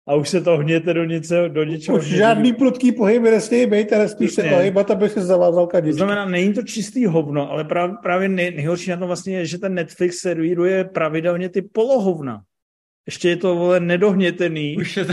a 0.08 0.14
už 0.14 0.28
se 0.28 0.40
to 0.40 0.56
hněte 0.56 0.94
do, 0.94 1.04
něco, 1.04 1.48
do 1.48 1.64
něčeho. 1.64 1.98
Už 1.98 2.04
žádný 2.04 2.52
prudký 2.52 2.92
pohyby 2.92 3.30
nesmí 3.30 3.66
být, 3.66 3.92
ale 3.92 4.08
spíš 4.08 4.32
se 4.32 4.42
Přesně. 4.42 4.56
ohybat, 4.58 4.90
aby 4.90 5.08
se 5.08 5.20
zavázal 5.24 5.64
To 5.66 5.70
kadičky. 5.70 5.92
znamená, 5.96 6.24
není 6.24 6.52
to 6.52 6.62
čistý 6.62 7.06
hovno, 7.06 7.50
ale 7.50 7.64
právě, 7.64 7.94
právě 8.02 8.28
nej, 8.28 8.50
nejhorší 8.50 8.90
na 8.90 8.96
tom 8.96 9.06
vlastně 9.06 9.36
je, 9.36 9.46
že 9.46 9.58
ten 9.58 9.74
Netflix 9.74 10.16
servíruje 10.18 10.84
pravidelně 10.84 11.48
ty 11.48 11.62
polohovna. 11.62 12.42
Ještě 13.06 13.28
je 13.28 13.36
to, 13.36 13.54
vole, 13.54 13.80
nedohnětený, 13.80 14.76
Už 14.76 14.96
je 14.96 15.04
to... 15.04 15.12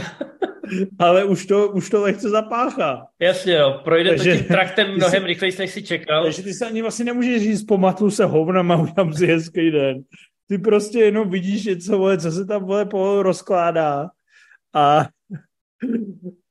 ale 1.00 1.24
už 1.24 1.46
to, 1.46 1.68
už 1.70 1.90
to 1.90 2.02
lehce 2.02 2.30
zapáchá. 2.30 3.06
Jasně, 3.20 3.54
jo, 3.54 3.80
projde 3.84 4.10
Takže 4.10 4.32
to 4.32 4.38
tím 4.38 4.46
traktem 4.48 4.88
mnohem 4.96 5.22
si- 5.22 5.28
rychleji, 5.28 5.54
než 5.60 5.72
si 5.72 5.84
čekal. 5.84 6.24
Takže 6.24 6.44
ty 6.44 6.54
se 6.54 6.66
ani 6.66 6.82
vlastně 6.82 7.06
nemůžeš 7.06 7.42
říct, 7.42 7.64
pamatuju 7.64 8.12
se 8.12 8.26
hovnama, 8.26 8.76
udělám 8.82 9.14
si 9.14 9.28
hezký 9.28 9.72
den. 9.72 10.02
Ty 10.48 10.58
prostě 10.58 11.00
jenom 11.00 11.30
vidíš 11.30 11.66
něco, 11.66 11.98
vole, 11.98 12.18
co 12.18 12.32
se 12.32 12.46
tam 12.46 12.64
vole 12.66 12.88
rozkládá 13.22 14.10
a, 14.74 15.08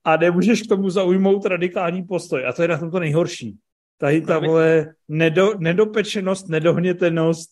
a 0.05 0.16
nemůžeš 0.16 0.62
k 0.62 0.69
tomu 0.69 0.90
zaujmout 0.90 1.47
radikální 1.47 2.03
postoj. 2.03 2.47
A 2.47 2.53
to 2.53 2.62
je 2.62 2.69
na 2.69 2.78
tom 2.78 2.90
to 2.90 3.01
nejhorší. 3.01 3.57
Tady 4.01 4.20
ta 4.20 4.39
vole 4.39 4.95
nedo, 5.09 5.55
nedopečenost, 5.59 6.49
nedohnětenost, 6.49 7.51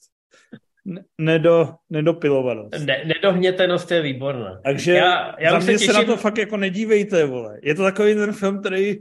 ne- 0.85 1.05
nedo, 1.19 1.75
nedopilovanost. 1.91 2.85
Ne, 2.87 3.05
nedohnětenost 3.05 3.91
je 3.91 4.03
výborná. 4.03 4.61
Takže 4.65 4.93
Já- 4.93 5.35
já 5.41 5.51
za 5.51 5.61
se 5.61 5.67
mě 5.67 5.79
se, 5.79 5.93
na 5.93 5.93
těším- 6.01 6.07
to 6.07 6.17
fakt 6.17 6.39
jako 6.39 6.57
nedívejte, 6.57 7.25
vole. 7.27 7.59
Je 7.63 7.75
to 7.75 7.83
takový 7.83 8.15
ten 8.15 8.33
film, 8.33 8.61
který 8.61 8.99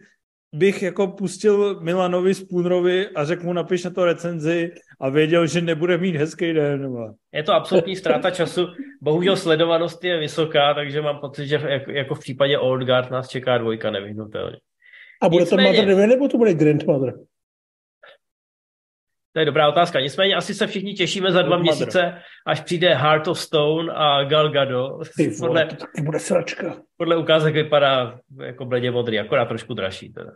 bych 0.56 0.84
jako 0.84 1.08
pustil 1.08 1.80
Milanovi 1.82 2.34
Spoonerovi 2.34 3.10
a 3.10 3.26
řekl 3.26 3.44
mu 3.44 3.54
napiš 3.54 3.84
na 3.84 3.90
to 3.92 4.06
recenzi 4.06 4.72
a 5.00 5.10
věděl, 5.10 5.48
že 5.48 5.62
nebude 5.62 5.98
mít 5.98 6.16
hezký 6.16 6.54
den. 6.54 6.94
Je 7.34 7.44
to 7.44 7.54
absolutní 7.54 7.96
ztráta 7.96 8.32
času. 8.32 8.68
Bohužel 9.02 9.36
sledovanost 9.38 10.04
je 10.04 10.20
vysoká, 10.20 10.74
takže 10.74 11.02
mám 11.02 11.20
pocit, 11.20 11.48
že 11.48 11.62
jako, 11.88 12.16
v 12.16 12.20
případě 12.20 12.58
Old 12.58 12.84
Guard 12.84 13.12
nás 13.12 13.30
čeká 13.30 13.58
dvojka 13.58 13.92
nevyhnutelně. 13.92 14.58
A 15.22 15.30
bude 15.30 15.46
to 15.46 15.56
Nicméně- 15.56 15.80
Mother 15.82 15.96
2 15.96 16.08
nebo 16.08 16.28
to 16.28 16.38
bude 16.38 16.54
Grandmother? 16.54 17.14
To 19.34 19.40
je 19.40 19.46
dobrá 19.46 19.70
otázka. 19.70 20.00
Nicméně 20.00 20.36
asi 20.36 20.54
se 20.54 20.68
všichni 20.68 20.94
těšíme 20.94 21.32
za 21.32 21.42
dva 21.42 21.58
Mother. 21.58 21.62
měsíce, 21.76 22.14
až 22.48 22.62
přijde 22.62 22.96
Heart 22.96 23.28
of 23.28 23.40
Stone 23.40 23.94
a 23.96 24.24
Gal 24.24 24.50
Gadot. 24.50 25.08
Ty 25.18 25.28
vole, 25.30 25.48
Podle, 25.48 25.66
to 25.66 25.76
taky 25.76 26.02
bude 26.02 26.20
sračka. 26.20 26.78
podle 26.98 27.18
ukázek 27.18 27.54
vypadá 27.54 28.20
jako 28.44 28.66
bledě 28.66 28.92
modrý, 28.92 29.20
akorát 29.20 29.46
trošku 29.46 29.74
dražší. 29.74 30.14
Teda. 30.14 30.32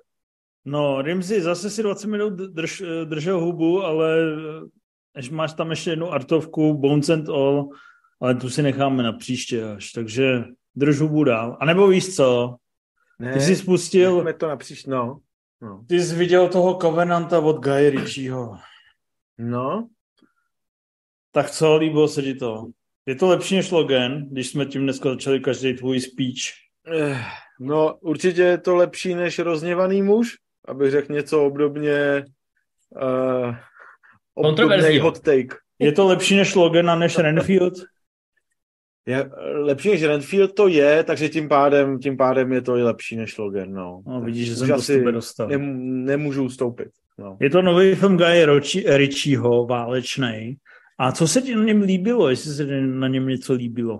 No, 0.65 1.02
Rimzi, 1.02 1.41
zase 1.41 1.69
si 1.69 1.84
20 1.84 2.07
minut 2.07 2.34
drž, 2.34 2.84
držel 3.06 3.40
hubu, 3.40 3.84
ale 3.84 4.18
až 5.15 5.30
máš 5.30 5.53
tam 5.53 5.69
ještě 5.69 5.90
jednu 5.90 6.11
artovku, 6.11 6.73
Bones 6.73 7.10
and 7.10 7.30
All, 7.30 7.69
ale 8.22 8.36
tu 8.36 8.49
si 8.49 8.61
necháme 8.61 9.03
na 9.03 9.14
příště 9.14 9.64
až, 9.64 9.91
takže 9.91 10.44
drž 10.76 10.99
hubu 10.99 11.23
dál. 11.23 11.57
A 11.60 11.65
nebo 11.65 11.88
víš 11.88 12.15
co, 12.15 12.56
Ne, 13.19 13.34
ty 13.34 13.41
jsi 13.41 13.56
spustil, 13.56 14.34
to 14.40 14.48
napříč, 14.48 14.86
no. 14.86 15.19
No. 15.61 15.86
ty 15.88 15.99
jsi 16.02 16.15
viděl 16.15 16.49
toho 16.49 16.77
Covenanta 16.81 17.40
od 17.40 17.64
Guy 17.64 17.90
Ritchieho. 17.90 18.57
no. 19.38 19.90
Tak 21.31 21.52
co, 21.52 21.77
líbilo 21.77 22.07
se 22.07 22.22
ti 22.22 22.34
to? 22.36 22.68
Je 23.06 23.15
to 23.15 23.27
lepší 23.27 23.56
než 23.56 23.72
Logan, 23.72 24.26
když 24.30 24.49
jsme 24.49 24.65
tím 24.65 24.84
dneska 24.84 25.10
začali 25.10 25.40
každý 25.40 25.73
tvůj 25.73 25.99
speech. 25.99 26.41
Eh, 26.88 27.22
No, 27.60 27.95
určitě 27.95 28.41
je 28.41 28.57
to 28.57 28.76
lepší 28.76 29.14
než 29.14 29.40
rozněvaný 29.40 30.02
muž, 30.02 30.38
abych 30.69 30.91
řekl 30.91 31.13
něco 31.13 31.45
obdobně 31.45 32.25
uh, 32.89 33.55
obdobný 34.33 34.55
Kontroverzního. 34.57 35.03
hot 35.05 35.19
take. 35.19 35.55
Je 35.79 35.91
to 35.91 36.07
lepší 36.07 36.35
než 36.37 36.55
Logan 36.55 36.89
a 36.89 36.95
než 36.95 37.17
Renfield? 37.17 37.73
Je, 39.05 39.17
eh, 39.37 39.57
lepší 39.57 39.89
než 39.89 40.03
Renfield 40.03 40.55
to 40.55 40.67
je, 40.67 41.03
takže 41.03 41.29
tím 41.29 41.49
pádem, 41.49 41.99
tím 41.99 42.17
pádem 42.17 42.51
je 42.53 42.61
to 42.61 42.77
i 42.77 42.83
lepší 42.83 43.15
než 43.17 43.37
Logan. 43.37 43.73
No, 43.73 44.01
No, 44.07 44.21
vidíš, 44.21 44.47
že 44.47 44.55
jsem 44.55 44.67
to 44.67 44.73
z 44.73 44.79
asi 44.79 44.97
tebe 44.97 45.11
dostal. 45.11 45.47
Nem, 45.47 46.05
nemůžu 46.05 46.43
ustoupit. 46.43 46.89
No. 47.17 47.37
Je 47.41 47.49
to 47.49 47.61
nový 47.61 47.95
film 47.95 48.17
Guy 48.17 48.45
Ritchie- 48.45 48.97
Ritchieho, 48.97 49.65
válečný. 49.65 50.57
A 50.99 51.11
co 51.11 51.27
se 51.27 51.41
ti 51.41 51.55
na 51.55 51.63
něm 51.63 51.81
líbilo, 51.81 52.29
jestli 52.29 52.51
se 52.53 52.65
ti 52.65 52.81
na 52.81 53.07
něm 53.07 53.27
něco 53.27 53.53
líbilo? 53.53 53.99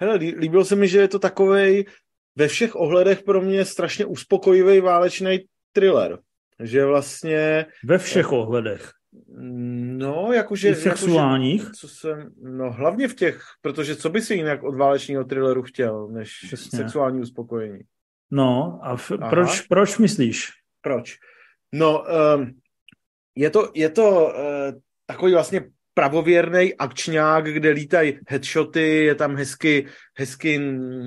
Hele, 0.00 0.16
lí- 0.16 0.34
líbilo 0.38 0.64
se 0.64 0.76
mi, 0.76 0.88
že 0.88 0.98
je 0.98 1.08
to 1.08 1.18
takovej 1.18 1.84
ve 2.38 2.48
všech 2.48 2.76
ohledech 2.76 3.22
pro 3.22 3.40
mě 3.40 3.64
strašně 3.64 4.04
uspokojivý 4.06 4.80
válečný 4.80 5.38
thriller. 5.72 6.18
Že 6.62 6.84
vlastně, 6.84 7.66
Ve 7.84 7.98
všech 7.98 8.32
ohledech. 8.32 8.90
no, 9.98 10.32
jakože... 10.32 10.68
I 10.68 10.74
sexuálních? 10.74 11.60
Jakože, 11.60 11.78
co 11.80 11.88
jsem, 11.88 12.30
no, 12.42 12.70
hlavně 12.72 13.08
v 13.08 13.14
těch, 13.14 13.42
protože 13.60 13.96
co 13.96 14.10
by 14.10 14.22
si 14.22 14.34
jinak 14.34 14.62
od 14.62 14.74
válečného 14.74 15.24
thrilleru 15.24 15.62
chtěl, 15.62 16.08
než 16.08 16.40
Přesně. 16.46 16.78
sexuální 16.78 17.20
uspokojení. 17.20 17.80
No 18.30 18.78
a 18.82 18.94
f- 18.94 19.12
Aha. 19.20 19.30
proč, 19.30 19.60
proč 19.60 19.98
myslíš? 19.98 20.48
Proč? 20.82 21.16
No, 21.72 22.04
um, 22.36 22.50
je 23.34 23.50
to, 23.50 23.70
je 23.74 23.88
to 23.88 24.24
uh, 24.26 24.80
takový 25.06 25.32
vlastně 25.32 25.64
pravověrný 25.98 26.74
akčňák, 26.74 27.44
kde 27.44 27.70
lítají 27.70 28.18
headshoty, 28.28 29.04
je 29.04 29.14
tam 29.14 29.36
hezky, 29.36 29.86
hezky 30.18 30.60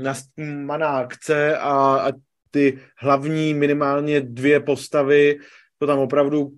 nastímaná 0.03 0.88
akce 0.88 1.57
a, 1.57 1.72
a 2.07 2.11
ty 2.51 2.80
hlavní 2.97 3.53
minimálně 3.53 4.22
dvě 4.22 4.59
postavy, 4.59 5.39
to 5.80 5.88
tam 5.88 5.99
opravdu 5.99 6.49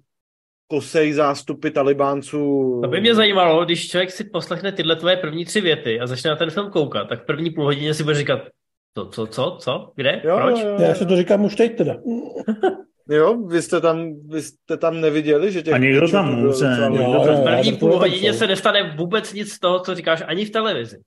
kosej 0.67 1.13
zástupy 1.13 1.69
talibánců. 1.69 2.79
To 2.83 2.89
by 2.89 3.01
mě 3.01 3.15
zajímalo, 3.15 3.65
když 3.65 3.89
člověk 3.89 4.11
si 4.11 4.23
poslechne 4.23 4.71
tyhle 4.71 4.95
tvoje 4.95 5.17
první 5.17 5.45
tři 5.45 5.61
věty 5.61 5.99
a 5.99 6.07
začne 6.07 6.29
na 6.29 6.35
ten 6.35 6.49
film 6.49 6.69
koukat, 6.69 7.09
tak 7.09 7.23
v 7.23 7.25
první 7.25 7.51
půl 7.51 7.63
hodině 7.65 7.93
si 7.93 8.03
bude 8.03 8.15
říkat, 8.15 8.39
to, 8.93 9.09
co, 9.09 9.27
co, 9.27 9.57
co, 9.59 9.91
kde, 9.95 10.21
Jo, 10.23 10.37
proč? 10.37 10.59
jo, 10.59 10.67
jo. 10.67 10.77
Já 10.79 10.95
si 10.95 11.05
to 11.05 11.17
říkám 11.17 11.45
už 11.45 11.55
teď 11.55 11.77
teda. 11.77 11.95
Jo, 13.09 13.37
vy 13.47 13.61
jste 13.61 13.81
tam, 13.81 14.13
vy 14.27 14.41
jste 14.41 14.77
tam 14.77 15.01
neviděli, 15.01 15.51
že 15.51 15.61
těch 15.61 15.73
A 15.73 15.77
někdo 15.77 16.11
tam 16.11 16.35
může? 16.35 16.65
Jo, 16.65 17.25
V 17.25 17.27
jo, 17.27 17.43
první 17.43 17.73
půl 17.73 17.97
hodině 17.97 18.33
se 18.33 18.47
nestane 18.47 18.95
vůbec 18.97 19.33
nic 19.33 19.53
z 19.53 19.59
toho, 19.59 19.79
co 19.79 19.95
říkáš, 19.95 20.23
ani 20.27 20.45
v 20.45 20.49
televizi. 20.49 20.97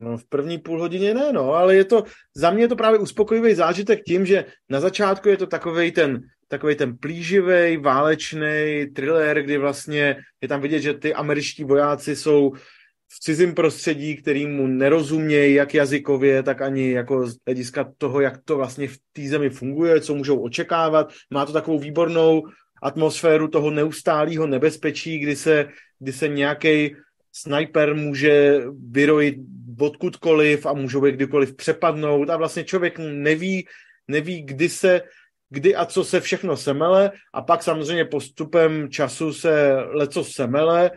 No, 0.00 0.16
v 0.16 0.24
první 0.28 0.58
půl 0.58 0.80
hodině 0.80 1.14
ne, 1.14 1.32
no, 1.32 1.52
ale 1.52 1.76
je 1.76 1.84
to, 1.84 2.04
za 2.36 2.50
mě 2.50 2.64
je 2.64 2.68
to 2.68 2.76
právě 2.76 2.98
uspokojivý 2.98 3.54
zážitek 3.54 4.02
tím, 4.06 4.26
že 4.26 4.44
na 4.70 4.80
začátku 4.80 5.28
je 5.28 5.36
to 5.36 5.46
takovej 5.46 5.92
ten, 5.92 6.20
takovej 6.48 6.76
ten 6.76 6.96
plíživý, 6.96 7.76
válečný 7.76 8.86
thriller, 8.94 9.42
kdy 9.42 9.58
vlastně 9.58 10.16
je 10.40 10.48
tam 10.48 10.60
vidět, 10.60 10.80
že 10.80 10.94
ty 10.94 11.14
američtí 11.14 11.64
vojáci 11.64 12.16
jsou 12.16 12.52
v 13.16 13.20
cizím 13.20 13.54
prostředí, 13.54 14.16
kterýmu 14.16 14.66
nerozumějí 14.66 15.54
jak 15.54 15.74
jazykově, 15.74 16.42
tak 16.42 16.62
ani 16.62 16.90
jako 16.90 17.26
z 17.26 17.36
hlediska 17.46 17.92
toho, 17.98 18.20
jak 18.20 18.40
to 18.44 18.56
vlastně 18.56 18.88
v 18.88 18.96
té 19.12 19.28
zemi 19.28 19.50
funguje, 19.50 20.00
co 20.00 20.14
můžou 20.14 20.40
očekávat. 20.40 21.12
Má 21.30 21.46
to 21.46 21.52
takovou 21.52 21.78
výbornou 21.78 22.42
atmosféru 22.82 23.48
toho 23.48 23.70
neustálého 23.70 24.46
nebezpečí, 24.46 25.18
kdy 25.18 25.36
se, 25.36 25.68
kdy 25.98 26.12
se 26.12 26.28
nějaký 26.28 26.96
sniper 27.32 27.94
může 27.94 28.60
vyrojit 28.90 29.36
odkudkoliv 29.80 30.66
a 30.66 30.72
můžou 30.72 31.04
je 31.04 31.12
kdykoliv 31.12 31.56
přepadnout 31.56 32.30
a 32.30 32.36
vlastně 32.36 32.64
člověk 32.64 32.98
neví, 32.98 33.66
neví, 34.08 34.42
kdy 34.42 34.68
se, 34.68 35.00
kdy 35.50 35.76
a 35.76 35.86
co 35.86 36.04
se 36.04 36.20
všechno 36.20 36.56
semele 36.56 37.12
a 37.34 37.42
pak 37.42 37.62
samozřejmě 37.62 38.04
postupem 38.04 38.90
času 38.90 39.32
se 39.32 39.74
leco 39.74 40.24
semele, 40.24 40.90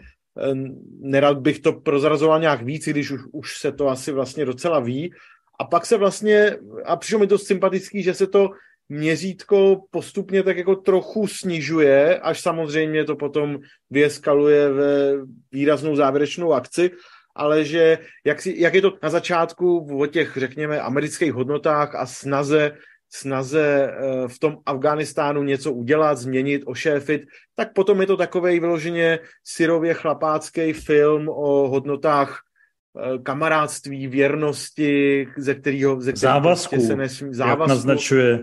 nerad 1.00 1.38
bych 1.38 1.60
to 1.60 1.74
prozrazoval 1.74 2.40
nějak 2.40 2.62
víc, 2.62 2.88
když 2.88 3.12
už, 3.12 3.22
už 3.32 3.58
se 3.58 3.72
to 3.72 3.88
asi 3.88 4.12
vlastně 4.12 4.46
docela 4.46 4.80
ví. 4.80 5.14
A 5.60 5.64
pak 5.64 5.86
se 5.86 5.98
vlastně, 5.98 6.58
a 6.86 6.96
přišlo 6.96 7.20
mi 7.20 7.28
to 7.28 7.38
sympatický, 7.38 8.04
že 8.04 8.14
se 8.14 8.28
to 8.28 8.50
měřítko 8.90 9.82
postupně 9.92 10.44
tak 10.44 10.58
jako 10.58 10.76
trochu 10.76 11.28
snižuje, 11.28 12.20
až 12.20 12.42
samozřejmě 12.42 13.06
to 13.06 13.16
potom 13.16 13.58
vyeskaluje 13.90 14.70
ve 14.70 15.14
výraznou 15.52 15.96
závěrečnou 15.96 16.54
akci, 16.54 16.92
ale 17.36 17.66
že 17.66 17.98
jak, 18.24 18.42
si, 18.42 18.56
jak 18.58 18.74
je 18.74 18.82
to 18.82 18.98
na 19.04 19.10
začátku 19.10 19.98
o 20.02 20.06
těch, 20.06 20.38
řekněme, 20.38 20.82
amerických 20.82 21.34
hodnotách 21.34 21.96
a 21.96 22.06
snaze 22.06 22.72
snaze 23.10 23.92
eh, 23.92 24.28
v 24.28 24.40
tom 24.40 24.58
Afghánistánu 24.66 25.44
něco 25.44 25.74
udělat, 25.74 26.18
změnit, 26.18 26.64
ošéfit, 26.66 27.22
tak 27.56 27.74
potom 27.74 28.02
je 28.02 28.08
to 28.08 28.18
takový 28.18 28.60
vyloženě 28.60 29.20
syrově 29.44 29.94
chlapácký 29.94 30.74
film 30.74 31.30
o 31.30 31.68
hodnotách 31.68 32.40
eh, 32.40 33.18
kamarádství, 33.18 34.08
věrnosti, 34.08 35.28
ze 35.38 35.56
kterého 35.56 36.02
ze 36.02 36.12
závazku, 36.16 36.70
prostě 36.70 36.88
se 36.88 36.96
nesmí, 36.96 37.34
závazku, 37.34 37.62
jak 37.62 37.70
naznačuje 37.70 38.40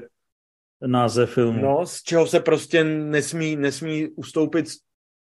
název 0.87 1.35
filmu. 1.35 1.63
No, 1.63 1.87
z 1.87 2.03
čeho 2.03 2.27
se 2.27 2.41
prostě 2.41 2.85
nesmí, 2.85 3.57
nesmí 3.57 4.09
ustoupit 4.09 4.67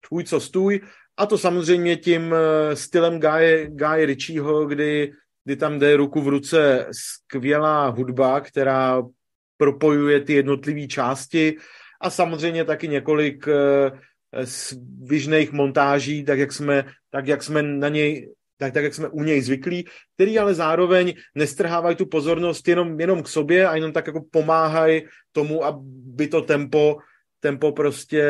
tvůj 0.07 0.23
co 0.23 0.39
stůj. 0.39 0.81
A 1.17 1.25
to 1.25 1.37
samozřejmě 1.37 1.97
tím 1.97 2.33
eh, 2.33 2.75
stylem 2.75 3.19
Guy, 3.19 3.67
Guy 3.67 4.05
Ritchieho, 4.05 4.65
kdy, 4.65 5.13
kdy 5.45 5.55
tam 5.55 5.79
jde 5.79 5.97
ruku 5.97 6.21
v 6.21 6.27
ruce 6.27 6.87
skvělá 6.91 7.87
hudba, 7.87 8.41
která 8.41 9.03
propojuje 9.57 10.21
ty 10.21 10.33
jednotlivé 10.33 10.87
části 10.87 11.57
a 12.01 12.09
samozřejmě 12.09 12.65
taky 12.65 12.87
několik 12.87 13.47
eh, 13.47 13.91
svižných 14.45 15.51
montáží, 15.51 16.25
tak 16.25 16.39
jak 16.39 16.51
jsme, 16.51 16.85
tak 17.09 17.27
jak 17.27 17.43
jsme 17.43 17.63
na 17.63 17.89
něj 17.89 18.33
tak, 18.57 18.73
tak 18.73 18.83
jak 18.83 18.93
jsme 18.93 19.07
u 19.07 19.23
něj 19.23 19.41
zvyklí, 19.41 19.87
který 20.15 20.39
ale 20.39 20.53
zároveň 20.53 21.13
nestrhávají 21.35 21.95
tu 21.95 22.05
pozornost 22.05 22.67
jenom, 22.67 22.99
jenom 22.99 23.23
k 23.23 23.27
sobě 23.27 23.67
a 23.67 23.75
jenom 23.75 23.91
tak 23.91 24.07
jako 24.07 24.23
pomáhají 24.31 25.01
tomu, 25.31 25.65
aby 25.65 26.27
to 26.27 26.41
tempo, 26.41 26.97
tempo 27.39 27.71
prostě 27.71 28.23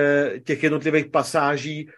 těch 0.45 0.63
jednotlivých 0.63 1.05
pasáží 1.05 1.89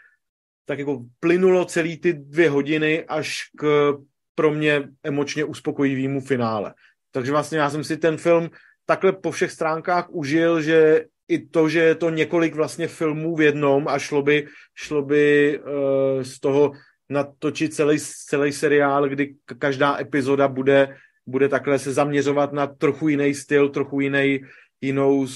tak 0.65 0.79
jako 0.79 1.05
plynulo 1.19 1.65
celý 1.65 1.97
ty 1.97 2.13
dvě 2.13 2.49
hodiny 2.49 3.05
až 3.05 3.41
k 3.57 3.93
pro 4.35 4.51
mě 4.51 4.89
emočně 5.03 5.45
uspokojivému 5.45 6.21
finále. 6.21 6.73
Takže 7.11 7.31
vlastně 7.31 7.57
já 7.57 7.69
jsem 7.69 7.83
si 7.83 7.97
ten 7.97 8.17
film 8.17 8.49
takhle 8.85 9.11
po 9.11 9.31
všech 9.31 9.51
stránkách 9.51 10.09
užil, 10.09 10.61
že 10.61 11.05
i 11.27 11.47
to, 11.47 11.69
že 11.69 11.79
je 11.79 11.95
to 11.95 12.09
několik 12.09 12.55
vlastně 12.55 12.87
filmů 12.87 13.35
v 13.35 13.41
jednom 13.41 13.87
a 13.87 13.99
šlo 13.99 14.21
by, 14.21 14.47
šlo 14.75 15.01
by 15.01 15.59
uh, 15.59 16.21
z 16.21 16.39
toho 16.39 16.71
natočit 17.09 17.73
celý, 17.73 17.97
celý 18.27 18.51
seriál, 18.51 19.09
kdy 19.09 19.35
každá 19.59 19.99
epizoda 19.99 20.47
bude, 20.47 20.95
bude 21.25 21.49
takhle 21.49 21.79
se 21.79 21.93
zaměřovat 21.93 22.53
na 22.53 22.67
trochu 22.67 23.07
jiný 23.07 23.33
styl, 23.33 23.69
trochu 23.69 23.99
jiný, 23.99 24.41
jinou 24.81 25.27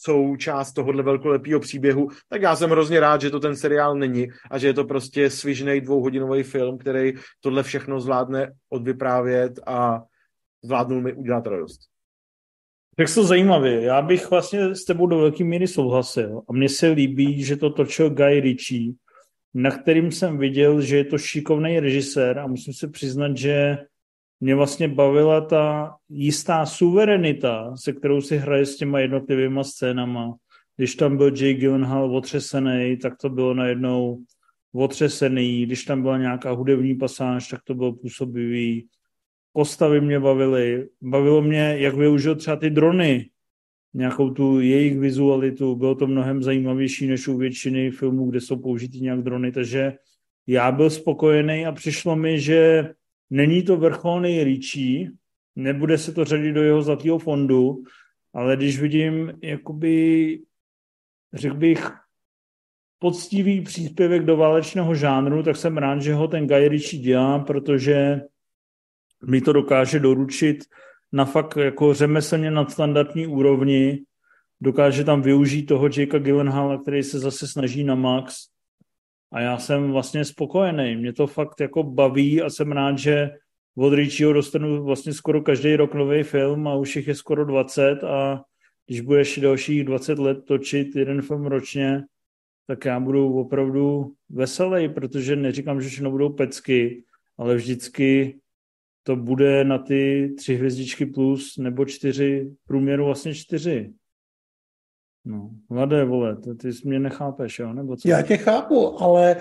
součást 0.00 0.72
tohohle 0.72 1.02
velkolepého 1.02 1.60
příběhu, 1.60 2.08
tak 2.28 2.42
já 2.42 2.56
jsem 2.56 2.70
hrozně 2.70 3.00
rád, 3.00 3.20
že 3.20 3.30
to 3.30 3.40
ten 3.40 3.56
seriál 3.56 3.94
není 3.94 4.28
a 4.50 4.58
že 4.58 4.66
je 4.66 4.74
to 4.74 4.84
prostě 4.84 5.30
svižný 5.30 5.80
dvouhodinový 5.80 6.42
film, 6.42 6.78
který 6.78 7.12
tohle 7.40 7.62
všechno 7.62 8.00
zvládne 8.00 8.52
odvyprávět 8.68 9.52
a 9.66 10.02
zvládnul 10.64 11.00
mi 11.00 11.12
udělat 11.12 11.46
radost. 11.46 11.80
Tak 12.98 13.14
to 13.14 13.24
zajímavě. 13.24 13.82
Já 13.82 14.02
bych 14.02 14.30
vlastně 14.30 14.74
s 14.74 14.84
tebou 14.84 15.06
do 15.06 15.18
velké 15.18 15.44
míry 15.44 15.68
souhlasil. 15.68 16.42
A 16.48 16.52
mně 16.52 16.68
se 16.68 16.88
líbí, 16.88 17.44
že 17.44 17.56
to 17.56 17.70
točil 17.70 18.10
Guy 18.10 18.40
Ritchie, 18.40 18.92
na 19.54 19.70
kterým 19.70 20.12
jsem 20.12 20.38
viděl, 20.38 20.80
že 20.80 20.96
je 20.96 21.04
to 21.04 21.18
šikovný 21.18 21.80
režisér 21.80 22.38
a 22.38 22.46
musím 22.46 22.74
se 22.74 22.88
přiznat, 22.88 23.36
že 23.36 23.78
mě 24.40 24.54
vlastně 24.54 24.88
bavila 24.88 25.40
ta 25.40 25.94
jistá 26.08 26.66
suverenita, 26.66 27.76
se 27.76 27.92
kterou 27.92 28.20
si 28.20 28.36
hraje 28.36 28.66
s 28.66 28.76
těma 28.76 29.00
jednotlivýma 29.00 29.64
scénama. 29.64 30.34
Když 30.76 30.94
tam 30.94 31.16
byl 31.16 31.32
Jay 31.36 31.54
Gyllenhaal 31.54 32.16
otřesený, 32.16 32.96
tak 32.96 33.16
to 33.16 33.28
bylo 33.28 33.54
najednou 33.54 34.18
otřesený. 34.74 35.66
Když 35.66 35.84
tam 35.84 36.02
byla 36.02 36.18
nějaká 36.18 36.50
hudební 36.50 36.94
pasáž, 36.94 37.48
tak 37.48 37.60
to 37.64 37.74
bylo 37.74 37.92
působivý 37.92 38.86
postavy 39.58 40.00
mě 40.00 40.20
bavily. 40.20 40.88
Bavilo 41.02 41.42
mě, 41.42 41.76
jak 41.78 41.94
využil 41.94 42.34
třeba 42.36 42.56
ty 42.56 42.70
drony, 42.70 43.30
nějakou 43.94 44.30
tu 44.30 44.60
jejich 44.60 44.98
vizualitu. 44.98 45.76
Bylo 45.76 45.94
to 45.94 46.06
mnohem 46.06 46.42
zajímavější 46.42 47.06
než 47.06 47.28
u 47.28 47.36
většiny 47.36 47.90
filmů, 47.90 48.30
kde 48.30 48.40
jsou 48.40 48.56
použity 48.56 49.00
nějak 49.00 49.22
drony, 49.22 49.52
takže 49.52 49.92
já 50.46 50.72
byl 50.72 50.90
spokojený 50.90 51.66
a 51.66 51.72
přišlo 51.72 52.16
mi, 52.16 52.40
že 52.40 52.90
není 53.30 53.62
to 53.62 53.76
vrcholný 53.76 54.44
Richie, 54.44 55.10
nebude 55.56 55.98
se 55.98 56.12
to 56.12 56.24
řadit 56.24 56.52
do 56.52 56.62
jeho 56.62 56.82
zlatého 56.82 57.18
fondu, 57.18 57.82
ale 58.34 58.56
když 58.56 58.80
vidím, 58.80 59.32
jakoby, 59.42 60.38
řekl 61.34 61.56
bych, 61.56 61.90
poctivý 62.98 63.60
příspěvek 63.60 64.22
do 64.24 64.36
válečného 64.36 64.94
žánru, 64.94 65.42
tak 65.42 65.56
jsem 65.56 65.78
rád, 65.78 66.02
že 66.02 66.14
ho 66.14 66.28
ten 66.28 66.46
Guy 66.46 66.68
Ritchie 66.68 67.02
dělá, 67.02 67.38
protože 67.38 68.20
mi 69.26 69.40
to 69.40 69.52
dokáže 69.52 70.00
doručit 70.00 70.64
na 71.12 71.24
fakt 71.24 71.56
jako 71.56 71.94
řemeslně 71.94 72.50
nadstandardní 72.50 73.26
úrovni, 73.26 74.02
dokáže 74.60 75.04
tam 75.04 75.22
využít 75.22 75.66
toho 75.66 75.88
Jakea 75.96 76.20
Gyllenhaala, 76.20 76.82
který 76.82 77.02
se 77.02 77.18
zase 77.18 77.48
snaží 77.48 77.84
na 77.84 77.94
max. 77.94 78.36
A 79.32 79.40
já 79.40 79.58
jsem 79.58 79.92
vlastně 79.92 80.24
spokojený. 80.24 80.96
Mě 80.96 81.12
to 81.12 81.26
fakt 81.26 81.60
jako 81.60 81.82
baví 81.82 82.42
a 82.42 82.50
jsem 82.50 82.72
rád, 82.72 82.98
že 82.98 83.30
od 83.76 83.92
Richieho 83.92 84.32
dostanu 84.32 84.84
vlastně 84.84 85.12
skoro 85.12 85.42
každý 85.42 85.76
rok 85.76 85.94
nový 85.94 86.22
film 86.22 86.68
a 86.68 86.74
už 86.74 86.96
jich 86.96 87.08
je 87.08 87.14
skoro 87.14 87.44
20 87.44 88.04
a 88.04 88.42
když 88.86 89.00
budeš 89.00 89.38
dalších 89.38 89.84
20 89.84 90.18
let 90.18 90.38
točit 90.44 90.96
jeden 90.96 91.22
film 91.22 91.46
ročně, 91.46 92.04
tak 92.66 92.84
já 92.84 93.00
budu 93.00 93.38
opravdu 93.40 94.12
veselý, 94.28 94.88
protože 94.88 95.36
neříkám, 95.36 95.80
že 95.80 95.88
všechno 95.88 96.10
budou 96.10 96.28
pecky, 96.28 97.04
ale 97.38 97.54
vždycky 97.54 98.38
to 99.08 99.16
bude 99.16 99.64
na 99.64 99.78
ty 99.78 100.34
tři 100.38 100.54
hvězdičky 100.54 101.06
plus 101.06 101.56
nebo 101.56 101.84
čtyři, 101.84 102.50
průměru 102.66 103.04
vlastně 103.04 103.34
čtyři. 103.34 103.92
No, 105.24 105.50
Vlade, 105.70 106.04
vole, 106.04 106.36
ty, 106.36 106.54
ty 106.54 106.72
jsi 106.72 106.88
mě 106.88 106.98
nechápeš, 106.98 107.58
jo? 107.58 107.72
Nebo 107.72 107.96
co? 107.96 108.08
Já 108.08 108.22
tě 108.22 108.36
chápu, 108.36 109.02
ale 109.02 109.36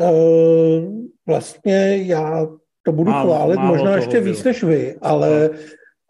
uh, 0.00 1.06
vlastně 1.26 1.96
já 1.96 2.46
to 2.82 2.92
budu 2.92 3.10
málo, 3.10 3.34
chválit 3.34 3.56
málo 3.56 3.68
možná 3.68 3.96
ještě 3.96 4.20
bylo. 4.20 4.24
víc 4.24 4.44
než 4.44 4.62
vy, 4.62 4.96
ale 5.02 5.50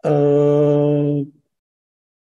uh, 0.05 1.23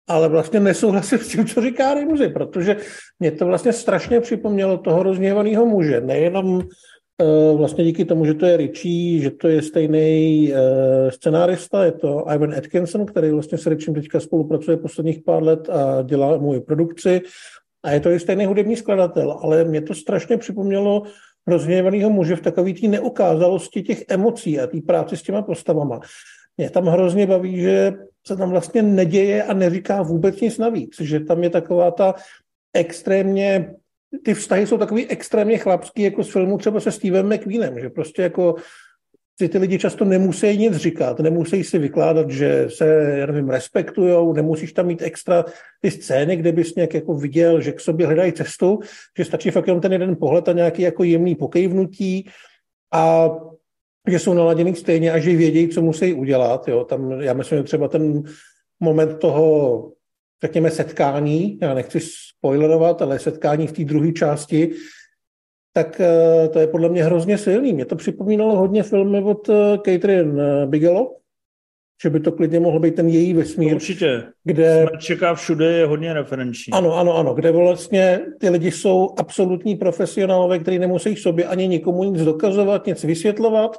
ale 0.07 0.29
vlastně 0.29 0.59
nesouhlasím 0.59 1.19
s 1.19 1.27
tím, 1.27 1.45
co 1.45 1.61
říká 1.61 1.93
Rimzy, 1.93 2.29
protože 2.29 2.77
mě 3.19 3.31
to 3.31 3.45
vlastně 3.45 3.73
strašně 3.73 4.19
připomnělo 4.19 4.77
toho 4.77 5.03
rozněvaného 5.03 5.65
muže. 5.65 6.01
Nejenom 6.01 6.61
Eh, 6.61 6.67
vlastně 7.57 7.83
díky 7.83 8.05
tomu, 8.05 8.25
že 8.25 8.33
to 8.33 8.45
je 8.45 8.57
Richie, 8.57 9.21
že 9.21 9.31
to 9.31 9.47
je 9.47 9.61
stejný 9.61 10.51
uh, 10.51 11.09
scenárista, 11.09 11.85
je 11.85 11.91
to 11.91 12.25
Ivan 12.35 12.53
Atkinson, 12.53 13.05
který 13.05 13.29
vlastně 13.29 13.57
s 13.57 13.67
Richiem 13.67 13.95
teďka 13.95 14.19
spolupracuje 14.19 14.77
posledních 14.77 15.21
pár 15.21 15.43
let 15.43 15.69
a 15.69 16.01
dělá 16.01 16.37
moji 16.37 16.61
produkci. 16.61 17.21
A 17.83 17.91
je 17.91 17.99
to 17.99 18.09
i 18.09 18.19
stejný 18.19 18.45
hudební 18.45 18.75
skladatel, 18.75 19.31
ale 19.31 19.63
mě 19.63 19.81
to 19.81 19.93
strašně 19.93 20.37
připomnělo 20.37 21.03
rozhněvaného 21.47 22.09
muže 22.09 22.35
v 22.35 22.41
takové 22.41 22.73
té 22.73 22.87
neukázalosti 22.87 23.81
těch 23.81 24.03
emocí 24.09 24.59
a 24.59 24.67
té 24.67 24.81
práci 24.81 25.17
s 25.17 25.23
těma 25.23 25.41
postavama. 25.41 25.99
Mě 26.57 26.69
tam 26.69 26.85
hrozně 26.85 27.27
baví, 27.27 27.61
že 27.61 27.93
se 28.27 28.37
tam 28.37 28.49
vlastně 28.49 28.81
neděje 28.81 29.43
a 29.43 29.53
neříká 29.53 30.01
vůbec 30.01 30.41
nic 30.41 30.57
navíc, 30.57 30.95
že 31.01 31.19
tam 31.19 31.43
je 31.43 31.49
taková 31.49 31.91
ta 31.91 32.15
extrémně 32.73 33.73
ty 34.23 34.33
vztahy 34.33 34.67
jsou 34.67 34.77
takový 34.77 35.07
extrémně 35.07 35.57
chlapský, 35.57 36.01
jako 36.01 36.23
z 36.23 36.31
filmu 36.31 36.57
třeba 36.57 36.79
se 36.79 36.91
Stevem 36.91 37.33
McQueenem, 37.33 37.79
že 37.79 37.89
prostě 37.89 38.21
jako 38.21 38.55
si 39.41 39.49
ty 39.49 39.57
lidi 39.57 39.79
často 39.79 40.05
nemusí 40.05 40.57
nic 40.57 40.75
říkat, 40.75 41.19
nemusí 41.19 41.63
si 41.63 41.79
vykládat, 41.79 42.29
že 42.29 42.65
se, 42.69 43.15
já 43.17 43.25
nevím, 43.25 43.49
respektujou, 43.49 44.33
nemusíš 44.33 44.73
tam 44.73 44.85
mít 44.85 45.01
extra 45.01 45.45
ty 45.81 45.91
scény, 45.91 46.35
kde 46.35 46.51
bys 46.51 46.75
nějak 46.75 46.93
jako 46.93 47.13
viděl, 47.13 47.61
že 47.61 47.71
k 47.71 47.79
sobě 47.79 48.05
hledají 48.05 48.33
cestu, 48.33 48.79
že 49.17 49.25
stačí 49.25 49.51
fakt 49.51 49.67
jenom 49.67 49.81
ten 49.81 49.91
jeden 49.91 50.15
pohled 50.15 50.49
a 50.49 50.53
nějaký 50.53 50.81
jako 50.81 51.03
jemný 51.03 51.35
pokejvnutí 51.35 52.29
a 52.93 53.29
že 54.07 54.19
jsou 54.19 54.33
naladěný 54.33 54.75
stejně 54.75 55.11
a 55.11 55.19
že 55.19 55.35
vědějí, 55.35 55.69
co 55.69 55.81
musí 55.81 56.13
udělat. 56.13 56.67
Jo. 56.67 56.83
Tam, 56.83 57.11
já 57.11 57.33
myslím, 57.33 57.57
že 57.57 57.63
třeba 57.63 57.87
ten 57.87 58.23
moment 58.79 59.19
toho 59.19 59.91
řekněme, 60.43 60.71
setkání, 60.71 61.59
já 61.61 61.73
nechci 61.73 61.99
spoilerovat, 61.99 63.01
ale 63.01 63.19
setkání 63.19 63.67
v 63.67 63.71
té 63.71 63.83
druhé 63.83 64.11
části 64.11 64.71
tak 65.73 66.01
eh, 66.01 66.47
to 66.47 66.59
je 66.59 66.67
podle 66.67 66.89
mě 66.89 67.03
hrozně 67.03 67.37
silný. 67.37 67.73
Mě 67.73 67.85
to 67.85 67.95
připomínalo 67.95 68.55
hodně 68.55 68.83
filmy 68.83 69.23
od 69.23 69.49
eh, 69.49 69.77
Catherine 69.85 70.67
Bigelow, 70.67 71.07
že 72.03 72.09
by 72.09 72.19
to 72.19 72.31
klidně 72.31 72.59
mohl 72.59 72.79
být 72.79 72.95
ten 72.95 73.07
její 73.07 73.33
vesmír. 73.33 73.75
Určitě. 73.75 74.23
Kde... 74.43 74.85
Smrt 74.87 75.01
čeká 75.01 75.33
všude 75.33 75.71
je 75.71 75.85
hodně 75.85 76.13
referenční. 76.13 76.73
Ano, 76.73 76.97
ano, 76.97 77.17
ano, 77.17 77.33
kde 77.33 77.51
vlastně 77.51 78.19
ty 78.39 78.49
lidi 78.49 78.71
jsou 78.71 79.09
absolutní 79.17 79.75
profesionálové, 79.75 80.59
kteří 80.59 80.79
nemusí 80.79 81.15
sobě 81.15 81.45
ani 81.45 81.67
nikomu 81.67 82.03
nic 82.03 82.23
dokazovat, 82.23 82.85
nic 82.85 83.03
vysvětlovat, 83.03 83.77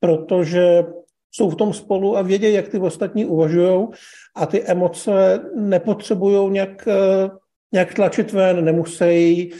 protože 0.00 0.84
jsou 1.32 1.50
v 1.50 1.56
tom 1.56 1.72
spolu 1.72 2.16
a 2.16 2.22
vědí, 2.22 2.52
jak 2.52 2.68
ty 2.68 2.78
ostatní 2.78 3.24
uvažují 3.24 3.88
a 4.36 4.46
ty 4.46 4.62
emoce 4.62 5.40
nepotřebují 5.56 6.50
nějak, 6.50 6.88
eh, 6.88 7.30
nějak 7.72 7.94
tlačit 7.94 8.32
ven, 8.32 8.64
nemusí, 8.64 9.50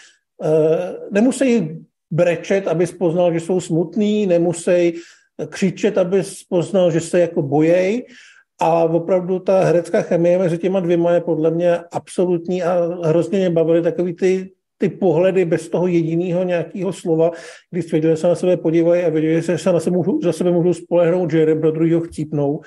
eh, 0.44 0.94
nemusí 1.11 1.78
brečet, 2.11 2.69
aby 2.69 2.86
poznal, 2.86 3.32
že 3.32 3.40
jsou 3.40 3.61
smutný, 3.61 4.27
nemusí 4.27 4.94
křičet, 5.49 5.99
aby 5.99 6.23
poznal, 6.49 6.90
že 6.90 7.01
se 7.01 7.20
jako 7.20 7.43
bojej. 7.43 8.07
A 8.61 8.85
opravdu 8.85 9.39
ta 9.39 9.65
herecká 9.65 10.03
chemie 10.03 10.39
mezi 10.39 10.59
těma 10.59 10.81
dvěma 10.81 11.12
je 11.12 11.20
podle 11.20 11.51
mě 11.51 11.78
absolutní 11.93 12.62
a 12.62 12.74
hrozně 13.05 13.39
mě 13.39 13.51
bavily 13.51 13.82
takový 13.82 14.15
ty, 14.15 14.53
ty 14.83 14.89
pohledy 14.89 15.45
bez 15.45 15.69
toho 15.69 15.87
jediného 15.87 16.45
nějakého 16.45 16.93
slova, 16.93 17.31
kdy 17.71 17.83
svěděli 17.83 18.17
se 18.17 18.29
na 18.29 18.35
sebe 18.35 18.57
podívají 18.57 19.03
a 19.03 19.09
věděli, 19.09 19.43
že 19.43 19.59
se 19.59 19.73
na 19.73 19.81
sebe 19.81 19.97
můžu, 19.97 20.21
za 20.23 20.33
sebe 20.33 20.51
můžu 20.51 20.75
spolehnout, 20.75 21.31
že 21.31 21.39
jeden 21.39 21.61
pro 21.61 21.71
druhého 21.71 22.01
chcípnou. 22.01 22.61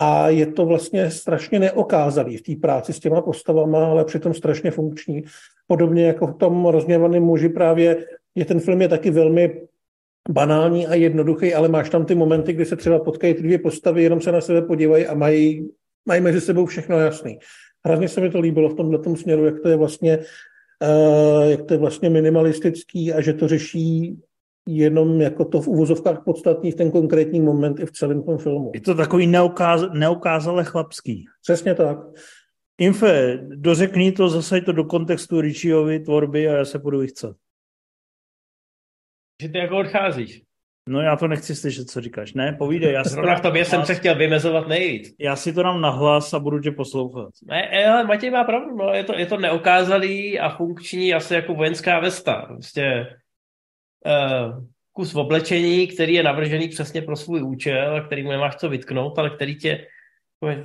A 0.00 0.28
je 0.28 0.46
to 0.46 0.66
vlastně 0.66 1.10
strašně 1.10 1.58
neokázalý 1.58 2.36
v 2.36 2.42
té 2.42 2.52
práci 2.60 2.92
s 2.92 3.00
těma 3.00 3.22
postavama, 3.22 3.86
ale 3.86 4.04
přitom 4.04 4.34
strašně 4.34 4.70
funkční. 4.70 5.22
Podobně 5.66 6.06
jako 6.06 6.26
v 6.26 6.34
tom 6.34 6.66
rozměvaném 6.66 7.22
muži 7.22 7.48
právě 7.48 8.06
je 8.34 8.44
ten 8.44 8.60
film 8.60 8.82
je 8.82 8.88
taky 8.88 9.10
velmi 9.10 9.60
banální 10.28 10.86
a 10.86 10.94
jednoduchý, 10.94 11.54
ale 11.54 11.68
máš 11.68 11.90
tam 11.90 12.04
ty 12.04 12.14
momenty, 12.14 12.52
kdy 12.52 12.64
se 12.64 12.76
třeba 12.76 12.98
potkají 12.98 13.34
ty 13.34 13.42
dvě 13.42 13.58
postavy, 13.58 14.02
jenom 14.02 14.20
se 14.20 14.32
na 14.32 14.40
sebe 14.40 14.62
podívají 14.62 15.06
a 15.06 15.14
mají, 15.14 15.70
mají 16.06 16.20
mezi 16.20 16.40
sebou 16.40 16.66
všechno 16.66 16.98
jasný. 16.98 17.38
Hrozně 17.86 18.08
se 18.08 18.20
mi 18.20 18.30
to 18.30 18.40
líbilo 18.40 18.68
v 18.68 18.74
tomhle 18.74 19.16
směru, 19.16 19.44
jak 19.44 19.60
to 19.60 19.68
je 19.68 19.76
vlastně 19.76 20.18
jak 21.48 21.62
to 21.62 21.74
je 21.74 21.78
vlastně 21.78 22.10
minimalistický 22.10 23.12
a 23.12 23.20
že 23.20 23.32
to 23.32 23.48
řeší 23.48 24.18
jenom 24.68 25.20
jako 25.20 25.44
to 25.44 25.60
v 25.60 25.68
uvozovkách 25.68 26.24
podstatný 26.24 26.72
v 26.72 26.74
ten 26.74 26.90
konkrétní 26.90 27.40
moment 27.40 27.80
i 27.80 27.86
v 27.86 27.92
celém 27.92 28.22
tom 28.22 28.38
filmu. 28.38 28.70
Je 28.74 28.80
to 28.80 28.94
takový 28.94 29.26
neukáz, 29.26 29.80
neukázale 29.92 30.64
chlapský. 30.64 31.26
Přesně 31.42 31.74
tak. 31.74 31.98
Infe, 32.78 33.38
dořekni 33.54 34.12
to, 34.12 34.28
zase 34.28 34.60
to 34.60 34.72
do 34.72 34.84
kontextu 34.84 35.40
Richiovy 35.40 36.00
tvorby 36.00 36.48
a 36.48 36.52
já 36.52 36.64
se 36.64 36.78
budu 36.78 36.98
vychcet. 36.98 37.36
Že 39.42 39.48
ty 39.48 39.58
jako 39.58 39.78
odcházíš. 39.78 40.42
No 40.88 41.00
já 41.00 41.16
to 41.16 41.28
nechci 41.28 41.54
slyšet, 41.54 41.90
co 41.90 42.00
říkáš. 42.00 42.32
Ne, 42.32 42.52
povídej. 42.52 42.92
Já 42.92 43.04
Zrovna 43.04 43.36
v 43.36 43.40
tobě 43.40 43.64
jsem 43.64 43.84
se 43.84 43.94
chtěl 43.94 44.14
vymezovat 44.14 44.68
nejvíc. 44.68 45.14
Já 45.18 45.36
si 45.36 45.52
to 45.52 45.62
dám 45.62 45.80
na 45.80 45.90
hlas 45.90 46.34
a 46.34 46.38
budu 46.38 46.58
tě 46.58 46.70
poslouchat. 46.70 47.28
Ne, 47.44 47.86
ale 47.86 48.04
Matěj 48.04 48.30
má 48.30 48.44
pravdu, 48.44 48.76
no, 48.76 48.92
je, 48.92 49.04
to, 49.04 49.18
je 49.18 49.26
to 49.26 49.36
neokázalý 49.36 50.40
a 50.40 50.56
funkční 50.56 51.14
asi 51.14 51.34
jako 51.34 51.54
vojenská 51.54 52.00
vesta. 52.00 52.42
Prostě 52.46 53.06
uh, 54.06 54.64
kus 54.92 55.14
oblečení, 55.14 55.86
který 55.86 56.14
je 56.14 56.22
navržený 56.22 56.68
přesně 56.68 57.02
pro 57.02 57.16
svůj 57.16 57.42
účel 57.42 57.96
a 57.96 58.00
který 58.00 58.22
mu 58.22 58.30
nemáš 58.30 58.56
co 58.56 58.68
vytknout, 58.68 59.18
ale 59.18 59.30
který 59.30 59.56
tě 59.56 59.86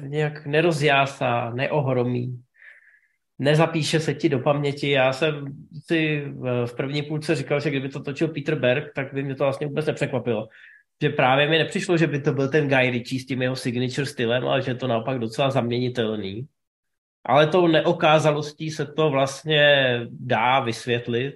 nějak 0.01 0.45
nerozjásá, 0.45 1.49
neohromí 1.49 2.43
nezapíše 3.41 3.99
se 3.99 4.13
ti 4.13 4.29
do 4.29 4.39
paměti. 4.39 4.89
Já 4.89 5.13
jsem 5.13 5.45
si 5.85 6.25
v 6.65 6.75
první 6.75 7.01
půlce 7.01 7.35
říkal, 7.35 7.59
že 7.59 7.69
kdyby 7.69 7.89
to 7.89 8.03
točil 8.03 8.27
Peter 8.27 8.55
Berg, 8.55 8.93
tak 8.95 9.13
by 9.13 9.23
mě 9.23 9.35
to 9.35 9.43
vlastně 9.43 9.67
vůbec 9.67 9.85
nepřekvapilo. 9.85 10.47
Že 11.01 11.09
právě 11.09 11.49
mi 11.49 11.57
nepřišlo, 11.57 11.97
že 11.97 12.07
by 12.07 12.21
to 12.21 12.33
byl 12.33 12.49
ten 12.49 12.67
Guy 12.67 12.89
Ritchie 12.89 13.21
s 13.21 13.25
tím 13.25 13.41
jeho 13.41 13.55
signature 13.55 14.05
stylem, 14.05 14.47
ale 14.47 14.61
že 14.61 14.71
je 14.71 14.75
to 14.75 14.87
naopak 14.87 15.19
docela 15.19 15.49
zaměnitelný. 15.49 16.47
Ale 17.25 17.47
tou 17.47 17.67
neokázalostí 17.67 18.71
se 18.71 18.85
to 18.85 19.09
vlastně 19.09 19.99
dá 20.09 20.59
vysvětlit. 20.59 21.35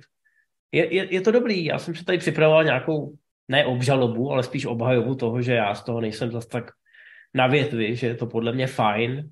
Je, 0.72 0.94
je, 0.94 1.14
je 1.14 1.22
to 1.22 1.32
dobrý, 1.32 1.66
já 1.66 1.80
jsem 1.80 1.96
si 1.96 2.06
tady 2.06 2.18
připravoval 2.18 2.64
nějakou, 2.64 3.14
ne 3.48 3.66
obžalobu, 3.66 4.32
ale 4.32 4.44
spíš 4.44 4.66
obhajobu 4.66 5.16
toho, 5.16 5.42
že 5.42 5.54
já 5.54 5.76
z 5.76 5.84
toho 5.84 6.02
nejsem 6.02 6.32
zase 6.32 6.48
tak 6.50 6.72
na 7.34 7.48
větvi, 7.48 7.96
že 7.96 8.08
je 8.08 8.16
to 8.16 8.28
podle 8.28 8.54
mě 8.54 8.68
fajn 8.68 9.30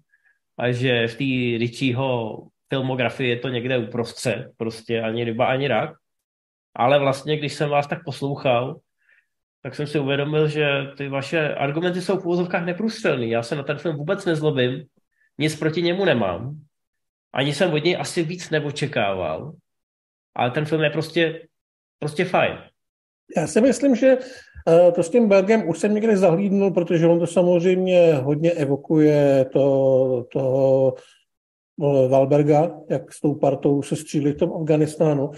a 0.58 0.72
že 0.72 1.08
v 1.08 1.16
té 1.16 1.58
Richieho 1.58 2.38
filmografii 2.74 3.30
je 3.30 3.40
to 3.40 3.50
někde 3.50 3.78
uprostřed, 3.78 4.52
prostě 4.58 5.02
ani 5.02 5.24
ryba, 5.24 5.46
ani 5.46 5.68
rak. 5.68 5.90
Ale 6.76 7.00
vlastně, 7.00 7.38
když 7.38 7.54
jsem 7.54 7.70
vás 7.70 7.88
tak 7.88 8.04
poslouchal, 8.06 8.80
tak 9.62 9.76
jsem 9.76 9.88
si 9.88 10.00
uvědomil, 10.00 10.48
že 10.48 10.66
ty 10.98 11.10
vaše 11.10 11.54
argumenty 11.54 12.02
jsou 12.02 12.18
v 12.18 12.26
úvozovkách 12.26 12.66
neprůstřelný. 12.66 13.30
Já 13.30 13.44
se 13.44 13.56
na 13.56 13.64
ten 13.64 13.78
film 13.78 13.96
vůbec 13.96 14.26
nezlobím, 14.26 14.84
nic 15.38 15.56
proti 15.56 15.82
němu 15.82 16.06
nemám. 16.06 16.58
Ani 17.34 17.54
jsem 17.54 17.74
od 17.74 17.84
něj 17.84 17.98
asi 18.00 18.24
víc 18.24 18.50
neočekával. 18.50 19.54
Ale 20.36 20.52
ten 20.52 20.66
film 20.66 20.82
je 20.82 20.90
prostě, 20.90 21.48
prostě 22.00 22.26
fajn. 22.26 22.58
Já 23.38 23.48
si 23.48 23.62
myslím, 23.62 23.96
že 23.96 24.18
eh, 24.18 24.92
to 24.92 25.04
s 25.04 25.10
tím 25.10 25.30
Belgem 25.30 25.70
už 25.70 25.78
jsem 25.78 25.94
někde 25.94 26.18
zahlídnul, 26.18 26.74
protože 26.74 27.08
on 27.08 27.20
to 27.20 27.28
samozřejmě 27.28 28.14
hodně 28.14 28.52
evokuje 28.52 29.46
to, 29.54 30.26
toho 30.32 30.94
Valberga, 32.08 32.72
jak 32.90 33.14
s 33.14 33.20
tou 33.22 33.36
partou 33.36 33.82
se 33.82 33.96
střílí 33.96 34.32
v 34.32 34.38
tom 34.38 34.54
Afganistánu. 34.62 35.32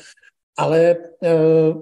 Ale 0.58 0.80
e, 0.90 0.98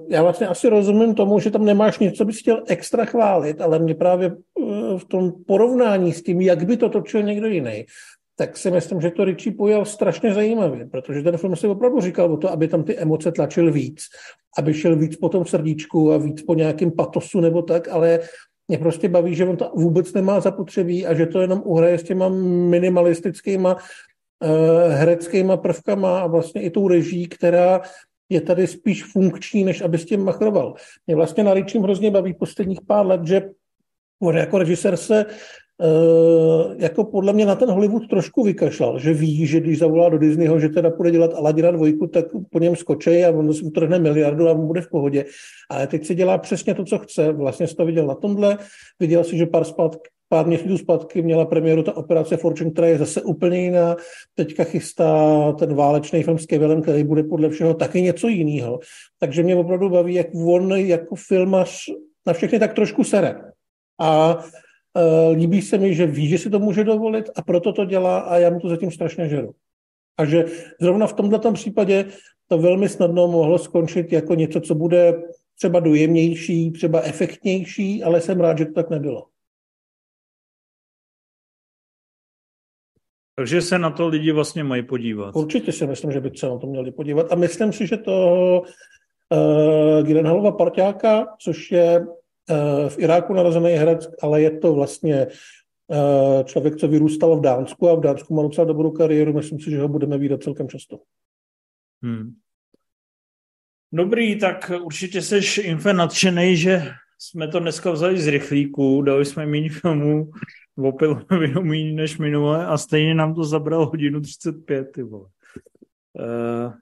já 0.09 0.21
vlastně 0.21 0.47
asi 0.47 0.69
rozumím 0.69 1.15
tomu, 1.15 1.39
že 1.39 1.51
tam 1.51 1.65
nemáš 1.65 1.99
nic, 1.99 2.17
co 2.17 2.25
bys 2.25 2.39
chtěl 2.39 2.63
extra 2.67 3.05
chválit, 3.05 3.61
ale 3.61 3.79
mě 3.79 3.95
právě 3.95 4.27
e, 4.27 4.33
v 4.97 5.05
tom 5.05 5.31
porovnání 5.47 6.13
s 6.13 6.23
tím, 6.23 6.41
jak 6.41 6.63
by 6.63 6.77
to 6.77 6.89
točil 6.89 7.23
někdo 7.23 7.47
jiný, 7.47 7.85
tak 8.35 8.57
si 8.57 8.71
myslím, 8.71 9.01
že 9.01 9.11
to 9.11 9.25
Richie 9.25 9.55
pojal 9.55 9.85
strašně 9.85 10.33
zajímavě, 10.33 10.85
protože 10.85 11.21
ten 11.21 11.37
film 11.37 11.55
si 11.55 11.67
opravdu 11.67 12.01
říkal 12.01 12.33
o 12.33 12.37
to, 12.37 12.51
aby 12.51 12.67
tam 12.67 12.83
ty 12.83 12.97
emoce 12.97 13.31
tlačil 13.31 13.71
víc, 13.71 14.01
aby 14.57 14.73
šel 14.73 14.95
víc 14.95 15.15
po 15.15 15.29
tom 15.29 15.45
srdíčku 15.45 16.13
a 16.13 16.17
víc 16.17 16.41
po 16.41 16.53
nějakém 16.53 16.91
patosu 16.91 17.39
nebo 17.39 17.61
tak, 17.61 17.87
ale 17.87 18.19
mě 18.67 18.77
prostě 18.77 19.09
baví, 19.09 19.35
že 19.35 19.45
on 19.45 19.57
to 19.57 19.71
vůbec 19.75 20.13
nemá 20.13 20.39
zapotřebí 20.39 21.05
a 21.05 21.13
že 21.13 21.25
to 21.25 21.41
jenom 21.41 21.61
uhraje 21.65 21.97
s 21.97 22.03
těma 22.03 22.29
minimalistickýma 22.69 23.77
hereckýma 24.89 25.57
prvkama 25.57 26.19
a 26.19 26.27
vlastně 26.27 26.61
i 26.61 26.69
tou 26.69 26.87
reží, 26.87 27.27
která 27.27 27.81
je 28.29 28.41
tady 28.41 28.67
spíš 28.67 29.03
funkční, 29.03 29.63
než 29.63 29.81
aby 29.81 29.97
s 29.97 30.05
tím 30.05 30.23
machroval. 30.23 30.73
Mě 31.07 31.15
vlastně 31.15 31.43
na 31.43 31.53
Richím 31.53 31.83
hrozně 31.83 32.11
baví 32.11 32.33
posledních 32.33 32.81
pár 32.87 33.05
let, 33.05 33.27
že 33.27 33.49
on 34.21 34.37
jako 34.37 34.57
režisér 34.57 34.97
se 34.97 35.25
Uh, 35.83 36.75
jako 36.77 37.03
podle 37.03 37.33
mě 37.33 37.45
na 37.45 37.55
ten 37.55 37.69
Hollywood 37.69 38.07
trošku 38.09 38.43
vykašlal, 38.43 38.99
že 38.99 39.13
ví, 39.13 39.45
že 39.45 39.59
když 39.59 39.79
zavolá 39.79 40.09
do 40.09 40.17
Disneyho, 40.17 40.59
že 40.59 40.69
teda 40.69 40.89
půjde 40.89 41.11
dělat 41.11 41.33
Aladina 41.33 41.71
dvojku, 41.71 42.07
tak 42.07 42.25
po 42.49 42.59
něm 42.59 42.75
skočí 42.75 43.23
a 43.23 43.29
on 43.29 43.53
si 43.53 43.63
utrhne 43.63 43.99
miliardu 43.99 44.47
a 44.47 44.51
on 44.51 44.67
bude 44.67 44.81
v 44.81 44.89
pohodě. 44.89 45.25
Ale 45.69 45.87
teď 45.87 46.05
si 46.05 46.15
dělá 46.15 46.37
přesně 46.37 46.73
to, 46.73 46.85
co 46.85 46.97
chce. 46.97 47.31
Vlastně 47.31 47.67
jsi 47.67 47.75
to 47.75 47.85
viděl 47.85 48.07
na 48.07 48.15
tomhle, 48.15 48.57
viděl 48.99 49.23
si, 49.23 49.37
že 49.37 49.45
pár, 49.45 49.63
zpátky, 49.63 50.09
pár 50.33 50.47
měsíců 50.47 50.77
zpátky 50.77 51.21
měla 51.21 51.45
premiéru 51.45 51.83
ta 51.83 51.97
operace 51.97 52.37
Fortune, 52.37 52.71
která 52.71 52.87
je 52.87 52.97
zase 52.97 53.21
úplně 53.21 53.61
jiná. 53.61 53.95
Teďka 54.35 54.63
chystá 54.63 55.51
ten 55.51 55.75
válečný 55.75 56.23
film 56.23 56.39
s 56.39 56.45
Kevilem, 56.45 56.81
který 56.81 57.03
bude 57.03 57.23
podle 57.23 57.49
všeho 57.49 57.73
taky 57.73 58.01
něco 58.01 58.27
jiného. 58.27 58.79
Takže 59.19 59.43
mě 59.43 59.55
opravdu 59.55 59.89
baví, 59.89 60.13
jak 60.13 60.27
on 60.45 60.71
jako 60.71 61.15
filmař 61.15 61.85
na 62.25 62.33
všechny 62.33 62.59
tak 62.59 62.73
trošku 62.73 63.03
sere. 63.03 63.35
A 64.01 64.37
uh, 64.37 65.37
líbí 65.37 65.61
se 65.61 65.77
mi, 65.77 65.93
že 65.93 66.05
ví, 66.05 66.27
že 66.27 66.37
si 66.37 66.49
to 66.49 66.59
může 66.59 66.83
dovolit 66.83 67.29
a 67.35 67.41
proto 67.41 67.73
to 67.73 67.85
dělá 67.85 68.19
a 68.19 68.37
já 68.37 68.49
mu 68.49 68.59
to 68.59 68.69
zatím 68.69 68.91
strašně 68.91 69.29
žeru. 69.29 69.53
A 70.17 70.25
že 70.25 70.45
zrovna 70.81 71.07
v 71.07 71.13
tomto 71.13 71.51
případě 71.51 72.05
to 72.47 72.57
velmi 72.57 72.89
snadno 72.89 73.27
mohlo 73.27 73.57
skončit 73.57 74.11
jako 74.11 74.35
něco, 74.35 74.61
co 74.61 74.75
bude 74.75 75.13
třeba 75.57 75.79
dojemnější, 75.79 76.71
třeba 76.71 77.01
efektnější, 77.01 78.03
ale 78.03 78.21
jsem 78.21 78.39
rád, 78.39 78.57
že 78.57 78.65
to 78.65 78.73
tak 78.73 78.89
nebylo. 78.89 79.32
Takže 83.35 83.61
se 83.61 83.79
na 83.79 83.89
to 83.89 84.07
lidi 84.07 84.31
vlastně 84.31 84.63
mají 84.63 84.83
podívat. 84.83 85.35
Určitě 85.35 85.71
si 85.71 85.87
myslím, 85.87 86.11
že 86.11 86.19
by 86.19 86.31
se 86.35 86.49
na 86.49 86.57
to 86.57 86.67
měli 86.67 86.91
podívat. 86.91 87.31
A 87.31 87.35
myslím 87.35 87.73
si, 87.73 87.87
že 87.87 87.97
to 87.97 88.61
uh, 88.61 90.03
Girenhalova 90.03 90.51
parťáka, 90.51 91.27
což 91.41 91.71
je 91.71 91.99
uh, 91.99 92.89
v 92.89 92.99
Iráku 92.99 93.33
narozený 93.33 93.71
herec, 93.71 94.07
ale 94.21 94.41
je 94.41 94.59
to 94.59 94.73
vlastně 94.73 95.27
uh, 95.87 96.43
člověk, 96.43 96.75
co 96.75 96.87
vyrůstal 96.87 97.37
v 97.37 97.41
Dánsku 97.41 97.89
a 97.89 97.95
v 97.95 97.99
Dánsku 97.99 98.33
má 98.33 98.43
docela 98.43 98.67
dobrou 98.67 98.91
kariéru. 98.91 99.33
Myslím 99.33 99.59
si, 99.59 99.71
že 99.71 99.81
ho 99.81 99.87
budeme 99.87 100.17
vidět 100.17 100.43
celkem 100.43 100.69
často. 100.69 100.99
Hmm. 102.03 102.33
Dobrý, 103.91 104.39
tak 104.39 104.71
určitě 104.83 105.21
jsi 105.21 105.61
infe 105.61 105.93
nadšený, 105.93 106.57
že 106.57 106.81
jsme 107.23 107.47
to 107.47 107.59
dneska 107.59 107.91
vzali 107.91 108.21
z 108.21 108.27
rychlíku, 108.27 109.01
dali 109.01 109.25
jsme 109.25 109.45
méně 109.45 109.69
filmů, 109.69 110.31
o 110.77 110.93
méně 111.61 111.93
než 111.93 112.17
minule 112.17 112.65
a 112.65 112.77
stejně 112.77 113.15
nám 113.15 113.35
to 113.35 113.43
zabralo 113.43 113.85
hodinu 113.85 114.21
35, 114.21 114.91
ty 114.91 115.03
vole. 115.03 115.25
Uh, 116.13 116.73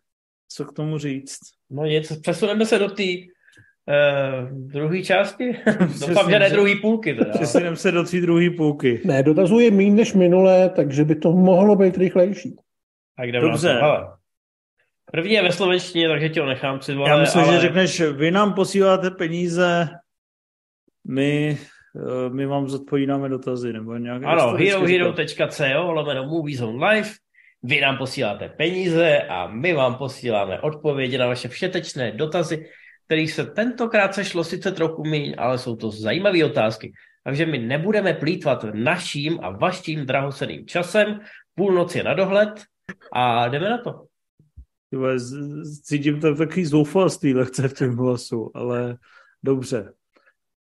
co 0.50 0.66
k 0.66 0.74
tomu 0.74 0.98
říct. 0.98 1.40
No 1.70 1.86
nic, 1.86 2.20
přesuneme 2.22 2.66
se 2.66 2.80
do 2.80 2.90
té 2.90 3.04
uh, 3.04 4.50
druhé 4.50 5.04
části. 5.04 5.58
Doufám, 6.08 6.30
že 6.30 6.40
ne 6.40 6.50
druhé 6.50 6.76
půlky. 6.82 7.14
Teda. 7.14 7.32
Přesuneme 7.32 7.76
se 7.76 7.92
do 7.92 8.04
té 8.04 8.22
druhé 8.22 8.50
půlky. 8.50 9.02
Ne, 9.06 9.24
dotazuje 9.24 9.72
méně 9.72 9.92
než 9.92 10.14
minulé, 10.14 10.70
takže 10.70 11.06
by 11.06 11.16
to 11.16 11.32
mohlo 11.32 11.76
být 11.76 11.98
rychlejší. 11.98 12.56
Tak 13.18 13.32
jdeme 13.32 13.48
Dobře. 13.48 13.82
První 15.12 15.34
je 15.34 15.44
ve 15.44 15.52
slovenštině, 15.52 16.08
takže 16.08 16.30
ti 16.30 16.40
ho 16.40 16.46
nechám 16.46 16.80
při 16.80 16.92
Já 17.08 17.18
myslím, 17.18 17.44
ale... 17.44 17.54
že 17.54 17.62
řekneš, 17.62 18.02
vy 18.02 18.32
nám 18.32 18.54
posíláte 18.54 19.12
peníze, 19.12 19.90
my, 21.08 21.58
eh, 21.96 22.30
my 22.30 22.46
vám 22.46 22.70
zodpovídáme 22.70 23.30
dotazy, 23.30 23.74
nebo 23.74 23.98
nějak. 23.98 24.24
Ano, 24.24 24.54
herohero.co 24.54 25.92
lomeno 25.92 26.24
Movies 26.24 26.62
on 26.62 26.84
Live. 26.84 27.10
Vy 27.64 27.82
nám 27.82 27.98
posíláte 27.98 28.50
peníze 28.50 29.20
a 29.20 29.48
my 29.48 29.74
vám 29.74 29.96
posíláme 29.96 30.62
odpovědi 30.62 31.18
na 31.18 31.28
vaše 31.28 31.48
všetečné 31.48 32.12
dotazy, 32.12 32.66
kterých 33.06 33.32
se 33.32 33.46
tentokrát 33.46 34.14
sešlo 34.14 34.44
sice 34.44 34.72
trochu 34.72 35.04
míň, 35.04 35.36
ale 35.38 35.58
jsou 35.58 35.76
to 35.76 35.92
zajímavé 35.92 36.46
otázky. 36.46 36.94
Takže 37.24 37.46
my 37.46 37.58
nebudeme 37.58 38.14
plítvat 38.14 38.66
naším 38.74 39.40
a 39.42 39.50
vaším 39.50 40.06
drahoceným 40.06 40.66
časem. 40.68 41.20
Půlnoc 41.56 41.96
je 41.96 42.04
na 42.04 42.14
dohled 42.14 42.64
a 43.14 43.48
jdeme 43.48 43.70
na 43.70 43.78
to. 43.78 44.06
Cítím 45.84 46.20
tam 46.20 46.36
takový 46.36 46.66
zoufalství 46.66 47.34
lehce 47.34 47.68
v 47.68 47.74
tom 47.74 47.98
hlasu, 47.98 48.52
ale 48.54 48.98
dobře. 49.44 49.94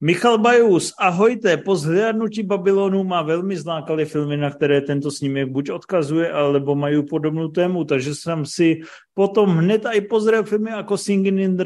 Michal 0.02 0.38
Bajus, 0.38 0.94
ahojte, 0.99 1.57
po 1.57 1.76
zhlédnutí 1.76 2.44
Babylonu 2.44 3.03
má 3.03 3.22
velmi 3.22 3.57
zlákaly 3.57 4.06
filmy, 4.06 4.38
na 4.38 4.49
které 4.52 4.82
tento 4.82 5.11
snímek 5.11 5.49
buď 5.49 5.72
odkazuje, 5.72 6.32
alebo 6.32 6.76
mají 6.76 7.06
podobnou 7.06 7.48
tému, 7.48 7.84
takže 7.84 8.15
jsem 8.15 8.45
si 8.45 8.80
potom 9.14 9.49
hned 9.49 9.86
i 9.91 10.02
pozrel 10.02 10.44
filmy 10.44 10.69
jako 10.69 10.98
Singing 10.98 11.40
in 11.40 11.57
the 11.57 11.64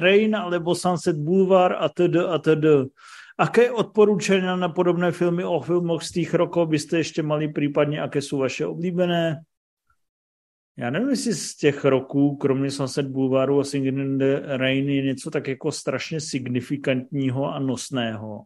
Rain, 0.00 0.36
alebo 0.36 0.74
Sunset 0.74 1.16
Boulevard 1.16 1.76
a 1.78 1.88
td. 1.88 2.16
a 2.16 2.38
td. 2.38 2.90
Aké 3.38 3.70
odporučení 3.70 4.46
na 4.46 4.68
podobné 4.68 5.12
filmy 5.12 5.44
o 5.44 5.60
filmoch 5.60 6.02
z 6.02 6.12
těch 6.12 6.34
rokov 6.34 6.68
byste 6.68 6.98
ještě 6.98 7.22
mali, 7.22 7.48
případně 7.48 8.02
aké 8.02 8.22
jsou 8.22 8.38
vaše 8.38 8.66
oblíbené? 8.66 9.40
Já 10.78 10.90
nevím, 10.90 11.08
jestli 11.10 11.32
z 11.34 11.56
těch 11.56 11.84
roků, 11.84 12.36
kromě 12.36 12.70
Sunset 12.70 13.06
Boulevardu 13.06 13.60
a 13.60 13.64
Singing 13.64 13.98
in 13.98 14.18
the 14.18 14.40
Rain, 14.46 14.88
je 14.88 15.02
něco 15.02 15.30
tak 15.30 15.48
jako 15.48 15.72
strašně 15.72 16.20
signifikantního 16.20 17.54
a 17.54 17.58
nosného. 17.58 18.42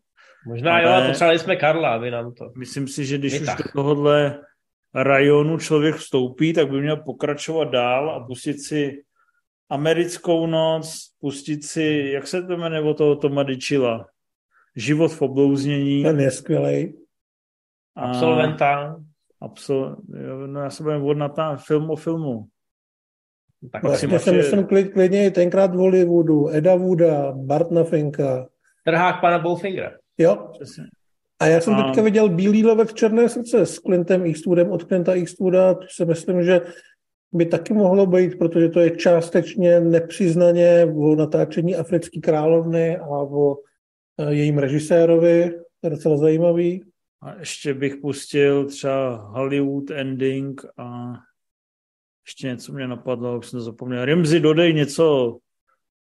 Možná 0.46 0.72
Ale- 0.74 0.82
jo, 0.82 0.88
a 0.90 1.06
potřebovali 1.06 1.38
jsme 1.38 1.56
Karla, 1.56 1.94
aby 1.94 2.10
nám 2.10 2.34
to... 2.34 2.52
Myslím 2.59 2.88
si, 2.88 3.06
že 3.06 3.18
když 3.18 3.32
už 3.34 3.40
Vytah. 3.40 3.59
do 3.59 3.64
tohohle 3.72 4.40
rajonu 4.94 5.59
člověk 5.59 5.94
vstoupí, 5.94 6.52
tak 6.52 6.70
by 6.70 6.80
měl 6.80 6.96
pokračovat 6.96 7.64
dál 7.64 8.10
a 8.10 8.26
pustit 8.26 8.59
si 8.60 9.02
americkou 9.70 10.46
noc, 10.46 11.10
pustit 11.20 11.64
si, 11.64 12.10
jak 12.12 12.26
se 12.26 12.42
to 12.42 12.56
jmenuje 12.56 12.80
od 12.82 12.96
toho 12.98 13.16
Toma 13.16 13.42
Dichila? 13.42 14.06
Život 14.76 15.09
v 15.09 15.22
oblouznění. 15.22 16.02
Ten 16.02 16.20
je 16.20 16.30
skvělý. 16.30 16.94
a- 17.96 18.01
Absolventa. 18.02 19.03
Absol... 19.44 19.96
No 20.46 20.60
já 20.60 20.70
se 20.70 20.82
budem 20.82 21.00
vodnat 21.00 21.36
na 21.36 21.56
film 21.56 21.90
o 21.90 21.96
filmu. 21.96 22.46
Tak 23.72 23.82
Vlastně 23.82 24.08
máš 24.08 24.22
jsem 24.22 24.36
myslím 24.36 24.66
klid, 24.66 24.92
klidně 24.92 25.26
i 25.26 25.30
tenkrát 25.30 25.70
v 25.70 25.78
Hollywoodu, 25.78 26.48
Eda 26.48 26.74
Wooda, 26.76 27.32
Bartna 27.32 27.84
Finka. 27.84 28.48
trhák 28.84 29.20
pana 29.20 29.38
Bowfingera. 29.38 29.90
Jo, 30.18 30.48
Přesně. 30.52 30.84
a 31.40 31.46
já 31.46 31.60
jsem 31.60 31.74
A- 31.74 31.82
teďka 31.86 32.02
viděl 32.02 32.28
Bílý 32.28 32.64
lovec 32.64 32.94
Černé 32.94 33.28
srdce 33.28 33.66
s 33.66 33.74
Clintem 33.78 34.26
Eastwoodem 34.26 34.70
od 34.70 34.84
Clinta 34.88 35.12
Eastwooda, 35.14 35.74
to 35.74 35.86
si 35.90 36.04
myslím, 36.04 36.42
že 36.42 36.60
by 37.32 37.46
taky 37.46 37.74
mohlo 37.74 38.06
být, 38.06 38.38
protože 38.38 38.68
to 38.68 38.80
je 38.80 38.90
částečně 38.90 39.80
nepřiznaně 39.80 40.86
o 40.96 41.14
natáčení 41.14 41.76
Africké 41.76 42.20
královny 42.20 42.96
a 42.98 43.08
o 43.08 43.56
eh, 44.20 44.34
jejím 44.34 44.58
režisérovi, 44.58 45.50
to 45.80 45.86
je 45.86 45.90
docela 45.90 46.16
zajímavý. 46.16 46.84
A 47.24 47.34
ještě 47.38 47.74
bych 47.74 47.96
pustil 47.96 48.64
třeba 48.64 49.16
Hollywood 49.16 49.90
Ending 49.90 50.64
a 50.78 51.12
ještě 52.26 52.46
něco 52.46 52.72
mě 52.72 52.88
napadlo, 52.88 53.38
už 53.38 53.46
jsem 53.46 53.59
to 53.59 53.64
zapomněl. 53.64 54.05
Rimzi, 54.05 54.40
dodej 54.40 54.74
něco 54.74 55.38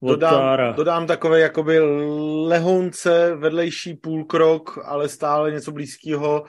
od 0.01 0.09
Dodám, 0.09 0.33
Tára. 0.33 0.71
dodám 0.71 1.07
takové 1.07 1.39
jakoby 1.39 1.79
lehounce, 2.47 3.35
vedlejší 3.35 3.93
půlkrok, 3.93 4.79
ale 4.85 5.09
stále 5.09 5.51
něco 5.51 5.71
blízkého, 5.71 6.45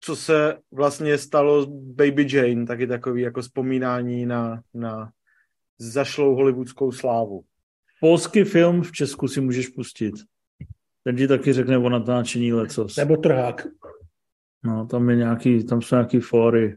co 0.00 0.16
se 0.16 0.56
vlastně 0.72 1.18
stalo 1.18 1.62
s 1.62 1.66
Baby 1.66 2.26
Jane, 2.32 2.66
taky 2.66 2.86
takový 2.86 3.22
jako 3.22 3.42
vzpomínání 3.42 4.26
na, 4.26 4.60
na 4.74 5.10
zašlou 5.78 6.34
hollywoodskou 6.34 6.92
slávu. 6.92 7.44
Polský 8.00 8.44
film 8.44 8.82
v 8.82 8.92
Česku 8.92 9.28
si 9.28 9.40
můžeš 9.40 9.68
pustit. 9.68 10.14
Ten 11.04 11.16
ti 11.16 11.28
taky 11.28 11.52
řekne 11.52 11.78
o 11.78 11.88
natáčení 11.88 12.52
lecos. 12.52 12.96
Nebo 12.96 13.16
Trhák. 13.16 13.66
No, 14.64 14.86
tam, 14.86 15.10
je 15.10 15.16
nějaký, 15.16 15.64
tam 15.64 15.82
jsou 15.82 15.96
nějaký 15.96 16.20
fóry. 16.20 16.76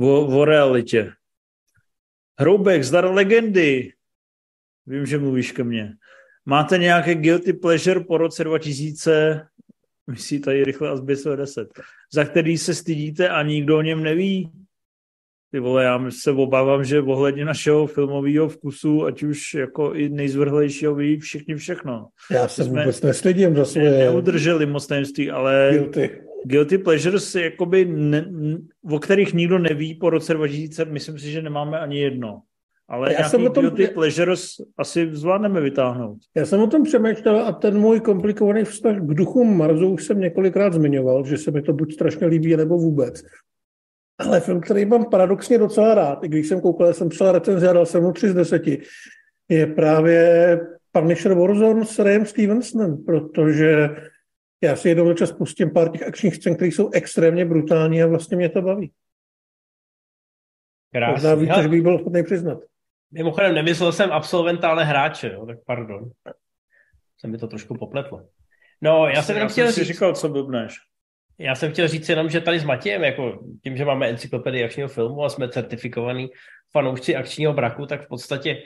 O, 0.00 0.26
o 0.26 0.44
realitě. 0.44 1.12
Hroubek, 2.40 2.84
zdar 2.84 3.04
legendy. 3.04 3.92
Vím, 4.86 5.06
že 5.06 5.18
mluvíš 5.18 5.52
ke 5.52 5.64
mně. 5.64 5.92
Máte 6.46 6.78
nějaké 6.78 7.14
guilty 7.14 7.52
pleasure 7.52 8.00
po 8.00 8.18
roce 8.18 8.44
2000, 8.44 9.46
myslí 10.10 10.40
tady 10.40 10.64
rychle 10.64 10.88
Asběsové 10.88 11.36
10, 11.36 11.68
za 12.12 12.24
který 12.24 12.58
se 12.58 12.74
stydíte 12.74 13.28
a 13.28 13.42
nikdo 13.42 13.78
o 13.78 13.82
něm 13.82 14.02
neví? 14.02 14.50
Ty 15.52 15.58
vole, 15.60 15.84
já 15.84 16.10
se 16.10 16.30
obávám, 16.30 16.84
že 16.84 17.00
ohledně 17.00 17.44
našeho 17.44 17.86
filmového 17.86 18.48
vkusu, 18.48 19.04
ať 19.04 19.22
už 19.22 19.54
jako 19.54 19.94
i 19.94 20.08
nejzvrhlejšího, 20.08 20.94
ví 20.94 21.18
všichni 21.18 21.54
všechno. 21.54 22.08
Já 22.30 22.48
se 22.48 22.64
jsme- 22.64 22.80
vůbec 22.80 23.02
neslidím 23.02 23.56
za 23.56 23.64
svoje 23.64 23.90
neudrželi 23.90 24.66
moc 24.66 24.86
tajemství, 24.86 25.30
ale 25.30 25.68
guilty. 25.72 26.22
Guilty 26.44 26.78
Pleasures, 26.78 27.34
jakoby 27.34 27.84
ne, 27.84 28.26
o 28.90 28.98
kterých 28.98 29.34
nikdo 29.34 29.58
neví 29.58 29.94
po 29.94 30.10
roce 30.10 30.34
2000, 30.34 30.84
myslím 30.84 31.18
si, 31.18 31.30
že 31.30 31.42
nemáme 31.42 31.78
ani 31.78 31.98
jedno. 32.00 32.42
Ale 32.88 33.12
Já 33.12 33.28
jsem 33.28 33.46
o 33.46 33.50
tom- 33.50 33.64
Guilty 33.64 33.86
Pleasures 33.86 34.46
asi 34.78 35.08
zvládneme 35.12 35.60
vytáhnout. 35.60 36.18
Já 36.36 36.46
jsem 36.46 36.60
o 36.60 36.66
tom 36.66 36.82
přemýšlel 36.82 37.46
a 37.46 37.52
ten 37.52 37.78
můj 37.78 38.00
komplikovaný 38.00 38.64
vztah 38.64 38.96
k 38.96 39.14
duchům 39.14 39.56
Marzu 39.56 39.88
už 39.88 40.04
jsem 40.04 40.20
několikrát 40.20 40.72
zmiňoval, 40.72 41.24
že 41.24 41.38
se 41.38 41.50
mi 41.50 41.62
to 41.62 41.72
buď 41.72 41.94
strašně 41.94 42.26
líbí, 42.26 42.56
nebo 42.56 42.78
vůbec. 42.78 43.22
Ale 44.18 44.40
film, 44.40 44.60
který 44.60 44.84
mám 44.84 45.04
paradoxně 45.10 45.58
docela 45.58 45.94
rád, 45.94 46.24
i 46.24 46.28
když 46.28 46.48
jsem 46.48 46.60
koukal, 46.60 46.92
jsem 46.92 47.08
psal 47.08 47.32
recenzi 47.32 47.66
a 47.66 47.72
dal 47.72 47.86
jsem 47.86 48.02
mu 48.02 48.12
3 48.12 48.28
z 48.28 48.34
10, 48.34 48.62
je 49.48 49.66
právě 49.66 50.60
Punisher 50.92 51.34
Warzone 51.34 51.84
s 51.84 51.98
Rayem 51.98 52.26
Stevensonem, 52.26 53.04
protože 53.04 53.88
já 54.62 54.76
si 54.76 54.88
jednou 54.88 55.14
čas 55.14 55.32
pustím 55.32 55.70
pár 55.70 55.90
těch 55.90 56.02
akčních 56.02 56.34
scén, 56.34 56.54
které 56.54 56.68
jsou 56.68 56.90
extrémně 56.92 57.44
brutální 57.44 58.02
a 58.02 58.06
vlastně 58.06 58.36
mě 58.36 58.48
to 58.48 58.62
baví. 58.62 58.92
Možná 60.94 61.30
Krásný. 61.30 61.46
víc, 61.46 61.56
než 61.56 61.66
bych 61.66 61.82
byl 61.82 61.94
ochotný 61.94 62.22
přiznat. 62.22 62.58
Mimochodem, 63.10 63.54
nemyslel 63.54 63.92
jsem 63.92 64.12
absolventa, 64.12 64.70
ale 64.70 64.84
hráče, 64.84 65.32
jo, 65.32 65.46
tak 65.46 65.58
pardon. 65.66 66.10
Se 67.18 67.28
mi 67.28 67.38
to 67.38 67.48
trošku 67.48 67.74
popletlo. 67.74 68.28
No, 68.80 69.08
já 69.08 69.22
jsem 69.22 69.36
jenom 69.36 69.48
chtěl 69.48 69.72
si 69.72 69.84
říct, 69.84 69.88
říkal, 69.88 70.14
co 70.14 70.28
blbneš. 70.28 70.74
já 71.38 71.54
jsem 71.54 71.72
chtěl 71.72 71.88
říct 71.88 72.08
jenom, 72.08 72.30
že 72.30 72.40
tady 72.40 72.60
s 72.60 72.64
Matějem, 72.64 73.04
jako 73.04 73.44
tím, 73.62 73.76
že 73.76 73.84
máme 73.84 74.08
encyklopedii 74.08 74.64
akčního 74.64 74.88
filmu 74.88 75.24
a 75.24 75.28
jsme 75.28 75.48
certifikovaní 75.48 76.28
fanoušci 76.72 77.16
akčního 77.16 77.52
braku, 77.52 77.86
tak 77.86 78.04
v 78.04 78.08
podstatě 78.08 78.62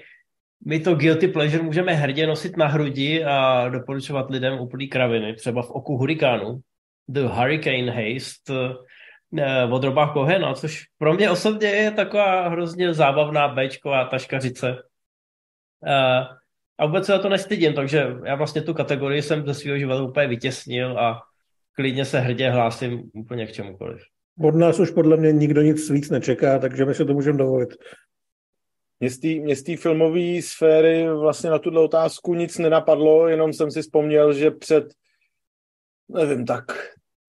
my 0.65 0.81
to 0.81 0.95
guilty 0.95 1.29
pleasure 1.29 1.63
můžeme 1.63 1.95
hrdě 1.95 2.27
nosit 2.27 2.57
na 2.57 2.67
hrudi 2.67 3.25
a 3.25 3.69
doporučovat 3.69 4.31
lidem 4.31 4.61
úplný 4.61 4.89
kraviny, 4.89 5.35
třeba 5.35 5.63
v 5.63 5.71
oku 5.71 5.97
hurikánu. 5.97 6.61
The 7.09 7.21
Hurricane 7.21 7.91
Haste 7.91 8.55
eh, 9.39 9.65
od 9.65 9.85
Roba 9.85 10.13
Kohena, 10.13 10.55
což 10.55 10.83
pro 10.99 11.15
mě 11.15 11.31
osobně 11.31 11.69
je 11.69 11.91
taková 11.91 12.49
hrozně 12.49 12.95
zábavná 12.95 13.49
béčková 13.49 14.05
taškařice. 14.05 14.77
Eh, 15.87 16.25
A 16.79 16.87
vůbec 16.87 17.07
se 17.07 17.13
za 17.13 17.19
to 17.19 17.29
nestydím, 17.29 17.73
takže 17.73 18.07
já 18.25 18.35
vlastně 18.35 18.63
tu 18.63 18.75
kategorii 18.75 19.23
jsem 19.23 19.47
ze 19.47 19.55
svého 19.55 19.79
života 19.79 20.03
úplně 20.03 20.27
vytěsnil 20.27 20.99
a 20.99 21.21
klidně 21.73 22.05
se 22.05 22.21
hrdě 22.21 22.51
hlásím 22.51 23.11
úplně 23.15 23.47
k 23.47 23.53
čemukoliv. 23.53 24.03
Od 24.41 24.55
nás 24.55 24.81
už 24.81 24.91
podle 24.91 25.17
mě 25.17 25.33
nikdo 25.33 25.63
nic 25.63 25.91
víc 25.91 26.11
nečeká, 26.11 26.59
takže 26.59 26.85
my 26.85 26.95
si 26.95 27.05
to 27.05 27.15
můžeme 27.15 27.39
dovolit. 27.39 27.69
Mě 29.01 29.57
z 29.57 29.63
té- 29.63 29.77
filmové 29.77 30.43
sféry 30.43 31.09
vlastně 31.09 31.51
na 31.51 31.59
tuhle 31.59 31.81
otázku 31.81 32.35
nic 32.35 32.59
nenapadlo, 32.59 33.29
jenom 33.29 33.53
jsem 33.53 33.71
si 33.71 33.83
vzpomněl, 33.83 34.33
že 34.33 34.51
před, 34.51 34.85
nevím, 36.09 36.47
tak 36.47 36.65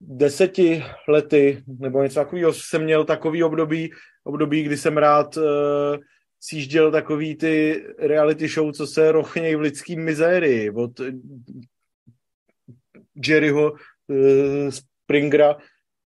deseti 0.01 0.83
lety 1.07 1.63
nebo 1.67 2.03
něco 2.03 2.15
takového 2.15 2.53
jsem 2.53 2.83
měl 2.83 3.05
takový 3.05 3.43
období, 3.43 3.91
období, 4.23 4.63
kdy 4.63 4.77
jsem 4.77 4.97
rád 4.97 5.37
uh, 5.37 5.43
sjížděl 6.39 6.91
takový 6.91 7.35
ty 7.35 7.85
reality 7.99 8.47
show, 8.47 8.71
co 8.71 8.87
se 8.87 9.11
rochnějí 9.11 9.55
v 9.55 9.59
lidský 9.59 9.95
mizérii 9.95 10.69
od 10.69 10.99
eh, 10.99 11.11
Jerryho 13.27 13.71
uh, 13.71 14.69
Springera 14.69 15.57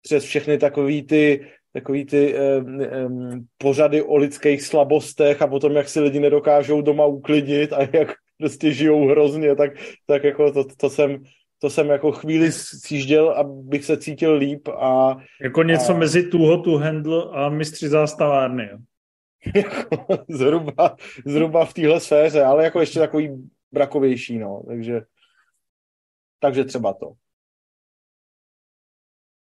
přes 0.02 0.24
všechny 0.24 0.59
takový 0.59 1.02
ty 1.02 1.51
takový 1.72 2.06
ty 2.06 2.34
um, 2.34 2.80
um, 3.06 3.47
pořady 3.59 4.02
o 4.02 4.16
lidských 4.16 4.62
slabostech 4.62 5.42
a 5.42 5.47
potom, 5.47 5.72
jak 5.72 5.88
si 5.88 6.01
lidi 6.01 6.20
nedokážou 6.20 6.82
doma 6.82 7.06
uklidnit 7.06 7.72
a 7.72 7.78
jak 7.92 8.12
prostě 8.38 8.72
žijou 8.72 9.09
hrozně, 9.09 9.56
tak, 9.56 9.70
tak 10.06 10.24
jako 10.24 10.52
to, 10.52 10.64
to 10.76 10.90
jsem 10.90 11.22
to 11.62 11.70
jsem 11.70 11.88
jako 11.88 12.12
chvíli 12.12 12.52
sjížděl, 12.52 13.30
abych 13.30 13.84
se 13.84 13.97
cítil 13.97 14.34
líp 14.34 14.68
a... 14.68 15.16
Jako 15.42 15.62
něco 15.62 15.92
a... 15.94 15.98
mezi 15.98 16.28
tuho 16.28 16.62
tu 16.62 16.76
handle 16.76 17.24
a 17.32 17.48
mistři 17.48 17.88
zástavárny, 17.88 18.68
jo? 18.72 18.78
jako 19.55 20.24
zhruba, 20.28 20.97
zhruba 21.26 21.64
v 21.64 21.74
téhle 21.74 22.01
sféře, 22.01 22.44
ale 22.44 22.64
jako 22.64 22.80
ještě 22.80 22.98
takový 22.98 23.51
brakovější, 23.72 24.38
no, 24.38 24.62
takže 24.68 25.01
takže 26.40 26.64
třeba 26.64 26.92
to. 26.92 27.12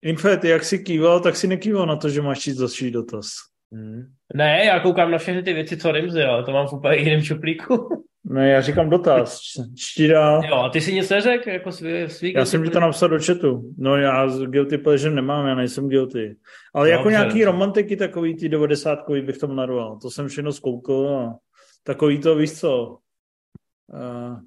Infet, 0.02 0.44
jak 0.44 0.64
jsi 0.64 0.80
kýval, 0.80 1.20
tak 1.20 1.36
si 1.36 1.48
nekýval 1.48 1.86
na 1.86 1.96
to, 1.96 2.10
že 2.10 2.22
máš 2.22 2.40
číst 2.40 2.58
další 2.58 2.92
dotaz. 2.92 3.28
Hmm. 3.72 4.02
Ne, 4.34 4.66
já 4.66 4.80
koukám 4.80 5.12
na 5.12 5.18
všechny 5.18 5.44
ty 5.44 5.54
věci, 5.54 5.78
co 5.78 5.92
Rimzy, 5.92 6.24
ale 6.24 6.44
to 6.44 6.52
mám 6.52 6.68
v 6.68 6.74
úplně 6.74 6.98
jiném 6.98 7.22
čuplíku. 7.22 7.90
Ne, 8.24 8.50
já 8.50 8.62
říkám 8.62 8.90
dotaz. 8.90 9.42
Čti 9.78 10.08
dál. 10.08 10.42
Jo, 10.46 10.56
a 10.56 10.70
ty 10.70 10.82
si 10.82 10.94
nic 10.94 11.10
neřekl? 11.10 11.50
Jako 11.50 11.72
svý, 11.72 12.10
svý 12.10 12.34
já 12.34 12.46
jsem 12.46 12.64
ti 12.64 12.70
to 12.70 12.80
napsal 12.80 13.10
do 13.10 13.20
chatu. 13.20 13.74
No 13.78 13.98
já 13.98 14.28
guilty 14.46 14.78
pleasure 14.78 15.16
nemám, 15.16 15.48
já 15.48 15.56
nejsem 15.56 15.90
guilty. 15.90 16.36
Ale 16.74 16.88
no, 16.88 16.92
jako 16.92 17.10
nějaký 17.10 17.46
romantiky 17.46 17.96
takový, 17.96 18.36
ty 18.36 18.50
90 18.50 19.00
bych 19.26 19.38
tam 19.38 19.56
naroval. 19.56 20.00
To 20.02 20.12
jsem 20.12 20.28
všechno 20.28 20.52
zkoukl 20.52 21.08
a 21.08 21.38
takový 21.84 22.20
to, 22.20 22.36
víš 22.36 22.60
co, 22.60 22.98
uh, 23.88 24.40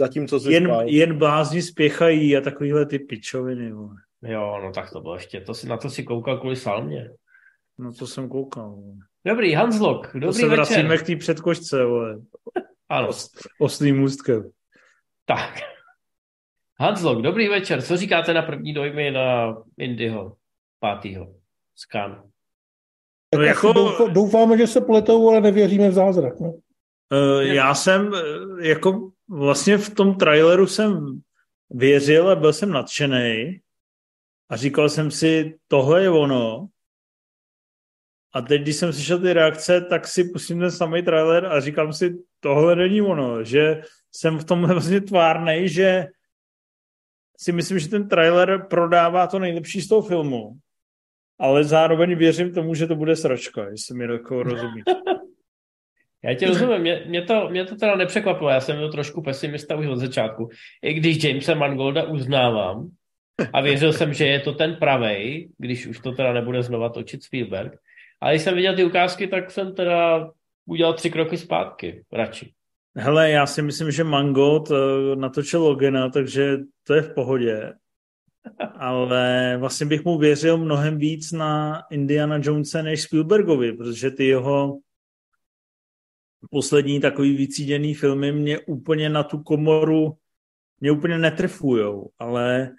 zatímco 0.00 0.40
jsi 0.40 0.52
jen, 0.52 0.64
spal. 0.64 0.88
jen 0.88 1.18
blázni 1.18 1.62
spěchají 1.62 2.36
a 2.36 2.40
takovýhle 2.40 2.86
ty 2.86 2.98
pičoviny. 2.98 3.72
Vole. 3.72 3.94
Jo, 4.22 4.60
no 4.62 4.72
tak 4.72 4.90
to 4.90 5.00
bylo 5.00 5.14
ještě, 5.14 5.40
to 5.40 5.54
si, 5.54 5.68
na 5.68 5.76
to 5.76 5.90
si 5.90 6.02
koukal 6.02 6.38
kvůli 6.38 6.56
salmě. 6.56 7.10
No 7.78 7.92
to 7.92 8.06
jsem 8.06 8.28
koukal. 8.28 8.70
Vole. 8.70 8.96
Dobrý, 9.26 9.54
Hanslok, 9.54 10.06
dobrý 10.14 10.26
to 10.26 10.32
se 10.32 10.48
večer. 10.48 10.56
vracíme 10.56 10.98
k 10.98 11.06
té 11.06 11.16
předkošce, 11.16 11.84
vole. 11.84 12.20
Ano. 12.88 13.08
Os, 13.08 13.30
oslým 13.60 13.98
můstkem. 13.98 14.50
Tak. 15.26 15.54
Hanslok, 16.80 17.22
dobrý 17.22 17.48
večer. 17.48 17.82
Co 17.82 17.96
říkáte 17.96 18.34
na 18.34 18.42
první 18.42 18.72
dojmy 18.72 19.10
na 19.10 19.56
Indyho 19.78 20.36
pátýho 20.80 21.34
skan? 21.76 22.22
No 23.34 23.42
jako... 23.42 23.72
Doufáme, 24.12 24.58
že 24.58 24.66
se 24.66 24.80
pletou, 24.80 25.28
ale 25.28 25.40
nevěříme 25.40 25.88
v 25.88 25.92
zázrak. 25.92 26.40
No? 26.40 26.54
Uh, 27.12 27.40
já 27.40 27.74
jsem 27.74 28.06
uh, 28.06 28.60
jako 28.60 29.10
vlastně 29.28 29.78
v 29.78 29.94
tom 29.94 30.14
traileru 30.14 30.66
jsem 30.66 31.20
věřil 31.70 32.30
a 32.30 32.36
byl 32.36 32.52
jsem 32.52 32.70
nadšený 32.70 33.60
a 34.48 34.56
říkal 34.56 34.88
jsem 34.88 35.10
si, 35.10 35.58
tohle 35.68 36.02
je 36.02 36.10
ono. 36.10 36.68
A 38.32 38.42
teď, 38.42 38.62
když 38.62 38.76
jsem 38.76 38.92
slyšel 38.92 39.18
ty 39.20 39.32
reakce, 39.32 39.80
tak 39.80 40.08
si 40.08 40.24
pustím 40.24 40.60
ten 40.60 40.70
samý 40.70 41.02
trailer 41.02 41.46
a 41.46 41.60
říkám 41.60 41.92
si, 41.92 42.18
tohle 42.40 42.76
není 42.76 43.02
ono, 43.02 43.44
že 43.44 43.82
jsem 44.12 44.38
v 44.38 44.44
tomhle 44.44 44.68
vlastně 44.74 45.00
tvárnej, 45.00 45.68
že 45.68 46.06
si 47.38 47.52
myslím, 47.52 47.78
že 47.78 47.88
ten 47.88 48.08
trailer 48.08 48.66
prodává 48.70 49.26
to 49.26 49.38
nejlepší 49.38 49.80
z 49.80 49.88
toho 49.88 50.02
filmu, 50.02 50.58
ale 51.38 51.64
zároveň 51.64 52.14
věřím 52.16 52.54
tomu, 52.54 52.74
že 52.74 52.86
to 52.86 52.94
bude 52.94 53.16
sračka, 53.16 53.68
jestli 53.68 53.94
mi 53.94 54.04
jako 54.04 54.42
rozumí. 54.42 54.82
Já 56.24 56.34
tě 56.34 56.46
rozumím, 56.46 56.78
mě, 56.78 57.02
mě, 57.06 57.22
to, 57.22 57.48
mě 57.48 57.64
to 57.64 57.76
teda 57.76 57.96
nepřekvapilo, 57.96 58.50
já 58.50 58.60
jsem 58.60 58.76
byl 58.76 58.92
trošku 58.92 59.22
pesimista 59.22 59.76
už 59.76 59.86
od 59.86 59.96
začátku. 59.96 60.48
I 60.82 60.94
když 60.94 61.24
Jamesa 61.24 61.54
Mangolda 61.54 62.02
uznávám 62.02 62.90
a 63.52 63.60
věřil 63.60 63.92
jsem, 63.92 64.14
že 64.14 64.26
je 64.26 64.40
to 64.40 64.52
ten 64.52 64.76
pravej, 64.76 65.48
když 65.58 65.86
už 65.86 65.98
to 65.98 66.12
teda 66.12 66.32
nebude 66.32 66.62
znova 66.62 66.88
točit 66.88 67.22
Spielberg. 67.22 67.72
Ale 68.20 68.32
když 68.32 68.42
jsem 68.42 68.54
viděl 68.54 68.76
ty 68.76 68.84
ukázky, 68.84 69.26
tak 69.26 69.50
jsem 69.50 69.74
teda 69.74 70.30
udělal 70.66 70.94
tři 70.94 71.10
kroky 71.10 71.36
zpátky, 71.36 72.04
radši. 72.12 72.52
Hele, 72.96 73.30
já 73.30 73.46
si 73.46 73.62
myslím, 73.62 73.90
že 73.90 74.04
Mangold 74.04 74.70
eh, 74.70 74.74
natočil 75.16 75.62
Logena, 75.62 76.08
takže 76.08 76.56
to 76.86 76.94
je 76.94 77.02
v 77.02 77.14
pohodě. 77.14 77.72
Ale 78.78 79.56
vlastně 79.58 79.86
bych 79.86 80.04
mu 80.04 80.18
věřil 80.18 80.58
mnohem 80.58 80.98
víc 80.98 81.32
na 81.32 81.82
Indiana 81.90 82.40
Jonesa 82.42 82.82
než 82.82 83.02
Spielbergovi, 83.02 83.72
protože 83.72 84.10
ty 84.10 84.24
jeho 84.24 84.78
poslední 86.50 87.00
takový 87.00 87.36
vycíděný 87.36 87.94
filmy 87.94 88.32
mě 88.32 88.58
úplně 88.58 89.08
na 89.08 89.22
tu 89.22 89.42
komoru 89.42 90.16
mě 90.80 90.90
úplně 90.90 91.18
netrfujou, 91.18 92.10
ale 92.18 92.70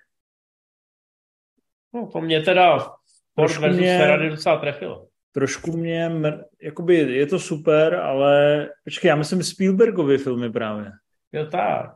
No, 1.94 2.08
to 2.08 2.22
mě 2.22 2.42
teda 2.42 2.92
trošku 3.36 3.68
mě, 3.68 3.98
Ferrari 3.98 4.30
docela 4.30 4.58
trefilo. 4.58 5.08
Trošku 5.32 5.78
mě, 5.78 6.12
jakoby 6.62 6.96
je 6.96 7.26
to 7.26 7.40
super, 7.40 7.96
ale 7.96 8.68
počkej, 8.84 9.10
já 9.10 9.16
myslím 9.16 9.44
Spielbergovy 9.44 10.18
filmy 10.18 10.52
právě. 10.52 10.92
Jo, 11.32 11.46
tak. 11.46 11.96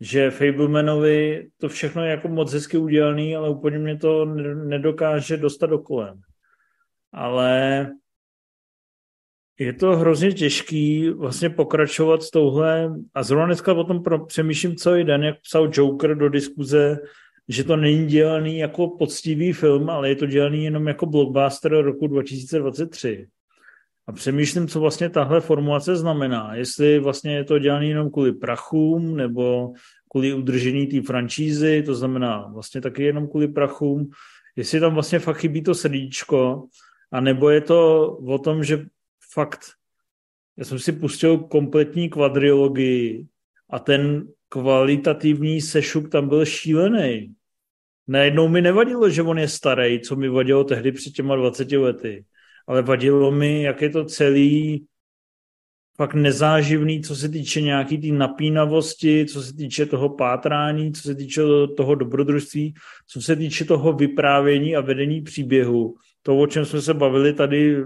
Že 0.00 0.30
Fablemanovi 0.30 1.48
to 1.60 1.68
všechno 1.68 2.04
je 2.04 2.10
jako 2.10 2.28
moc 2.28 2.52
hezky 2.52 2.78
udělaný, 2.78 3.36
ale 3.36 3.50
úplně 3.50 3.78
mě 3.78 3.96
to 3.96 4.24
nedokáže 4.54 5.36
dostat 5.36 5.66
do 5.66 5.78
kolem. 5.78 6.20
Ale 7.12 7.90
je 9.60 9.72
to 9.72 9.96
hrozně 9.96 10.32
těžký 10.32 11.10
vlastně 11.10 11.50
pokračovat 11.50 12.22
s 12.22 12.30
touhle, 12.30 12.94
a 13.14 13.22
zrovna 13.22 13.46
dneska 13.46 13.72
o 13.72 13.84
tom 13.84 14.02
přemýšlím 14.26 14.76
celý 14.76 15.04
den, 15.04 15.22
jak 15.22 15.40
psal 15.40 15.70
Joker 15.72 16.14
do 16.14 16.28
diskuze, 16.28 16.98
že 17.48 17.64
to 17.64 17.76
není 17.76 18.06
dělaný 18.06 18.58
jako 18.58 18.88
poctivý 18.88 19.52
film, 19.52 19.90
ale 19.90 20.08
je 20.08 20.16
to 20.16 20.26
dělaný 20.26 20.64
jenom 20.64 20.88
jako 20.88 21.06
blockbuster 21.06 21.72
roku 21.72 22.06
2023. 22.06 23.26
A 24.06 24.12
přemýšlím, 24.12 24.68
co 24.68 24.80
vlastně 24.80 25.10
tahle 25.10 25.40
formulace 25.40 25.96
znamená. 25.96 26.54
Jestli 26.54 26.98
vlastně 26.98 27.36
je 27.36 27.44
to 27.44 27.58
dělaný 27.58 27.88
jenom 27.88 28.10
kvůli 28.10 28.32
prachům, 28.32 29.16
nebo 29.16 29.72
kvůli 30.10 30.34
udržení 30.34 30.86
té 30.86 31.02
franšízy, 31.02 31.82
to 31.82 31.94
znamená 31.94 32.50
vlastně 32.54 32.80
taky 32.80 33.02
jenom 33.02 33.28
kvůli 33.28 33.48
prachům. 33.48 34.10
Jestli 34.56 34.80
tam 34.80 34.94
vlastně 34.94 35.18
fakt 35.18 35.36
chybí 35.36 35.62
to 35.62 35.74
srdíčko, 35.74 36.64
a 37.12 37.20
nebo 37.20 37.50
je 37.50 37.60
to 37.60 38.08
o 38.26 38.38
tom, 38.38 38.64
že 38.64 38.86
fakt, 39.32 39.60
já 40.56 40.64
jsem 40.64 40.78
si 40.78 40.92
pustil 40.92 41.38
kompletní 41.38 42.10
kvadriologii 42.10 43.26
a 43.70 43.78
ten 43.78 44.28
kvalitativní 44.48 45.60
sešuk 45.60 46.08
tam 46.08 46.28
byl 46.28 46.44
šílený. 46.44 47.34
Najednou 48.08 48.48
mi 48.48 48.62
nevadilo, 48.62 49.10
že 49.10 49.22
on 49.22 49.38
je 49.38 49.48
starý, 49.48 50.00
co 50.00 50.16
mi 50.16 50.28
vadilo 50.28 50.64
tehdy 50.64 50.92
před 50.92 51.10
těma 51.10 51.36
20 51.36 51.72
lety, 51.72 52.24
ale 52.66 52.82
vadilo 52.82 53.30
mi, 53.30 53.62
jak 53.62 53.82
je 53.82 53.90
to 53.90 54.04
celý 54.04 54.86
fakt 55.96 56.14
nezáživný, 56.14 57.02
co 57.02 57.16
se 57.16 57.28
týče 57.28 57.60
nějaký 57.60 57.96
té 57.96 58.02
tý 58.02 58.12
napínavosti, 58.12 59.26
co 59.26 59.42
se 59.42 59.52
týče 59.54 59.86
toho 59.86 60.08
pátrání, 60.08 60.92
co 60.92 61.02
se 61.02 61.14
týče 61.14 61.42
toho 61.76 61.94
dobrodružství, 61.94 62.74
co 63.06 63.22
se 63.22 63.36
týče 63.36 63.64
toho 63.64 63.92
vyprávění 63.92 64.76
a 64.76 64.80
vedení 64.80 65.22
příběhu 65.22 65.94
to, 66.22 66.38
o 66.38 66.46
čem 66.46 66.64
jsme 66.64 66.80
se 66.80 66.94
bavili 66.94 67.32
tady 67.32 67.82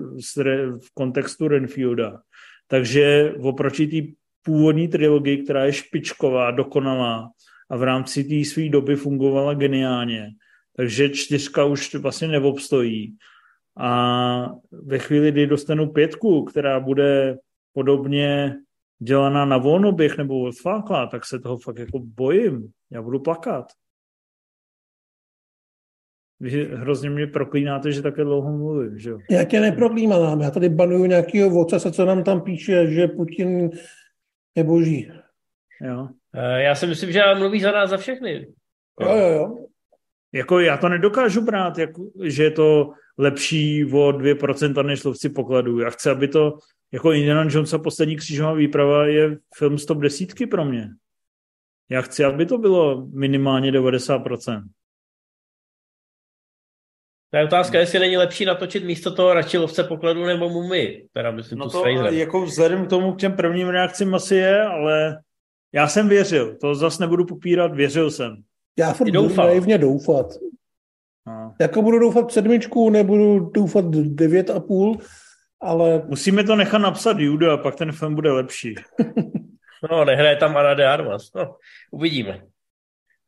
v 0.79 0.95
kontextu 0.95 1.49
Renfielda. 1.49 2.21
Takže 2.67 3.35
oproti 3.41 3.87
té 3.87 4.13
původní 4.43 4.89
trilogii, 4.89 5.43
která 5.43 5.65
je 5.65 5.73
špičková, 5.73 6.51
dokonalá 6.51 7.31
a 7.71 7.77
v 7.77 7.83
rámci 7.83 8.25
té 8.25 8.51
své 8.51 8.69
doby 8.69 8.97
fungovala 8.97 9.55
geniálně, 9.55 10.31
takže 10.77 11.09
čtyřka 11.09 11.65
už 11.65 11.95
vlastně 11.95 12.29
neobstojí. 12.29 13.17
A 13.79 14.51
ve 14.73 14.99
chvíli, 14.99 15.33
kdy 15.33 15.47
dostanu 15.47 15.93
pětku, 15.93 16.45
která 16.45 16.81
bude 16.81 17.39
podobně 17.73 18.57
dělaná 18.99 19.45
na 19.45 19.59
volnoběh 19.59 20.19
nebo 20.19 20.41
odfláklá, 20.41 21.07
tak 21.07 21.27
se 21.27 21.39
toho 21.39 21.59
fakt 21.59 21.79
jako 21.79 21.99
bojím. 21.99 22.69
Já 22.91 23.03
budu 23.03 23.21
plakat. 23.21 23.65
Vy 26.41 26.65
hrozně 26.65 27.11
mě 27.11 27.27
proklínáte, 27.27 27.93
že 27.93 28.03
také 28.03 28.25
dlouho 28.25 28.53
mluvím, 28.53 28.99
že 28.99 29.11
jo? 29.11 29.19
Já 29.31 29.45
tě 29.45 29.61
neproklínám, 29.61 30.41
já 30.41 30.51
tady 30.51 30.69
banuju 30.69 31.05
nějakého 31.05 31.51
vocase, 31.51 31.93
co 31.93 32.05
nám 32.05 32.25
tam 32.25 32.41
píše, 32.41 32.87
že 32.87 33.09
Putin 33.09 33.71
je 34.55 34.65
boží. 34.65 35.11
Jo. 35.81 36.09
Eh, 36.35 36.63
já 36.63 36.75
si 36.75 36.87
myslím, 36.87 37.13
že 37.13 37.23
mluví 37.39 37.61
za 37.61 37.73
nás 37.73 37.91
za 37.91 37.97
všechny. 37.97 38.47
Jo, 39.01 39.17
jo, 39.17 39.29
jo. 39.29 39.67
Jako 40.33 40.61
já 40.61 40.77
to 40.77 40.89
nedokážu 40.89 41.41
brát, 41.45 41.79
jako, 41.79 42.11
že 42.23 42.45
je 42.45 42.51
to 42.51 42.93
lepší 43.19 43.85
o 43.85 44.13
2% 44.13 44.83
než 44.83 45.05
lovci 45.05 45.29
pokladů. 45.29 45.79
Já 45.79 45.91
chci, 45.91 46.11
aby 46.11 46.29
to, 46.29 46.59
jako 46.93 47.13
Indiana 47.13 47.47
Jones 47.51 47.75
a 47.75 47.79
poslední 47.79 48.17
křížová 48.17 48.53
výprava 48.53 49.07
je 49.07 49.39
film 49.55 49.79
stop 49.79 49.99
desítky 49.99 50.47
pro 50.47 50.65
mě. 50.65 50.89
Já 51.91 52.03
chci, 52.03 52.25
aby 52.25 52.47
to 52.47 52.59
bylo 52.59 53.07
minimálně 53.07 53.73
90%. 53.73 54.63
To 57.35 57.39
je 57.39 57.45
otázka, 57.45 57.79
jestli 57.79 57.99
není 57.99 58.17
lepší 58.17 58.45
natočit 58.45 58.85
místo 58.85 59.15
toho 59.15 59.35
radši 59.35 59.59
lovce 59.59 59.85
pokladu 59.85 60.25
nebo 60.25 60.49
mumy. 60.49 61.03
Teda 61.13 61.31
myslím 61.31 61.59
no 61.59 61.71
to 61.71 61.87
jako 61.87 62.43
vzhledem 62.43 62.87
k 62.87 62.91
tomu 62.91 63.13
k 63.13 63.19
těm 63.19 63.33
prvním 63.33 63.69
reakcím 63.69 64.15
asi 64.15 64.35
je, 64.35 64.63
ale 64.63 65.19
já 65.73 65.89
jsem 65.89 66.09
věřil, 66.09 66.57
to 66.61 66.75
zase 66.75 67.03
nebudu 67.03 67.27
popírat, 67.27 67.75
věřil 67.75 68.11
jsem. 68.11 68.37
Já 68.79 68.93
furt 68.93 69.11
budu 69.11 69.37
naivně 69.37 69.79
doufat. 69.79 70.27
No. 71.27 71.55
Jako 71.61 71.83
budu 71.83 71.99
doufat 71.99 72.33
sedmičku, 72.33 72.91
nebudu 72.91 73.39
doufat 73.41 73.85
devět 73.91 74.51
a 74.51 74.61
půl, 74.61 74.99
ale 75.63 76.03
Musíme 76.07 76.45
to 76.45 76.57
nechat 76.57 76.79
napsat 76.79 77.19
Jude 77.19 77.53
a 77.53 77.57
pak 77.57 77.75
ten 77.75 77.93
film 77.93 78.15
bude 78.15 78.33
lepší. 78.33 78.75
No, 79.91 80.05
nehraje 80.05 80.37
tam 80.37 80.57
Ana 80.57 80.75
de 80.75 80.89
Armas. 80.89 81.31
No, 81.35 81.57
uvidíme. 81.91 82.43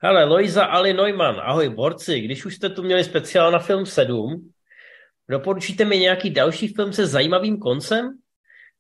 Hele, 0.03 0.25
Loiza 0.25 0.65
Ali 0.65 0.93
Neumann, 0.93 1.41
ahoj 1.43 1.69
borci, 1.69 2.21
když 2.21 2.45
už 2.45 2.55
jste 2.55 2.69
tu 2.69 2.83
měli 2.83 3.05
speciál 3.05 3.53
na 3.53 3.59
film 3.59 3.87
7, 3.87 4.51
doporučíte 5.31 5.85
mi 5.85 5.99
nějaký 5.99 6.31
další 6.31 6.69
film 6.69 6.93
se 6.93 7.07
zajímavým 7.07 7.59
koncem, 7.59 8.19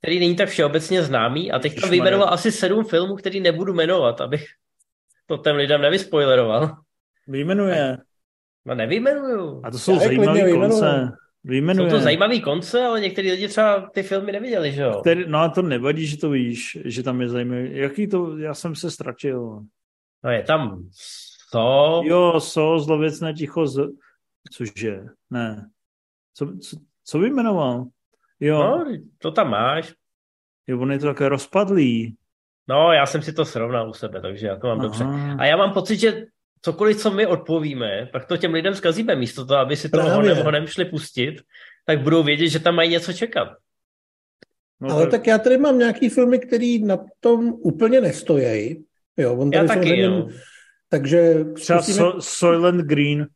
který 0.03 0.21
není 0.21 0.37
tak 0.37 0.49
všeobecně 0.49 1.03
známý 1.03 1.53
a 1.53 1.59
teď 1.59 1.81
tam 1.81 1.91
vyjmenoval 1.91 2.29
asi 2.29 2.53
sedm 2.53 2.85
filmů, 2.85 3.15
který 3.17 3.41
nebudu 3.41 3.75
jmenovat, 3.75 4.21
abych 4.21 4.45
to 5.27 5.37
těm 5.37 5.57
lidem 5.57 5.81
nevyspoileroval. 5.81 6.77
Vyjmenuje. 7.29 7.97
No 8.65 8.75
nevyjmenuju. 8.75 9.61
A 9.65 9.71
to 9.71 9.79
jsou 9.79 9.99
zajímavé 9.99 10.53
konce. 10.53 11.09
Jsou 11.11 11.17
Vyjmenuje. 11.45 11.91
to 11.91 12.01
zajímavý 12.01 12.41
konce, 12.41 12.85
ale 12.85 13.01
některý 13.01 13.31
lidi 13.31 13.49
třeba 13.49 13.91
ty 13.95 14.03
filmy 14.03 14.33
neviděli, 14.33 14.73
že 14.73 14.83
jo? 14.83 15.01
Který, 15.01 15.25
no 15.27 15.39
a 15.39 15.49
to 15.49 15.63
nevadí, 15.63 16.07
že 16.07 16.17
to 16.19 16.31
víš, 16.31 16.79
že 16.85 17.03
tam 17.03 17.21
je 17.21 17.29
zajímavý. 17.29 17.77
Jaký 17.79 18.07
to, 18.07 18.39
já 18.39 18.55
jsem 18.55 18.75
se 18.75 18.91
ztratil. 18.91 19.61
No 20.27 20.33
je 20.33 20.43
tam 20.43 20.89
to, 21.53 22.03
Jo, 22.05 22.41
so, 22.41 22.79
zlověcné 22.79 23.35
ticho, 23.35 23.67
z... 23.67 23.89
cože, 24.53 25.01
ne. 25.31 25.71
Co, 26.35 26.47
co, 26.47 26.77
co 27.05 27.19
vyjmenoval? 27.19 27.85
Jo, 28.41 28.59
no, 28.59 28.85
to 29.19 29.31
tam 29.31 29.51
máš. 29.51 29.95
jo, 30.67 30.81
on 30.81 30.93
je 30.93 30.99
to 30.99 31.07
také 31.07 31.29
rozpadlý. 31.29 32.17
No, 32.69 32.93
já 32.93 33.07
jsem 33.07 33.23
si 33.23 33.33
to 33.33 33.45
srovnal 33.45 33.91
u 33.91 33.93
sebe, 33.93 34.21
takže 34.21 34.47
já 34.47 34.57
to 34.57 34.67
mám 34.67 34.81
dobře. 34.81 35.05
Aha. 35.05 35.37
A 35.39 35.45
já 35.45 35.57
mám 35.57 35.73
pocit, 35.73 35.97
že 35.97 36.27
cokoliv, 36.63 36.97
co 36.97 37.11
my 37.11 37.27
odpovíme, 37.27 38.09
pak 38.13 38.25
to 38.27 38.37
těm 38.37 38.53
lidem 38.53 38.75
zkazíme 38.75 39.17
místo 39.17 39.47
toho, 39.47 39.61
aby 39.61 39.77
si 39.77 39.89
to 39.89 40.03
honem, 40.03 40.37
honem 40.37 40.67
šli 40.67 40.85
pustit, 40.85 41.35
tak 41.85 42.03
budou 42.03 42.23
vědět, 42.23 42.49
že 42.49 42.59
tam 42.59 42.75
mají 42.75 42.91
něco 42.91 43.13
čekat. 43.13 43.49
No, 44.81 44.91
Ale 44.95 45.07
tak 45.07 45.27
já 45.27 45.39
tady 45.39 45.59
mám 45.59 45.79
nějaký 45.79 46.09
filmy, 46.09 46.39
který 46.39 46.85
na 46.85 46.99
tom 47.21 47.53
úplně 47.53 48.01
nestojí. 48.01 48.85
Jo, 49.17 49.35
on 49.35 49.51
Já 49.53 49.59
tady 49.65 49.69
taky, 49.69 49.81
samozřejmě- 49.89 50.05
jo. 50.05 50.29
Takže 50.89 51.35
Třeba 51.55 51.83
zkusíme- 51.83 51.99
so, 51.99 52.21
Soylent 52.21 52.81
Green. 52.85 53.27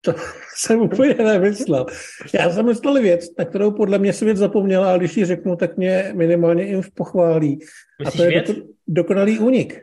To 0.00 0.12
jsem 0.56 0.80
úplně 0.80 1.14
nemyslel. 1.14 1.86
Já 2.34 2.50
jsem 2.50 2.66
myslel 2.66 3.02
věc, 3.02 3.26
na 3.38 3.44
kterou 3.44 3.70
podle 3.70 3.98
mě 3.98 4.12
svět 4.12 4.36
zapomněl, 4.36 4.84
ale 4.84 4.98
když 4.98 5.16
ji 5.16 5.24
řeknu, 5.24 5.56
tak 5.56 5.76
mě 5.76 6.12
minimálně 6.16 6.64
jim 6.64 6.82
pochválí. 6.94 7.58
A 7.62 8.02
Myslíš 8.04 8.16
to 8.16 8.22
je 8.22 8.28
věc? 8.30 8.48
doko- 8.50 8.66
dokonalý 8.88 9.38
únik. 9.38 9.80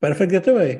Perfect 0.00 0.30
Getaway. 0.30 0.78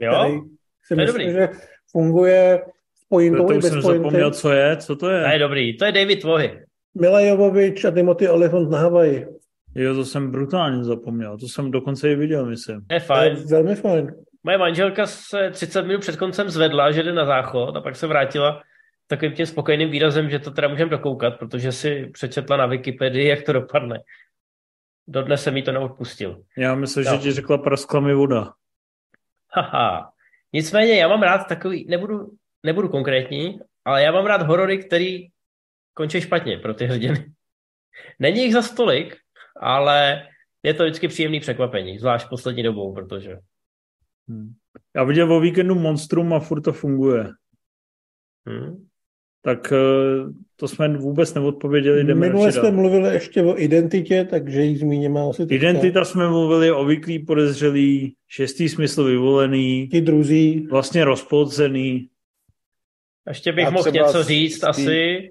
Jo? 0.00 0.12
Který 0.12 0.40
si 0.82 0.94
To 0.94 1.00
je 1.00 1.06
myslím, 1.06 1.06
dobrý. 1.06 1.32
že 1.32 1.48
funguje 1.90 2.62
s 2.94 3.00
To, 3.00 3.06
pointou 3.08 3.46
to 3.46 3.52
i 3.52 3.56
už 3.56 3.62
bez 3.62 3.72
jsem 3.72 3.82
pointy. 3.82 3.98
zapomněl, 3.98 4.30
co 4.30 4.52
je, 4.52 4.76
co 4.76 4.96
to 4.96 5.06
To 5.06 5.10
je 5.10 5.32
je. 5.32 5.38
dobrý. 5.38 5.76
To 5.76 5.84
je 5.84 5.92
David 5.92 6.24
Vohy. 6.24 6.60
Mila 7.00 7.20
Jovovič 7.20 7.84
a 7.84 7.90
Timothy 7.90 8.28
Olyphant 8.28 8.70
na 8.70 8.78
Havaji. 8.78 9.26
Jo, 9.74 9.94
to 9.94 10.04
jsem 10.04 10.30
brutálně 10.30 10.84
zapomněl. 10.84 11.38
To 11.38 11.46
jsem 11.48 11.70
dokonce 11.70 12.10
i 12.10 12.14
viděl, 12.14 12.46
myslím. 12.46 12.76
Je 12.76 12.82
To 12.88 12.94
je 12.94 13.00
fajn. 13.00 13.36
velmi 13.50 13.74
fajn. 13.76 14.14
Moje 14.44 14.58
manželka 14.58 15.06
se 15.06 15.50
30 15.50 15.82
minut 15.82 16.00
před 16.00 16.16
koncem 16.16 16.50
zvedla, 16.50 16.90
že 16.92 17.02
jde 17.02 17.12
na 17.12 17.24
záchod 17.24 17.76
a 17.76 17.80
pak 17.80 17.96
se 17.96 18.06
vrátila 18.06 18.62
takovým 19.06 19.32
tím 19.34 19.46
spokojeným 19.46 19.90
výrazem, 19.90 20.30
že 20.30 20.38
to 20.38 20.50
teda 20.50 20.68
můžeme 20.68 20.90
dokoukat, 20.90 21.38
protože 21.38 21.72
si 21.72 22.10
přečetla 22.12 22.56
na 22.56 22.66
Wikipedii, 22.66 23.28
jak 23.28 23.42
to 23.42 23.52
dopadne. 23.52 23.98
Dodnes 25.08 25.42
jsem 25.42 25.56
jí 25.56 25.62
to 25.62 25.72
neodpustil. 25.72 26.42
Já 26.56 26.74
myslím, 26.74 27.04
Jo. 27.04 27.12
že 27.12 27.18
ti 27.18 27.32
řekla 27.32 27.58
praskla 27.58 28.00
mi 28.00 28.14
voda. 28.14 28.52
Haha. 29.50 30.12
Nicméně 30.52 30.98
já 31.00 31.08
mám 31.08 31.22
rád 31.22 31.48
takový, 31.48 31.86
nebudu, 31.88 32.30
nebudu 32.62 32.88
konkrétní, 32.88 33.58
ale 33.84 34.02
já 34.02 34.12
mám 34.12 34.26
rád 34.26 34.42
horory, 34.42 34.78
který 34.78 35.26
končí 35.94 36.20
špatně 36.20 36.58
pro 36.58 36.74
ty 36.74 36.84
hrdiny. 36.86 37.26
Není 38.18 38.42
jich 38.42 38.52
za 38.52 38.62
stolik, 38.62 39.16
ale 39.62 40.22
je 40.62 40.74
to 40.74 40.84
vždycky 40.84 41.08
příjemný 41.08 41.40
překvapení, 41.40 41.98
zvlášť 41.98 42.28
poslední 42.28 42.62
dobou, 42.62 42.94
protože 42.94 43.38
Hm. 44.30 44.52
Já 44.96 45.04
viděl 45.04 45.32
o 45.32 45.40
víkendu 45.40 45.74
Monstrum 45.74 46.32
a 46.32 46.40
furt 46.40 46.60
to 46.62 46.72
funguje. 46.72 47.24
hm, 48.48 48.86
Tak 49.44 49.72
eh, 49.72 49.76
to 50.56 50.68
jsme 50.68 50.96
vůbec 50.98 51.34
neodpověděli. 51.34 52.04
Jdeme 52.04 52.26
Minule 52.28 52.52
jsme 52.52 52.62
dál. 52.62 52.72
mluvili 52.72 53.14
ještě 53.14 53.42
o 53.42 53.58
identitě, 53.60 54.24
takže 54.30 54.62
ji 54.62 54.76
zmíníme 54.76 55.20
asi 55.30 55.46
teďka. 55.46 55.54
Identita 55.54 56.04
jsme 56.04 56.28
mluvili, 56.28 56.72
obvyklý 56.72 57.18
podezřelý, 57.18 58.14
šestý 58.28 58.68
smysl 58.68 59.04
vyvolený, 59.04 59.88
Ti 59.88 60.00
druzí. 60.00 60.66
vlastně 60.70 61.04
rozpolcený. 61.04 62.08
ještě 63.28 63.52
bych 63.52 63.66
A 63.66 63.70
mohl 63.70 63.90
něco 63.90 64.22
říct 64.22 64.60
tý- 64.60 64.64
asi. 64.68 65.30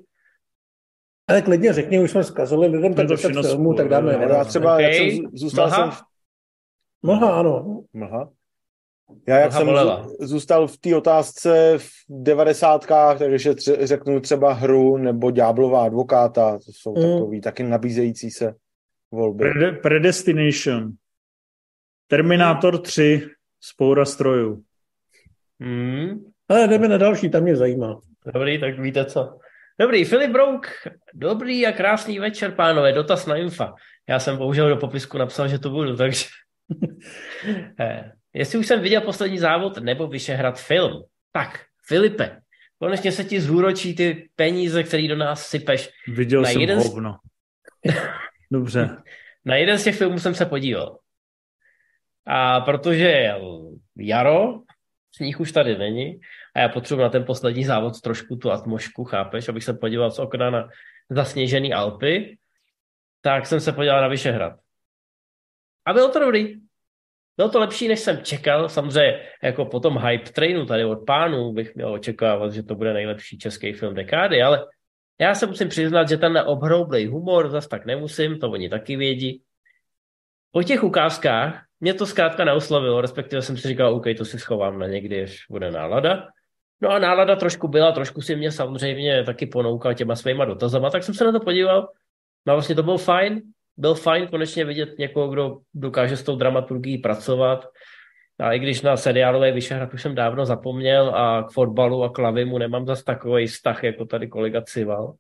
Ale 1.28 1.42
klidně 1.42 1.74
řekni, 1.74 2.00
už 2.00 2.12
jsme 2.12 2.24
zkazili 2.24 2.68
lidem 2.68 2.94
tak 2.94 3.08
to 3.08 3.14
10 3.14 3.28
všechno 3.28 3.44
filmů, 3.44 3.74
tak 3.74 3.88
dáme 3.90 4.14
já 4.14 4.44
třeba, 4.46 4.74
OK. 4.76 4.82
jak 4.82 4.94
jsem 4.94 5.08
zů- 5.08 5.30
zůstal 5.34 5.68
Mlha? 5.68 5.78
jsem 5.92 5.92
v 5.92 6.02
Mlha, 7.04 7.40
ano. 7.40 7.84
Mlha. 7.94 8.30
Já 9.28 9.38
jak 9.40 9.50
Mlha 9.50 9.60
jsem 9.60 9.68
bolela. 9.68 10.08
zů- 10.08 10.16
zůstal 10.28 10.68
v 10.68 10.78
té 10.78 10.96
otázce 10.96 11.74
v 11.78 11.88
devadesátkách, 12.10 13.18
takže 13.20 13.52
tře- 13.52 13.86
řeknu 13.86 14.20
třeba 14.20 14.54
hru 14.54 14.98
nebo 14.98 15.32
Ďáblová 15.32 15.86
advokáta, 15.86 16.52
to 16.66 16.72
jsou 16.72 16.96
Mm. 16.96 17.02
takový 17.20 17.42
taky 17.42 17.64
nabízející 17.64 18.32
se 18.32 18.54
volby. 19.12 19.44
Prede- 19.44 19.80
Predestination. 19.82 20.92
Terminátor 22.08 22.82
3. 22.82 23.28
Spoura 23.64 24.06
strojů. 24.06 24.64
Hmm, 25.60 26.26
Ale 26.50 26.68
jdeme 26.68 26.88
na 26.88 26.98
další, 26.98 27.30
tam 27.30 27.44
mě 27.44 27.56
zajímá. 27.56 28.00
dobrý, 28.34 28.60
tak 28.60 28.80
víte 28.80 29.06
co. 29.06 29.38
Dobrý, 29.82 30.06
Filip 30.06 30.32
Brouk. 30.32 30.68
Dobrý 31.14 31.68
a 31.68 31.72
krásný 31.72 32.20
večer, 32.20 32.52
pánové. 32.56 32.92
Dotaz 32.92 33.26
na 33.26 33.36
infa. 33.36 33.74
Já 34.10 34.20
jsem 34.20 34.38
bohužel 34.38 34.70
do 34.70 34.78
popisku 34.78 35.18
napsal, 35.18 35.48
že 35.48 35.60
to 35.60 35.70
budu, 35.70 35.96
takže... 35.96 36.26
Eh, 37.80 38.12
Jestli 38.34 38.60
už 38.60 38.68
jsem 38.68 38.82
viděl 38.82 39.02
poslední 39.02 39.38
závod 39.40 39.78
nebo 39.78 40.08
Vyšehrad 40.08 40.60
film. 40.62 41.04
Tak, 41.32 41.66
Filipe, 41.88 42.42
konečně 42.80 43.12
se 43.12 43.24
ti 43.24 43.42
zúročí 43.42 43.96
ty 43.96 44.30
peníze, 44.36 44.84
které 44.84 45.08
do 45.08 45.16
nás 45.16 45.48
sypeš. 45.48 45.90
Viděl 46.08 46.42
Na 46.42 46.50
jsem 46.50 46.62
jeden 46.62 46.82
z- 46.82 46.86
hovno. 46.88 47.18
Dobře. 48.52 48.98
Na 49.46 49.56
jeden 49.56 49.78
z 49.78 49.84
těch 49.84 49.96
filmů 49.98 50.20
jsem 50.20 50.36
se 50.36 50.46
podíval. 50.46 51.00
A 52.28 52.60
protože 52.62 53.34
jaro, 53.98 54.62
sníh 55.16 55.40
už 55.40 55.52
tady 55.52 55.78
není 55.78 56.20
a 56.54 56.60
já 56.60 56.70
potřebuji 56.70 57.02
na 57.02 57.10
ten 57.10 57.26
poslední 57.26 57.64
závod 57.64 58.02
trošku 58.02 58.36
tu 58.36 58.52
atmosféru, 58.52 59.04
chápeš, 59.04 59.50
abych 59.50 59.64
se 59.64 59.74
podíval 59.74 60.12
z 60.12 60.20
okna 60.20 60.50
na 60.50 60.70
zasněžený 61.10 61.74
Alpy, 61.74 62.38
tak 63.22 63.46
jsem 63.46 63.60
se 63.60 63.72
podíval 63.72 64.02
na 64.02 64.08
Vyšehrad. 64.08 64.54
A 65.86 65.94
bylo 65.94 66.10
to 66.10 66.20
dobrý. 66.20 66.56
Bylo 67.38 67.50
to 67.50 67.60
lepší, 67.60 67.88
než 67.88 68.00
jsem 68.00 68.24
čekal. 68.24 68.70
Samozřejmě 68.70 69.28
jako 69.44 69.66
po 69.66 69.80
tom 69.80 69.98
hype 69.98 70.32
trainu 70.32 70.66
tady 70.66 70.86
od 70.86 71.06
pánů 71.06 71.54
bych 71.54 71.76
měl 71.76 71.94
očekávat, 71.94 72.54
že 72.54 72.64
to 72.64 72.76
bude 72.76 72.94
nejlepší 72.94 73.38
český 73.38 73.74
film 73.74 73.96
dekády, 73.96 74.42
ale 74.42 74.66
já 75.20 75.36
se 75.36 75.46
musím 75.46 75.70
přiznat, 75.70 76.10
že 76.10 76.18
ten 76.18 76.38
obhroublej 76.46 77.08
humor 77.08 77.50
zas 77.50 77.68
tak 77.68 77.86
nemusím, 77.86 78.40
to 78.40 78.52
oni 78.52 78.70
taky 78.70 78.96
vědí. 78.96 79.44
Po 80.52 80.64
těch 80.64 80.84
ukázkách 80.84 81.66
mě 81.80 81.94
to 81.94 82.06
zkrátka 82.06 82.46
neoslovilo, 82.46 83.02
respektive 83.02 83.42
jsem 83.42 83.58
si 83.58 83.68
říkal, 83.68 83.94
OK, 83.94 84.06
to 84.18 84.26
si 84.26 84.40
schovám 84.40 84.80
na 84.80 84.88
někdy, 84.88 85.24
až 85.24 85.46
bude 85.50 85.72
nálada. 85.72 86.28
No 86.82 86.90
a 86.90 87.00
nálada 87.00 87.36
trošku 87.36 87.68
byla, 87.68 87.92
trošku 87.92 88.22
si 88.22 88.36
mě 88.36 88.52
samozřejmě 88.52 89.24
taky 89.24 89.46
ponoukal 89.46 89.94
těma 89.94 90.16
svýma 90.16 90.46
dotazama, 90.46 90.90
tak 90.90 91.04
jsem 91.04 91.14
se 91.14 91.24
na 91.24 91.32
to 91.32 91.40
podíval. 91.40 91.90
No 92.46 92.54
vlastně 92.54 92.76
to 92.76 92.84
byl 92.84 92.98
fajn, 92.98 93.42
byl 93.78 93.96
fajn 93.96 94.28
konečně 94.28 94.66
vidět 94.66 95.00
někoho, 95.00 95.28
kdo 95.28 95.58
dokáže 95.74 96.18
s 96.18 96.24
tou 96.24 96.36
dramaturgií 96.36 96.98
pracovat. 96.98 97.68
A 98.40 98.54
i 98.54 98.60
když 98.60 98.82
na 98.82 98.98
seriálové 98.98 99.52
Vyšehrad 99.52 99.94
už 99.94 100.02
jsem 100.02 100.16
dávno 100.16 100.46
zapomněl 100.46 101.16
a 101.16 101.44
k 101.44 101.52
fotbalu 101.52 102.04
a 102.04 102.10
k 102.10 102.18
lavimu 102.18 102.58
nemám 102.58 102.86
zas 102.86 103.04
takový 103.04 103.48
vztah, 103.48 103.84
jako 103.84 104.06
tady 104.06 104.28
kolega 104.28 104.62
Cival, 104.62 105.16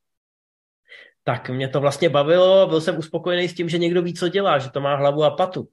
tak 1.24 1.50
mě 1.50 1.68
to 1.68 1.80
vlastně 1.80 2.10
bavilo, 2.10 2.68
byl 2.68 2.82
jsem 2.82 2.98
uspokojený 2.98 3.50
s 3.50 3.56
tím, 3.56 3.70
že 3.70 3.78
někdo 3.78 4.02
ví, 4.02 4.14
co 4.14 4.28
dělá, 4.28 4.58
že 4.58 4.72
to 4.72 4.82
má 4.82 4.96
hlavu 4.96 5.24
a 5.24 5.30
patu. 5.30 5.68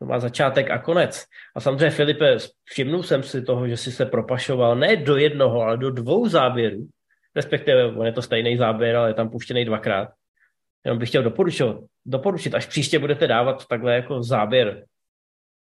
To 0.00 0.06
má 0.06 0.18
začátek 0.18 0.70
a 0.70 0.78
konec. 0.78 1.24
A 1.56 1.60
samozřejmě, 1.60 1.90
Filipe, 1.90 2.36
všimnul 2.64 3.02
jsem 3.02 3.22
si 3.22 3.42
toho, 3.42 3.68
že 3.68 3.76
si 3.76 3.92
se 3.92 4.06
propašoval 4.06 4.76
ne 4.76 4.96
do 4.96 5.16
jednoho, 5.16 5.62
ale 5.62 5.76
do 5.76 5.90
dvou 5.90 6.28
záběrů. 6.28 6.88
Respektive, 7.36 7.86
on 7.86 8.06
je 8.06 8.12
to 8.12 8.22
stejný 8.22 8.56
záběr, 8.56 8.96
ale 8.96 9.10
je 9.10 9.14
tam 9.14 9.30
puštěný 9.30 9.64
dvakrát. 9.64 10.08
Jenom 10.84 10.98
bych 10.98 11.08
chtěl 11.08 11.22
doporučit, 11.22 11.66
doporučit, 12.06 12.54
až 12.54 12.66
příště 12.66 12.98
budete 12.98 13.26
dávat 13.26 13.66
takhle 13.66 13.94
jako 13.94 14.22
záběr, 14.22 14.84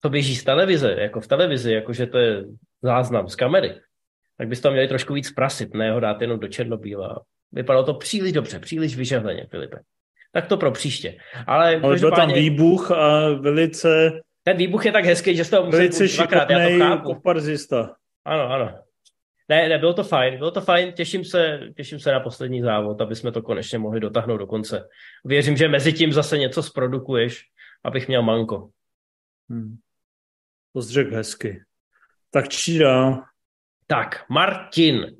to 0.00 0.08
běží 0.08 0.36
z 0.36 0.44
televize, 0.44 0.96
jako 0.98 1.20
v 1.20 1.26
televizi, 1.26 1.72
jakože 1.72 2.06
to 2.06 2.18
je 2.18 2.44
záznam 2.82 3.28
z 3.28 3.36
kamery, 3.36 3.74
tak 4.38 4.48
byste 4.48 4.68
to 4.68 4.72
měli 4.72 4.88
trošku 4.88 5.14
víc 5.14 5.32
prasit, 5.32 5.74
ne 5.74 5.92
ho 5.92 6.00
dát 6.00 6.20
jenom 6.20 6.40
do 6.40 6.48
černobíla. 6.48 7.22
Vypadalo 7.52 7.84
to 7.84 7.94
příliš 7.94 8.32
dobře, 8.32 8.58
příliš 8.58 8.96
vyžehleně, 8.96 9.46
Filipe. 9.50 9.76
Tak 10.32 10.46
to 10.46 10.56
pro 10.56 10.70
příště. 10.70 11.16
Ale, 11.46 11.80
Ale 11.82 11.98
byl 11.98 12.10
tam 12.10 12.32
výbuch 12.32 12.90
a 12.90 13.28
velice, 13.28 14.20
ten 14.46 14.56
výbuch 14.56 14.86
je 14.86 14.92
tak 14.92 15.04
hezký, 15.04 15.36
že 15.36 15.44
z 15.44 15.50
toho 15.50 15.66
musím 15.66 15.80
dvakrát, 16.16 16.50
já 16.50 16.68
to 16.68 16.78
chápu. 16.78 17.14
Ano, 18.24 18.50
ano. 18.50 18.78
Ne, 19.48 19.68
ne, 19.68 19.78
bylo 19.78 19.94
to 19.94 20.04
fajn, 20.04 20.38
bylo 20.38 20.50
to 20.50 20.60
fajn, 20.60 20.92
těším 20.92 21.24
se, 21.24 21.60
těším 21.76 22.00
se 22.00 22.12
na 22.12 22.20
poslední 22.20 22.62
závod, 22.62 23.00
aby 23.00 23.16
jsme 23.16 23.32
to 23.32 23.42
konečně 23.42 23.78
mohli 23.78 24.00
dotáhnout 24.00 24.36
do 24.36 24.46
konce. 24.46 24.88
Věřím, 25.24 25.56
že 25.56 25.68
mezi 25.68 25.92
tím 25.92 26.12
zase 26.12 26.38
něco 26.38 26.62
zprodukuješ, 26.62 27.44
abych 27.84 28.08
měl 28.08 28.22
manko. 28.22 28.70
Hmm. 29.50 29.76
Pozdřek 30.72 31.12
hezky. 31.12 31.62
Tak 32.30 32.48
čí 32.48 32.78
dál? 32.78 33.22
Tak, 33.86 34.24
Martin. 34.28 35.16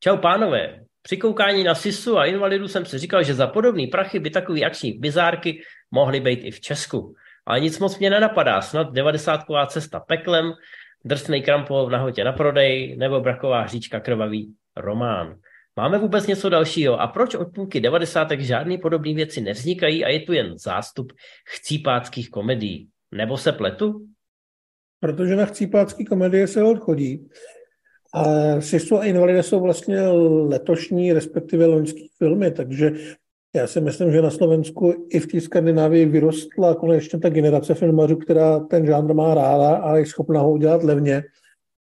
Čau 0.00 0.16
pánové. 0.16 0.84
Při 1.02 1.16
koukání 1.16 1.64
na 1.64 1.74
Sisu 1.74 2.18
a 2.18 2.26
Invalidu 2.26 2.68
jsem 2.68 2.86
si 2.86 2.98
říkal, 2.98 3.22
že 3.22 3.34
za 3.34 3.46
podobný 3.46 3.86
prachy 3.86 4.18
by 4.18 4.30
takový 4.30 4.64
akční 4.64 4.92
bizárky 4.92 5.62
mohly 5.90 6.20
být 6.20 6.40
i 6.44 6.50
v 6.50 6.60
Česku. 6.60 7.14
Ale 7.46 7.60
nic 7.60 7.78
moc 7.78 7.98
mě 7.98 8.10
nenapadá. 8.10 8.60
Snad 8.60 8.92
90 8.92 9.40
cesta 9.66 10.00
peklem, 10.00 10.52
drsnej 11.04 11.42
krampol 11.42 11.86
v 11.86 11.90
nahotě 11.90 12.24
na 12.24 12.32
prodej 12.32 12.96
nebo 12.96 13.20
braková 13.20 13.60
hříčka 13.62 14.00
krvavý 14.00 14.54
román. 14.76 15.38
Máme 15.76 15.98
vůbec 15.98 16.26
něco 16.26 16.48
dalšího? 16.48 17.00
A 17.00 17.06
proč 17.06 17.34
od 17.34 17.54
půlky 17.54 17.80
90. 17.80 18.28
žádné 18.30 18.78
podobné 18.78 19.14
věci 19.14 19.40
nevznikají 19.40 20.04
a 20.04 20.08
je 20.08 20.20
tu 20.20 20.32
jen 20.32 20.58
zástup 20.58 21.12
chcípáckých 21.46 22.30
komedií? 22.30 22.88
Nebo 23.12 23.36
se 23.36 23.52
pletu? 23.52 24.06
Protože 25.00 25.36
na 25.36 25.46
chcípácký 25.46 26.04
komedie 26.04 26.46
se 26.46 26.62
odchodí. 26.62 27.28
A 28.14 28.24
Sisu 28.60 28.98
a 28.98 29.04
Invalide 29.04 29.42
jsou 29.42 29.60
vlastně 29.60 30.00
letošní, 30.48 31.12
respektive 31.12 31.66
loňský 31.66 32.10
filmy, 32.18 32.50
takže 32.50 32.90
já 33.54 33.66
si 33.66 33.80
myslím, 33.80 34.12
že 34.12 34.22
na 34.22 34.30
Slovensku 34.30 35.06
i 35.08 35.20
v 35.20 35.26
té 35.26 35.40
Skandinávii 35.40 36.06
vyrostla 36.06 36.74
konečně 36.74 37.18
ta 37.18 37.28
generace 37.28 37.74
filmařů, 37.74 38.16
která 38.16 38.60
ten 38.60 38.86
žánr 38.86 39.14
má 39.14 39.34
ráda 39.34 39.76
a 39.76 39.96
je 39.96 40.06
schopná 40.06 40.40
ho 40.40 40.52
udělat 40.52 40.82
levně. 40.82 41.22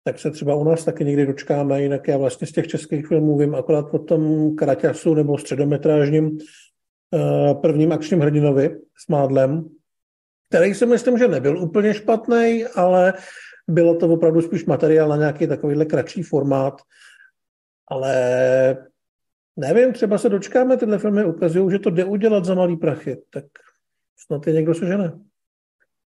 Tak 0.03 0.19
se 0.19 0.32
třeba 0.32 0.56
u 0.56 0.64
nás 0.64 0.86
taky 0.86 1.06
někdy 1.06 1.26
dočkáme, 1.26 1.82
jinak 1.82 2.07
já 2.07 2.18
vlastně 2.18 2.48
z 2.48 2.52
těch 2.52 2.68
českých 2.68 3.07
filmů 3.07 3.38
vím 3.38 3.56
akorát 3.56 3.94
o 3.94 3.99
tom 3.99 4.56
Kraťasu 4.56 5.14
nebo 5.14 5.38
středometrážním 5.38 6.38
eh, 7.14 7.53
prvním 7.53 7.91
akčním 7.91 8.19
hrdinovi 8.19 8.77
s 8.98 9.07
Mádlem, 9.07 9.69
který 10.49 10.73
si 10.73 10.86
myslím, 10.86 11.18
že 11.18 11.27
nebyl 11.27 11.64
úplně 11.64 11.94
špatný, 11.94 12.65
ale 12.76 13.14
bylo 13.68 13.95
to 13.95 14.07
opravdu 14.07 14.41
spíš 14.41 14.65
materiál 14.65 15.10
na 15.10 15.15
nějaký 15.15 15.48
takovýhle 15.48 15.86
kratší 15.86 16.23
formát. 16.23 16.82
Ale 17.88 18.15
nevím, 19.57 19.94
třeba 19.94 20.18
se 20.18 20.30
dočkáme, 20.30 20.77
tyhle 20.77 20.99
filmy 20.99 21.26
ukazují, 21.26 21.72
že 21.72 21.80
to 21.80 21.90
jde 21.90 22.06
udělat 22.06 22.45
za 22.45 22.56
malý 22.56 22.77
prachy, 22.77 23.18
tak 23.30 23.45
snad 24.18 24.48
je 24.48 24.53
někdo 24.53 24.73
sežene. 24.73 25.19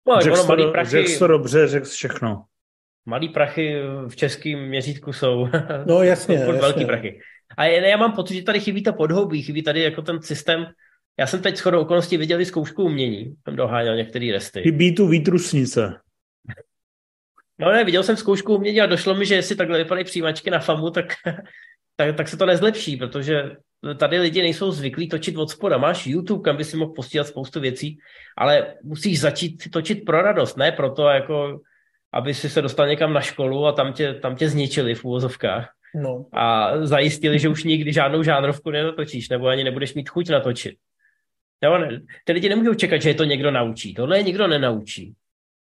No, 0.08 0.22
řekl 0.22 0.38
to, 0.38 0.48
malý 0.48 0.72
prachy, 0.72 0.90
řekl 0.90 1.20
to 1.20 1.28
dobře, 1.28 1.68
řekl 1.68 1.86
všechno. 1.86 2.44
Malý 3.06 3.30
prachy 3.30 3.82
v 4.08 4.16
českém 4.16 4.68
měřítku 4.68 5.14
jsou, 5.14 5.48
no, 5.86 6.04
jasně, 6.04 6.38
jsou 6.38 6.46
jasně. 6.46 6.62
velký 6.62 6.86
prachy. 6.86 7.20
A 7.58 7.66
já 7.66 7.98
mám 7.98 8.12
pocit, 8.12 8.36
že 8.36 8.44
tady 8.44 8.60
chybí 8.60 8.84
to 8.84 8.94
podhoubí, 8.94 9.42
chybí 9.42 9.64
tady 9.64 9.82
jako 9.82 10.02
ten 10.02 10.22
systém. 10.22 10.66
Já 11.20 11.28
jsem 11.28 11.42
teď 11.42 11.58
shodou 11.58 11.82
okolností 11.82 12.18
viděl 12.18 12.42
i 12.42 12.46
zkoušku 12.46 12.84
umění, 12.84 13.36
jsem 13.44 13.56
doháněl 13.56 13.96
některé 13.96 14.32
resty. 14.32 14.62
Chybí 14.62 14.96
tu 14.96 15.08
výtrusnice. 15.08 16.00
No 17.60 17.72
ne, 17.72 17.84
viděl 17.84 18.04
jsem 18.04 18.18
zkoušku 18.18 18.56
umění 18.56 18.82
a 18.82 18.86
došlo 18.86 19.16
mi, 19.16 19.26
že 19.26 19.36
jestli 19.36 19.56
takhle 19.56 19.78
vypadají 19.78 20.06
přijímačky 20.06 20.50
na 20.50 20.60
FAMu, 20.60 20.90
tak, 20.90 21.06
tak, 21.98 22.16
tak 22.16 22.28
se 22.28 22.38
to 22.38 22.46
nezlepší, 22.46 22.98
protože 22.98 23.52
tady 23.98 24.20
lidi 24.20 24.42
nejsou 24.42 24.72
zvyklí 24.72 25.10
točit 25.10 25.38
od 25.38 25.50
spoda. 25.50 25.78
Máš 25.78 26.08
YouTube, 26.08 26.44
kam 26.44 26.58
by 26.58 26.64
si 26.64 26.78
mohl 26.78 26.94
postíhat 26.94 27.28
spoustu 27.28 27.60
věcí, 27.60 27.98
ale 28.38 28.76
musíš 28.84 29.20
začít 29.20 29.64
točit 29.72 30.06
pro 30.06 30.22
radost, 30.22 30.58
ne 30.58 30.72
proto, 30.72 31.08
jako, 31.08 31.60
aby 32.14 32.34
si 32.34 32.50
se 32.50 32.62
dostal 32.62 32.88
někam 32.88 33.14
na 33.14 33.22
školu 33.22 33.66
a 33.66 33.72
tam 33.72 33.94
tě, 33.94 34.14
tam 34.14 34.36
tě 34.36 34.50
zničili 34.50 34.96
v 34.96 35.06
úvozovkách. 35.06 35.70
No. 35.96 36.26
A 36.34 36.72
zajistili, 36.86 37.40
že 37.40 37.50
už 37.50 37.64
nikdy 37.64 37.94
žádnou 37.94 38.24
žánrovku 38.24 38.72
nenatočíš, 38.72 39.30
nebo 39.30 39.48
ani 39.48 39.64
nebudeš 39.64 39.94
mít 39.94 40.10
chuť 40.10 40.30
natočit. 40.30 40.76
Nebo 41.62 41.78
ne, 41.78 42.02
ty 42.24 42.34
lidi 42.34 42.50
nemůžou 42.50 42.74
čekat, 42.74 43.02
že 43.02 43.10
je 43.10 43.16
to 43.16 43.24
někdo 43.24 43.52
naučí. 43.52 43.94
Tohle 43.94 44.18
je 44.18 44.24
nikdo 44.24 44.48
nenaučí. 44.48 45.14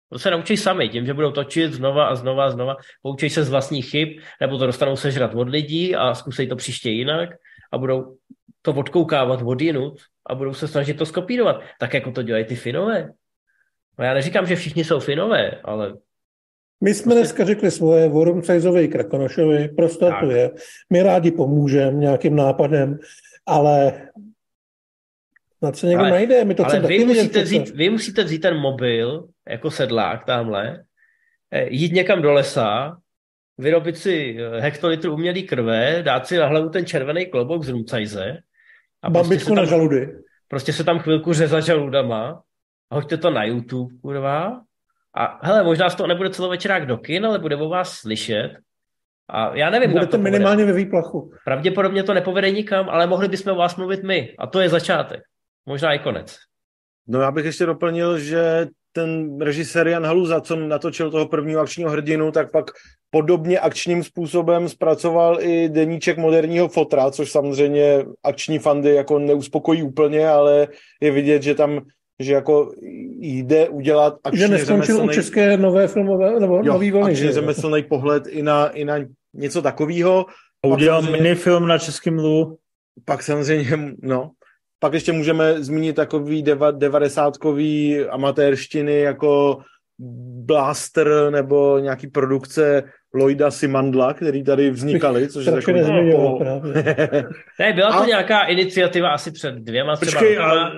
To 0.10 0.20
se 0.20 0.32
naučí 0.32 0.58
sami, 0.58 0.90
tím, 0.90 1.06
že 1.06 1.14
budou 1.14 1.32
točit 1.32 1.74
znova 1.74 2.06
a 2.06 2.16
znova 2.16 2.46
a 2.46 2.50
znova, 2.50 2.76
poučí 3.02 3.30
se 3.30 3.44
z 3.44 3.50
vlastních 3.50 3.90
chyb, 3.90 4.10
nebo 4.42 4.58
to 4.58 4.66
dostanou 4.66 4.96
sežrat 4.96 5.36
od 5.36 5.50
lidí 5.50 5.96
a 5.96 6.16
zkusej 6.16 6.48
to 6.48 6.56
příště 6.56 6.90
jinak 6.90 7.30
a 7.72 7.78
budou 7.78 8.18
to 8.62 8.74
odkoukávat 8.74 9.42
od 9.42 9.62
jinut 9.62 10.00
a 10.26 10.36
budou 10.36 10.54
se 10.54 10.68
snažit 10.68 10.98
to 10.98 11.06
skopírovat, 11.06 11.62
tak 11.80 11.94
jako 11.94 12.12
to 12.12 12.24
dělají 12.24 12.46
ty 12.46 12.56
Finové. 12.56 13.10
No 14.00 14.06
já 14.06 14.14
neříkám, 14.14 14.46
že 14.46 14.56
všichni 14.56 14.84
jsou 14.84 15.00
Finové, 15.00 15.52
ale... 15.64 15.94
My 16.84 16.94
jsme 16.94 17.04
prostě... 17.04 17.20
dneska 17.20 17.46
řekli 17.46 17.72
svoje, 17.72 18.10
Vorumcajzovi, 18.10 18.88
Krakonošovi, 18.88 19.68
prostě 19.68 20.06
to 20.20 20.32
je. 20.32 20.52
My 20.90 21.04
rádi 21.04 21.32
pomůžeme 21.32 21.98
nějakým 21.98 22.36
nápadem, 22.36 23.00
ale 23.46 24.08
na 25.62 25.72
co 25.72 25.88
někdo 25.88 26.02
ale, 26.02 26.12
najde, 26.12 26.46
my 26.46 26.56
to 26.56 26.66
ale 26.66 26.80
vy 26.80 27.06
musíte, 27.06 27.44
vzít, 27.44 27.70
vy 27.70 27.90
musíte 27.90 28.24
vzít 28.24 28.40
ten 28.40 28.58
mobil 28.58 29.28
jako 29.50 29.72
sedlák 29.72 30.26
tamhle, 30.26 30.84
eh, 31.52 31.68
jít 31.70 31.94
někam 31.94 32.22
do 32.22 32.32
lesa, 32.32 32.98
vyrobit 33.58 33.98
si 33.98 34.38
eh, 34.40 34.60
hektolitr 34.62 35.10
umělý 35.10 35.44
krve, 35.44 36.02
dát 36.04 36.28
si 36.28 36.38
na 36.38 36.48
hlavu 36.48 36.70
ten 36.70 36.86
červený 36.86 37.26
klobouk 37.26 37.64
z 37.64 37.70
rumcajze 37.70 38.38
a 39.02 39.10
prostě 39.10 39.40
se, 39.40 39.56
tam, 39.56 39.66
žaludy. 39.66 40.14
prostě 40.48 40.74
se 40.74 40.84
tam 40.84 41.00
chvilku 41.00 41.34
řezat 41.34 41.64
žaludama 41.64 42.42
a 42.92 42.96
hoďte 42.96 43.18
to 43.18 43.30
na 43.30 43.44
YouTube, 43.44 43.96
kurva. 44.02 44.62
A 45.18 45.48
hele, 45.48 45.64
možná 45.64 45.90
z 45.90 45.96
toho 45.96 46.08
nebude 46.08 46.30
celovečerák 46.30 46.86
do 46.86 46.98
kin, 46.98 47.26
ale 47.26 47.40
bude 47.40 47.56
o 47.56 47.70
vás 47.70 47.94
slyšet. 47.94 48.52
A 49.30 49.56
já 49.56 49.70
nevím, 49.70 49.92
Bude 49.92 50.08
to 50.08 50.18
minimálně 50.18 50.64
povede. 50.64 50.72
ve 50.72 50.78
výplachu. 50.78 51.32
Pravděpodobně 51.46 52.04
to 52.04 52.14
nepovede 52.14 52.52
nikam, 52.52 52.90
ale 52.90 53.08
mohli 53.08 53.28
bychom 53.28 53.54
o 53.54 53.56
vás 53.56 53.76
mluvit 53.76 54.04
my. 54.04 54.36
A 54.40 54.48
to 54.48 54.60
je 54.60 54.70
začátek. 54.70 55.22
Možná 55.66 55.94
i 55.94 56.00
konec. 56.00 56.38
No 57.08 57.20
já 57.22 57.32
bych 57.32 57.46
ještě 57.46 57.66
doplnil, 57.66 58.20
že 58.20 58.68
ten 58.96 59.42
režisér 59.42 59.88
Jan 59.88 60.06
Haluza, 60.06 60.42
co 60.42 60.56
natočil 60.56 61.12
toho 61.12 61.28
prvního 61.28 61.62
akčního 61.62 61.92
hrdinu, 61.92 62.32
tak 62.32 62.52
pak 62.52 62.72
podobně 63.10 63.60
akčním 63.60 64.04
způsobem 64.04 64.70
zpracoval 64.70 65.38
i 65.42 65.70
deníček 65.70 66.18
moderního 66.18 66.68
fotra, 66.68 67.12
což 67.12 67.32
samozřejmě 67.32 68.06
akční 68.24 68.60
fandy 68.60 68.96
jako 68.96 69.20
neuspokojí 69.20 69.84
úplně, 69.84 70.30
ale 70.30 70.68
je 71.02 71.12
vidět, 71.12 71.44
že 71.44 71.56
tam 71.56 71.82
že 72.20 72.34
jako 72.34 72.72
jde 73.20 73.70
udělat 73.70 74.16
akčně 74.24 74.48
Že 74.48 74.48
neskončil 74.48 75.04
u 75.04 75.10
české 75.10 75.58
nové 75.58 75.88
filmové, 75.88 76.40
nebo 76.40 76.56
jo, 76.56 76.64
nový 76.64 76.92
vlny. 76.92 77.12
Akčně 77.12 77.32
řemeslný 77.32 77.84
pohled 77.84 78.28
i 78.28 78.44
na, 78.44 78.70
i 78.70 78.86
na 78.86 78.96
něco 79.34 79.62
takového. 79.62 80.26
A 80.64 80.68
udělal 80.68 81.02
samozřejmě... 81.02 81.24
minifilm 81.24 81.68
na 81.68 81.78
českém 81.78 82.16
mluvu. 82.16 82.58
Pak 83.06 83.24
samozřejmě, 83.24 83.78
no, 84.02 84.32
pak 84.80 84.94
ještě 84.94 85.12
můžeme 85.12 85.64
zmínit 85.64 85.96
takový 85.96 86.44
deva, 86.44 86.72
devadesátkový 86.72 88.06
amatérštiny 88.06 89.00
jako 89.00 89.58
Blaster 90.46 91.10
nebo 91.30 91.80
nějaký 91.80 92.08
produkce 92.08 92.84
Lloyda 93.14 93.52
Simandla, 93.52 94.14
který 94.14 94.44
tady 94.44 94.70
vznikaly, 94.70 95.28
což 95.28 95.46
je 95.46 95.52
takový... 95.52 95.82
Po... 96.12 96.40
ne, 97.60 97.74
byla 97.76 97.92
to 97.92 98.04
a... 98.04 98.06
nějaká 98.06 98.44
iniciativa 98.44 99.10
asi 99.10 99.32
před 99.32 99.56
dvěma 99.56 99.96
Počkej, 99.96 100.40
a 100.40 100.72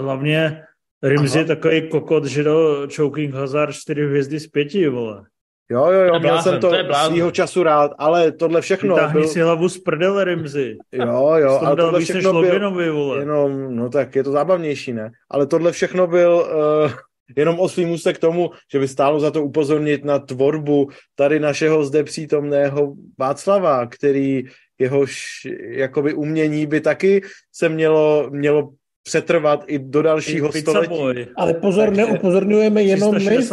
hlavně 0.00 0.62
Rims 1.02 1.34
je 1.34 1.44
takový 1.44 1.88
kokot, 1.88 2.24
že 2.24 2.42
do 2.42 2.88
Choking 2.96 3.34
Hazard 3.34 3.74
4 3.74 4.06
hvězdy 4.06 4.40
z 4.40 4.46
pěti, 4.46 4.88
vole. 4.88 5.22
Jo, 5.70 5.86
jo, 5.90 6.00
jo, 6.00 6.20
měl 6.20 6.42
jsem 6.42 6.60
to, 6.60 6.70
to 6.70 6.94
svýho 7.06 7.30
času 7.30 7.62
rád, 7.62 7.90
ale 7.98 8.32
tohle 8.32 8.60
všechno 8.60 8.94
Vytáhni 8.94 9.20
byl... 9.20 9.28
si 9.28 9.40
hlavu 9.40 9.68
z 9.68 9.78
prdele, 9.78 10.24
Rimzy. 10.24 10.76
Jo, 10.92 11.34
jo, 11.36 11.60
ale 11.62 11.76
tohle 11.76 12.00
všechno 12.00 12.32
byl... 12.32 12.40
Loginovi, 12.40 12.90
vole. 12.90 13.18
Jenom, 13.18 13.76
no 13.76 13.88
tak 13.88 14.16
je 14.16 14.24
to 14.24 14.32
zábavnější, 14.32 14.92
ne? 14.92 15.10
Ale 15.30 15.46
tohle 15.46 15.72
všechno 15.72 16.06
byl 16.06 16.46
uh, 16.84 16.92
jenom 17.36 17.60
oslý 17.60 17.86
můstek 17.86 18.16
k 18.16 18.20
tomu, 18.20 18.50
že 18.72 18.78
by 18.78 18.88
stálo 18.88 19.20
za 19.20 19.30
to 19.30 19.44
upozornit 19.44 20.04
na 20.04 20.18
tvorbu 20.18 20.88
tady 21.14 21.40
našeho 21.40 21.84
zde 21.84 22.04
přítomného 22.04 22.94
Václava, 23.18 23.86
který 23.86 24.42
jehož 24.78 25.26
jakoby 25.60 26.14
umění 26.14 26.66
by 26.66 26.80
taky 26.80 27.22
se 27.52 27.68
mělo, 27.68 28.30
mělo 28.30 28.70
přetrvat 29.02 29.64
i 29.66 29.78
do 29.78 30.02
dalšího 30.02 30.56
I 30.56 30.60
století. 30.60 30.88
Boy. 30.88 31.26
Ale 31.36 31.54
pozor, 31.54 31.88
Takže 31.88 32.06
neupozorňujeme 32.06 32.82
jenom 32.82 33.14
my 33.14 33.38
v, 33.38 33.50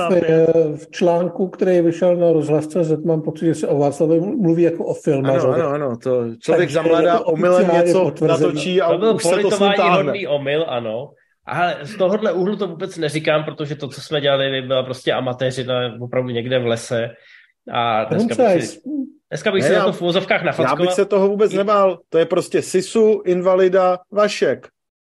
v 0.76 0.92
článku, 0.92 1.48
který 1.48 1.82
vyšel 1.82 2.16
na 2.16 2.32
rozhlasce, 2.32 2.80
mám 3.06 3.22
pocit, 3.22 3.46
že 3.46 3.56
se 3.56 3.68
o 3.68 3.78
Václavě 3.78 4.22
mluví 4.22 4.64
jako 4.64 4.86
o 4.86 4.94
filmaři. 4.94 5.48
Ano, 5.48 5.54
ano, 5.54 5.68
ano, 5.68 5.98
to 5.98 6.26
člověk 6.40 6.70
za 6.70 6.82
mladá 6.82 7.20
omylem 7.20 7.68
něco 7.74 8.14
natočí 8.28 8.82
a 8.82 8.92
to 8.92 8.98
byl 8.98 9.16
už 9.16 9.24
se 9.24 9.36
to 9.36 9.58
hodný 9.92 10.28
omyl, 10.28 10.66
ano. 10.68 11.10
Ale 11.46 11.78
z 11.84 11.98
tohohle 11.98 12.34
úhlu 12.34 12.56
to 12.56 12.68
vůbec 12.68 12.98
neříkám, 12.98 13.44
protože 13.44 13.76
to, 13.76 13.88
co 13.88 14.02
jsme 14.02 14.22
dělali, 14.22 14.62
byla 14.62 14.84
prostě 14.84 15.14
amatéřina 15.14 15.94
opravdu 16.02 16.30
někde 16.30 16.60
v 16.60 16.66
lese. 16.66 17.10
A 17.74 18.04
dneska 18.04 18.44
bych 18.54 18.64
si, 18.64 18.80
dneska 19.30 19.52
bych 19.52 19.64
ne, 19.64 19.68
si 19.68 19.74
já, 19.74 19.86
to 19.86 19.94
v 19.94 20.02
úzovkách 20.02 20.44
nafaskoval. 20.44 20.80
Já 20.80 20.86
bych 20.86 20.94
se 20.94 21.06
toho 21.06 21.28
vůbec 21.28 21.54
nebál. 21.54 22.00
To 22.10 22.18
je 22.18 22.26
prostě 22.26 22.62
Sisu, 22.62 23.22
Invalida, 23.26 23.98
Vašek. 24.12 24.68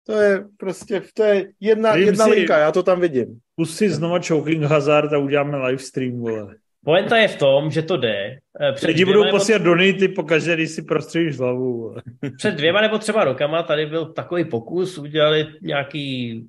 To 0.08 0.14
je 0.14 0.46
prostě, 0.58 1.02
to 1.14 1.24
je 1.24 1.46
jedna, 1.60 1.96
jedna 1.96 2.26
si, 2.26 2.32
linka, 2.32 2.58
já 2.58 2.72
to 2.72 2.84
tam 2.84 3.00
vidím. 3.00 3.40
Pust 3.56 3.78
si 3.78 3.90
znova 3.90 4.20
Choking 4.28 4.64
Hazard 4.64 5.14
a 5.14 5.18
uděláme 5.18 5.58
livestream, 5.58 6.20
vole. 6.20 6.56
Poenta 6.86 7.18
je 7.18 7.28
v 7.28 7.36
tom, 7.36 7.72
že 7.72 7.82
to 7.82 7.98
jde. 7.98 8.40
Eh, 8.62 8.72
Před 8.74 8.88
Lidi 8.88 9.06
budou 9.06 9.24
nebo... 9.24 9.38
posílat 9.38 9.62
donaty 9.62 10.08
pokaždé, 10.08 10.54
když 10.54 10.70
si 10.70 10.82
prostříš 10.82 11.38
hlavu. 11.38 11.96
Před 12.38 12.56
dvěma 12.56 12.82
nebo 12.82 12.98
třeba 12.98 13.24
rokama 13.24 13.64
tady 13.64 13.86
byl 13.86 14.06
takový 14.06 14.46
pokus, 14.46 14.98
udělali 14.98 15.48
nějaký, 15.62 16.46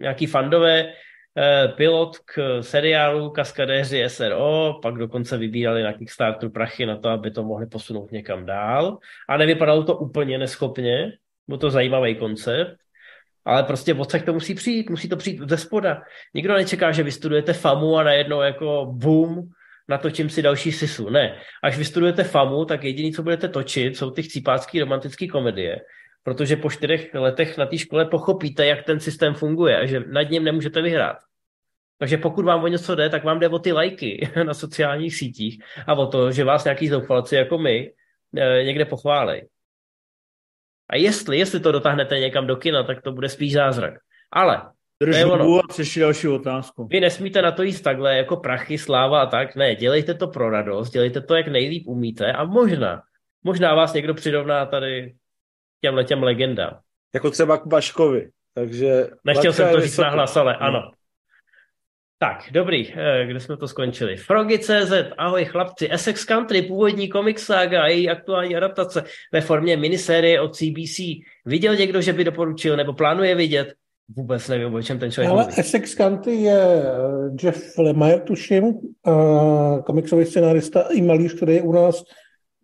nějaký 0.00 0.26
fandové 0.26 0.92
eh, 1.38 1.68
pilot 1.68 2.18
k 2.18 2.62
seriálu 2.62 3.30
Kaskadéři 3.30 4.04
SRO, 4.06 4.78
pak 4.82 4.94
dokonce 4.94 5.38
vybírali 5.38 5.82
na 5.82 5.92
Kickstarteru 5.92 6.52
prachy 6.52 6.86
na 6.86 6.96
to, 6.96 7.08
aby 7.08 7.30
to 7.30 7.42
mohli 7.44 7.66
posunout 7.66 8.12
někam 8.12 8.46
dál. 8.46 8.98
A 9.28 9.36
nevypadalo 9.36 9.84
to 9.84 9.96
úplně 9.96 10.38
neschopně, 10.38 11.12
byl 11.48 11.58
to 11.58 11.70
zajímavý 11.70 12.14
koncept. 12.14 12.83
Ale 13.44 13.62
prostě 13.62 13.94
odsaď 13.94 14.24
to 14.24 14.32
musí 14.32 14.54
přijít, 14.54 14.90
musí 14.90 15.08
to 15.08 15.16
přijít 15.16 15.40
ze 15.48 15.56
spoda. 15.56 16.02
Nikdo 16.34 16.54
nečeká, 16.54 16.92
že 16.92 17.02
vystudujete 17.02 17.52
FAMu 17.52 17.96
a 17.96 18.02
najednou 18.02 18.40
jako 18.40 18.86
boom, 18.92 19.42
natočím 19.88 20.30
si 20.30 20.42
další 20.42 20.72
sisu. 20.72 21.10
Ne. 21.10 21.38
Až 21.62 21.78
vystudujete 21.78 22.24
FAMu, 22.24 22.64
tak 22.64 22.84
jediný, 22.84 23.12
co 23.12 23.22
budete 23.22 23.48
točit, 23.48 23.96
jsou 23.96 24.10
ty 24.10 24.22
chcípácký 24.22 24.80
romantické 24.80 25.28
komedie. 25.28 25.80
Protože 26.22 26.56
po 26.56 26.70
čtyřech 26.70 27.14
letech 27.14 27.58
na 27.58 27.66
té 27.66 27.78
škole 27.78 28.04
pochopíte, 28.04 28.66
jak 28.66 28.82
ten 28.82 29.00
systém 29.00 29.34
funguje 29.34 29.80
a 29.80 29.86
že 29.86 30.00
nad 30.00 30.30
ním 30.30 30.44
nemůžete 30.44 30.82
vyhrát. 30.82 31.16
Takže 31.98 32.16
pokud 32.16 32.44
vám 32.44 32.64
o 32.64 32.68
něco 32.68 32.94
jde, 32.94 33.10
tak 33.10 33.24
vám 33.24 33.40
jde 33.40 33.48
o 33.48 33.58
ty 33.58 33.72
lajky 33.72 34.28
na 34.44 34.54
sociálních 34.54 35.16
sítích 35.16 35.62
a 35.86 35.94
o 35.94 36.06
to, 36.06 36.32
že 36.32 36.44
vás 36.44 36.64
nějaký 36.64 36.88
zoufalci 36.88 37.36
jako 37.36 37.58
my 37.58 37.92
eh, 38.36 38.64
někde 38.64 38.84
pochválej. 38.84 39.48
A 40.90 40.96
jestli, 40.96 41.38
jestli 41.38 41.60
to 41.60 41.72
dotáhnete 41.72 42.18
někam 42.18 42.46
do 42.46 42.56
kina, 42.56 42.82
tak 42.82 43.02
to 43.02 43.12
bude 43.12 43.28
spíš 43.28 43.52
zázrak. 43.52 43.94
Ale 44.32 44.62
Drž 45.02 45.22
a 45.22 45.68
přešli 45.68 46.00
další 46.00 46.28
otázku. 46.28 46.86
Vy 46.86 47.00
nesmíte 47.00 47.42
na 47.42 47.52
to 47.52 47.62
jíst 47.62 47.80
takhle, 47.80 48.16
jako 48.16 48.36
prachy, 48.36 48.78
sláva 48.78 49.22
a 49.22 49.26
tak. 49.26 49.56
Ne, 49.56 49.74
dělejte 49.74 50.14
to 50.14 50.28
pro 50.28 50.50
radost, 50.50 50.90
dělejte 50.90 51.20
to, 51.20 51.34
jak 51.34 51.48
nejlíp 51.48 51.86
umíte 51.86 52.32
a 52.32 52.44
možná, 52.44 53.02
možná 53.44 53.74
vás 53.74 53.92
někdo 53.92 54.14
přirovná 54.14 54.66
tady 54.66 55.14
těm 55.80 55.94
letěm 55.94 56.22
legendám. 56.22 56.78
Jako 57.14 57.30
třeba 57.30 57.58
k 57.58 57.66
Baškovi. 57.66 58.30
Takže 58.54 59.06
Nechtěl 59.24 59.52
jsem 59.52 59.72
to 59.72 59.80
říct 59.80 59.98
nahlas, 59.98 60.36
ale 60.36 60.56
ano. 60.56 60.90
Tak, 62.24 62.44
dobrý, 62.52 62.88
eh, 62.96 63.26
kde 63.26 63.40
jsme 63.40 63.56
to 63.56 63.68
skončili? 63.68 64.16
Frogy.cz, 64.16 64.92
ahoj 65.18 65.44
chlapci, 65.44 65.88
Essex 65.92 66.24
Country, 66.24 66.62
původní 66.62 67.08
komik 67.08 67.38
saga 67.38 67.82
a 67.82 67.86
její 67.86 68.10
aktuální 68.10 68.56
adaptace 68.56 69.04
ve 69.32 69.40
formě 69.40 69.76
minisérie 69.76 70.40
od 70.40 70.56
CBC. 70.56 71.00
Viděl 71.46 71.76
někdo, 71.76 72.00
že 72.00 72.12
by 72.12 72.24
doporučil 72.24 72.76
nebo 72.76 72.92
plánuje 72.92 73.34
vidět? 73.34 73.74
Vůbec 74.16 74.48
nevím, 74.48 74.74
o 74.74 74.82
čem 74.82 74.98
ten 74.98 75.10
člověk 75.10 75.30
Ale 75.30 75.42
mluví. 75.42 75.60
Essex 75.60 75.94
Country 75.94 76.34
je 76.34 76.60
eh, 76.60 77.46
Jeff 77.46 77.78
Lemire, 77.78 78.20
tuším, 78.20 78.64
uh, 78.64 79.82
komiksový 79.82 80.24
scenárista 80.24 80.80
i 80.80 81.02
malíř, 81.02 81.34
který 81.34 81.54
je 81.54 81.62
u 81.62 81.72
nás 81.72 82.04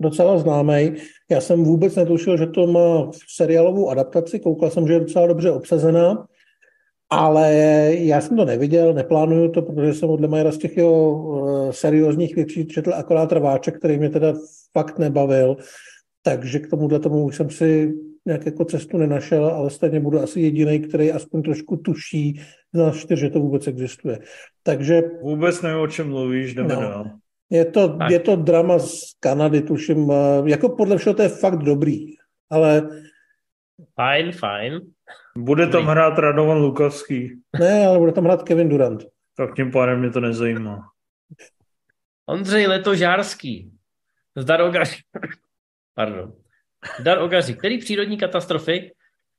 docela 0.01 0.39
známý. 0.39 0.93
Já 1.31 1.41
jsem 1.41 1.65
vůbec 1.65 1.97
netušil, 1.97 2.37
že 2.37 2.47
to 2.47 2.67
má 2.67 3.11
seriálovou 3.35 3.91
adaptaci, 3.91 4.41
koukal 4.41 4.71
jsem, 4.71 4.87
že 4.87 4.93
je 4.93 5.01
docela 5.01 5.27
dobře 5.27 5.51
obsazená. 5.51 6.27
Ale 7.13 7.55
já 7.99 8.21
jsem 8.21 8.37
to 8.37 8.45
neviděl, 8.45 8.95
neplánuju 8.95 9.51
to, 9.51 9.63
protože 9.63 9.95
jsem 9.95 10.11
od 10.11 10.21
Lemajera 10.21 10.53
z 10.53 10.59
těch 10.59 10.77
jeho 10.77 11.13
uh, 11.13 11.71
seriózních 11.71 12.37
věcí 12.37 12.67
četl 12.67 12.95
akorát 12.95 13.33
rváček, 13.33 13.79
který 13.79 13.99
mě 13.99 14.11
teda 14.11 14.33
fakt 14.73 14.99
nebavil. 14.99 15.57
Takže 16.23 16.59
k 16.59 16.71
tomuhle 16.71 16.99
tomu 17.01 17.25
už 17.25 17.37
jsem 17.37 17.51
si 17.51 17.95
nějak 18.27 18.47
jako 18.47 18.65
cestu 18.65 18.99
nenašel, 18.99 19.47
ale 19.47 19.71
stejně 19.71 20.01
budu 20.01 20.21
asi 20.21 20.41
jediný, 20.41 20.81
který 20.81 21.13
aspoň 21.13 21.43
trošku 21.43 21.77
tuší 21.77 22.41
z 22.75 22.79
nás 22.79 22.97
čtyř, 22.97 23.19
že 23.19 23.31
to 23.31 23.41
vůbec 23.41 23.67
existuje. 23.67 24.19
Takže... 24.63 25.03
Vůbec 25.23 25.63
nevím, 25.63 25.81
o 25.81 25.87
čem 25.87 26.09
mluvíš, 26.09 26.55
jdeme 26.55 26.75
no. 26.75 26.81
dál. 26.81 27.11
Je 27.51 27.65
to, 27.65 27.99
je 28.11 28.19
to 28.19 28.37
drama 28.37 28.79
z 28.79 29.01
Kanady, 29.21 29.63
tuším. 29.63 30.13
Jako 30.45 30.69
podle 30.69 30.99
všeho 30.99 31.15
to 31.15 31.23
je 31.23 31.29
fakt 31.29 31.59
dobrý, 31.59 32.07
ale... 32.51 32.89
Fajn, 33.95 34.33
fajn. 34.33 34.81
Bude 35.37 35.67
tam 35.67 35.87
hrát 35.87 36.19
Radovan 36.19 36.59
Lukovský. 36.59 37.41
Ne, 37.61 37.87
ale 37.87 37.99
bude 37.99 38.13
tam 38.13 38.25
hrát 38.25 38.43
Kevin 38.43 38.69
Durant. 38.69 39.03
Tak 39.37 39.55
tím 39.57 39.71
pádem 39.73 40.01
mě 40.01 40.11
to 40.11 40.21
nezajímá. 40.21 40.91
Ondřej 42.27 42.67
Letožárský. 42.67 43.73
Zdar 44.37 44.61
Ogaři. 44.61 44.97
Pardon. 45.95 46.33
Zdar 47.01 47.19
Ogaři. 47.19 47.55
Který 47.55 47.79
přírodní 47.79 48.19
katastrofy, 48.19 48.95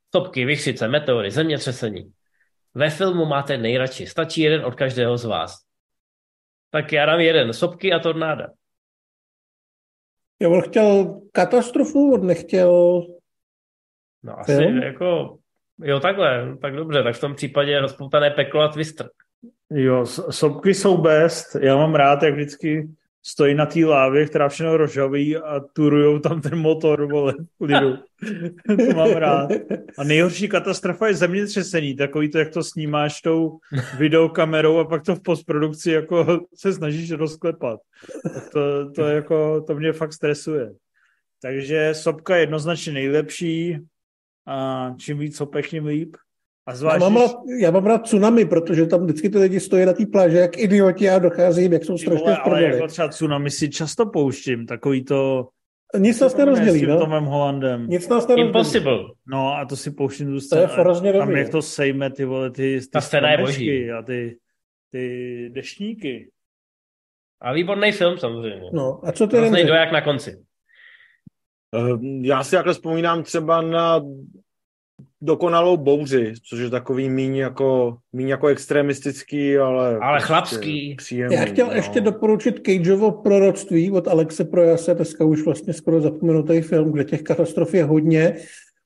topky, 0.09 0.45
vychřice, 0.45 0.87
meteory, 0.87 1.31
zemětřesení, 1.31 2.13
ve 2.73 2.89
filmu 2.89 3.25
máte 3.25 3.57
nejradši? 3.57 4.07
Stačí 4.07 4.41
jeden 4.41 4.65
od 4.65 4.75
každého 4.75 5.17
z 5.17 5.25
vás. 5.25 5.57
Tak 6.69 6.91
já 6.93 7.05
dám 7.05 7.19
jeden. 7.19 7.53
Sopky 7.53 7.93
a 7.93 7.99
tornáda. 7.99 8.47
Já 10.39 10.49
bych 10.49 10.65
chtěl 10.65 11.21
katastrofu, 11.31 12.13
on 12.13 12.25
nechtěl 12.27 13.01
No 14.23 14.39
asi 14.39 14.55
film? 14.55 14.77
jako 14.77 15.37
Jo, 15.83 15.99
takhle, 15.99 16.57
tak 16.61 16.75
dobře, 16.75 17.03
tak 17.03 17.15
v 17.15 17.21
tom 17.21 17.35
případě 17.35 17.79
rozpoutané 17.79 18.29
peklo 18.29 18.61
a 18.61 18.67
twister. 18.67 19.09
Jo, 19.69 20.05
sopky 20.29 20.73
jsou 20.73 20.97
best, 20.97 21.55
já 21.61 21.75
mám 21.75 21.95
rád, 21.95 22.23
jak 22.23 22.33
vždycky 22.33 22.87
stojí 23.23 23.55
na 23.55 23.65
té 23.65 23.85
lávě, 23.85 24.25
která 24.25 24.49
všechno 24.49 24.77
rožaví 24.77 25.37
a 25.37 25.59
turujou 25.59 26.19
tam 26.19 26.41
ten 26.41 26.57
motor, 26.57 27.11
vole, 27.11 27.33
lidu. 27.59 27.97
to 28.89 28.95
mám 28.95 29.11
rád. 29.11 29.51
A 29.97 30.03
nejhorší 30.03 30.47
katastrofa 30.47 31.07
je 31.07 31.13
zemětřesení, 31.13 31.95
takový 31.95 32.29
to, 32.29 32.37
jak 32.37 32.49
to 32.49 32.63
snímáš 32.63 33.21
tou 33.21 33.59
videokamerou 33.97 34.77
a 34.77 34.85
pak 34.85 35.03
to 35.03 35.15
v 35.15 35.21
postprodukci 35.21 35.91
jako 35.91 36.39
se 36.55 36.73
snažíš 36.73 37.11
rozklepat. 37.11 37.79
To, 38.53 38.91
to, 38.91 39.07
jako, 39.07 39.61
to 39.67 39.75
mě 39.75 39.93
fakt 39.93 40.13
stresuje. 40.13 40.71
Takže 41.41 41.89
sopka 41.93 42.35
je 42.35 42.41
jednoznačně 42.41 42.93
nejlepší, 42.93 43.77
a 44.47 44.87
čím 44.97 45.19
víc 45.19 45.37
sopek, 45.37 45.69
tím 45.69 45.85
líp. 45.85 46.15
A 46.65 46.75
zvlášť, 46.75 47.01
já, 47.01 47.09
mám 47.09 47.21
rád, 47.21 47.31
já 47.61 47.71
mám 47.71 47.85
rád 47.85 47.97
tsunami, 47.97 48.45
protože 48.45 48.85
tam 48.85 49.03
vždycky 49.03 49.29
ty 49.29 49.37
lidi 49.37 49.59
stojí 49.59 49.85
na 49.85 49.93
té 49.93 50.05
pláži 50.05 50.37
jak 50.37 50.57
idioti 50.57 51.09
a 51.09 51.19
dochází 51.19 51.71
jak 51.71 51.85
jsou 51.85 51.97
strašně 51.97 52.35
Ale 52.35 52.63
jako 52.63 52.87
třeba 52.87 53.07
tsunami 53.07 53.49
si 53.49 53.69
často 53.69 54.05
pouštím, 54.05 54.65
takový 54.65 55.03
to... 55.03 55.47
Nic 55.97 56.19
nás 56.19 56.35
nerozdělí, 56.35 56.85
no? 56.85 56.99
Tomem 56.99 57.23
Holandem. 57.25 57.87
Nic 57.87 58.07
nás 58.09 58.27
nerozdělí. 58.27 58.47
Impossible. 58.47 58.99
No 59.27 59.53
a 59.53 59.65
to 59.65 59.75
si 59.75 59.91
pouštím 59.91 60.27
tu 60.27 60.39
scénu. 60.39 60.61
To 60.67 60.71
je 60.71 60.77
hrozně 60.79 61.13
Tam 61.13 61.31
jak 61.31 61.49
to 61.49 61.61
sejme 61.61 62.11
ty 62.11 62.25
vole, 62.25 62.51
ty, 62.51 62.79
ty 62.81 62.87
Ta 62.87 63.01
scéna 63.01 63.31
je 63.31 63.37
boží. 63.37 63.91
A 63.91 64.01
ty, 64.01 64.37
ty 64.91 65.49
deštníky. 65.53 66.31
A 67.41 67.53
výborný 67.53 67.91
film 67.91 68.17
samozřejmě. 68.17 68.69
No 68.73 68.99
a 69.03 69.11
co 69.11 69.27
ty 69.27 69.37
Hrozný 69.37 69.65
dojak 69.65 69.91
na 69.91 70.01
konci. 70.01 70.43
Ehm, 71.73 72.25
já 72.25 72.43
si 72.43 72.55
takhle 72.55 72.73
vzpomínám 72.73 73.23
třeba 73.23 73.61
na 73.61 74.01
dokonalou 75.21 75.77
bouři, 75.77 76.33
což 76.43 76.59
je 76.59 76.69
takový 76.69 77.09
míň 77.09 77.35
jako, 77.35 77.97
míň 78.13 78.27
jako 78.27 78.47
extremistický, 78.47 79.57
ale... 79.57 79.97
Ale 79.97 80.17
prostě 80.17 80.27
chlapský. 80.27 80.95
Příjemný, 80.95 81.35
Já 81.35 81.45
chtěl 81.45 81.67
no. 81.67 81.73
ještě 81.73 82.01
doporučit 82.01 82.59
Cageovo 82.65 83.11
proroctví 83.11 83.91
od 83.91 84.07
Alexe 84.07 84.45
Projase, 84.45 84.95
dneska 84.95 85.25
už 85.25 85.45
vlastně 85.45 85.73
skoro 85.73 86.01
zapomenutý 86.01 86.61
film, 86.61 86.91
kde 86.91 87.03
těch 87.03 87.23
katastrof 87.23 87.73
je 87.73 87.83
hodně 87.83 88.35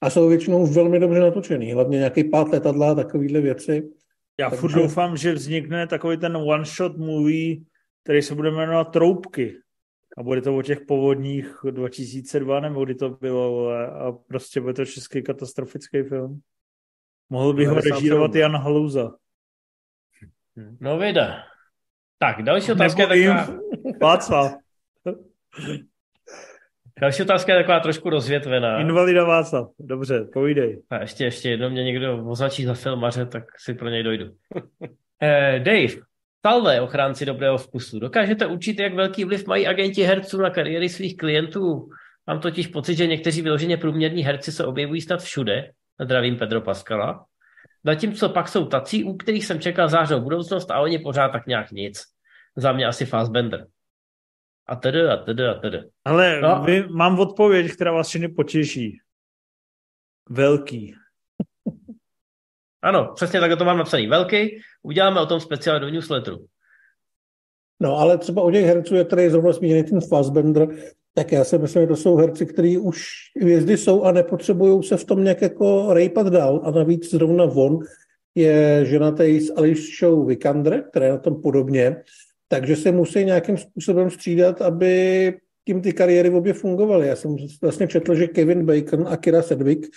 a 0.01 0.09
jsou 0.09 0.29
většinou 0.29 0.67
velmi 0.67 0.99
dobře 0.99 1.19
natočený, 1.19 1.73
hlavně 1.73 1.97
nějaký 1.97 2.23
pát 2.23 2.51
letadla 2.51 2.91
a 2.91 2.95
takovýhle 2.95 3.41
věci. 3.41 3.83
Já 4.39 4.49
Takže... 4.49 4.61
furt 4.61 4.73
doufám, 4.73 5.17
že 5.17 5.33
vznikne 5.33 5.87
takový 5.87 6.17
ten 6.17 6.37
one-shot 6.37 6.97
movie, 6.97 7.57
který 8.03 8.21
se 8.21 8.35
bude 8.35 8.51
jmenovat 8.51 8.83
Troubky. 8.91 9.55
A 10.17 10.23
bude 10.23 10.41
to 10.41 10.57
o 10.57 10.61
těch 10.61 10.81
povodních 10.81 11.55
2002, 11.71 12.59
nebo 12.59 12.85
kdy 12.85 12.95
to 12.95 13.09
bylo, 13.09 13.69
a 13.71 14.11
prostě 14.11 14.61
bude 14.61 14.73
to 14.73 14.85
český 14.85 15.23
katastrofický 15.23 16.03
film. 16.03 16.41
Mohl 17.29 17.53
by 17.53 17.65
ho 17.65 17.75
režírovat 17.75 18.31
film. 18.31 18.41
Jan 18.41 18.57
Haluza. 18.57 19.11
No 20.79 20.97
vida. 20.99 21.43
Tak, 22.17 22.43
další 22.43 22.71
otázka 22.71 23.01
je 23.01 23.07
taková... 23.07 23.59
Václav. 24.01 24.51
Další 27.01 27.23
otázka 27.23 27.53
je 27.53 27.59
taková 27.59 27.79
trošku 27.79 28.09
rozvětvená. 28.09 28.79
Invalida 28.81 29.23
Václav, 29.23 29.69
dobře, 29.79 30.27
povídej. 30.33 30.83
A 30.89 31.01
ještě, 31.01 31.23
ještě 31.23 31.49
jednou 31.49 31.69
mě 31.69 31.83
někdo 31.83 32.25
označí 32.25 32.65
za 32.65 32.73
filmaře, 32.73 33.25
tak 33.25 33.43
si 33.59 33.73
pro 33.73 33.89
něj 33.89 34.03
dojdu. 34.03 34.25
eh, 35.21 35.59
Dave, 35.59 36.05
Salve, 36.45 36.81
ochránci 36.81 37.25
dobrého 37.25 37.57
vkusu. 37.57 37.99
Dokážete 37.99 38.45
učit, 38.45 38.79
jak 38.79 38.93
velký 38.93 39.25
vliv 39.25 39.47
mají 39.47 39.67
agenti 39.67 40.03
herců 40.03 40.41
na 40.41 40.49
kariéry 40.49 40.89
svých 40.89 41.17
klientů? 41.17 41.89
Mám 42.27 42.39
totiž 42.39 42.67
pocit, 42.67 42.95
že 42.95 43.07
někteří 43.07 43.41
vyloženě 43.41 43.77
průměrní 43.77 44.23
herci 44.23 44.51
se 44.51 44.65
objevují 44.65 45.01
snad 45.01 45.21
všude. 45.21 45.71
Zdravím 46.01 46.37
Pedro 46.37 46.61
Pascala. 46.61 47.25
Zatímco 47.83 48.29
pak 48.29 48.47
jsou 48.47 48.65
tací, 48.65 49.03
u 49.03 49.17
kterých 49.17 49.45
jsem 49.45 49.59
čekal 49.59 49.89
zářnou 49.89 50.21
budoucnost 50.21 50.71
a 50.71 50.79
oni 50.79 50.99
pořád 50.99 51.29
tak 51.29 51.47
nějak 51.47 51.71
nic. 51.71 52.03
Za 52.55 52.71
mě 52.71 52.85
asi 52.85 53.05
Fassbender. 53.05 53.67
A 54.67 54.75
tedy, 54.75 55.07
a 55.07 55.17
tedy, 55.17 55.47
a 55.47 55.53
tedy. 55.53 55.83
Ale 56.05 56.41
no. 56.41 56.63
vy, 56.65 56.87
mám 56.87 57.19
odpověď, 57.19 57.71
která 57.71 57.91
vás 57.91 58.07
všechny 58.07 58.27
potěší. 58.27 58.99
Velký. 60.29 60.95
Ano, 62.85 63.11
přesně 63.15 63.39
tak 63.39 63.57
to 63.57 63.65
mám 63.65 63.77
napsaný. 63.77 64.07
Velký. 64.07 64.57
Uděláme 64.83 65.21
o 65.21 65.25
tom 65.25 65.39
speciál 65.39 65.79
do 65.79 65.89
newsletteru. 65.89 66.45
No, 67.79 67.97
ale 67.97 68.17
třeba 68.17 68.41
o 68.41 68.51
těch 68.51 68.65
herců 68.65 68.95
je 68.95 69.05
tady 69.05 69.29
zrovna 69.29 69.51
zmíněný 69.51 69.83
ten 69.83 70.01
Fassbender, 70.01 70.67
tak 71.13 71.31
já 71.31 71.43
si 71.43 71.57
myslím, 71.57 71.83
že 71.83 71.87
to 71.87 71.95
jsou 71.95 72.15
herci, 72.15 72.45
kteří 72.45 72.77
už 72.77 73.07
hvězdy 73.41 73.77
jsou 73.77 74.03
a 74.03 74.11
nepotřebují 74.11 74.83
se 74.83 74.97
v 74.97 75.05
tom 75.05 75.23
nějak 75.23 75.41
jako 75.41 75.93
rejpat 75.93 76.27
dál. 76.27 76.61
A 76.63 76.71
navíc 76.71 77.11
zrovna 77.11 77.45
von 77.45 77.79
je 78.35 78.85
ženatý 78.85 79.39
s 79.39 79.53
Alishou 79.57 80.25
Vikander, 80.25 80.83
která 80.89 81.05
je 81.05 81.11
na 81.11 81.17
tom 81.17 81.41
podobně, 81.41 82.03
takže 82.47 82.75
se 82.75 82.91
musí 82.91 83.25
nějakým 83.25 83.57
způsobem 83.57 84.09
střídat, 84.09 84.61
aby 84.61 85.33
tím 85.67 85.81
ty 85.81 85.93
kariéry 85.93 86.29
obě 86.29 86.53
fungovaly. 86.53 87.07
Já 87.07 87.15
jsem 87.15 87.35
vlastně 87.61 87.87
četl, 87.87 88.15
že 88.15 88.27
Kevin 88.27 88.65
Bacon 88.65 89.07
a 89.07 89.17
Kira 89.17 89.41
Sedwick, 89.41 89.87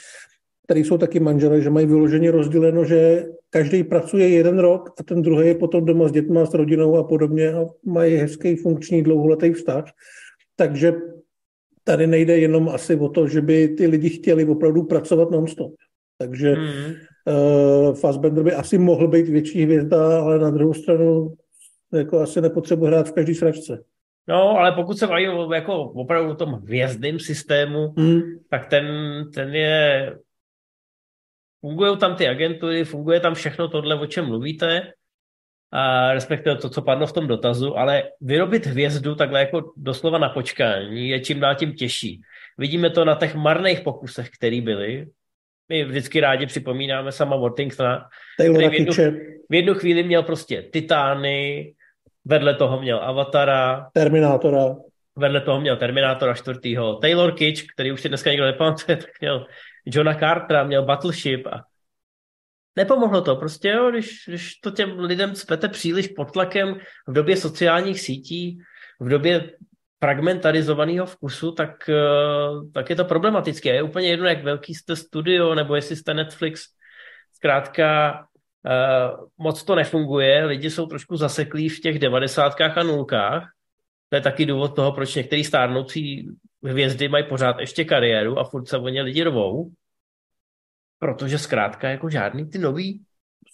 který 0.68 0.84
jsou 0.84 0.98
taky 0.98 1.20
manželé, 1.20 1.60
že 1.60 1.70
mají 1.70 1.86
vyloženě 1.86 2.30
rozděleno, 2.30 2.84
že 2.84 3.24
každý 3.50 3.84
pracuje 3.84 4.28
jeden 4.28 4.58
rok 4.58 4.90
a 5.00 5.02
ten 5.02 5.22
druhý 5.22 5.46
je 5.48 5.54
potom 5.54 5.84
doma 5.84 6.08
s 6.08 6.12
dětma, 6.12 6.46
s 6.46 6.54
rodinou 6.54 6.96
a 6.96 7.04
podobně 7.04 7.52
a 7.52 7.64
mají 7.84 8.16
hezký 8.16 8.56
funkční 8.56 9.02
dlouholetý 9.02 9.52
vztah. 9.52 9.84
Takže 10.56 10.92
tady 11.84 12.06
nejde 12.06 12.38
jenom 12.38 12.68
asi 12.68 12.96
o 12.96 13.08
to, 13.08 13.28
že 13.28 13.40
by 13.40 13.68
ty 13.68 13.86
lidi 13.86 14.08
chtěli 14.08 14.44
opravdu 14.44 14.82
pracovat 14.82 15.30
non-stop. 15.30 15.72
Takže 16.18 16.54
mm. 16.54 16.66
uh, 16.68 17.94
Fassbender 17.94 18.44
by 18.44 18.52
asi 18.52 18.78
mohl 18.78 19.08
být 19.08 19.28
větší 19.28 19.62
hvězda, 19.62 20.20
ale 20.20 20.38
na 20.38 20.50
druhou 20.50 20.74
stranu 20.74 21.32
jako 21.92 22.20
asi 22.20 22.40
nepotřebuje 22.40 22.90
hrát 22.90 23.08
v 23.08 23.12
každý 23.12 23.34
sračce. 23.34 23.82
No, 24.28 24.58
ale 24.58 24.72
pokud 24.72 24.98
se 24.98 25.06
baví 25.06 25.24
jako 25.54 25.82
opravdu 25.82 26.30
o 26.30 26.34
tom 26.34 26.52
hvězdným 26.52 27.18
systému, 27.18 27.94
mm. 27.96 28.20
tak 28.50 28.66
ten, 28.66 28.86
ten 29.34 29.54
je... 29.54 30.12
Fungují 31.60 31.98
tam 31.98 32.16
ty 32.16 32.28
agentury, 32.28 32.84
funguje 32.84 33.20
tam 33.20 33.34
všechno 33.34 33.68
tohle, 33.68 33.94
o 33.94 34.06
čem 34.06 34.26
mluvíte, 34.26 34.92
a 35.72 36.12
respektive 36.12 36.56
to, 36.56 36.70
co 36.70 36.82
padlo 36.82 37.06
v 37.06 37.12
tom 37.12 37.26
dotazu, 37.26 37.78
ale 37.78 38.02
vyrobit 38.20 38.66
hvězdu 38.66 39.14
takhle 39.14 39.40
jako 39.40 39.72
doslova 39.76 40.18
na 40.18 40.28
počkání 40.28 41.08
je 41.08 41.20
čím 41.20 41.40
dál 41.40 41.54
tím 41.54 41.72
těžší. 41.72 42.20
Vidíme 42.58 42.90
to 42.90 43.04
na 43.04 43.14
těch 43.14 43.34
marných 43.34 43.80
pokusech, 43.80 44.30
které 44.30 44.60
byly. 44.60 45.06
My 45.68 45.84
vždycky 45.84 46.20
rádi 46.20 46.46
připomínáme 46.46 47.12
sama 47.12 47.36
Worthingtona, 47.36 48.08
který 48.34 48.68
v 48.68 48.72
jednu, 48.72 48.92
v 49.50 49.54
jednu 49.54 49.74
chvíli 49.74 50.02
měl 50.02 50.22
prostě 50.22 50.62
Titány, 50.62 51.74
vedle 52.24 52.54
toho 52.54 52.80
měl 52.80 52.98
Avatara, 52.98 53.90
Terminátora, 53.92 54.76
vedle 55.16 55.40
toho 55.40 55.60
měl 55.60 55.76
Terminátora 55.76 56.34
čtvrtýho, 56.34 56.94
Taylor 56.94 57.32
Kitsch, 57.34 57.64
který 57.74 57.92
už 57.92 58.00
si 58.00 58.08
dneska 58.08 58.30
nikdo 58.30 58.46
nepamatuje, 58.46 58.96
tak 58.96 59.10
měl 59.20 59.46
Johna 59.86 60.14
Cartera, 60.14 60.64
měl 60.64 60.84
Battleship 60.84 61.46
a 61.46 61.64
Nepomohlo 62.78 63.22
to, 63.22 63.36
prostě 63.36 63.68
jo, 63.68 63.90
když, 63.90 64.24
když 64.28 64.54
to 64.54 64.70
těm 64.70 64.98
lidem 64.98 65.34
cpete 65.34 65.68
příliš 65.68 66.08
pod 66.08 66.32
tlakem 66.32 66.78
v 67.08 67.12
době 67.12 67.36
sociálních 67.36 68.00
sítí, 68.00 68.58
v 69.00 69.08
době 69.08 69.50
fragmentarizovaného 70.00 71.06
vkusu, 71.06 71.52
tak, 71.52 71.88
eh, 71.88 72.70
tak 72.74 72.90
je 72.90 72.96
to 72.96 73.04
problematické. 73.04 73.74
Je 73.74 73.82
úplně 73.82 74.08
jedno, 74.08 74.26
jak 74.26 74.44
velký 74.44 74.74
jste 74.74 74.96
studio, 74.96 75.54
nebo 75.54 75.74
jestli 75.74 75.96
jste 75.96 76.14
Netflix. 76.14 76.62
Zkrátka 77.32 78.18
uh, 78.18 79.26
moc 79.38 79.64
to 79.64 79.74
nefunguje, 79.74 80.44
lidi 80.44 80.70
jsou 80.70 80.86
trošku 80.86 81.16
zaseklí 81.16 81.68
v 81.68 81.80
těch 81.80 81.98
devadesátkách 81.98 82.78
a 82.78 82.82
nulkách. 82.82 83.48
To 84.08 84.16
je 84.16 84.22
taky 84.22 84.46
důvod 84.46 84.76
toho, 84.76 84.92
proč 84.92 85.14
některý 85.14 85.44
stárnoucí 85.44 86.28
hvězdy 86.64 87.08
mají 87.08 87.24
pořád 87.24 87.58
ještě 87.60 87.84
kariéru 87.84 88.38
a 88.38 88.44
furt 88.44 88.68
se 88.68 88.78
o 88.78 88.88
ně 88.88 89.02
lidi 89.02 89.22
rovou 89.22 89.72
protože 90.98 91.38
zkrátka 91.38 91.88
jako 91.88 92.10
žádný 92.10 92.50
ty 92.50 92.58
nový 92.58 93.04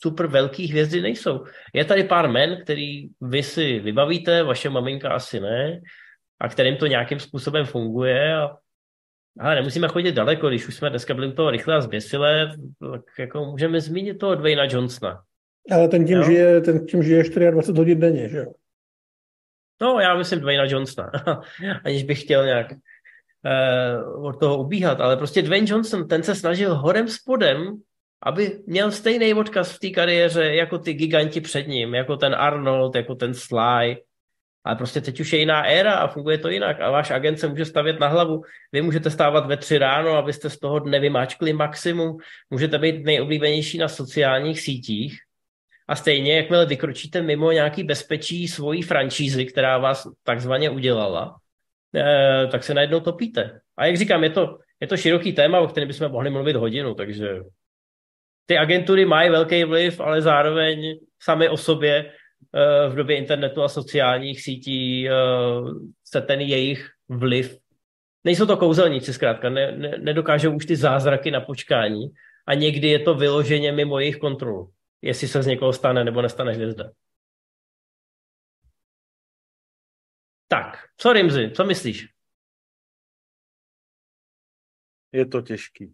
super 0.03 0.27
velký 0.27 0.67
hvězdy 0.67 1.01
nejsou. 1.01 1.45
Je 1.75 1.85
tady 1.85 2.05
pár 2.05 2.31
men, 2.31 2.63
který 2.63 3.09
vy 3.21 3.43
si 3.43 3.81
vybavíte, 3.81 4.43
vaše 4.43 4.71
maminka 4.71 5.11
asi 5.11 5.41
ne, 5.41 5.81
a 6.41 6.49
kterým 6.49 6.77
to 6.77 6.87
nějakým 6.87 7.21
způsobem 7.21 7.67
funguje 7.67 8.37
a 8.37 8.57
ale 9.41 9.55
nemusíme 9.55 9.89
chodit 9.89 10.13
daleko, 10.13 10.49
když 10.49 10.69
už 10.69 10.75
jsme 10.75 10.91
dneska 10.91 11.15
byli 11.15 11.33
toho 11.33 11.51
rychle 11.51 11.75
a 11.75 11.81
zběsile, 11.81 12.57
tak 12.93 13.03
jako 13.19 13.45
můžeme 13.45 13.81
zmínit 13.81 14.19
toho 14.19 14.35
Dwayna 14.35 14.65
Johnsona. 14.65 15.23
Ale 15.71 15.89
ten 15.89 16.07
tím, 16.07 16.23
žije, 16.23 16.61
ten 16.61 16.87
tím 16.87 17.03
žije 17.03 17.23
24 17.23 17.79
hodin 17.79 18.01
denně, 18.01 18.29
že 18.29 18.39
jo? 18.39 18.53
No, 19.83 20.01
já 20.01 20.15
myslím 20.15 20.41
Dwayna 20.41 20.65
Johnsona, 20.65 21.11
aniž 21.85 22.03
bych 22.03 22.23
chtěl 22.23 22.45
nějak 22.45 22.73
uh, 23.45 24.27
od 24.27 24.41
toho 24.41 24.59
ubíhat, 24.59 25.01
ale 25.01 25.17
prostě 25.17 25.43
Dwayne 25.43 25.67
Johnson, 25.71 26.09
ten 26.09 26.23
se 26.23 26.35
snažil 26.35 26.75
horem 26.75 27.09
spodem, 27.09 27.83
aby 28.23 28.59
měl 28.67 28.91
stejný 28.91 29.35
odkaz 29.35 29.73
v 29.73 29.79
té 29.79 29.91
kariéře 29.91 30.55
jako 30.55 30.79
ty 30.79 30.95
giganti 30.95 31.41
před 31.41 31.69
ním, 31.69 31.95
jako 31.95 32.17
ten 32.17 32.35
Arnold, 32.35 32.97
jako 32.97 33.15
ten 33.15 33.35
Sly, 33.35 33.97
ale 34.65 34.77
prostě 34.77 35.01
teď 35.01 35.21
už 35.21 35.33
je 35.33 35.39
jiná 35.39 35.63
éra 35.63 35.95
a 35.95 36.09
funguje 36.09 36.39
to 36.39 36.49
jinak 36.49 36.81
a 36.81 36.91
váš 36.91 37.11
agent 37.11 37.39
se 37.39 37.49
může 37.49 37.65
stavět 37.65 38.01
na 38.01 38.09
hlavu. 38.09 38.43
Vy 38.73 38.83
můžete 38.83 39.11
stávat 39.11 39.47
ve 39.47 39.57
tři 39.57 39.79
ráno, 39.79 40.11
abyste 40.11 40.51
z 40.51 40.59
toho 40.59 40.79
dne 40.79 41.01
vymáčkli 41.01 41.53
maximum. 41.53 42.17
Můžete 42.51 42.79
být 42.79 43.05
nejoblíbenější 43.05 43.79
na 43.79 43.89
sociálních 43.89 44.61
sítích. 44.61 45.19
A 45.89 45.97
stejně, 45.97 46.37
jakmile 46.37 46.67
vykročíte 46.67 47.23
mimo 47.23 47.53
nějaký 47.53 47.85
bezpečí 47.85 48.49
svojí 48.49 48.83
franšízy, 48.83 49.45
která 49.45 49.79
vás 49.79 50.09
takzvaně 50.23 50.71
udělala, 50.71 51.37
tak 52.51 52.65
se 52.65 52.75
najednou 52.75 53.01
topíte. 53.01 53.61
A 53.77 53.87
jak 53.87 53.97
říkám, 53.97 54.25
je 54.25 54.31
to, 54.31 54.59
je 54.81 54.87
to 54.87 54.97
široký 54.97 55.33
téma, 55.33 55.61
o 55.61 55.67
kterém 55.67 55.89
bychom 55.89 56.13
mohli 56.13 56.31
mluvit 56.31 56.57
hodinu, 56.57 56.95
takže 56.95 57.41
ty 58.47 58.59
agentury 58.59 59.05
mají 59.05 59.31
velký 59.31 59.65
vliv, 59.65 60.01
ale 60.01 60.23
zároveň 60.23 60.99
sami 61.23 61.49
o 61.49 61.57
sobě 61.57 62.13
eh, 62.55 62.89
v 62.89 62.95
době 62.95 63.17
internetu 63.17 63.63
a 63.63 63.69
sociálních 63.69 64.43
sítí 64.43 65.09
eh, 65.09 65.13
se 66.05 66.21
ten 66.21 66.41
jejich 66.41 66.91
vliv 67.09 67.65
Nejsou 68.25 68.47
to 68.47 68.57
kouzelníci, 68.57 69.13
zkrátka, 69.13 69.49
ne, 69.49 69.73
ne, 69.73 69.99
nedokážou 69.99 70.57
už 70.57 70.67
ty 70.67 70.77
zázraky 70.77 71.31
na 71.31 71.41
počkání 71.41 72.09
a 72.47 72.55
někdy 72.55 72.89
je 72.89 72.99
to 72.99 73.15
vyloženě 73.15 73.73
mimo 73.73 73.99
jejich 73.99 74.17
kontrolu, 74.17 74.71
jestli 75.03 75.29
se 75.29 75.43
z 75.43 75.47
někoho 75.47 75.73
stane 75.73 76.05
nebo 76.05 76.23
nestane 76.23 76.53
hvězda. 76.53 76.91
Tak, 80.55 80.79
co 80.97 81.13
Rimzy, 81.13 81.51
co 81.51 81.65
myslíš? 81.65 82.09
Je 85.13 85.27
to 85.27 85.43
těžký. 85.43 85.93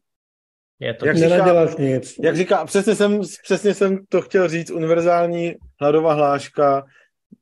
Je 0.81 0.95
to 0.95 1.07
jak 1.07 1.17
říká, 1.17 1.67
nic. 1.79 2.19
Jak 2.23 2.37
říká, 2.37 2.65
přesně 2.65 2.95
jsem, 2.95 3.21
přesně 3.43 3.75
jsem 3.75 4.07
to 4.07 4.23
chtěl 4.23 4.49
říct, 4.49 4.71
univerzální 4.71 5.55
hladová 5.81 6.13
hláška, 6.13 6.87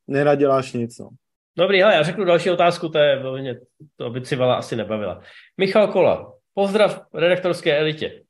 nenaděláš 0.07 0.73
nic. 0.73 0.99
No. 0.99 1.09
Dobrý, 1.57 1.81
hele, 1.81 1.95
já 1.95 2.03
řeknu 2.03 2.25
další 2.25 2.51
otázku, 2.51 2.89
to, 2.89 2.99
je, 2.99 3.23
to 3.97 4.11
by 4.11 4.21
Civala 4.21 4.55
asi 4.55 4.77
nebavila. 4.77 5.23
Michal 5.57 5.89
Kola, 5.89 6.33
pozdrav 6.55 7.07
redaktorské 7.15 7.79
elitě. 7.79 8.23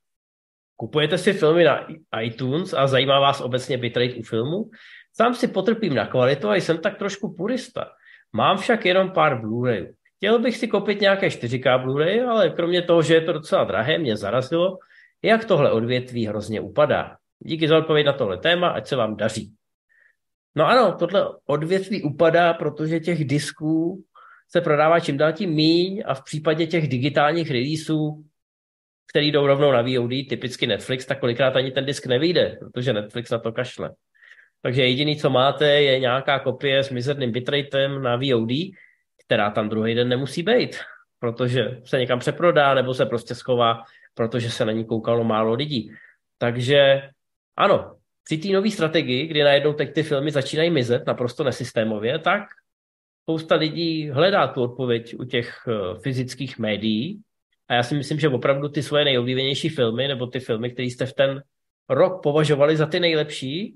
Kupujete 0.77 1.19
si 1.19 1.33
filmy 1.33 1.65
na 1.65 1.87
iTunes 2.23 2.73
a 2.73 2.87
zajímá 2.87 3.21
vás 3.21 3.41
obecně 3.41 3.79
bitrate 3.79 4.15
u 4.15 4.23
filmu? 4.23 4.71
Sám 5.13 5.35
si 5.35 5.49
potrpím 5.49 5.95
na 5.95 6.07
kvalitu 6.07 6.51
a 6.51 6.57
jsem 6.57 6.79
tak 6.79 6.99
trošku 6.99 7.35
purista. 7.35 7.98
Mám 8.33 8.57
však 8.57 8.87
jenom 8.87 9.11
pár 9.11 9.41
Blu-rayů. 9.41 9.95
Chtěl 10.17 10.39
bych 10.39 10.57
si 10.57 10.69
koupit 10.69 11.01
nějaké 11.01 11.29
4K 11.29 11.85
Blu-ray, 11.85 12.29
ale 12.29 12.51
kromě 12.51 12.83
toho, 12.83 13.03
že 13.03 13.15
je 13.15 13.21
to 13.21 13.33
docela 13.33 13.65
drahé, 13.65 13.99
mě 13.99 14.17
zarazilo, 14.17 14.79
jak 15.23 15.45
tohle 15.45 15.73
odvětví 15.73 16.27
hrozně 16.27 16.61
upadá. 16.61 17.17
Díky 17.39 17.69
za 17.69 17.79
odpověď 17.79 18.07
na 18.07 18.13
tohle 18.13 18.39
téma, 18.39 18.69
ať 18.69 18.87
se 18.87 18.97
vám 18.97 19.17
daří. 19.17 19.55
No 20.55 20.67
ano, 20.67 20.97
tohle 20.99 21.29
odvětví 21.47 22.03
upadá, 22.03 22.55
protože 22.55 23.01
těch 23.01 23.25
disků 23.25 24.05
se 24.51 24.61
prodává 24.61 25.01
čím 25.01 25.17
dál 25.17 25.33
tím 25.33 25.51
míň 25.51 26.03
a 26.07 26.15
v 26.15 26.25
případě 26.25 26.67
těch 26.67 26.89
digitálních 26.89 27.51
releaseů, 27.51 28.25
který 29.11 29.33
jdou 29.33 29.47
rovnou 29.47 29.73
na 29.73 29.83
VOD, 29.83 30.11
typicky 30.29 30.67
Netflix, 30.67 31.07
tak 31.07 31.21
kolikrát 31.21 31.57
ani 31.57 31.71
ten 31.71 31.85
disk 31.85 32.07
nevyjde, 32.07 32.57
protože 32.61 32.93
Netflix 32.93 33.31
na 33.31 33.39
to 33.39 33.53
kašle. 33.53 33.95
Takže 34.63 34.85
jediný, 34.85 35.17
co 35.17 35.31
máte, 35.31 35.83
je 35.83 35.99
nějaká 35.99 36.39
kopie 36.39 36.83
s 36.83 36.91
mizerným 36.91 37.33
bitratem 37.33 38.03
na 38.03 38.17
VOD, 38.17 38.51
která 39.25 39.51
tam 39.51 39.69
druhý 39.69 39.95
den 39.95 40.09
nemusí 40.09 40.43
být, 40.43 40.77
protože 41.19 41.81
se 41.85 41.99
někam 41.99 42.19
přeprodá 42.19 42.75
nebo 42.75 42.95
se 42.95 43.07
prostě 43.07 43.35
schová, 43.35 43.83
protože 44.15 44.51
se 44.51 44.65
na 44.65 44.73
ní 44.73 44.85
koukalo 44.85 45.25
málo 45.25 45.55
lidí. 45.55 45.93
Takže 46.39 47.11
ano, 47.57 47.97
při 48.25 48.39
té 48.39 48.49
nové 48.49 48.71
strategii, 48.71 49.27
kdy 49.27 49.43
najednou 49.43 49.73
teď 49.73 49.95
ty 49.95 50.03
filmy 50.03 50.31
začínají 50.31 50.71
mizet 50.71 51.07
naprosto 51.07 51.45
nesystémově, 51.45 52.19
tak 52.19 52.43
spousta 53.23 53.55
lidí 53.55 54.11
hledá 54.11 54.47
tu 54.47 54.63
odpověď 54.63 55.15
u 55.19 55.25
těch 55.25 55.59
eh, 55.69 56.01
fyzických 56.01 56.59
médií. 56.59 57.21
A 57.69 57.75
já 57.75 57.83
si 57.83 57.95
myslím, 57.95 58.21
že 58.21 58.29
opravdu 58.29 58.69
ty 58.69 58.83
svoje 58.83 59.05
nejoblíbenější 59.05 59.69
filmy, 59.69 60.09
nebo 60.09 60.27
ty 60.27 60.41
filmy, 60.41 60.71
které 60.71 60.87
jste 60.87 61.07
v 61.07 61.13
ten 61.13 61.43
rok 61.89 62.23
považovali 62.23 62.77
za 62.77 62.87
ty 62.87 63.01
nejlepší, 63.01 63.75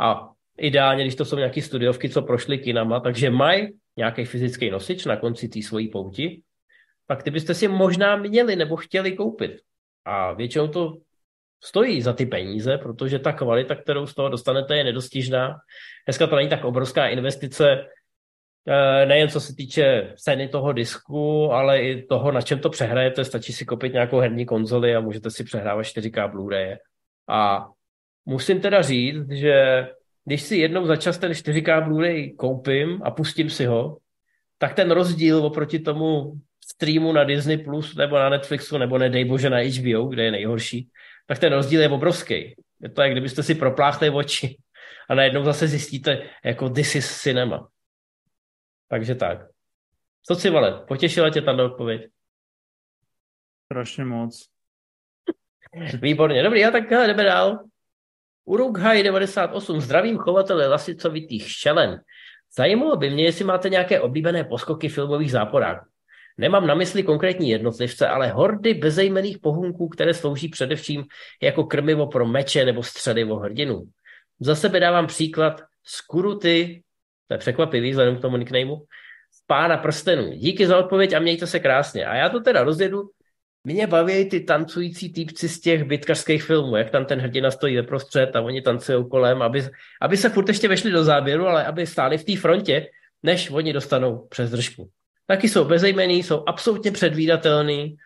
a 0.00 0.30
ideálně, 0.58 1.04
když 1.04 1.14
to 1.14 1.24
jsou 1.24 1.36
nějaké 1.36 1.62
studiovky, 1.62 2.08
co 2.08 2.22
prošly 2.22 2.58
kinama, 2.58 3.00
takže 3.00 3.30
mají 3.30 3.68
nějaký 3.96 4.24
fyzický 4.24 4.70
nosič 4.70 5.04
na 5.04 5.16
konci 5.16 5.48
té 5.48 5.62
svojí 5.62 5.88
pouti, 5.88 6.42
pak 7.06 7.22
ty 7.22 7.30
byste 7.30 7.54
si 7.54 7.68
možná 7.68 8.16
měli 8.16 8.56
nebo 8.56 8.76
chtěli 8.76 9.12
koupit. 9.12 9.60
A 10.04 10.32
většinou 10.32 10.68
to 10.68 10.96
stojí 11.64 12.02
za 12.02 12.12
ty 12.12 12.26
peníze, 12.26 12.78
protože 12.78 13.18
ta 13.18 13.32
kvalita, 13.32 13.74
kterou 13.74 14.06
z 14.06 14.14
toho 14.14 14.28
dostanete, 14.28 14.76
je 14.76 14.84
nedostižná. 14.84 15.56
Dneska 16.06 16.26
to 16.26 16.36
není 16.36 16.48
tak 16.48 16.64
obrovská 16.64 17.08
investice 17.08 17.84
Eh, 18.68 19.06
nejen 19.06 19.28
co 19.28 19.40
se 19.40 19.54
týče 19.54 20.14
ceny 20.16 20.48
toho 20.48 20.72
disku, 20.72 21.52
ale 21.52 21.82
i 21.82 22.02
toho, 22.06 22.32
na 22.32 22.40
čem 22.42 22.58
to 22.58 22.70
přehrajete. 22.70 23.24
Stačí 23.24 23.52
si 23.52 23.64
koupit 23.64 23.92
nějakou 23.92 24.18
herní 24.18 24.46
konzoli 24.46 24.96
a 24.96 25.00
můžete 25.00 25.30
si 25.30 25.44
přehrávat 25.44 25.86
4K 25.86 26.28
Blu-ray. 26.28 26.76
A 27.28 27.68
musím 28.26 28.60
teda 28.60 28.82
říct, 28.82 29.30
že 29.30 29.86
když 30.24 30.42
si 30.42 30.56
jednou 30.56 30.86
za 30.86 30.96
čas 30.96 31.18
ten 31.18 31.32
4K 31.32 31.88
Blu-ray 31.88 32.36
koupím 32.36 33.02
a 33.04 33.10
pustím 33.10 33.50
si 33.50 33.64
ho, 33.66 33.98
tak 34.58 34.74
ten 34.74 34.90
rozdíl 34.90 35.46
oproti 35.46 35.78
tomu 35.78 36.32
streamu 36.64 37.12
na 37.12 37.24
Disney 37.24 37.58
Plus 37.58 37.94
nebo 37.94 38.16
na 38.16 38.28
Netflixu 38.28 38.78
nebo 38.78 38.98
nedej 38.98 39.24
bože 39.24 39.50
na 39.50 39.58
HBO, 39.58 40.06
kde 40.06 40.24
je 40.24 40.30
nejhorší, 40.30 40.88
tak 41.26 41.38
ten 41.38 41.52
rozdíl 41.52 41.80
je 41.80 41.88
obrovský. 41.88 42.54
Je 42.80 42.88
to, 42.88 43.02
jak 43.02 43.12
kdybyste 43.12 43.42
si 43.42 43.54
propláchli 43.54 44.10
oči 44.10 44.56
a 45.10 45.14
najednou 45.14 45.44
zase 45.44 45.68
zjistíte, 45.68 46.22
jako 46.44 46.68
this 46.68 46.94
is 46.94 47.20
cinema. 47.20 47.68
Takže 48.88 49.14
tak. 49.14 49.38
Co 50.26 50.34
si, 50.34 50.50
vole, 50.50 50.84
potěšila 50.88 51.30
tě 51.30 51.42
tam 51.42 51.60
odpověď? 51.60 52.10
Strašně 53.64 54.04
moc. 54.04 54.48
Výborně, 56.00 56.42
dobrý, 56.42 56.60
já 56.60 56.70
tak 56.70 56.90
hele, 56.90 57.06
jdeme 57.06 57.24
dál. 57.24 57.64
Urukhaj 58.44 59.02
98, 59.02 59.80
zdravím 59.80 60.18
chovatele 60.18 60.66
lasicovitých 60.68 61.50
šelen. 61.50 62.00
Zajímalo 62.56 62.96
by 62.96 63.10
mě, 63.10 63.24
jestli 63.24 63.44
máte 63.44 63.68
nějaké 63.68 64.00
oblíbené 64.00 64.44
poskoky 64.44 64.88
filmových 64.88 65.30
záporáků. 65.30 65.86
Nemám 66.38 66.66
na 66.66 66.74
mysli 66.74 67.02
konkrétní 67.02 67.50
jednotlivce, 67.50 68.08
ale 68.08 68.28
hordy 68.28 68.74
bezejmených 68.74 69.38
pohunků, 69.38 69.88
které 69.88 70.14
slouží 70.14 70.48
především 70.48 71.04
jako 71.42 71.64
krmivo 71.64 72.06
pro 72.06 72.26
meče 72.26 72.64
nebo 72.64 72.82
střelivo 72.82 73.36
hrdinů. 73.36 73.84
Za 74.40 74.54
sebe 74.54 74.80
dávám 74.80 75.06
příklad 75.06 75.62
Skuruty, 75.84 76.82
to 77.28 77.34
je 77.34 77.38
překvapivý 77.38 77.90
vzhledem 77.90 78.16
k 78.16 78.20
tomu 78.20 78.36
nicknameu, 78.36 78.76
Pána 79.46 79.76
prstenů. 79.76 80.30
Díky 80.32 80.66
za 80.66 80.78
odpověď 80.78 81.12
a 81.12 81.18
mějte 81.18 81.46
se 81.46 81.60
krásně. 81.60 82.06
A 82.06 82.14
já 82.14 82.28
to 82.28 82.40
teda 82.40 82.62
rozjedu. 82.62 83.10
Mě 83.66 83.86
baví 83.86 84.28
ty 84.28 84.40
tancující 84.40 85.12
týpci 85.12 85.48
z 85.48 85.60
těch 85.60 85.84
bitkařských 85.84 86.42
filmů, 86.42 86.76
jak 86.76 86.90
tam 86.90 87.04
ten 87.04 87.20
hrdina 87.20 87.50
stojí 87.50 87.76
veprostřed 87.76 88.36
a 88.36 88.40
oni 88.40 88.62
tancují 88.62 89.08
kolem, 89.08 89.42
aby, 89.42 89.62
aby 90.00 90.16
se 90.16 90.28
furt 90.28 90.48
ještě 90.48 90.68
vešli 90.68 90.90
do 90.90 91.04
záběru, 91.04 91.46
ale 91.46 91.66
aby 91.66 91.86
stáli 91.86 92.18
v 92.18 92.24
té 92.24 92.36
frontě, 92.36 92.86
než 93.22 93.50
oni 93.50 93.72
dostanou 93.72 94.26
přes 94.28 94.50
držku. 94.50 94.88
Taky 95.26 95.48
jsou 95.48 95.64
bezejmený, 95.64 96.22
jsou 96.22 96.44
absolutně 96.46 96.92
předvídatelný, 96.92 97.96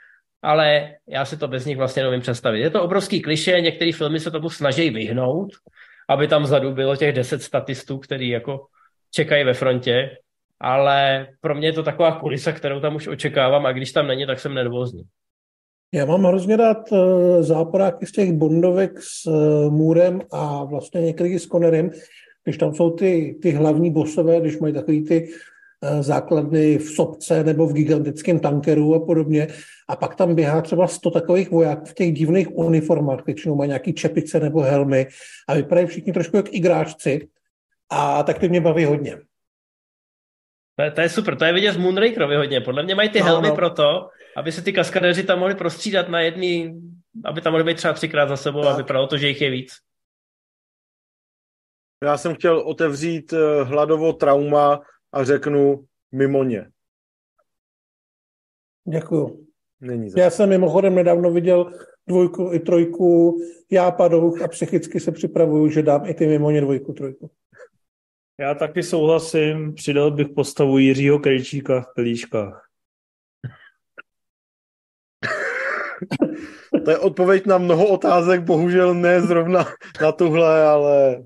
ale 0.42 0.94
já 1.08 1.24
si 1.24 1.36
to 1.36 1.48
bez 1.48 1.64
nich 1.64 1.76
vlastně 1.76 2.02
nevím 2.02 2.20
představit. 2.20 2.60
Je 2.60 2.70
to 2.70 2.82
obrovský 2.82 3.22
kliše, 3.22 3.60
některé 3.60 3.92
filmy 3.92 4.20
se 4.20 4.30
tomu 4.30 4.50
snaží 4.50 4.90
vyhnout, 4.90 5.50
aby 6.08 6.28
tam 6.28 6.42
vzadu 6.42 6.72
bylo 6.72 6.96
těch 6.96 7.12
deset 7.12 7.42
statistů, 7.42 7.98
který 7.98 8.28
jako 8.28 8.66
čekají 9.14 9.44
ve 9.44 9.54
frontě, 9.54 10.16
ale 10.60 11.26
pro 11.40 11.54
mě 11.54 11.68
je 11.68 11.72
to 11.72 11.82
taková 11.82 12.12
kulisa, 12.20 12.52
kterou 12.52 12.80
tam 12.80 12.96
už 12.96 13.06
očekávám 13.06 13.66
a 13.66 13.72
když 13.72 13.92
tam 13.92 14.06
není, 14.06 14.26
tak 14.26 14.40
jsem 14.40 14.54
nervózní. 14.54 15.02
Já 15.92 16.04
mám 16.04 16.24
hrozně 16.24 16.56
rád 16.56 16.92
uh, 16.92 17.42
záporáky 17.42 18.06
z 18.06 18.12
těch 18.12 18.32
bondovek 18.32 19.02
s 19.02 19.26
uh, 19.26 19.72
Můrem 19.72 20.20
a 20.32 20.64
vlastně 20.64 21.00
některý 21.00 21.38
s 21.38 21.46
Connerem, 21.46 21.90
když 22.44 22.58
tam 22.58 22.74
jsou 22.74 22.90
ty, 22.90 23.38
ty 23.42 23.50
hlavní 23.50 23.90
bosové, 23.90 24.40
když 24.40 24.58
mají 24.58 24.74
takový 24.74 25.04
ty 25.04 25.28
uh, 25.28 26.02
základny 26.02 26.78
v 26.78 26.90
sopce 26.90 27.44
nebo 27.44 27.66
v 27.66 27.72
gigantickém 27.72 28.40
tankeru 28.40 28.94
a 28.94 29.06
podobně. 29.06 29.46
A 29.88 29.96
pak 29.96 30.14
tam 30.14 30.34
běhá 30.34 30.62
třeba 30.62 30.86
100 30.86 31.10
takových 31.10 31.50
vojáků 31.50 31.84
v 31.84 31.94
těch 31.94 32.12
divných 32.12 32.56
uniformách, 32.58 33.26
většinou 33.26 33.54
mají 33.54 33.68
nějaký 33.68 33.92
čepice 33.92 34.40
nebo 34.40 34.60
helmy 34.60 35.06
a 35.48 35.54
vypadají 35.54 35.86
všichni 35.86 36.12
trošku 36.12 36.36
jak 36.36 36.54
igráčci. 36.54 37.28
A 37.90 38.22
tak 38.22 38.38
ty 38.38 38.48
mě 38.48 38.60
baví 38.60 38.84
hodně. 38.84 39.18
To 40.76 40.82
je, 40.82 40.90
to 40.90 41.00
je 41.00 41.08
super, 41.08 41.36
to 41.36 41.44
je 41.44 41.52
vidět 41.52 41.72
z 41.72 41.76
Moonrakerovi 41.76 42.36
hodně. 42.36 42.60
Podle 42.60 42.82
mě 42.82 42.94
mají 42.94 43.08
ty 43.08 43.20
no, 43.20 43.24
helmy 43.24 43.48
no. 43.48 43.54
proto, 43.54 44.08
aby 44.38 44.52
se 44.52 44.62
ty 44.62 44.72
kaskadeři 44.72 45.24
tam 45.24 45.38
mohli 45.38 45.54
prostřídat 45.54 46.08
na 46.08 46.20
jedný, 46.20 46.82
aby 47.24 47.40
tam 47.40 47.52
mohli 47.52 47.64
být 47.64 47.76
třeba 47.76 47.94
třikrát 47.94 48.28
za 48.28 48.36
sebou 48.36 48.62
tak. 48.62 48.74
a 48.74 48.76
vypadalo 48.76 49.06
to, 49.06 49.18
že 49.18 49.28
jich 49.28 49.40
je 49.40 49.50
víc. 49.50 49.72
Já 52.04 52.18
jsem 52.18 52.34
chtěl 52.34 52.58
otevřít 52.60 53.32
eh, 53.32 53.62
hladovo 53.64 54.12
trauma 54.12 54.80
a 55.12 55.24
řeknu 55.24 55.86
mimo 56.12 56.44
ně. 56.44 56.70
Děkuju. 58.88 59.46
Není 59.80 60.10
Já 60.16 60.30
jsem 60.30 60.48
mimochodem 60.48 60.94
nedávno 60.94 61.30
viděl 61.30 61.72
dvojku 62.06 62.50
i 62.52 62.60
trojku 62.60 63.38
Já 63.70 63.90
padouch 63.90 64.42
a 64.42 64.48
psychicky 64.48 65.00
se 65.00 65.12
připravuju, 65.12 65.68
že 65.68 65.82
dám 65.82 66.06
i 66.06 66.14
ty 66.14 66.26
mimo 66.26 66.50
ně 66.50 66.60
dvojku, 66.60 66.92
trojku. 66.92 67.30
Já 68.40 68.54
taky 68.54 68.82
souhlasím, 68.82 69.74
přidal 69.74 70.10
bych 70.10 70.28
postavu 70.28 70.78
Jiřího 70.78 71.18
Krejčíka 71.18 71.80
v 71.80 71.94
pelíškách. 71.94 72.67
to 76.84 76.90
je 76.90 76.98
odpověď 76.98 77.46
na 77.46 77.58
mnoho 77.58 77.86
otázek, 77.86 78.40
bohužel 78.40 78.94
ne 78.94 79.20
zrovna 79.20 79.66
na 80.02 80.12
tuhle, 80.12 80.62
ale... 80.64 81.22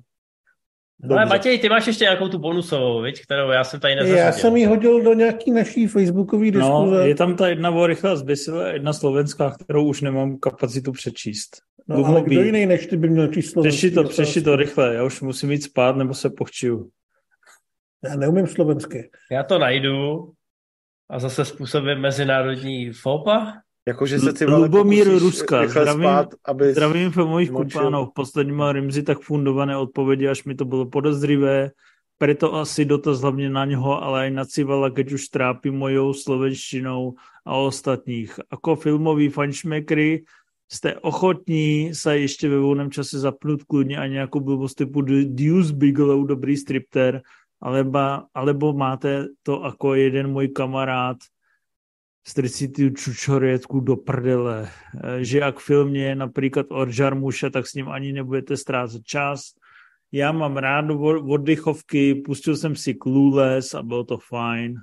Dobře. 1.00 1.16
Ale 1.16 1.26
Matěj, 1.26 1.58
ty 1.58 1.68
máš 1.68 1.86
ještě 1.86 2.04
nějakou 2.04 2.28
tu 2.28 2.38
bonusovou, 2.38 3.02
viď, 3.02 3.22
kterou 3.22 3.50
já 3.50 3.64
jsem 3.64 3.80
tady 3.80 3.94
nezařadil. 3.94 4.24
Já 4.24 4.32
jsem 4.32 4.56
ji 4.56 4.66
hodil 4.66 5.02
do 5.02 5.14
nějaký 5.14 5.50
naší 5.50 5.86
facebookové 5.86 6.46
no, 6.46 6.50
diskuze. 6.50 6.94
No, 6.94 7.00
je 7.00 7.14
tam 7.14 7.36
ta 7.36 7.48
jedna 7.48 7.70
o 7.70 7.86
rychlá 7.86 8.16
zbysile, 8.16 8.72
jedna 8.72 8.92
slovenská, 8.92 9.50
kterou 9.50 9.84
už 9.84 10.00
nemám 10.00 10.38
kapacitu 10.38 10.92
přečíst. 10.92 11.56
No, 11.88 12.04
ale 12.04 12.22
kdo 12.22 12.42
jiný 12.42 12.66
než 12.66 12.86
ty 12.86 12.96
by 12.96 13.08
měl 13.08 13.28
číslo? 13.28 13.62
Přeši 13.62 13.90
to, 13.90 14.04
přeši 14.04 14.42
to 14.42 14.56
rychle, 14.56 14.94
já 14.94 15.04
už 15.04 15.20
musím 15.20 15.50
jít 15.50 15.62
spát, 15.62 15.96
nebo 15.96 16.14
se 16.14 16.30
pochčiju. 16.30 16.90
Já 18.04 18.16
neumím 18.16 18.46
slovensky. 18.46 19.10
Já 19.30 19.42
to 19.42 19.58
najdu 19.58 20.32
a 21.10 21.18
zase 21.18 21.44
způsobím 21.44 21.98
mezinárodní 21.98 22.92
fopa. 22.92 23.52
Jakože 23.88 24.20
se 24.20 24.32
ty 24.32 24.44
Lubomír 24.44 25.18
Ruska, 25.18 25.68
zdravím, 25.68 26.02
spát, 26.02 26.28
aby 26.44 26.74
filmových 26.74 27.10
filmových 27.10 27.50
kupánov. 27.50 28.14
Posledníma 28.14 28.72
Rimzi 28.72 29.02
tak 29.02 29.18
fundované 29.18 29.76
odpovědi, 29.76 30.28
až 30.28 30.44
mi 30.44 30.54
to 30.54 30.64
bylo 30.64 30.86
podozrivé. 30.86 31.70
Preto 32.18 32.54
asi 32.54 32.84
dotaz 32.84 33.20
hlavně 33.20 33.50
na 33.50 33.64
něho, 33.64 34.02
ale 34.02 34.28
i 34.28 34.30
na 34.30 34.44
Civala, 34.44 34.90
keď 34.90 35.12
už 35.12 35.28
trápí 35.28 35.70
mojou 35.70 36.14
slovenštinou 36.14 37.14
a 37.46 37.56
ostatních. 37.56 38.40
Ako 38.50 38.76
filmoví 38.76 39.28
fanšmekry 39.28 40.24
jste 40.72 40.94
ochotní 40.94 41.94
se 41.94 42.18
ještě 42.18 42.48
ve 42.48 42.58
volném 42.58 42.90
čase 42.90 43.18
zapnout 43.18 43.62
kludně 43.62 43.98
a 43.98 44.06
nějakou 44.06 44.40
blbost 44.40 44.74
typu 44.74 45.00
Deuce 45.24 45.72
Bigelow, 45.72 46.26
dobrý 46.26 46.56
stripter, 46.56 47.22
alebo, 47.60 48.22
alebo 48.34 48.72
máte 48.72 49.26
to 49.42 49.62
jako 49.64 49.94
jeden 49.94 50.30
můj 50.30 50.48
kamarád 50.48 51.16
strci 52.26 52.68
ty 52.68 52.92
čučorietku 52.92 53.80
do 53.80 53.96
prdele, 53.96 54.68
e, 55.04 55.24
že 55.24 55.38
jak 55.38 55.60
film 55.60 55.94
je 55.94 56.14
například 56.14 56.66
od 56.70 56.88
Žarmuša, 56.88 57.50
tak 57.50 57.66
s 57.66 57.74
ním 57.74 57.88
ani 57.88 58.12
nebudete 58.12 58.56
ztrácet 58.56 59.04
čas. 59.04 59.40
Já 60.12 60.32
mám 60.32 60.56
rád 60.56 60.84
oddychovky, 61.28 62.14
pustil 62.14 62.56
jsem 62.56 62.76
si 62.76 62.94
Clueless 62.94 63.74
a 63.74 63.82
bylo 63.82 64.04
to 64.04 64.18
fajn. 64.18 64.74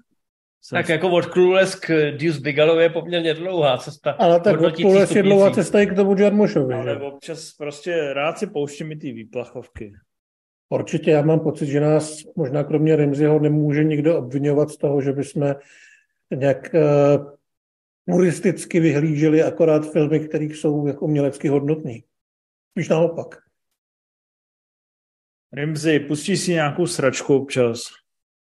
Jsem 0.62 0.76
tak 0.76 0.90
jako 0.90 1.10
od 1.10 1.26
Clueless 1.26 1.76
k 1.76 2.12
Deuce 2.18 2.40
Bigelow 2.40 2.80
je 2.80 2.90
poměrně 2.90 3.34
dlouhá 3.34 3.78
cesta. 3.78 4.12
Ale 4.12 4.40
tak 4.40 4.62
od 4.62 4.76
Clueless 4.76 5.16
je 5.16 5.24
dlouhá 5.24 5.52
cesta 5.52 5.82
i 5.82 5.88
k 5.88 5.96
tomu 5.96 6.20
Jarmušovi. 6.20 6.74
Ale 6.74 6.86
že? 6.86 7.00
občas 7.00 7.52
prostě 7.52 8.14
rád 8.14 8.38
si 8.38 8.48
pouštím 8.48 8.92
i 8.92 8.96
ty 8.96 9.12
výplachovky. 9.12 9.94
Určitě 10.70 11.12
já 11.12 11.22
mám 11.22 11.40
pocit, 11.40 11.66
že 11.66 11.80
nás 11.80 12.18
možná 12.36 12.64
kromě 12.64 12.96
Remziho 12.96 13.40
nemůže 13.40 13.84
nikdo 13.84 14.18
obvinovat 14.18 14.70
z 14.70 14.78
toho, 14.78 15.02
že 15.02 15.14
bychom 15.14 15.56
nějak 16.36 16.74
uh, 16.74 17.32
puristicky 18.06 18.80
vyhlíželi 18.80 19.44
akorát 19.44 19.92
filmy, 19.92 20.20
které 20.20 20.46
jsou 20.46 20.88
jako 20.88 21.06
umělecky 21.06 21.48
hodnotný. 21.48 22.04
Spíš 22.72 22.90
naopak. 22.90 23.36
Rimzi, 25.54 26.00
pustíš 26.00 26.40
si 26.40 26.52
nějakou 26.52 26.88
sračku 26.88 27.36
občas? 27.36 27.82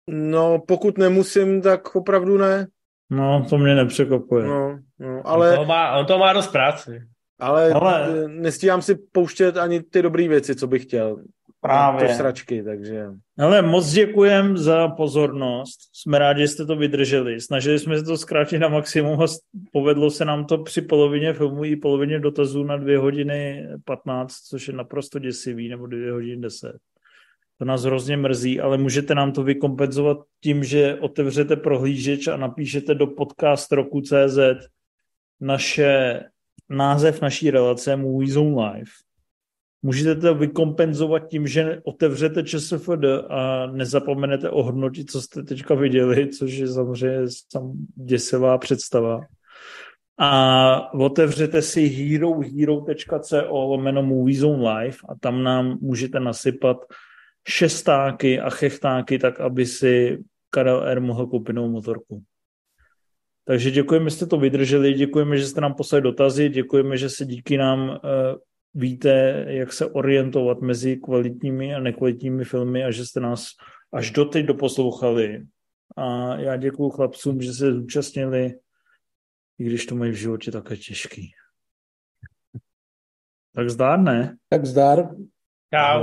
No, 0.07 0.59
pokud 0.67 0.97
nemusím, 0.97 1.61
tak 1.61 1.95
opravdu 1.95 2.37
ne. 2.37 2.67
No, 3.09 3.45
to 3.49 3.57
mě 3.57 3.75
nepřekopuje. 3.75 4.47
No, 4.47 4.79
no, 4.99 5.27
ale... 5.27 5.51
On 5.51 5.57
to 5.57 5.65
má, 5.65 5.97
on 5.97 6.05
to 6.05 6.17
má 6.17 6.33
dost 6.33 6.47
práce. 6.47 7.07
Ale, 7.39 7.73
ale 7.73 8.27
nestíhám 8.27 8.81
si 8.81 8.95
pouštět 8.95 9.57
ani 9.57 9.81
ty 9.81 10.01
dobré 10.01 10.27
věci, 10.27 10.55
co 10.55 10.67
bych 10.67 10.83
chtěl. 10.83 11.23
Právě. 11.63 12.07
To 12.07 12.13
sračky, 12.13 12.63
takže... 12.63 13.05
Ale 13.39 13.61
moc 13.61 13.91
děkujem 13.91 14.57
za 14.57 14.87
pozornost. 14.87 15.79
Jsme 15.93 16.19
rádi, 16.19 16.41
že 16.41 16.47
jste 16.47 16.65
to 16.65 16.75
vydrželi. 16.75 17.41
Snažili 17.41 17.79
jsme 17.79 17.97
se 17.97 18.03
to 18.03 18.17
zkrátit 18.17 18.59
na 18.59 18.67
maximum 18.67 19.21
a 19.21 19.25
povedlo 19.71 20.11
se 20.11 20.25
nám 20.25 20.45
to 20.45 20.57
při 20.57 20.81
polovině 20.81 21.33
filmu 21.33 21.63
i 21.63 21.75
polovině 21.75 22.19
dotazů 22.19 22.63
na 22.63 22.77
dvě 22.77 22.97
hodiny 22.97 23.67
15, 23.85 24.33
což 24.33 24.67
je 24.67 24.73
naprosto 24.73 25.19
děsivý, 25.19 25.69
nebo 25.69 25.87
dvě 25.87 26.11
hodiny 26.11 26.41
10. 26.41 26.77
To 27.57 27.65
nás 27.65 27.83
hrozně 27.83 28.17
mrzí, 28.17 28.59
ale 28.59 28.77
můžete 28.77 29.15
nám 29.15 29.31
to 29.31 29.43
vykompenzovat 29.43 30.17
tím, 30.41 30.63
že 30.63 30.95
otevřete 30.95 31.55
prohlížeč 31.55 32.27
a 32.27 32.37
napíšete 32.37 32.95
do 32.95 33.07
podcast 33.07 33.71
roku 33.71 34.01
CZ 34.01 34.37
naše 35.41 36.21
název 36.69 37.21
naší 37.21 37.51
relace 37.51 37.95
Movie 37.95 38.31
Zone 38.31 38.65
Live 38.65 38.91
Můžete 39.85 40.15
to 40.15 40.35
vykompenzovat 40.35 41.27
tím, 41.27 41.47
že 41.47 41.81
otevřete 41.83 42.43
ČSFD 42.43 43.05
a 43.29 43.65
nezapomenete 43.65 44.49
ohodnotit, 44.49 45.11
co 45.11 45.21
jste 45.21 45.43
teďka 45.43 45.75
viděli, 45.75 46.27
což 46.27 46.53
je 46.53 46.67
samozřejmě 46.67 47.25
sam 47.51 47.73
děsivá 47.95 48.57
představa. 48.57 49.19
A 50.17 50.93
otevřete 50.93 51.61
si 51.61 51.87
herohero.co 51.87 53.47
lomeno 53.49 54.03
Movie 54.03 54.39
Zone 54.39 54.69
Live 54.69 54.97
a 55.09 55.15
tam 55.19 55.43
nám 55.43 55.77
můžete 55.81 56.19
nasypat 56.19 56.77
šestáky 57.47 58.39
a 58.39 58.49
chechtáky, 58.49 59.19
tak 59.19 59.39
aby 59.39 59.65
si 59.65 60.17
Karel 60.49 60.87
R. 60.87 61.01
mohl 61.01 61.27
koupit 61.27 61.53
novou 61.53 61.69
motorku. 61.69 62.23
Takže 63.45 63.71
děkujeme, 63.71 64.09
že 64.09 64.15
jste 64.15 64.25
to 64.25 64.37
vydrželi, 64.37 64.93
děkujeme, 64.93 65.37
že 65.37 65.47
jste 65.47 65.61
nám 65.61 65.73
poslali 65.73 66.01
dotazy, 66.01 66.49
děkujeme, 66.49 66.97
že 66.97 67.09
se 67.09 67.25
díky 67.25 67.57
nám 67.57 67.89
uh, 67.89 67.95
víte, 68.73 69.45
jak 69.47 69.73
se 69.73 69.85
orientovat 69.85 70.61
mezi 70.61 70.97
kvalitními 70.97 71.75
a 71.75 71.79
nekvalitními 71.79 72.43
filmy 72.43 72.83
a 72.83 72.91
že 72.91 73.05
jste 73.05 73.19
nás 73.19 73.47
až 73.93 74.11
doteď 74.11 74.45
doposlouchali. 74.45 75.45
A 75.97 76.35
já 76.35 76.55
děkuji 76.55 76.89
chlapcům, 76.89 77.41
že 77.41 77.53
se 77.53 77.73
zúčastnili, 77.73 78.53
i 79.59 79.63
když 79.63 79.85
to 79.85 79.95
mají 79.95 80.11
v 80.11 80.15
životě 80.15 80.51
také 80.51 80.77
těžký. 80.77 81.31
Tak 83.55 83.69
zdár, 83.69 83.99
ne? 83.99 84.37
Tak 84.49 84.65
zdár. 84.65 85.09
Čau. 85.73 86.01